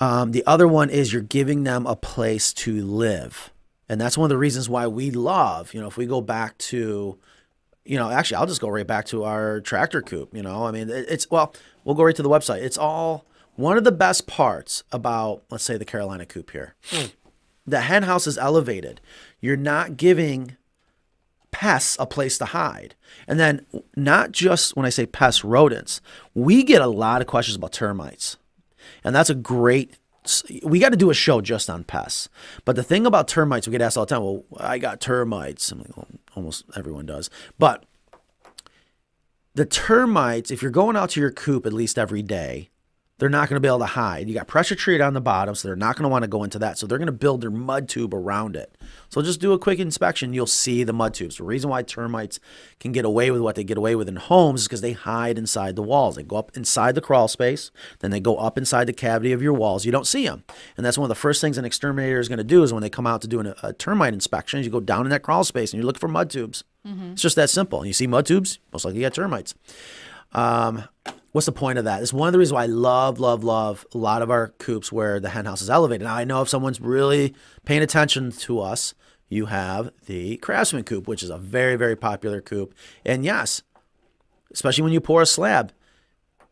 Um, 0.00 0.32
the 0.32 0.44
other 0.46 0.66
one 0.66 0.90
is 0.90 1.12
you're 1.12 1.22
giving 1.22 1.64
them 1.64 1.86
a 1.86 1.96
place 1.96 2.52
to 2.54 2.84
live. 2.84 3.52
And 3.88 4.00
that's 4.00 4.18
one 4.18 4.26
of 4.26 4.30
the 4.30 4.38
reasons 4.38 4.68
why 4.68 4.86
we 4.86 5.10
love, 5.10 5.74
you 5.74 5.80
know, 5.80 5.86
if 5.86 5.96
we 5.96 6.06
go 6.06 6.20
back 6.20 6.56
to, 6.58 7.18
you 7.84 7.98
know, 7.98 8.10
actually, 8.10 8.36
I'll 8.36 8.46
just 8.46 8.60
go 8.60 8.68
right 8.68 8.86
back 8.86 9.04
to 9.06 9.24
our 9.24 9.60
tractor 9.60 10.02
coop. 10.02 10.34
You 10.34 10.42
know, 10.42 10.66
I 10.66 10.70
mean, 10.70 10.88
it's, 10.90 11.30
well, 11.30 11.54
we'll 11.84 11.94
go 11.94 12.02
right 12.02 12.16
to 12.16 12.22
the 12.22 12.30
website. 12.30 12.62
It's 12.62 12.78
all 12.78 13.26
one 13.56 13.76
of 13.76 13.84
the 13.84 13.92
best 13.92 14.26
parts 14.26 14.82
about, 14.92 15.42
let's 15.50 15.64
say, 15.64 15.76
the 15.76 15.84
Carolina 15.84 16.26
coop 16.26 16.50
here. 16.50 16.74
The 17.66 17.82
hen 17.82 18.02
house 18.02 18.26
is 18.26 18.36
elevated. 18.36 19.00
You're 19.40 19.56
not 19.56 19.96
giving 19.96 20.56
pests 21.50 21.96
a 22.00 22.06
place 22.06 22.36
to 22.38 22.46
hide. 22.46 22.94
And 23.28 23.38
then, 23.38 23.64
not 23.96 24.32
just 24.32 24.76
when 24.76 24.84
I 24.84 24.90
say 24.90 25.06
pests, 25.06 25.44
rodents, 25.44 26.00
we 26.34 26.62
get 26.62 26.82
a 26.82 26.88
lot 26.88 27.20
of 27.20 27.26
questions 27.26 27.56
about 27.56 27.72
termites. 27.72 28.36
And 29.02 29.14
that's 29.14 29.30
a 29.30 29.34
great. 29.34 29.98
We 30.62 30.78
got 30.78 30.90
to 30.90 30.96
do 30.96 31.10
a 31.10 31.14
show 31.14 31.40
just 31.40 31.70
on 31.70 31.84
pests. 31.84 32.28
But 32.64 32.76
the 32.76 32.82
thing 32.82 33.06
about 33.06 33.28
termites, 33.28 33.66
we 33.66 33.72
get 33.72 33.82
asked 33.82 33.96
all 33.96 34.06
the 34.06 34.14
time. 34.14 34.24
Well, 34.24 34.44
I 34.58 34.78
got 34.78 35.00
termites. 35.00 35.70
I'm 35.70 35.78
like, 35.78 35.96
well, 35.96 36.08
almost 36.34 36.64
everyone 36.76 37.06
does. 37.06 37.30
But 37.58 37.84
the 39.54 39.66
termites, 39.66 40.50
if 40.50 40.60
you're 40.60 40.70
going 40.70 40.96
out 40.96 41.10
to 41.10 41.20
your 41.20 41.30
coop 41.30 41.66
at 41.66 41.72
least 41.72 41.98
every 41.98 42.22
day, 42.22 42.70
they're 43.18 43.28
not 43.28 43.48
going 43.48 43.56
to 43.56 43.60
be 43.60 43.68
able 43.68 43.78
to 43.78 43.86
hide. 43.86 44.28
You 44.28 44.34
got 44.34 44.48
pressure 44.48 44.74
treated 44.74 45.00
on 45.00 45.14
the 45.14 45.20
bottom, 45.20 45.54
so 45.54 45.68
they're 45.68 45.76
not 45.76 45.94
going 45.96 46.02
to 46.02 46.08
want 46.08 46.22
to 46.24 46.28
go 46.28 46.42
into 46.42 46.58
that. 46.58 46.78
So 46.78 46.86
they're 46.86 46.98
going 46.98 47.06
to 47.06 47.12
build 47.12 47.42
their 47.42 47.50
mud 47.50 47.88
tube 47.88 48.12
around 48.12 48.56
it. 48.56 48.76
So 49.08 49.22
just 49.22 49.40
do 49.40 49.52
a 49.52 49.58
quick 49.58 49.78
inspection. 49.78 50.32
You'll 50.32 50.46
see 50.46 50.82
the 50.82 50.92
mud 50.92 51.14
tubes. 51.14 51.36
The 51.36 51.44
reason 51.44 51.70
why 51.70 51.82
termites 51.82 52.40
can 52.80 52.90
get 52.90 53.04
away 53.04 53.30
with 53.30 53.40
what 53.40 53.54
they 53.54 53.62
get 53.62 53.78
away 53.78 53.94
with 53.94 54.08
in 54.08 54.16
homes 54.16 54.62
is 54.62 54.68
because 54.68 54.80
they 54.80 54.92
hide 54.92 55.38
inside 55.38 55.76
the 55.76 55.82
walls. 55.82 56.16
They 56.16 56.24
go 56.24 56.36
up 56.36 56.56
inside 56.56 56.96
the 56.96 57.00
crawl 57.00 57.28
space, 57.28 57.70
then 58.00 58.10
they 58.10 58.18
go 58.18 58.36
up 58.36 58.58
inside 58.58 58.88
the 58.88 58.92
cavity 58.92 59.32
of 59.32 59.40
your 59.40 59.52
walls. 59.52 59.84
You 59.86 59.92
don't 59.92 60.08
see 60.08 60.26
them. 60.26 60.42
And 60.76 60.84
that's 60.84 60.98
one 60.98 61.04
of 61.04 61.08
the 61.10 61.14
first 61.14 61.40
things 61.40 61.56
an 61.56 61.64
exterminator 61.64 62.18
is 62.18 62.28
going 62.28 62.38
to 62.38 62.44
do 62.44 62.64
is 62.64 62.72
when 62.72 62.82
they 62.82 62.90
come 62.90 63.06
out 63.06 63.22
to 63.22 63.28
do 63.28 63.38
an, 63.38 63.54
a 63.62 63.72
termite 63.72 64.12
inspection, 64.12 64.62
you 64.64 64.70
go 64.70 64.80
down 64.80 65.06
in 65.06 65.10
that 65.10 65.22
crawl 65.22 65.44
space 65.44 65.72
and 65.72 65.80
you 65.80 65.86
look 65.86 66.00
for 66.00 66.08
mud 66.08 66.30
tubes. 66.30 66.64
It's 67.12 67.22
just 67.22 67.36
that 67.36 67.48
simple. 67.48 67.78
And 67.78 67.86
you 67.86 67.92
see 67.94 68.08
mud 68.08 68.26
tubes, 68.26 68.58
most 68.72 68.84
likely 68.84 69.00
you 69.00 69.06
got 69.06 69.14
termites. 69.14 69.54
Um, 70.32 70.88
what's 71.34 71.46
the 71.46 71.52
point 71.52 71.80
of 71.80 71.84
that? 71.84 72.00
It's 72.00 72.12
one 72.12 72.28
of 72.28 72.32
the 72.32 72.38
reasons 72.38 72.52
why 72.52 72.62
I 72.62 72.66
love, 72.66 73.18
love, 73.18 73.42
love 73.42 73.84
a 73.92 73.98
lot 73.98 74.22
of 74.22 74.30
our 74.30 74.48
coops 74.58 74.92
where 74.92 75.18
the 75.18 75.30
hen 75.30 75.46
house 75.46 75.62
is 75.62 75.68
elevated. 75.68 76.04
Now 76.04 76.14
I 76.14 76.22
know 76.22 76.42
if 76.42 76.48
someone's 76.48 76.80
really 76.80 77.34
paying 77.64 77.82
attention 77.82 78.30
to 78.30 78.60
us, 78.60 78.94
you 79.28 79.46
have 79.46 79.90
the 80.06 80.36
Craftsman 80.36 80.84
coop, 80.84 81.08
which 81.08 81.24
is 81.24 81.30
a 81.30 81.36
very, 81.36 81.74
very 81.74 81.96
popular 81.96 82.40
coop. 82.40 82.72
And 83.04 83.24
yes, 83.24 83.62
especially 84.52 84.84
when 84.84 84.92
you 84.92 85.00
pour 85.00 85.22
a 85.22 85.26
slab, 85.26 85.72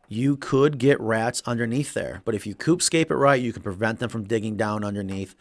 you 0.08 0.36
could 0.36 0.78
get 0.78 1.00
rats 1.00 1.44
underneath 1.46 1.94
there. 1.94 2.20
But 2.24 2.34
if 2.34 2.44
you 2.44 2.56
coopscape 2.56 3.12
it 3.12 3.14
right, 3.14 3.40
you 3.40 3.52
can 3.52 3.62
prevent 3.62 4.00
them 4.00 4.10
from 4.10 4.24
digging 4.24 4.56
down 4.56 4.82
underneath 4.82 5.36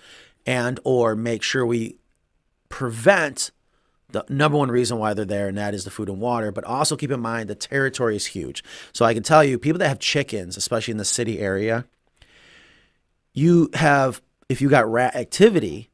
and 0.46 0.80
or 0.84 1.16
make 1.16 1.42
sure 1.42 1.66
we 1.66 1.98
prevent 2.70 3.50
the 4.12 4.26
number 4.30 4.58
one 4.58 4.70
reason 4.70 4.98
why 4.98 5.14
they're 5.14 5.26
there, 5.26 5.48
and 5.48 5.58
that 5.58 5.74
is 5.74 5.84
the 5.84 5.92
food 5.92 6.10
and 6.10 6.20
water. 6.20 6.52
But 6.52 6.64
also 6.64 6.96
keep 6.96 7.12
in 7.12 7.20
mind 7.20 7.50
the 7.50 7.56
territory 7.56 8.16
is 8.16 8.28
huge. 8.28 8.64
So 8.94 9.06
I 9.06 9.14
can 9.14 9.24
tell 9.24 9.44
you, 9.44 9.58
people 9.58 9.80
that 9.80 9.90
have 9.90 10.00
chickens, 10.00 10.58
especially 10.58 10.92
in 10.92 10.98
the 10.98 11.06
city 11.06 11.40
area, 11.40 11.86
you 13.34 13.70
have 13.74 14.22
if 14.50 14.62
you 14.62 14.70
got 14.70 14.92
rat 14.92 15.16
activity, 15.16 15.90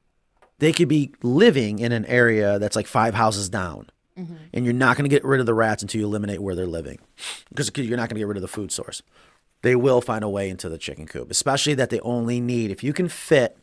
they 0.59 0.73
could 0.73 0.87
be 0.87 1.13
living 1.21 1.79
in 1.79 1.91
an 1.91 2.05
area 2.05 2.59
that's 2.59 2.75
like 2.75 2.87
five 2.87 3.13
houses 3.13 3.49
down. 3.49 3.89
Mm-hmm. 4.17 4.35
And 4.53 4.65
you're 4.65 4.73
not 4.73 4.97
going 4.97 5.07
to 5.07 5.15
get 5.15 5.23
rid 5.23 5.39
of 5.39 5.45
the 5.45 5.53
rats 5.53 5.83
until 5.83 6.01
you 6.01 6.07
eliminate 6.07 6.41
where 6.41 6.55
they're 6.55 6.65
living 6.65 6.97
because 7.49 7.71
you're 7.75 7.97
not 7.97 8.09
going 8.09 8.15
to 8.15 8.19
get 8.19 8.27
rid 8.27 8.37
of 8.37 8.41
the 8.41 8.47
food 8.47 8.71
source. 8.71 9.03
They 9.61 9.75
will 9.75 10.01
find 10.01 10.23
a 10.23 10.29
way 10.29 10.49
into 10.49 10.69
the 10.69 10.77
chicken 10.77 11.05
coop, 11.05 11.29
especially 11.29 11.75
that 11.75 11.91
they 11.91 11.99
only 11.99 12.41
need, 12.41 12.71
if 12.71 12.83
you 12.83 12.93
can 12.93 13.09
fit, 13.09 13.57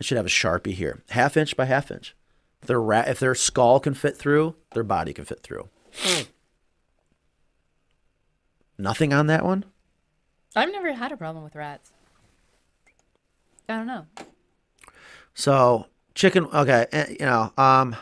I 0.00 0.04
should 0.04 0.16
have 0.16 0.26
a 0.26 0.30
Sharpie 0.30 0.74
here, 0.74 1.02
half 1.10 1.36
inch 1.36 1.56
by 1.56 1.64
half 1.64 1.90
inch. 1.90 2.14
If 2.62 2.68
their 2.68 2.80
rat, 2.80 3.08
if 3.08 3.18
their 3.18 3.34
skull 3.34 3.80
can 3.80 3.94
fit 3.94 4.16
through, 4.16 4.56
their 4.72 4.82
body 4.82 5.12
can 5.12 5.24
fit 5.24 5.42
through. 5.42 5.68
Nothing 8.78 9.12
on 9.12 9.26
that 9.28 9.44
one. 9.44 9.64
I've 10.54 10.72
never 10.72 10.92
had 10.92 11.12
a 11.12 11.16
problem 11.16 11.44
with 11.44 11.54
rats. 11.54 11.92
I 13.68 13.76
don't 13.76 13.86
know. 13.86 14.06
So 15.34 15.86
chicken. 16.14 16.46
Okay, 16.46 16.86
eh, 16.92 17.14
you 17.20 17.26
know. 17.26 17.52
Um. 17.56 17.96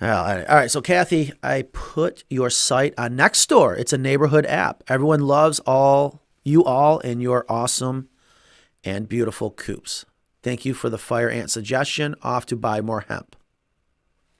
Well, 0.00 0.24
all 0.24 0.36
right. 0.36 0.46
all 0.48 0.56
right. 0.56 0.70
So 0.70 0.80
Kathy, 0.80 1.32
I 1.42 1.62
put 1.72 2.24
your 2.28 2.50
site 2.50 2.92
on 2.98 3.16
Nextdoor. 3.16 3.78
It's 3.78 3.92
a 3.92 3.98
neighborhood 3.98 4.44
app. 4.46 4.82
Everyone 4.88 5.20
loves 5.20 5.60
all 5.60 6.22
you 6.42 6.64
all 6.64 6.98
and 7.00 7.22
your 7.22 7.46
awesome 7.48 8.08
and 8.84 9.08
beautiful 9.08 9.50
coops. 9.50 10.04
Thank 10.42 10.64
you 10.64 10.74
for 10.74 10.90
the 10.90 10.98
fire 10.98 11.30
ant 11.30 11.50
suggestion. 11.50 12.14
Off 12.22 12.46
to 12.46 12.56
buy 12.56 12.80
more 12.80 13.02
hemp. 13.08 13.36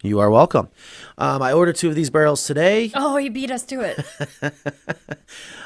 You 0.02 0.18
are 0.18 0.30
welcome. 0.30 0.68
Um, 1.16 1.42
I 1.42 1.52
ordered 1.52 1.76
two 1.76 1.88
of 1.88 1.94
these 1.94 2.10
barrels 2.10 2.44
today. 2.44 2.90
Oh, 2.92 3.16
he 3.18 3.28
beat 3.28 3.52
us 3.52 3.62
to 3.66 3.80
it. 3.80 4.52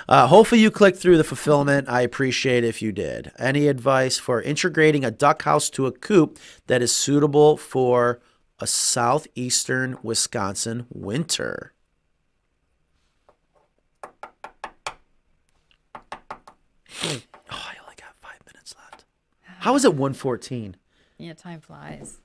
Uh, 0.08 0.28
hopefully, 0.28 0.60
you 0.60 0.70
clicked 0.70 0.98
through 0.98 1.16
the 1.16 1.24
fulfillment. 1.24 1.88
I 1.88 2.02
appreciate 2.02 2.62
if 2.62 2.80
you 2.80 2.92
did. 2.92 3.32
Any 3.40 3.66
advice 3.66 4.18
for 4.18 4.40
integrating 4.40 5.04
a 5.04 5.10
duck 5.10 5.42
house 5.42 5.68
to 5.70 5.86
a 5.86 5.90
coop 5.90 6.38
that 6.68 6.80
is 6.80 6.94
suitable 6.94 7.56
for 7.56 8.20
a 8.60 8.68
southeastern 8.68 9.98
Wisconsin 10.04 10.86
winter? 10.90 11.72
Oh, 17.02 17.20
I 17.50 17.74
only 17.82 17.96
got 17.96 18.14
five 18.20 18.40
minutes 18.46 18.76
left. 18.78 19.04
How 19.66 19.74
is 19.74 19.84
it 19.84 19.94
114? 19.94 20.76
yeah, 21.18 21.32
time 21.34 21.60
flies. 21.60 22.18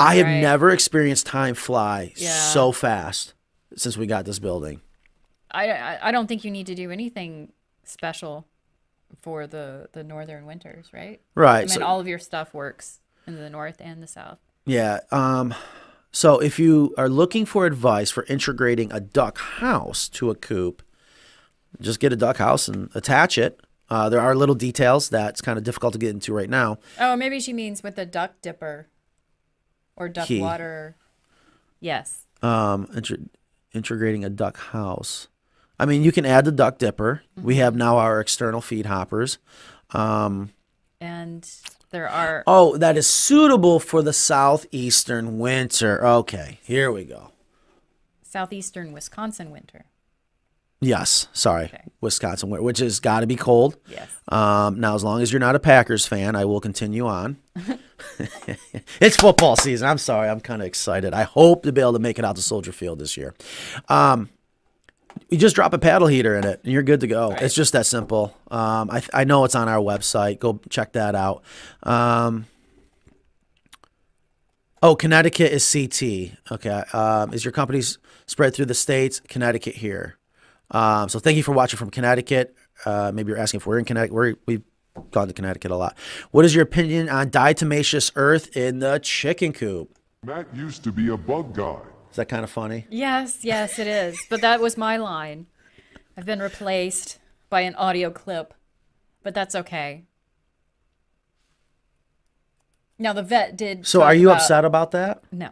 I 0.00 0.16
have 0.16 0.26
Right. 0.26 0.40
never 0.40 0.70
experienced 0.72 1.26
time 1.26 1.54
fly 1.54 2.12
Yeah. 2.16 2.32
so 2.50 2.72
fast 2.72 3.34
since 3.76 3.96
we 3.96 4.06
got 4.08 4.24
this 4.24 4.40
building. 4.40 4.80
I, 5.52 5.70
I 5.70 6.08
I 6.08 6.10
don't 6.12 6.26
think 6.26 6.42
you 6.42 6.50
need 6.50 6.66
to 6.66 6.74
do 6.74 6.90
anything 6.90 7.52
special 7.84 8.48
for 9.20 9.46
the 9.46 9.90
the 9.92 10.02
northern 10.02 10.44
winters, 10.44 10.92
right? 10.92 11.20
Right. 11.36 11.58
I 11.58 11.60
mean, 11.60 11.68
so- 11.68 11.84
all 11.84 12.00
of 12.00 12.08
your 12.08 12.18
stuff 12.18 12.52
works 12.52 12.98
in 13.28 13.36
the 13.36 13.48
north 13.48 13.76
and 13.78 14.02
the 14.02 14.08
south. 14.08 14.38
Yeah. 14.66 15.00
Um, 15.12 15.54
so 16.10 16.40
if 16.40 16.58
you 16.58 16.94
are 16.98 17.08
looking 17.08 17.46
for 17.46 17.64
advice 17.64 18.10
for 18.10 18.24
integrating 18.24 18.90
a 18.92 18.98
duck 18.98 19.38
house 19.38 20.08
to 20.08 20.30
a 20.30 20.34
coop, 20.34 20.82
just 21.80 22.00
get 22.00 22.12
a 22.12 22.16
duck 22.16 22.38
house 22.38 22.66
and 22.66 22.90
attach 22.96 23.38
it. 23.38 23.60
Uh, 23.92 24.08
there 24.08 24.20
are 24.20 24.34
little 24.34 24.54
details 24.54 25.10
that's 25.10 25.42
kind 25.42 25.58
of 25.58 25.64
difficult 25.64 25.92
to 25.92 25.98
get 25.98 26.08
into 26.08 26.32
right 26.32 26.48
now. 26.48 26.78
Oh, 26.98 27.14
maybe 27.14 27.38
she 27.40 27.52
means 27.52 27.82
with 27.82 27.94
the 27.94 28.06
duck 28.06 28.40
dipper 28.40 28.86
or 29.96 30.08
duck 30.08 30.26
Key. 30.26 30.40
water. 30.40 30.96
Yes. 31.78 32.24
Um, 32.40 32.88
integrating 33.74 34.24
a 34.24 34.30
duck 34.30 34.56
house. 34.56 35.28
I 35.78 35.84
mean, 35.84 36.02
you 36.02 36.10
can 36.10 36.24
add 36.24 36.46
the 36.46 36.52
duck 36.52 36.78
dipper. 36.78 37.22
We 37.36 37.56
have 37.56 37.76
now 37.76 37.98
our 37.98 38.18
external 38.18 38.62
feed 38.62 38.86
hoppers. 38.86 39.36
Um, 39.90 40.52
And 40.98 41.46
there 41.90 42.08
are 42.08 42.44
Oh, 42.46 42.78
that 42.78 42.96
is 42.96 43.06
suitable 43.06 43.78
for 43.78 44.00
the 44.00 44.14
southeastern 44.14 45.38
winter. 45.38 46.02
Okay, 46.02 46.60
here 46.62 46.90
we 46.90 47.04
go. 47.04 47.32
southeastern 48.22 48.92
Wisconsin 48.92 49.50
winter. 49.50 49.84
Yes, 50.82 51.28
sorry, 51.32 51.70
Wisconsin, 52.00 52.50
which 52.50 52.78
has 52.78 52.98
got 52.98 53.20
to 53.20 53.26
be 53.28 53.36
cold. 53.36 53.76
Yes. 53.88 54.08
Um, 54.26 54.80
now, 54.80 54.96
as 54.96 55.04
long 55.04 55.22
as 55.22 55.32
you're 55.32 55.38
not 55.38 55.54
a 55.54 55.60
Packers 55.60 56.06
fan, 56.06 56.34
I 56.34 56.44
will 56.44 56.60
continue 56.60 57.06
on. 57.06 57.36
it's 59.00 59.16
football 59.16 59.54
season. 59.54 59.88
I'm 59.88 59.98
sorry. 59.98 60.28
I'm 60.28 60.40
kind 60.40 60.60
of 60.60 60.66
excited. 60.66 61.14
I 61.14 61.22
hope 61.22 61.62
to 61.62 61.72
be 61.72 61.80
able 61.80 61.92
to 61.92 62.00
make 62.00 62.18
it 62.18 62.24
out 62.24 62.34
to 62.34 62.42
Soldier 62.42 62.72
Field 62.72 62.98
this 62.98 63.16
year. 63.16 63.32
Um, 63.88 64.28
you 65.28 65.38
just 65.38 65.54
drop 65.54 65.72
a 65.72 65.78
paddle 65.78 66.08
heater 66.08 66.36
in 66.36 66.44
it, 66.44 66.60
and 66.64 66.72
you're 66.72 66.82
good 66.82 67.00
to 67.00 67.06
go. 67.06 67.30
It's 67.30 67.54
just 67.54 67.74
that 67.74 67.86
simple. 67.86 68.36
Um, 68.50 68.90
I, 68.90 69.02
I 69.14 69.22
know 69.22 69.44
it's 69.44 69.54
on 69.54 69.68
our 69.68 69.78
website. 69.78 70.40
Go 70.40 70.60
check 70.68 70.94
that 70.94 71.14
out. 71.14 71.44
Um, 71.84 72.46
oh, 74.82 74.96
Connecticut 74.96 75.52
is 75.52 75.70
CT. 75.70 76.52
Okay. 76.52 76.82
Um, 76.92 77.32
is 77.32 77.44
your 77.44 77.52
company 77.52 77.82
spread 78.26 78.52
through 78.52 78.66
the 78.66 78.74
states? 78.74 79.20
Connecticut 79.28 79.76
here. 79.76 80.16
Um, 80.72 81.08
so 81.08 81.18
thank 81.18 81.36
you 81.36 81.42
for 81.42 81.52
watching 81.52 81.76
from 81.78 81.90
Connecticut. 81.90 82.54
Uh, 82.84 83.12
maybe 83.14 83.28
you're 83.30 83.38
asking 83.38 83.58
if 83.60 83.66
we're 83.66 83.78
in 83.78 83.84
Connecticut. 83.84 84.14
We're, 84.14 84.34
we've 84.46 84.62
gone 85.10 85.28
to 85.28 85.34
Connecticut 85.34 85.70
a 85.70 85.76
lot. 85.76 85.96
What 86.32 86.44
is 86.44 86.54
your 86.54 86.64
opinion 86.64 87.08
on 87.08 87.30
diatomaceous 87.30 88.10
earth 88.16 88.56
in 88.56 88.80
the 88.80 88.98
chicken 88.98 89.52
coop? 89.52 89.96
Matt 90.24 90.46
used 90.54 90.82
to 90.84 90.92
be 90.92 91.08
a 91.08 91.16
bug 91.16 91.54
guy. 91.54 91.78
Is 92.10 92.16
that 92.16 92.28
kind 92.28 92.44
of 92.44 92.50
funny? 92.50 92.86
Yes, 92.90 93.38
yes, 93.44 93.78
it 93.78 93.86
is. 93.86 94.18
But 94.28 94.40
that 94.40 94.60
was 94.60 94.76
my 94.76 94.96
line. 94.96 95.46
I've 96.16 96.26
been 96.26 96.40
replaced 96.40 97.18
by 97.48 97.62
an 97.62 97.74
audio 97.74 98.10
clip, 98.10 98.52
but 99.22 99.34
that's 99.34 99.54
okay. 99.54 100.04
Now 102.98 103.12
the 103.12 103.22
vet 103.22 103.56
did. 103.56 103.86
So 103.86 104.02
are 104.02 104.14
you 104.14 104.28
about- 104.28 104.42
upset 104.42 104.64
about 104.64 104.90
that? 104.92 105.22
No. 105.32 105.50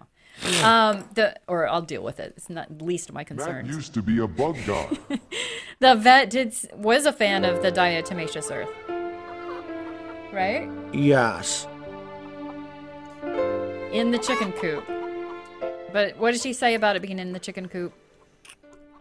Um, 0.65 1.05
the 1.15 1.37
or 1.49 1.69
I'll 1.69 1.83
deal 1.83 2.03
with 2.03 2.19
it. 2.21 2.33
It's 2.37 2.49
not 2.49 2.81
least 2.81 3.09
of 3.09 3.15
my 3.15 3.21
Matt 3.21 3.27
concerns. 3.29 3.69
used 3.69 3.95
to 3.95 4.03
be 4.03 4.19
a 4.19 4.27
bug 4.27 4.57
guy. 4.67 4.89
The 5.81 5.95
vet 5.95 6.31
did 6.31 6.55
was 6.75 7.07
a 7.07 7.13
fan 7.13 7.45
of 7.45 7.63
the 7.63 7.71
diatomaceous 7.71 8.51
earth, 8.51 8.71
right? 10.33 10.69
Yes. 10.93 11.67
In 13.93 14.11
the 14.11 14.19
chicken 14.19 14.53
coop. 14.53 14.85
But 15.93 16.17
what 16.17 16.33
did 16.33 16.41
she 16.41 16.53
say 16.53 16.75
about 16.75 16.97
it 16.97 17.03
being 17.03 17.19
in 17.19 17.33
the 17.33 17.41
chicken 17.41 17.69
coop? 17.69 17.93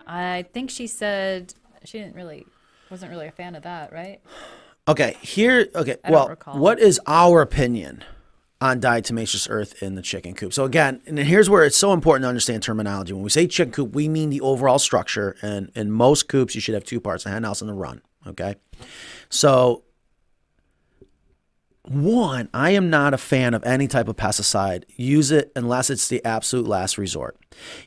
I 0.08 0.46
think 0.54 0.70
she 0.72 0.88
said 0.88 1.54
she 1.86 2.00
didn't 2.00 2.16
really 2.16 2.46
wasn't 2.90 3.12
really 3.12 3.28
a 3.28 3.32
fan 3.32 3.56
of 3.56 3.64
that, 3.64 3.94
right? 3.94 4.20
Okay, 4.88 5.16
here. 5.22 5.68
Okay, 5.76 5.98
don't 6.04 6.12
well, 6.12 6.28
recall. 6.30 6.58
what 6.58 6.80
is 6.80 7.00
our 7.06 7.42
opinion 7.42 8.04
on 8.62 8.82
diatomaceous 8.82 9.48
earth 9.50 9.82
in 9.82 9.96
the 9.96 10.02
chicken 10.02 10.34
coop? 10.34 10.54
So 10.54 10.66
again, 10.66 11.02
and 11.06 11.18
here's 11.18 11.50
where 11.50 11.64
it's 11.64 11.78
so 11.78 11.94
important 11.94 12.24
to 12.24 12.30
understand 12.30 12.64
terminology. 12.64 13.14
When 13.14 13.24
we 13.24 13.30
say 13.30 13.48
chicken 13.48 13.72
coop, 13.72 13.94
we 13.94 14.10
mean 14.10 14.30
the 14.30 14.42
overall 14.42 14.80
structure. 14.80 15.36
And 15.42 15.72
in 15.76 15.92
most 15.92 16.28
coops, 16.28 16.56
you 16.56 16.62
should 16.62 16.76
have 16.76 16.84
two 16.84 17.00
parts: 17.00 17.24
the 17.24 17.30
hen 17.30 17.44
house 17.44 17.62
and 17.62 17.70
the 17.70 17.74
run. 17.74 18.02
Okay, 18.28 18.56
so 19.30 19.84
one, 21.90 22.50
I 22.54 22.72
am 22.72 22.90
not 22.92 23.16
a 23.16 23.18
fan 23.18 23.56
of 23.56 23.64
any 23.64 23.88
type 23.88 24.08
of 24.08 24.16
pesticide. 24.16 24.84
Use 24.96 25.32
it 25.32 25.52
unless 25.56 25.90
it's 25.90 26.08
the 26.08 26.24
absolute 26.24 26.68
last 26.68 26.98
resort. 27.00 27.38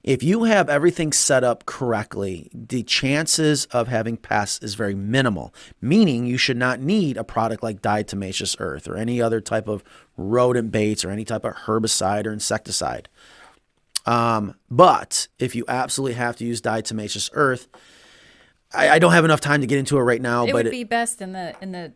If 0.02 0.24
you 0.24 0.44
have 0.44 0.68
everything 0.68 1.12
set 1.12 1.44
up 1.44 1.66
correctly, 1.66 2.50
the 2.52 2.82
chances 2.82 3.66
of 3.66 3.86
having 3.86 4.16
pests 4.16 4.62
is 4.62 4.74
very 4.74 4.96
minimal, 4.96 5.54
meaning 5.80 6.26
you 6.26 6.36
should 6.36 6.56
not 6.56 6.80
need 6.80 7.16
a 7.16 7.22
product 7.22 7.62
like 7.62 7.80
diatomaceous 7.80 8.56
earth 8.58 8.88
or 8.88 8.96
any 8.96 9.22
other 9.22 9.40
type 9.40 9.68
of 9.68 9.84
rodent 10.16 10.72
baits 10.72 11.04
or 11.04 11.10
any 11.10 11.24
type 11.24 11.44
of 11.44 11.54
herbicide 11.54 12.26
or 12.26 12.32
insecticide. 12.32 13.08
Um, 14.04 14.56
but 14.68 15.28
if 15.38 15.54
you 15.54 15.64
absolutely 15.68 16.14
have 16.14 16.36
to 16.38 16.44
use 16.44 16.60
diatomaceous 16.60 17.30
earth, 17.34 17.68
I, 18.74 18.90
I 18.90 18.98
don't 18.98 19.12
have 19.12 19.24
enough 19.24 19.40
time 19.40 19.60
to 19.60 19.66
get 19.66 19.78
into 19.78 19.96
it 19.98 20.02
right 20.02 20.20
now. 20.20 20.44
It 20.44 20.52
but 20.52 20.64
would 20.64 20.70
be 20.70 20.84
best 20.84 21.22
in 21.22 21.32
the 21.32 21.54
in 21.60 21.72
the 21.72 21.92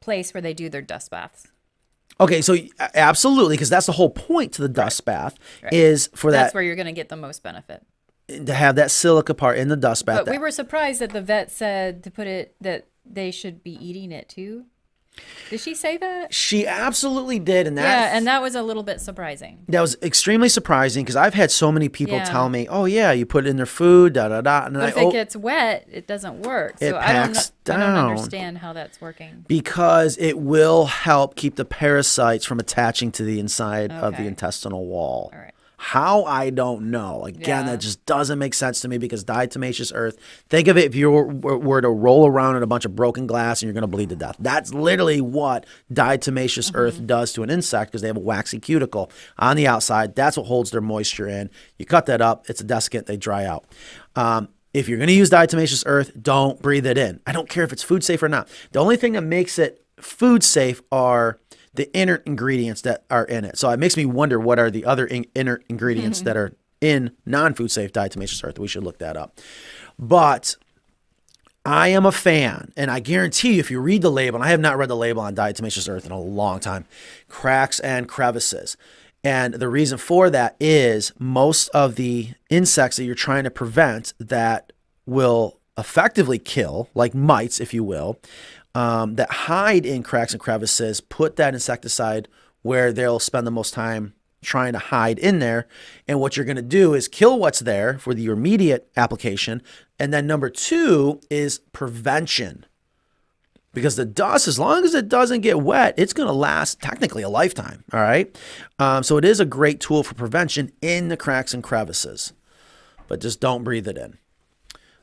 place 0.00 0.34
where 0.34 0.40
they 0.40 0.54
do 0.54 0.68
their 0.68 0.82
dust 0.82 1.10
baths. 1.10 1.48
Okay, 2.18 2.42
so 2.42 2.56
absolutely, 2.94 3.54
because 3.56 3.70
that's 3.70 3.86
the 3.86 3.92
whole 3.92 4.10
point 4.10 4.52
to 4.54 4.62
the 4.62 4.68
dust 4.68 5.04
bath 5.04 5.36
is 5.72 6.10
for 6.14 6.30
That's 6.30 6.52
that 6.52 6.54
where 6.54 6.62
you're 6.62 6.76
going 6.76 6.86
to 6.86 6.92
get 6.92 7.08
the 7.08 7.16
most 7.16 7.42
benefit. 7.42 7.82
to 8.28 8.52
have 8.52 8.76
that 8.76 8.90
silica 8.90 9.34
part 9.34 9.58
in 9.58 9.68
the 9.68 9.76
dust 9.76 10.04
bath. 10.04 10.24
But 10.26 10.30
we 10.30 10.38
were 10.38 10.50
surprised 10.50 11.00
that 11.00 11.10
the 11.12 11.22
vet 11.22 11.50
said 11.50 12.02
to 12.04 12.10
put 12.10 12.26
it 12.26 12.54
that 12.60 12.88
they 13.04 13.30
should 13.30 13.62
be 13.62 13.72
eating 13.72 14.12
it 14.12 14.28
too. 14.28 14.66
Did 15.50 15.58
she 15.60 15.74
say 15.74 15.96
that? 15.96 16.32
she 16.32 16.64
absolutely 16.66 17.40
did, 17.40 17.66
and 17.66 17.76
that 17.76 17.82
Yeah, 17.82 18.16
and 18.16 18.24
that 18.28 18.40
was 18.40 18.54
a 18.54 18.62
little 18.62 18.84
bit 18.84 19.00
surprising. 19.00 19.58
that 19.68 19.80
was 19.80 19.96
extremely 20.00 20.48
surprising 20.48 21.02
because 21.04 21.16
I've 21.16 21.34
had 21.34 21.50
so 21.50 21.72
many 21.72 21.88
people 21.88 22.14
Yeah. 22.18 22.24
tell 22.24 22.48
me, 22.48 22.68
"Oh 22.68 22.84
yeah, 22.84 23.10
you 23.10 23.26
put 23.26 23.46
it 23.46 23.50
in 23.50 23.56
their 23.56 23.66
food, 23.66 24.12
da 24.12 24.28
da 24.28 24.40
da," 24.42 24.66
and 24.66 24.78
I 24.80 24.88
if 24.88 24.96
oh, 24.96 25.08
it 25.08 25.12
gets 25.12 25.34
wet, 25.34 25.88
it 25.90 26.06
doesn't 26.06 26.42
work. 26.42 26.76
It 26.80 26.90
So 26.90 26.98
I 26.98 27.12
don't, 27.12 27.34
packs 27.34 27.52
know, 27.66 27.74
I 27.74 27.78
don't 27.78 28.10
understand 28.10 28.58
how 28.58 28.72
that's 28.72 29.00
working. 29.00 29.44
because 29.48 30.16
it 30.18 30.38
will 30.38 30.86
help 30.86 31.34
keep 31.34 31.56
the 31.56 31.64
parasites 31.64 32.44
from 32.44 32.60
attaching 32.60 33.10
to 33.12 33.24
the 33.24 33.40
inside 33.40 33.90
of 33.90 34.16
the 34.16 34.26
intestinal 34.28 34.86
wall. 34.86 35.30
All 35.32 35.38
right. 35.40 35.52
How 35.82 36.24
I 36.24 36.50
don't 36.50 36.90
know. 36.90 37.24
Again, 37.24 37.64
Yeah. 37.64 37.72
that 37.72 37.80
just 37.80 38.04
doesn't 38.04 38.38
make 38.38 38.52
sense 38.52 38.80
to 38.82 38.88
me 38.88 38.98
because 38.98 39.24
diatomaceous 39.24 39.90
earth. 39.94 40.18
Think 40.50 40.68
of 40.68 40.76
it 40.76 40.84
if 40.84 40.94
you 40.94 41.10
were, 41.10 41.80
to 41.80 41.88
roll 41.88 42.26
around 42.26 42.56
in 42.56 42.62
a 42.62 42.66
bunch 42.66 42.84
of 42.84 42.94
broken 42.94 43.26
glass 43.26 43.62
and 43.62 43.66
you're 43.66 43.72
going 43.72 43.80
to 43.80 43.86
bleed 43.86 44.10
to 44.10 44.16
death. 44.16 44.36
That's 44.38 44.74
literally 44.74 45.22
what 45.22 45.64
diatomaceous 45.90 46.66
Mm-hmm. 46.70 46.76
earth 46.76 47.06
does 47.06 47.32
to 47.32 47.42
an 47.42 47.48
insect 47.48 47.90
because 47.92 48.02
they 48.02 48.08
have 48.08 48.16
a 48.18 48.20
waxy 48.20 48.58
cuticle 48.60 49.10
on 49.38 49.56
the 49.56 49.66
outside. 49.66 50.14
That's 50.14 50.36
what 50.36 50.46
holds 50.46 50.70
their 50.70 50.82
moisture 50.82 51.26
in. 51.26 51.48
You 51.78 51.86
cut 51.86 52.04
that 52.06 52.20
up, 52.20 52.44
it's 52.50 52.60
a 52.60 52.64
desiccant. 52.64 53.06
They 53.06 53.16
dry 53.16 53.46
out. 53.46 53.64
Um, 54.16 54.48
if 54.74 54.86
you're 54.86 54.98
going 54.98 55.08
to 55.08 55.14
use 55.14 55.30
diatomaceous 55.30 55.82
earth, 55.86 56.12
don't 56.20 56.60
breathe 56.60 56.84
it 56.86 56.98
in. 56.98 57.20
I 57.26 57.32
don't 57.32 57.48
care 57.48 57.64
if 57.64 57.72
it's 57.72 57.82
food 57.82 58.04
safe 58.04 58.22
or 58.22 58.28
not. 58.28 58.48
The 58.72 58.80
only 58.80 58.96
thing 58.98 59.14
that 59.14 59.22
makes 59.22 59.58
it 59.58 59.82
food 59.98 60.44
safe 60.44 60.82
are 60.92 61.38
the 61.74 61.92
inner 61.96 62.16
ingredients 62.26 62.82
that 62.82 63.04
are 63.10 63.24
in 63.24 63.44
it. 63.44 63.58
So 63.58 63.70
it 63.70 63.78
makes 63.78 63.96
me 63.96 64.04
wonder 64.04 64.40
what 64.40 64.58
are 64.58 64.70
the 64.70 64.84
other 64.84 65.06
in- 65.06 65.26
inner 65.34 65.62
ingredients 65.68 66.18
mm-hmm. 66.18 66.26
that 66.26 66.36
are 66.36 66.52
in 66.80 67.12
non-food 67.26 67.70
safe 67.70 67.92
diatomaceous 67.92 68.42
earth. 68.42 68.58
We 68.58 68.68
should 68.68 68.84
look 68.84 68.98
that 68.98 69.16
up. 69.16 69.38
But 69.98 70.56
I 71.64 71.88
am 71.88 72.06
a 72.06 72.12
fan, 72.12 72.72
and 72.76 72.90
I 72.90 73.00
guarantee 73.00 73.54
you, 73.54 73.60
if 73.60 73.70
you 73.70 73.80
read 73.80 74.02
the 74.02 74.10
label, 74.10 74.36
and 74.36 74.44
I 74.44 74.48
have 74.50 74.60
not 74.60 74.78
read 74.78 74.88
the 74.88 74.96
label 74.96 75.20
on 75.20 75.36
diatomaceous 75.36 75.88
earth 75.88 76.06
in 76.06 76.12
a 76.12 76.20
long 76.20 76.58
time, 76.58 76.86
cracks 77.28 77.80
and 77.80 78.08
crevices. 78.08 78.76
And 79.22 79.54
the 79.54 79.68
reason 79.68 79.98
for 79.98 80.30
that 80.30 80.56
is 80.58 81.12
most 81.18 81.68
of 81.68 81.96
the 81.96 82.30
insects 82.48 82.96
that 82.96 83.04
you're 83.04 83.14
trying 83.14 83.44
to 83.44 83.50
prevent 83.50 84.14
that 84.18 84.72
will 85.04 85.60
effectively 85.76 86.38
kill, 86.38 86.88
like 86.94 87.14
mites, 87.14 87.60
if 87.60 87.74
you 87.74 87.84
will, 87.84 88.18
um, 88.74 89.16
that 89.16 89.30
hide 89.30 89.84
in 89.84 90.02
cracks 90.02 90.32
and 90.32 90.40
crevices, 90.40 91.00
put 91.00 91.36
that 91.36 91.54
insecticide 91.54 92.28
where 92.62 92.92
they'll 92.92 93.18
spend 93.18 93.46
the 93.46 93.50
most 93.50 93.74
time 93.74 94.14
trying 94.42 94.72
to 94.72 94.78
hide 94.78 95.18
in 95.18 95.38
there. 95.38 95.66
And 96.08 96.20
what 96.20 96.36
you're 96.36 96.46
going 96.46 96.56
to 96.56 96.62
do 96.62 96.94
is 96.94 97.08
kill 97.08 97.38
what's 97.38 97.60
there 97.60 97.98
for 97.98 98.14
the 98.14 98.26
immediate 98.26 98.90
application. 98.96 99.62
And 99.98 100.12
then 100.12 100.26
number 100.26 100.48
two 100.48 101.20
is 101.30 101.58
prevention. 101.72 102.66
Because 103.72 103.94
the 103.94 104.04
dust, 104.04 104.48
as 104.48 104.58
long 104.58 104.84
as 104.84 104.94
it 104.94 105.08
doesn't 105.08 105.42
get 105.42 105.60
wet, 105.60 105.94
it's 105.96 106.12
going 106.12 106.26
to 106.26 106.32
last 106.32 106.80
technically 106.80 107.22
a 107.22 107.28
lifetime. 107.28 107.84
All 107.92 108.00
right. 108.00 108.36
Um, 108.80 109.04
so 109.04 109.16
it 109.16 109.24
is 109.24 109.38
a 109.38 109.44
great 109.44 109.78
tool 109.78 110.02
for 110.02 110.14
prevention 110.14 110.72
in 110.82 111.08
the 111.08 111.16
cracks 111.16 111.54
and 111.54 111.62
crevices, 111.62 112.32
but 113.06 113.20
just 113.20 113.40
don't 113.40 113.62
breathe 113.62 113.86
it 113.86 113.96
in. 113.96 114.18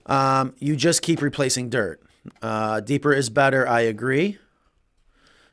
Um, 0.05 0.53
you 0.57 0.75
just 0.75 1.01
keep 1.01 1.21
replacing 1.21 1.69
dirt. 1.69 2.01
Uh, 2.41 2.79
deeper 2.79 3.13
is 3.13 3.29
better. 3.29 3.67
I 3.67 3.81
agree. 3.81 4.37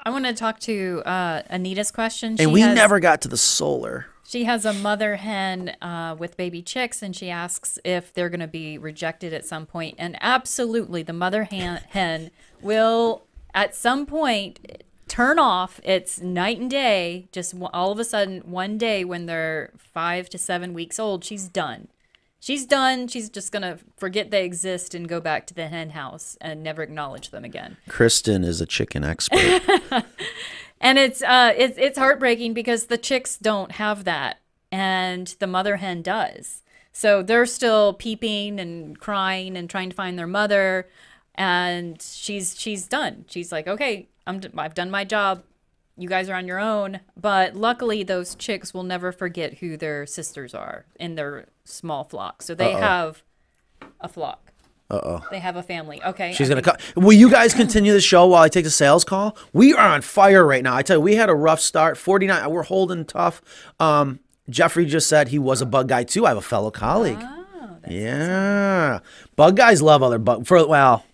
I 0.07 0.11
want 0.11 0.27
to 0.27 0.35
talk 0.35 0.61
to 0.61 1.03
uh, 1.07 1.43
Anita's 1.49 1.91
question. 1.91 2.37
And 2.39 2.53
we 2.53 2.61
has- 2.61 2.75
never 2.75 3.01
got 3.01 3.23
to 3.23 3.29
the 3.29 3.39
solar. 3.39 4.07
She 4.27 4.45
has 4.45 4.65
a 4.65 4.73
mother 4.73 5.17
hen 5.17 5.77
uh, 5.83 6.17
with 6.19 6.37
baby 6.37 6.63
chicks, 6.63 7.03
and 7.03 7.15
she 7.15 7.29
asks 7.29 7.79
if 7.85 8.13
they're 8.13 8.31
going 8.31 8.41
to 8.41 8.47
be 8.47 8.79
rejected 8.79 9.35
at 9.35 9.45
some 9.45 9.67
point. 9.67 9.97
And 9.99 10.17
absolutely, 10.21 11.03
the 11.03 11.13
mother 11.13 11.45
hen, 11.45 11.83
hen 11.91 12.31
will, 12.63 13.25
at 13.55 13.75
some 13.75 14.07
point, 14.07 14.83
turn 15.09 15.39
off. 15.39 15.79
It's 15.85 16.21
night 16.21 16.59
and 16.59 16.71
day. 16.71 17.29
Just 17.33 17.55
all 17.75 17.93
of 17.93 17.99
a 17.99 18.05
sudden, 18.05 18.41
one 18.41 18.79
day 18.79 19.05
when 19.05 19.27
they're 19.27 19.71
five 19.77 20.31
to 20.31 20.39
seven 20.39 20.73
weeks 20.73 20.99
old, 20.99 21.23
she's 21.23 21.47
done. 21.47 21.89
She's 22.45 22.67
done. 22.67 23.09
She's 23.09 23.31
just 23.31 23.53
going 23.53 23.63
to 23.63 23.79
forget 23.97 24.31
they 24.31 24.45
exist 24.45 24.95
and 24.95 25.09
go 25.09 25.19
back 25.19 25.47
to 25.47 25.55
the 25.55 25.69
hen 25.69 25.91
house 25.91 26.37
and 26.43 26.63
never 26.63 26.83
acknowledge 26.83 27.31
them 27.31 27.43
again. 27.43 27.79
Kristen 27.89 28.45
is 28.45 28.61
a 28.61 28.67
chicken 28.67 29.03
expert. 29.03 29.63
And 30.85 30.99
it's 30.99 31.23
uh 31.23 31.55
it's 31.57 31.79
it's 31.79 31.97
heartbreaking 31.97 32.53
because 32.53 32.87
the 32.87 32.99
chicks 32.99 33.39
don't 33.39 33.73
have 33.73 34.05
that 34.05 34.41
and 34.71 35.35
the 35.39 35.47
mother 35.47 35.77
hen 35.77 36.03
does. 36.03 36.63
So 36.93 37.23
they're 37.23 37.47
still 37.47 37.95
peeping 37.95 38.61
and 38.61 38.99
crying 38.99 39.57
and 39.57 39.71
trying 39.71 39.89
to 39.89 39.97
find 39.97 40.19
their 40.19 40.27
mother 40.27 40.87
and 41.35 42.03
she's 42.03 42.61
she's 42.61 42.87
done. 42.87 43.25
She's 43.29 43.51
like, 43.51 43.67
"Okay, 43.67 44.09
I'm 44.27 44.41
d- 44.41 44.51
I've 44.59 44.75
done 44.75 44.91
my 44.91 45.05
job. 45.05 45.45
You 45.97 46.09
guys 46.09 46.29
are 46.29 46.37
on 46.37 46.47
your 46.47 46.61
own." 46.61 47.01
But 47.17 47.57
luckily 47.57 48.03
those 48.03 48.35
chicks 48.35 48.75
will 48.75 48.83
never 48.83 49.11
forget 49.11 49.61
who 49.61 49.79
their 49.79 50.05
sisters 50.05 50.55
are 50.55 50.85
in 51.01 51.15
their 51.15 51.47
small 51.65 52.05
flock. 52.05 52.43
So 52.43 52.55
they 52.55 52.73
have 52.73 53.23
a 54.01 54.09
flock. 54.09 54.53
Uh-oh. 54.91 55.25
They 55.31 55.39
have 55.39 55.57
a 55.57 55.63
family. 55.63 56.03
Okay. 56.05 56.33
She's 56.35 56.49
I 56.51 56.55
gonna 56.55 56.63
think- 56.63 56.79
cut. 56.95 57.03
Will 57.03 57.13
you 57.15 57.31
guys 57.31 57.55
continue 57.55 57.93
the 57.93 58.01
show 58.01 58.27
while 58.27 58.43
I 58.43 58.49
take 58.49 58.65
the 58.65 58.71
sales 58.71 59.03
call? 59.03 59.37
We 59.53 59.73
are 59.73 59.89
on 59.89 60.03
fire 60.03 60.47
right 60.47 60.63
now. 60.63 60.77
I 60.77 60.83
tell 60.83 60.99
you, 60.99 61.01
we 61.01 61.17
had 61.17 61.29
a 61.31 61.35
rough 61.35 61.61
start. 61.61 61.97
Forty 61.97 62.27
nine. 62.27 62.49
We're 62.51 62.63
holding 62.65 63.05
tough. 63.07 63.41
Um, 63.81 64.21
Jeffrey 64.51 64.85
just 64.85 65.09
said 65.09 65.29
he 65.29 65.39
was 65.39 65.63
a 65.63 65.67
bug 65.67 65.89
guy 65.89 66.05
too. 66.05 66.27
I 66.27 66.29
have 66.29 66.37
a 66.37 66.43
fellow 66.43 66.71
colleague. 66.71 67.19
Oh, 67.21 67.41
yeah, 67.89 69.01
bug 69.37 69.57
guys 69.57 69.81
love 69.83 70.03
other 70.03 70.19
bug. 70.19 70.47
For 70.47 70.67
well, 70.67 71.05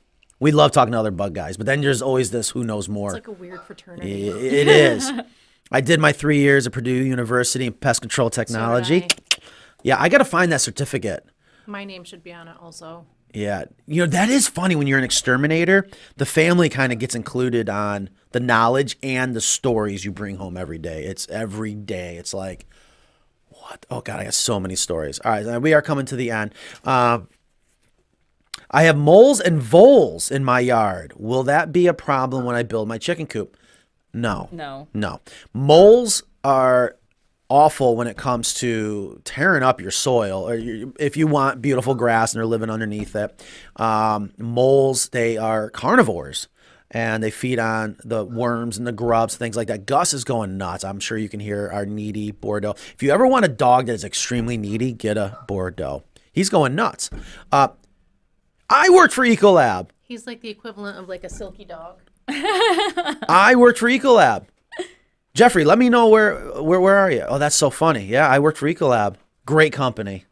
we 0.41 0.51
love 0.51 0.73
talking 0.73 0.93
to 0.93 0.99
other 0.99 1.11
bug 1.13 1.33
guys, 1.35 1.57
but 1.57 1.67
then 1.67 1.81
there's 1.81 2.03
always 2.03 2.33
this 2.33 2.51
who 2.51 2.65
knows 2.65 2.89
more. 2.89 3.11
It's 3.17 3.27
like 3.29 3.29
a 3.29 3.33
weird 3.41 3.63
fraternity. 3.63 4.29
It 4.29 4.67
is. 4.69 5.11
I 5.73 5.81
did 5.81 6.01
my 6.01 6.11
three 6.13 6.39
years 6.41 6.67
at 6.67 6.73
Purdue 6.73 6.91
University 6.91 7.67
in 7.67 7.73
pest 7.73 8.01
control 8.01 8.29
technology. 8.31 9.07
Yeah, 9.83 9.97
I 9.99 10.09
got 10.09 10.19
to 10.19 10.25
find 10.25 10.51
that 10.53 10.61
certificate. 10.61 11.27
My 11.67 11.85
name 11.85 12.05
should 12.05 12.23
be 12.23 12.33
on 12.33 12.49
it 12.49 12.57
also. 12.61 13.07
Yeah. 13.33 13.65
You 13.87 14.03
know, 14.03 14.07
that 14.07 14.29
is 14.29 14.49
funny 14.49 14.75
when 14.75 14.87
you're 14.87 14.99
an 14.99 15.05
exterminator. 15.05 15.87
The 16.17 16.27
family 16.27 16.69
kind 16.69 16.93
of 16.93 16.99
gets 16.99 17.15
included 17.15 17.69
on 17.69 18.11
the 18.33 18.41
knowledge 18.41 18.97
and 19.03 19.35
the 19.35 19.41
stories 19.41 20.05
you 20.05 20.13
bring 20.13 20.37
home 20.37 20.57
every 20.57 20.79
day. 20.79 21.05
It's 21.05 21.29
every 21.29 21.75
day. 21.75 22.17
It's 22.17 22.35
like, 22.35 22.67
what? 23.49 23.87
Oh, 23.91 24.01
God, 24.01 24.21
I 24.21 24.25
got 24.25 24.35
so 24.35 24.59
many 24.59 24.75
stories. 24.75 25.21
All 25.21 25.31
right, 25.31 25.63
we 25.63 25.75
are 25.75 25.83
coming 25.83 26.07
to 26.07 26.17
the 26.17 26.31
end. 26.31 26.55
Uh, 26.85 27.21
I 28.71 28.85
have 28.85 28.97
moles 28.97 29.41
and 29.41 29.61
voles 29.61 30.31
in 30.31 30.45
my 30.45 30.61
yard. 30.61 31.13
Will 31.17 31.43
that 31.45 31.73
be 31.73 31.87
a 31.87 31.95
problem 31.95 32.45
when 32.45 32.57
I 32.57 32.63
build 32.63 32.89
my 32.89 32.99
chicken 32.99 33.27
coop? 33.27 33.57
No. 34.13 34.49
No. 34.51 34.89
No. 34.93 35.21
Moles 35.53 36.23
are 36.43 36.97
awful 37.51 37.97
when 37.97 38.07
it 38.07 38.17
comes 38.17 38.55
to 38.55 39.21
tearing 39.25 39.63
up 39.63 39.81
your 39.81 39.91
soil 39.91 40.49
or 40.49 40.55
if 40.99 41.17
you 41.17 41.27
want 41.27 41.61
beautiful 41.61 41.95
grass 41.95 42.33
and 42.33 42.39
they're 42.39 42.47
living 42.47 42.71
underneath 42.71 43.15
it. 43.17 43.45
Um, 43.77 44.33
moles, 44.39 45.09
they 45.11 45.37
are 45.37 45.69
carnivores 45.69 46.49
and 46.93 47.23
they 47.23 47.31
feed 47.31 47.59
on 47.59 47.97
the 48.05 48.25
worms 48.25 48.79
and 48.79 48.87
the 48.87 48.93
grubs, 48.93 49.37
things 49.37 49.57
like 49.57 49.69
that. 49.69 49.87
Gus 49.87 50.15
is 50.15 50.25
going 50.25 50.57
nuts. 50.57 50.85
I'm 50.85 51.01
sure 51.01 51.19
you 51.19 51.29
can 51.29 51.41
hear 51.41 51.69
our 51.73 51.85
needy 51.85 52.31
Bordeaux. 52.31 52.75
If 52.95 53.03
you 53.03 53.11
ever 53.11 53.27
want 53.27 53.45
a 53.45 53.49
dog 53.49 53.87
that 53.87 53.93
is 53.93 54.05
extremely 54.05 54.57
needy, 54.57 54.93
get 54.93 55.17
a 55.17 55.39
Bordeaux. 55.47 56.05
He's 56.33 56.49
going 56.49 56.75
nuts. 56.75 57.11
Uh, 57.51 57.69
I 58.69 58.89
worked 58.91 59.13
for 59.13 59.25
Ecolab. 59.25 59.91
He's 60.03 60.27
like 60.27 60.41
the 60.41 60.49
equivalent 60.49 60.99
of 60.99 61.09
like 61.09 61.25
a 61.25 61.29
silky 61.29 61.65
dog. 61.65 61.99
I 62.29 63.55
worked 63.57 63.79
for 63.79 63.89
Ecolab. 63.89 64.47
Jeffrey, 65.41 65.65
let 65.65 65.79
me 65.79 65.89
know 65.89 66.07
where 66.07 66.39
where 66.61 66.83
where 66.83 66.99
are 66.99 67.11
you? 67.11 67.25
Oh, 67.27 67.39
that's 67.39 67.57
so 67.57 67.71
funny. 67.71 68.05
Yeah, 68.05 68.29
I 68.29 68.41
worked 68.41 68.59
for 68.59 68.69
Ecolab. 68.69 69.15
Great 69.47 69.73
company. 69.73 70.27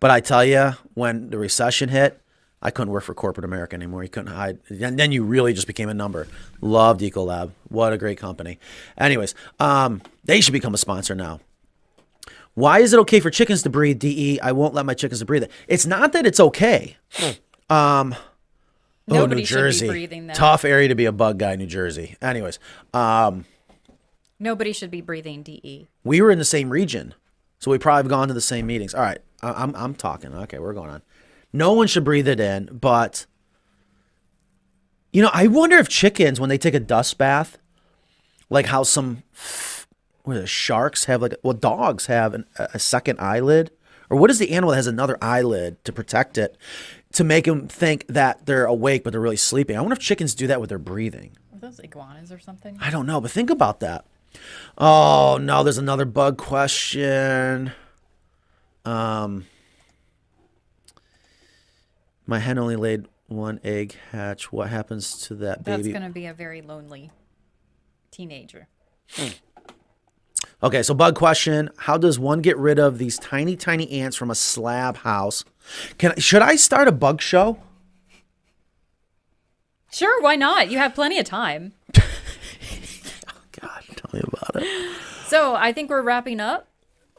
But 0.00 0.10
I 0.10 0.20
tell 0.20 0.44
you, 0.44 0.72
when 0.92 1.30
the 1.30 1.38
recession 1.38 1.88
hit, 1.88 2.20
I 2.60 2.70
couldn't 2.70 2.92
work 2.92 3.04
for 3.04 3.14
corporate 3.14 3.46
America 3.46 3.74
anymore. 3.74 4.02
You 4.02 4.10
couldn't 4.10 4.34
hide. 4.34 4.58
And 4.68 4.98
then 4.98 5.12
you 5.12 5.24
really 5.24 5.54
just 5.54 5.66
became 5.66 5.88
a 5.88 5.94
number. 5.94 6.28
Loved 6.60 7.00
Ecolab. 7.00 7.52
What 7.70 7.94
a 7.94 7.96
great 7.96 8.18
company. 8.18 8.58
Anyways, 8.98 9.34
um, 9.60 10.02
they 10.24 10.42
should 10.42 10.52
become 10.52 10.74
a 10.74 10.76
sponsor 10.76 11.14
now. 11.14 11.40
Why 12.52 12.80
is 12.80 12.92
it 12.92 12.98
okay 12.98 13.20
for 13.20 13.30
chickens 13.30 13.62
to 13.62 13.70
breathe 13.70 13.98
DE? 13.98 14.40
I 14.42 14.52
won't 14.52 14.74
let 14.74 14.84
my 14.84 14.92
chickens 14.92 15.20
to 15.20 15.24
breathe. 15.24 15.44
It's 15.68 15.86
not 15.86 16.12
that 16.12 16.26
it's 16.26 16.38
okay. 16.38 16.98
Um, 17.70 18.14
oh, 18.14 18.18
Nobody 19.06 19.40
New 19.40 19.46
should 19.46 19.54
be 19.54 19.58
Jersey. 19.58 20.30
Tough 20.34 20.66
area 20.66 20.88
to 20.88 20.94
be 20.94 21.06
a 21.06 21.12
bug 21.12 21.38
guy, 21.38 21.56
New 21.56 21.64
Jersey. 21.64 22.18
Anyways, 22.20 22.58
um, 22.92 23.46
Nobody 24.38 24.72
should 24.72 24.90
be 24.90 25.00
breathing. 25.00 25.42
DE. 25.42 25.88
we 26.02 26.20
were 26.20 26.30
in 26.30 26.38
the 26.38 26.44
same 26.44 26.70
region, 26.70 27.14
so 27.58 27.70
we 27.70 27.78
probably 27.78 28.02
have 28.02 28.10
gone 28.10 28.28
to 28.28 28.34
the 28.34 28.40
same 28.40 28.66
meetings. 28.66 28.94
All 28.94 29.02
right, 29.02 29.18
I- 29.42 29.52
I'm 29.62 29.74
I'm 29.76 29.94
talking. 29.94 30.34
Okay, 30.34 30.58
we're 30.58 30.72
going 30.74 30.90
on. 30.90 31.02
No 31.52 31.72
one 31.72 31.86
should 31.86 32.04
breathe 32.04 32.26
it 32.28 32.40
in, 32.40 32.68
but 32.72 33.26
you 35.12 35.22
know, 35.22 35.30
I 35.32 35.46
wonder 35.46 35.76
if 35.78 35.88
chickens 35.88 36.40
when 36.40 36.48
they 36.48 36.58
take 36.58 36.74
a 36.74 36.80
dust 36.80 37.16
bath, 37.18 37.58
like 38.50 38.66
how 38.66 38.82
some 38.82 39.22
what 40.24 40.36
are 40.36 40.40
the 40.40 40.46
sharks 40.46 41.04
have 41.04 41.22
like 41.22 41.34
well 41.42 41.52
dogs 41.54 42.06
have 42.06 42.34
an, 42.34 42.44
a 42.58 42.78
second 42.78 43.20
eyelid, 43.20 43.70
or 44.10 44.16
what 44.18 44.30
is 44.30 44.38
the 44.40 44.50
animal 44.50 44.70
that 44.70 44.76
has 44.76 44.86
another 44.88 45.16
eyelid 45.22 45.82
to 45.84 45.92
protect 45.92 46.36
it 46.36 46.56
to 47.12 47.22
make 47.22 47.44
them 47.44 47.68
think 47.68 48.04
that 48.08 48.46
they're 48.46 48.64
awake 48.66 49.04
but 49.04 49.12
they're 49.12 49.20
really 49.20 49.36
sleeping? 49.36 49.76
I 49.76 49.80
wonder 49.80 49.94
if 49.94 50.00
chickens 50.00 50.34
do 50.34 50.48
that 50.48 50.60
with 50.60 50.70
their 50.70 50.78
breathing. 50.78 51.36
Are 51.52 51.58
those 51.60 51.78
iguanas 51.78 52.32
or 52.32 52.40
something? 52.40 52.76
I 52.80 52.90
don't 52.90 53.06
know, 53.06 53.20
but 53.20 53.30
think 53.30 53.48
about 53.50 53.78
that. 53.80 54.04
Oh 54.76 55.38
no, 55.40 55.62
there's 55.62 55.78
another 55.78 56.04
bug 56.04 56.36
question. 56.38 57.72
Um, 58.84 59.46
my 62.26 62.38
hen 62.38 62.58
only 62.58 62.76
laid 62.76 63.06
one 63.28 63.60
egg 63.64 63.96
hatch. 64.10 64.52
What 64.52 64.68
happens 64.68 65.18
to 65.26 65.34
that 65.36 65.64
baby? 65.64 65.82
That's 65.84 65.98
going 65.98 66.08
to 66.08 66.14
be 66.14 66.26
a 66.26 66.34
very 66.34 66.62
lonely 66.62 67.10
teenager. 68.10 68.68
Okay, 70.62 70.82
so 70.82 70.94
bug 70.94 71.14
question: 71.14 71.70
How 71.78 71.98
does 71.98 72.18
one 72.18 72.40
get 72.40 72.56
rid 72.56 72.78
of 72.78 72.98
these 72.98 73.18
tiny, 73.18 73.56
tiny 73.56 73.90
ants 73.90 74.16
from 74.16 74.30
a 74.30 74.34
slab 74.34 74.98
house? 74.98 75.44
Can 75.98 76.18
should 76.18 76.42
I 76.42 76.56
start 76.56 76.88
a 76.88 76.92
bug 76.92 77.20
show? 77.20 77.58
Sure, 79.92 80.20
why 80.20 80.34
not? 80.34 80.70
You 80.70 80.78
have 80.78 80.94
plenty 80.94 81.18
of 81.18 81.24
time. 81.24 81.72
Tell 84.10 84.20
me 84.20 84.24
about 84.26 84.62
it. 84.62 84.96
So 85.26 85.54
I 85.54 85.72
think 85.72 85.90
we're 85.90 86.02
wrapping 86.02 86.40
up. 86.40 86.68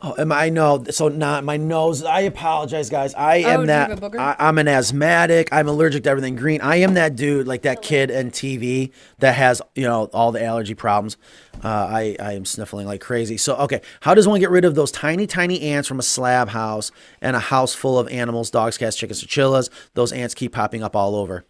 Oh, 0.02 0.14
am 0.18 0.32
I 0.34 0.49
no? 0.49 0.84
So 0.91 1.07
not 1.07 1.45
my 1.45 1.56
nose. 1.56 2.03
I 2.03 2.20
apologize, 2.22 2.90
guys. 2.90 3.14
I 3.16 3.38
am 3.38 3.62
Oh, 3.62 3.66
that. 3.68 3.90
have 3.90 4.03
a 4.03 4.10
booger? 4.10 4.20
I, 4.20 4.36
I'm 4.38 4.57
an 4.57 4.68
asthmatic. 4.68 5.48
I'm 5.53 5.70
allergic 5.70 6.03
to 6.03 6.10
everything 6.10 6.36
green. 6.36 6.60
I 6.60 6.76
am 6.78 6.95
that 6.95 7.16
dude, 7.16 7.48
like 7.48 7.62
that 7.62 7.82
kid 7.82 8.12
in 8.12 8.30
TV 8.30 8.91
that 9.20 9.36
has 9.36 9.62
you 9.74 9.84
know 9.84 10.10
all 10.14 10.34
the 10.34 10.44
allergy 10.44 10.76
problems. 10.76 11.16
Uh, 11.64 11.68
I 11.70 12.18
I 12.20 12.34
am 12.34 12.44
sniffling 12.44 12.86
like 12.88 12.99
crazy. 12.99 13.38
So 13.38 13.56
okay, 13.56 13.82
how 14.02 14.14
does 14.14 14.28
one 14.28 14.40
get 14.41 14.49
rid 14.49 14.66
of 14.66 14.76
those 14.76 14.91
tiny 14.91 15.28
tiny 15.28 15.62
ants 15.62 15.88
from 15.88 15.98
a 15.99 16.03
slab 16.03 16.49
house 16.49 16.91
and 17.22 17.36
a 17.36 17.40
house 17.40 17.74
full 17.74 17.98
of 17.98 18.10
animals, 18.10 18.52
dogs, 18.52 18.78
cats, 18.78 18.98
chickens, 18.98 19.22
chinchillas? 19.22 19.70
Those 19.94 20.12
ants 20.12 20.36
keep 20.36 20.52
popping 20.52 20.84
up 20.84 20.95
all 20.95 21.16
over. 21.16 21.45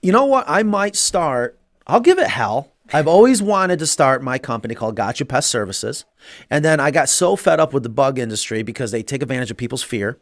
You 0.00 0.10
know 0.10 0.24
what? 0.24 0.46
I 0.48 0.62
might 0.62 0.96
start. 0.96 1.58
I'll 1.86 2.00
give 2.00 2.18
it 2.18 2.28
hell. 2.28 2.71
I've 2.92 3.06
always 3.06 3.42
wanted 3.42 3.78
to 3.78 3.86
start 3.86 4.22
my 4.22 4.38
company 4.38 4.74
called 4.74 4.96
Gotcha 4.96 5.24
Pest 5.24 5.50
Services. 5.50 6.04
And 6.50 6.64
then 6.64 6.78
I 6.80 6.90
got 6.90 7.08
so 7.08 7.36
fed 7.36 7.58
up 7.60 7.72
with 7.72 7.82
the 7.82 7.88
bug 7.88 8.18
industry 8.18 8.62
because 8.62 8.90
they 8.90 9.02
take 9.02 9.22
advantage 9.22 9.50
of 9.50 9.56
people's 9.56 9.82
fear 9.82 10.18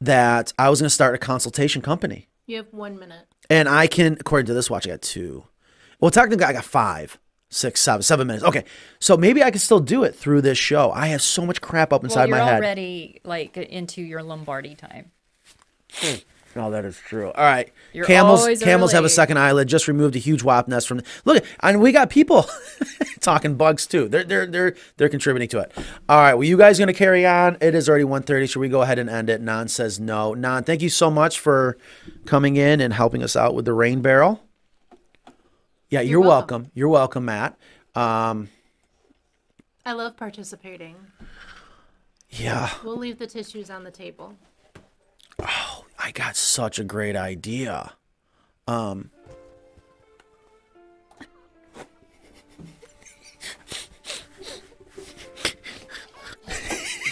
that 0.00 0.52
I 0.58 0.70
was 0.70 0.80
going 0.80 0.86
to 0.88 0.94
start 0.94 1.14
a 1.14 1.18
consultation 1.18 1.82
company. 1.82 2.28
You 2.46 2.56
have 2.58 2.66
one 2.72 2.98
minute. 2.98 3.26
And 3.48 3.68
I 3.68 3.86
can, 3.86 4.16
according 4.20 4.46
to 4.46 4.54
this 4.54 4.68
watch, 4.68 4.86
I 4.86 4.90
got 4.90 5.02
two. 5.02 5.44
Well, 6.00 6.10
technically, 6.10 6.44
I 6.44 6.52
got 6.52 6.64
five, 6.64 7.18
six, 7.48 7.80
seven, 7.80 8.02
seven 8.02 8.26
minutes. 8.26 8.44
Okay. 8.44 8.64
So 8.98 9.16
maybe 9.16 9.42
I 9.42 9.50
can 9.50 9.60
still 9.60 9.80
do 9.80 10.02
it 10.04 10.14
through 10.14 10.42
this 10.42 10.58
show. 10.58 10.90
I 10.90 11.06
have 11.08 11.22
so 11.22 11.46
much 11.46 11.60
crap 11.60 11.92
up 11.92 12.02
inside 12.04 12.28
Well, 12.30 12.38
inside 12.38 12.38
you're 12.38 12.44
my 12.44 12.50
head. 12.52 12.62
already 12.62 13.20
like 13.24 13.56
into 13.56 14.02
your 14.02 14.22
Lombardi 14.22 14.74
time. 14.74 15.12
Hmm. 15.94 16.16
No, 16.56 16.70
that 16.70 16.84
is 16.84 16.96
true. 16.96 17.30
All 17.32 17.44
right. 17.44 17.72
You're 17.92 18.04
camels 18.06 18.40
always 18.40 18.62
camels 18.62 18.92
have 18.92 19.04
a 19.04 19.08
second 19.08 19.38
eyelid. 19.38 19.68
Just 19.68 19.88
removed 19.88 20.14
a 20.14 20.18
huge 20.18 20.42
wap 20.42 20.68
nest 20.68 20.86
from. 20.86 21.00
Look, 21.24 21.44
and 21.60 21.80
we 21.80 21.90
got 21.92 22.10
people 22.10 22.46
talking 23.20 23.56
bugs 23.56 23.86
too. 23.86 24.08
They're 24.08 24.24
they're 24.24 24.46
they're 24.46 24.76
they're 24.96 25.08
contributing 25.08 25.48
to 25.48 25.58
it. 25.60 25.72
All 26.08 26.18
right. 26.18 26.34
Well, 26.34 26.44
you 26.44 26.56
guys 26.56 26.78
going 26.78 26.88
to 26.88 26.92
carry 26.92 27.26
on? 27.26 27.56
It 27.60 27.74
is 27.74 27.88
already 27.88 28.04
1.30. 28.04 28.48
Should 28.48 28.60
we 28.60 28.68
go 28.68 28.82
ahead 28.82 28.98
and 28.98 29.10
end 29.10 29.30
it? 29.30 29.40
Nan 29.40 29.68
says 29.68 29.98
no. 29.98 30.34
Nan, 30.34 30.64
thank 30.64 30.82
you 30.82 30.88
so 30.88 31.10
much 31.10 31.40
for 31.40 31.76
coming 32.24 32.56
in 32.56 32.80
and 32.80 32.94
helping 32.94 33.22
us 33.22 33.34
out 33.36 33.54
with 33.54 33.64
the 33.64 33.72
rain 33.72 34.00
barrel. 34.00 34.40
Yeah, 35.90 36.00
you're, 36.00 36.20
welcome. 36.20 36.62
welcome. 36.62 36.72
You're 36.74 36.88
welcome, 36.88 37.24
Matt. 37.26 37.56
Um, 37.94 38.48
I 39.86 39.92
love 39.92 40.16
participating. 40.16 40.96
yeah, 42.30 42.70
We'll 42.82 42.96
leave 42.96 43.18
the 43.18 43.26
tissues 43.26 43.70
on 43.70 43.84
the 43.84 43.90
table. 43.90 44.34
I 45.98 46.10
got 46.12 46.36
such 46.36 46.78
a 46.78 46.84
great 46.84 47.16
idea. 47.16 47.92
Um, 48.66 49.10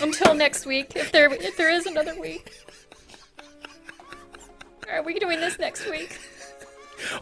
Until 0.03 0.35
next 0.35 0.67
week, 0.67 0.97
if 0.97 1.13
there 1.13 1.33
if 1.33 1.57
there 1.57 1.71
is 1.71 1.87
another 1.87 2.19
week. 2.21 2.53
Are 4.91 5.03
we 5.03 5.19
doing 5.19 5.41
this 5.41 5.59
next 5.61 5.89
week? 5.89 6.19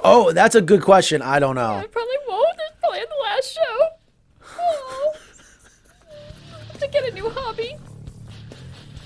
oh, 0.02 0.32
that's 0.32 0.54
a 0.54 0.62
good 0.62 0.80
question. 0.82 1.20
I 1.20 1.38
don't 1.38 1.56
know. 1.56 1.74
I 1.74 1.86
probably 1.86 2.16
won't. 2.26 2.58
It's 2.58 2.80
probably 2.80 3.00
the 3.00 3.22
last 3.22 3.54
show. 3.54 3.88
Oh. 4.58 5.12
To 6.78 6.88
get 6.88 7.04
a 7.04 7.12
new 7.12 7.28
hobby. 7.28 7.76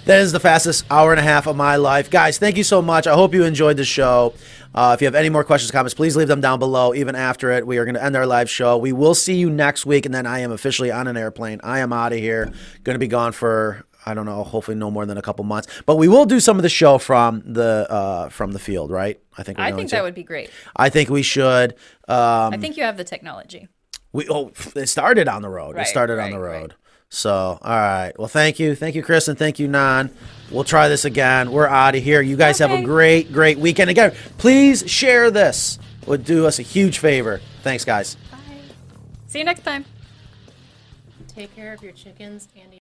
That 0.07 0.21
is 0.21 0.33
the 0.33 0.41
fastest 0.41 0.85
hour 0.91 1.13
and 1.13 1.19
a 1.21 1.23
half 1.23 1.47
of 1.47 1.57
my 1.57 1.77
life. 1.77 2.11
Guys, 2.11 2.37
thank 2.39 2.59
you 2.59 2.65
so 2.65 2.83
much. 2.83 3.07
I 3.07 3.15
hope 3.15 3.33
you 3.33 3.45
enjoyed 3.45 3.79
the 3.79 3.87
show. 3.87 4.35
Uh, 4.75 4.93
if 4.95 5.01
you 5.01 5.07
have 5.07 5.15
any 5.15 5.31
more 5.31 5.45
questions, 5.45 5.71
comments, 5.71 5.95
please 5.95 6.15
leave 6.15 6.29
them 6.29 6.43
down 6.43 6.59
below. 6.59 6.95
Even 6.95 7.15
after 7.15 7.51
it, 7.53 7.67
we 7.67 7.79
are 7.79 7.87
going 7.87 7.95
to 7.95 8.05
end 8.05 8.15
our 8.15 8.27
live 8.27 8.51
show. 8.51 8.77
We 8.77 8.93
will 8.93 9.15
see 9.15 9.35
you 9.37 9.49
next 9.49 9.87
week, 9.87 10.05
and 10.05 10.15
then 10.15 10.27
I 10.27 10.41
am 10.41 10.53
officially 10.53 10.91
on 10.91 11.07
an 11.07 11.17
airplane. 11.17 11.59
I 11.65 11.79
am 11.79 11.91
out 11.93 12.13
of 12.13 12.19
here. 12.19 12.53
Going 12.83 12.95
to 12.95 12.99
be 12.99 13.09
gone 13.09 13.33
for 13.33 13.87
I 14.07 14.13
don't 14.13 14.27
know, 14.27 14.45
hopefully 14.45 14.77
no 14.77 14.91
more 14.91 15.07
than 15.07 15.17
a 15.17 15.23
couple 15.23 15.43
months. 15.47 15.69
But 15.87 15.97
we 15.97 16.09
will 16.09 16.27
do 16.27 16.39
some 16.39 16.59
of 16.59 16.63
the 16.63 16.69
show 16.69 16.99
from 16.99 17.43
the 17.47 17.87
uh, 17.89 18.29
from 18.29 18.53
the 18.53 18.59
field, 18.59 18.91
right? 18.91 19.19
I 19.39 19.43
think 19.43 19.57
we're 19.57 19.65
I 19.65 19.71
going 19.71 19.79
think 19.79 19.91
to. 19.91 19.97
that 19.97 20.03
would 20.03 20.15
be 20.15 20.23
great. 20.25 20.51
I 20.77 20.91
think 20.91 21.09
we 21.09 21.23
should. 21.23 21.73
Um, 22.09 22.53
I 22.53 22.59
think 22.59 22.77
you 22.77 22.83
have 22.85 22.99
the 22.99 23.05
technology. 23.05 23.69
we 24.13 24.29
oh, 24.29 24.53
it 24.77 24.89
started 24.91 25.29
on 25.29 25.41
the 25.41 25.49
road. 25.49 25.77
it 25.77 25.79
Right, 25.79 25.87
started 25.87 26.19
on 26.19 26.31
the 26.31 26.39
road. 26.39 26.73
right. 26.73 26.84
So, 27.15 27.59
all 27.63 27.77
right. 27.77 28.13
Well, 28.19 28.27
thank 28.27 28.59
you, 28.59 28.75
thank 28.75 28.97
you, 28.97 29.03
Chris, 29.03 29.29
and 29.29 29.39
thank 29.39 29.61
you, 29.61 29.69
Nan. 29.69 30.11
We'll 30.51 30.65
try 30.65 30.89
this 30.89 31.05
again. 31.05 31.53
We're 31.53 31.69
out 31.69 31.95
of 31.95 32.03
here. 32.03 32.21
You 32.21 32.37
guys 32.37 32.59
have 32.59 32.73
a 32.73 32.83
great, 32.83 33.33
great 33.33 33.57
weekend. 33.57 33.89
Again, 33.89 34.13
please 34.37 34.89
share 34.91 35.31
this. 35.31 35.79
Would 36.07 36.25
do 36.25 36.45
us 36.47 36.59
a 36.59 36.63
huge 36.63 36.99
favor. 36.99 37.41
Thanks, 37.63 37.85
guys. 37.85 38.17
Bye. 38.33 38.39
See 39.29 39.39
you 39.39 39.45
next 39.45 39.63
time. 39.63 39.85
Take 41.29 41.55
care 41.55 41.73
of 41.73 41.83
your 41.83 41.93
chickens 41.93 42.49
and 42.57 42.75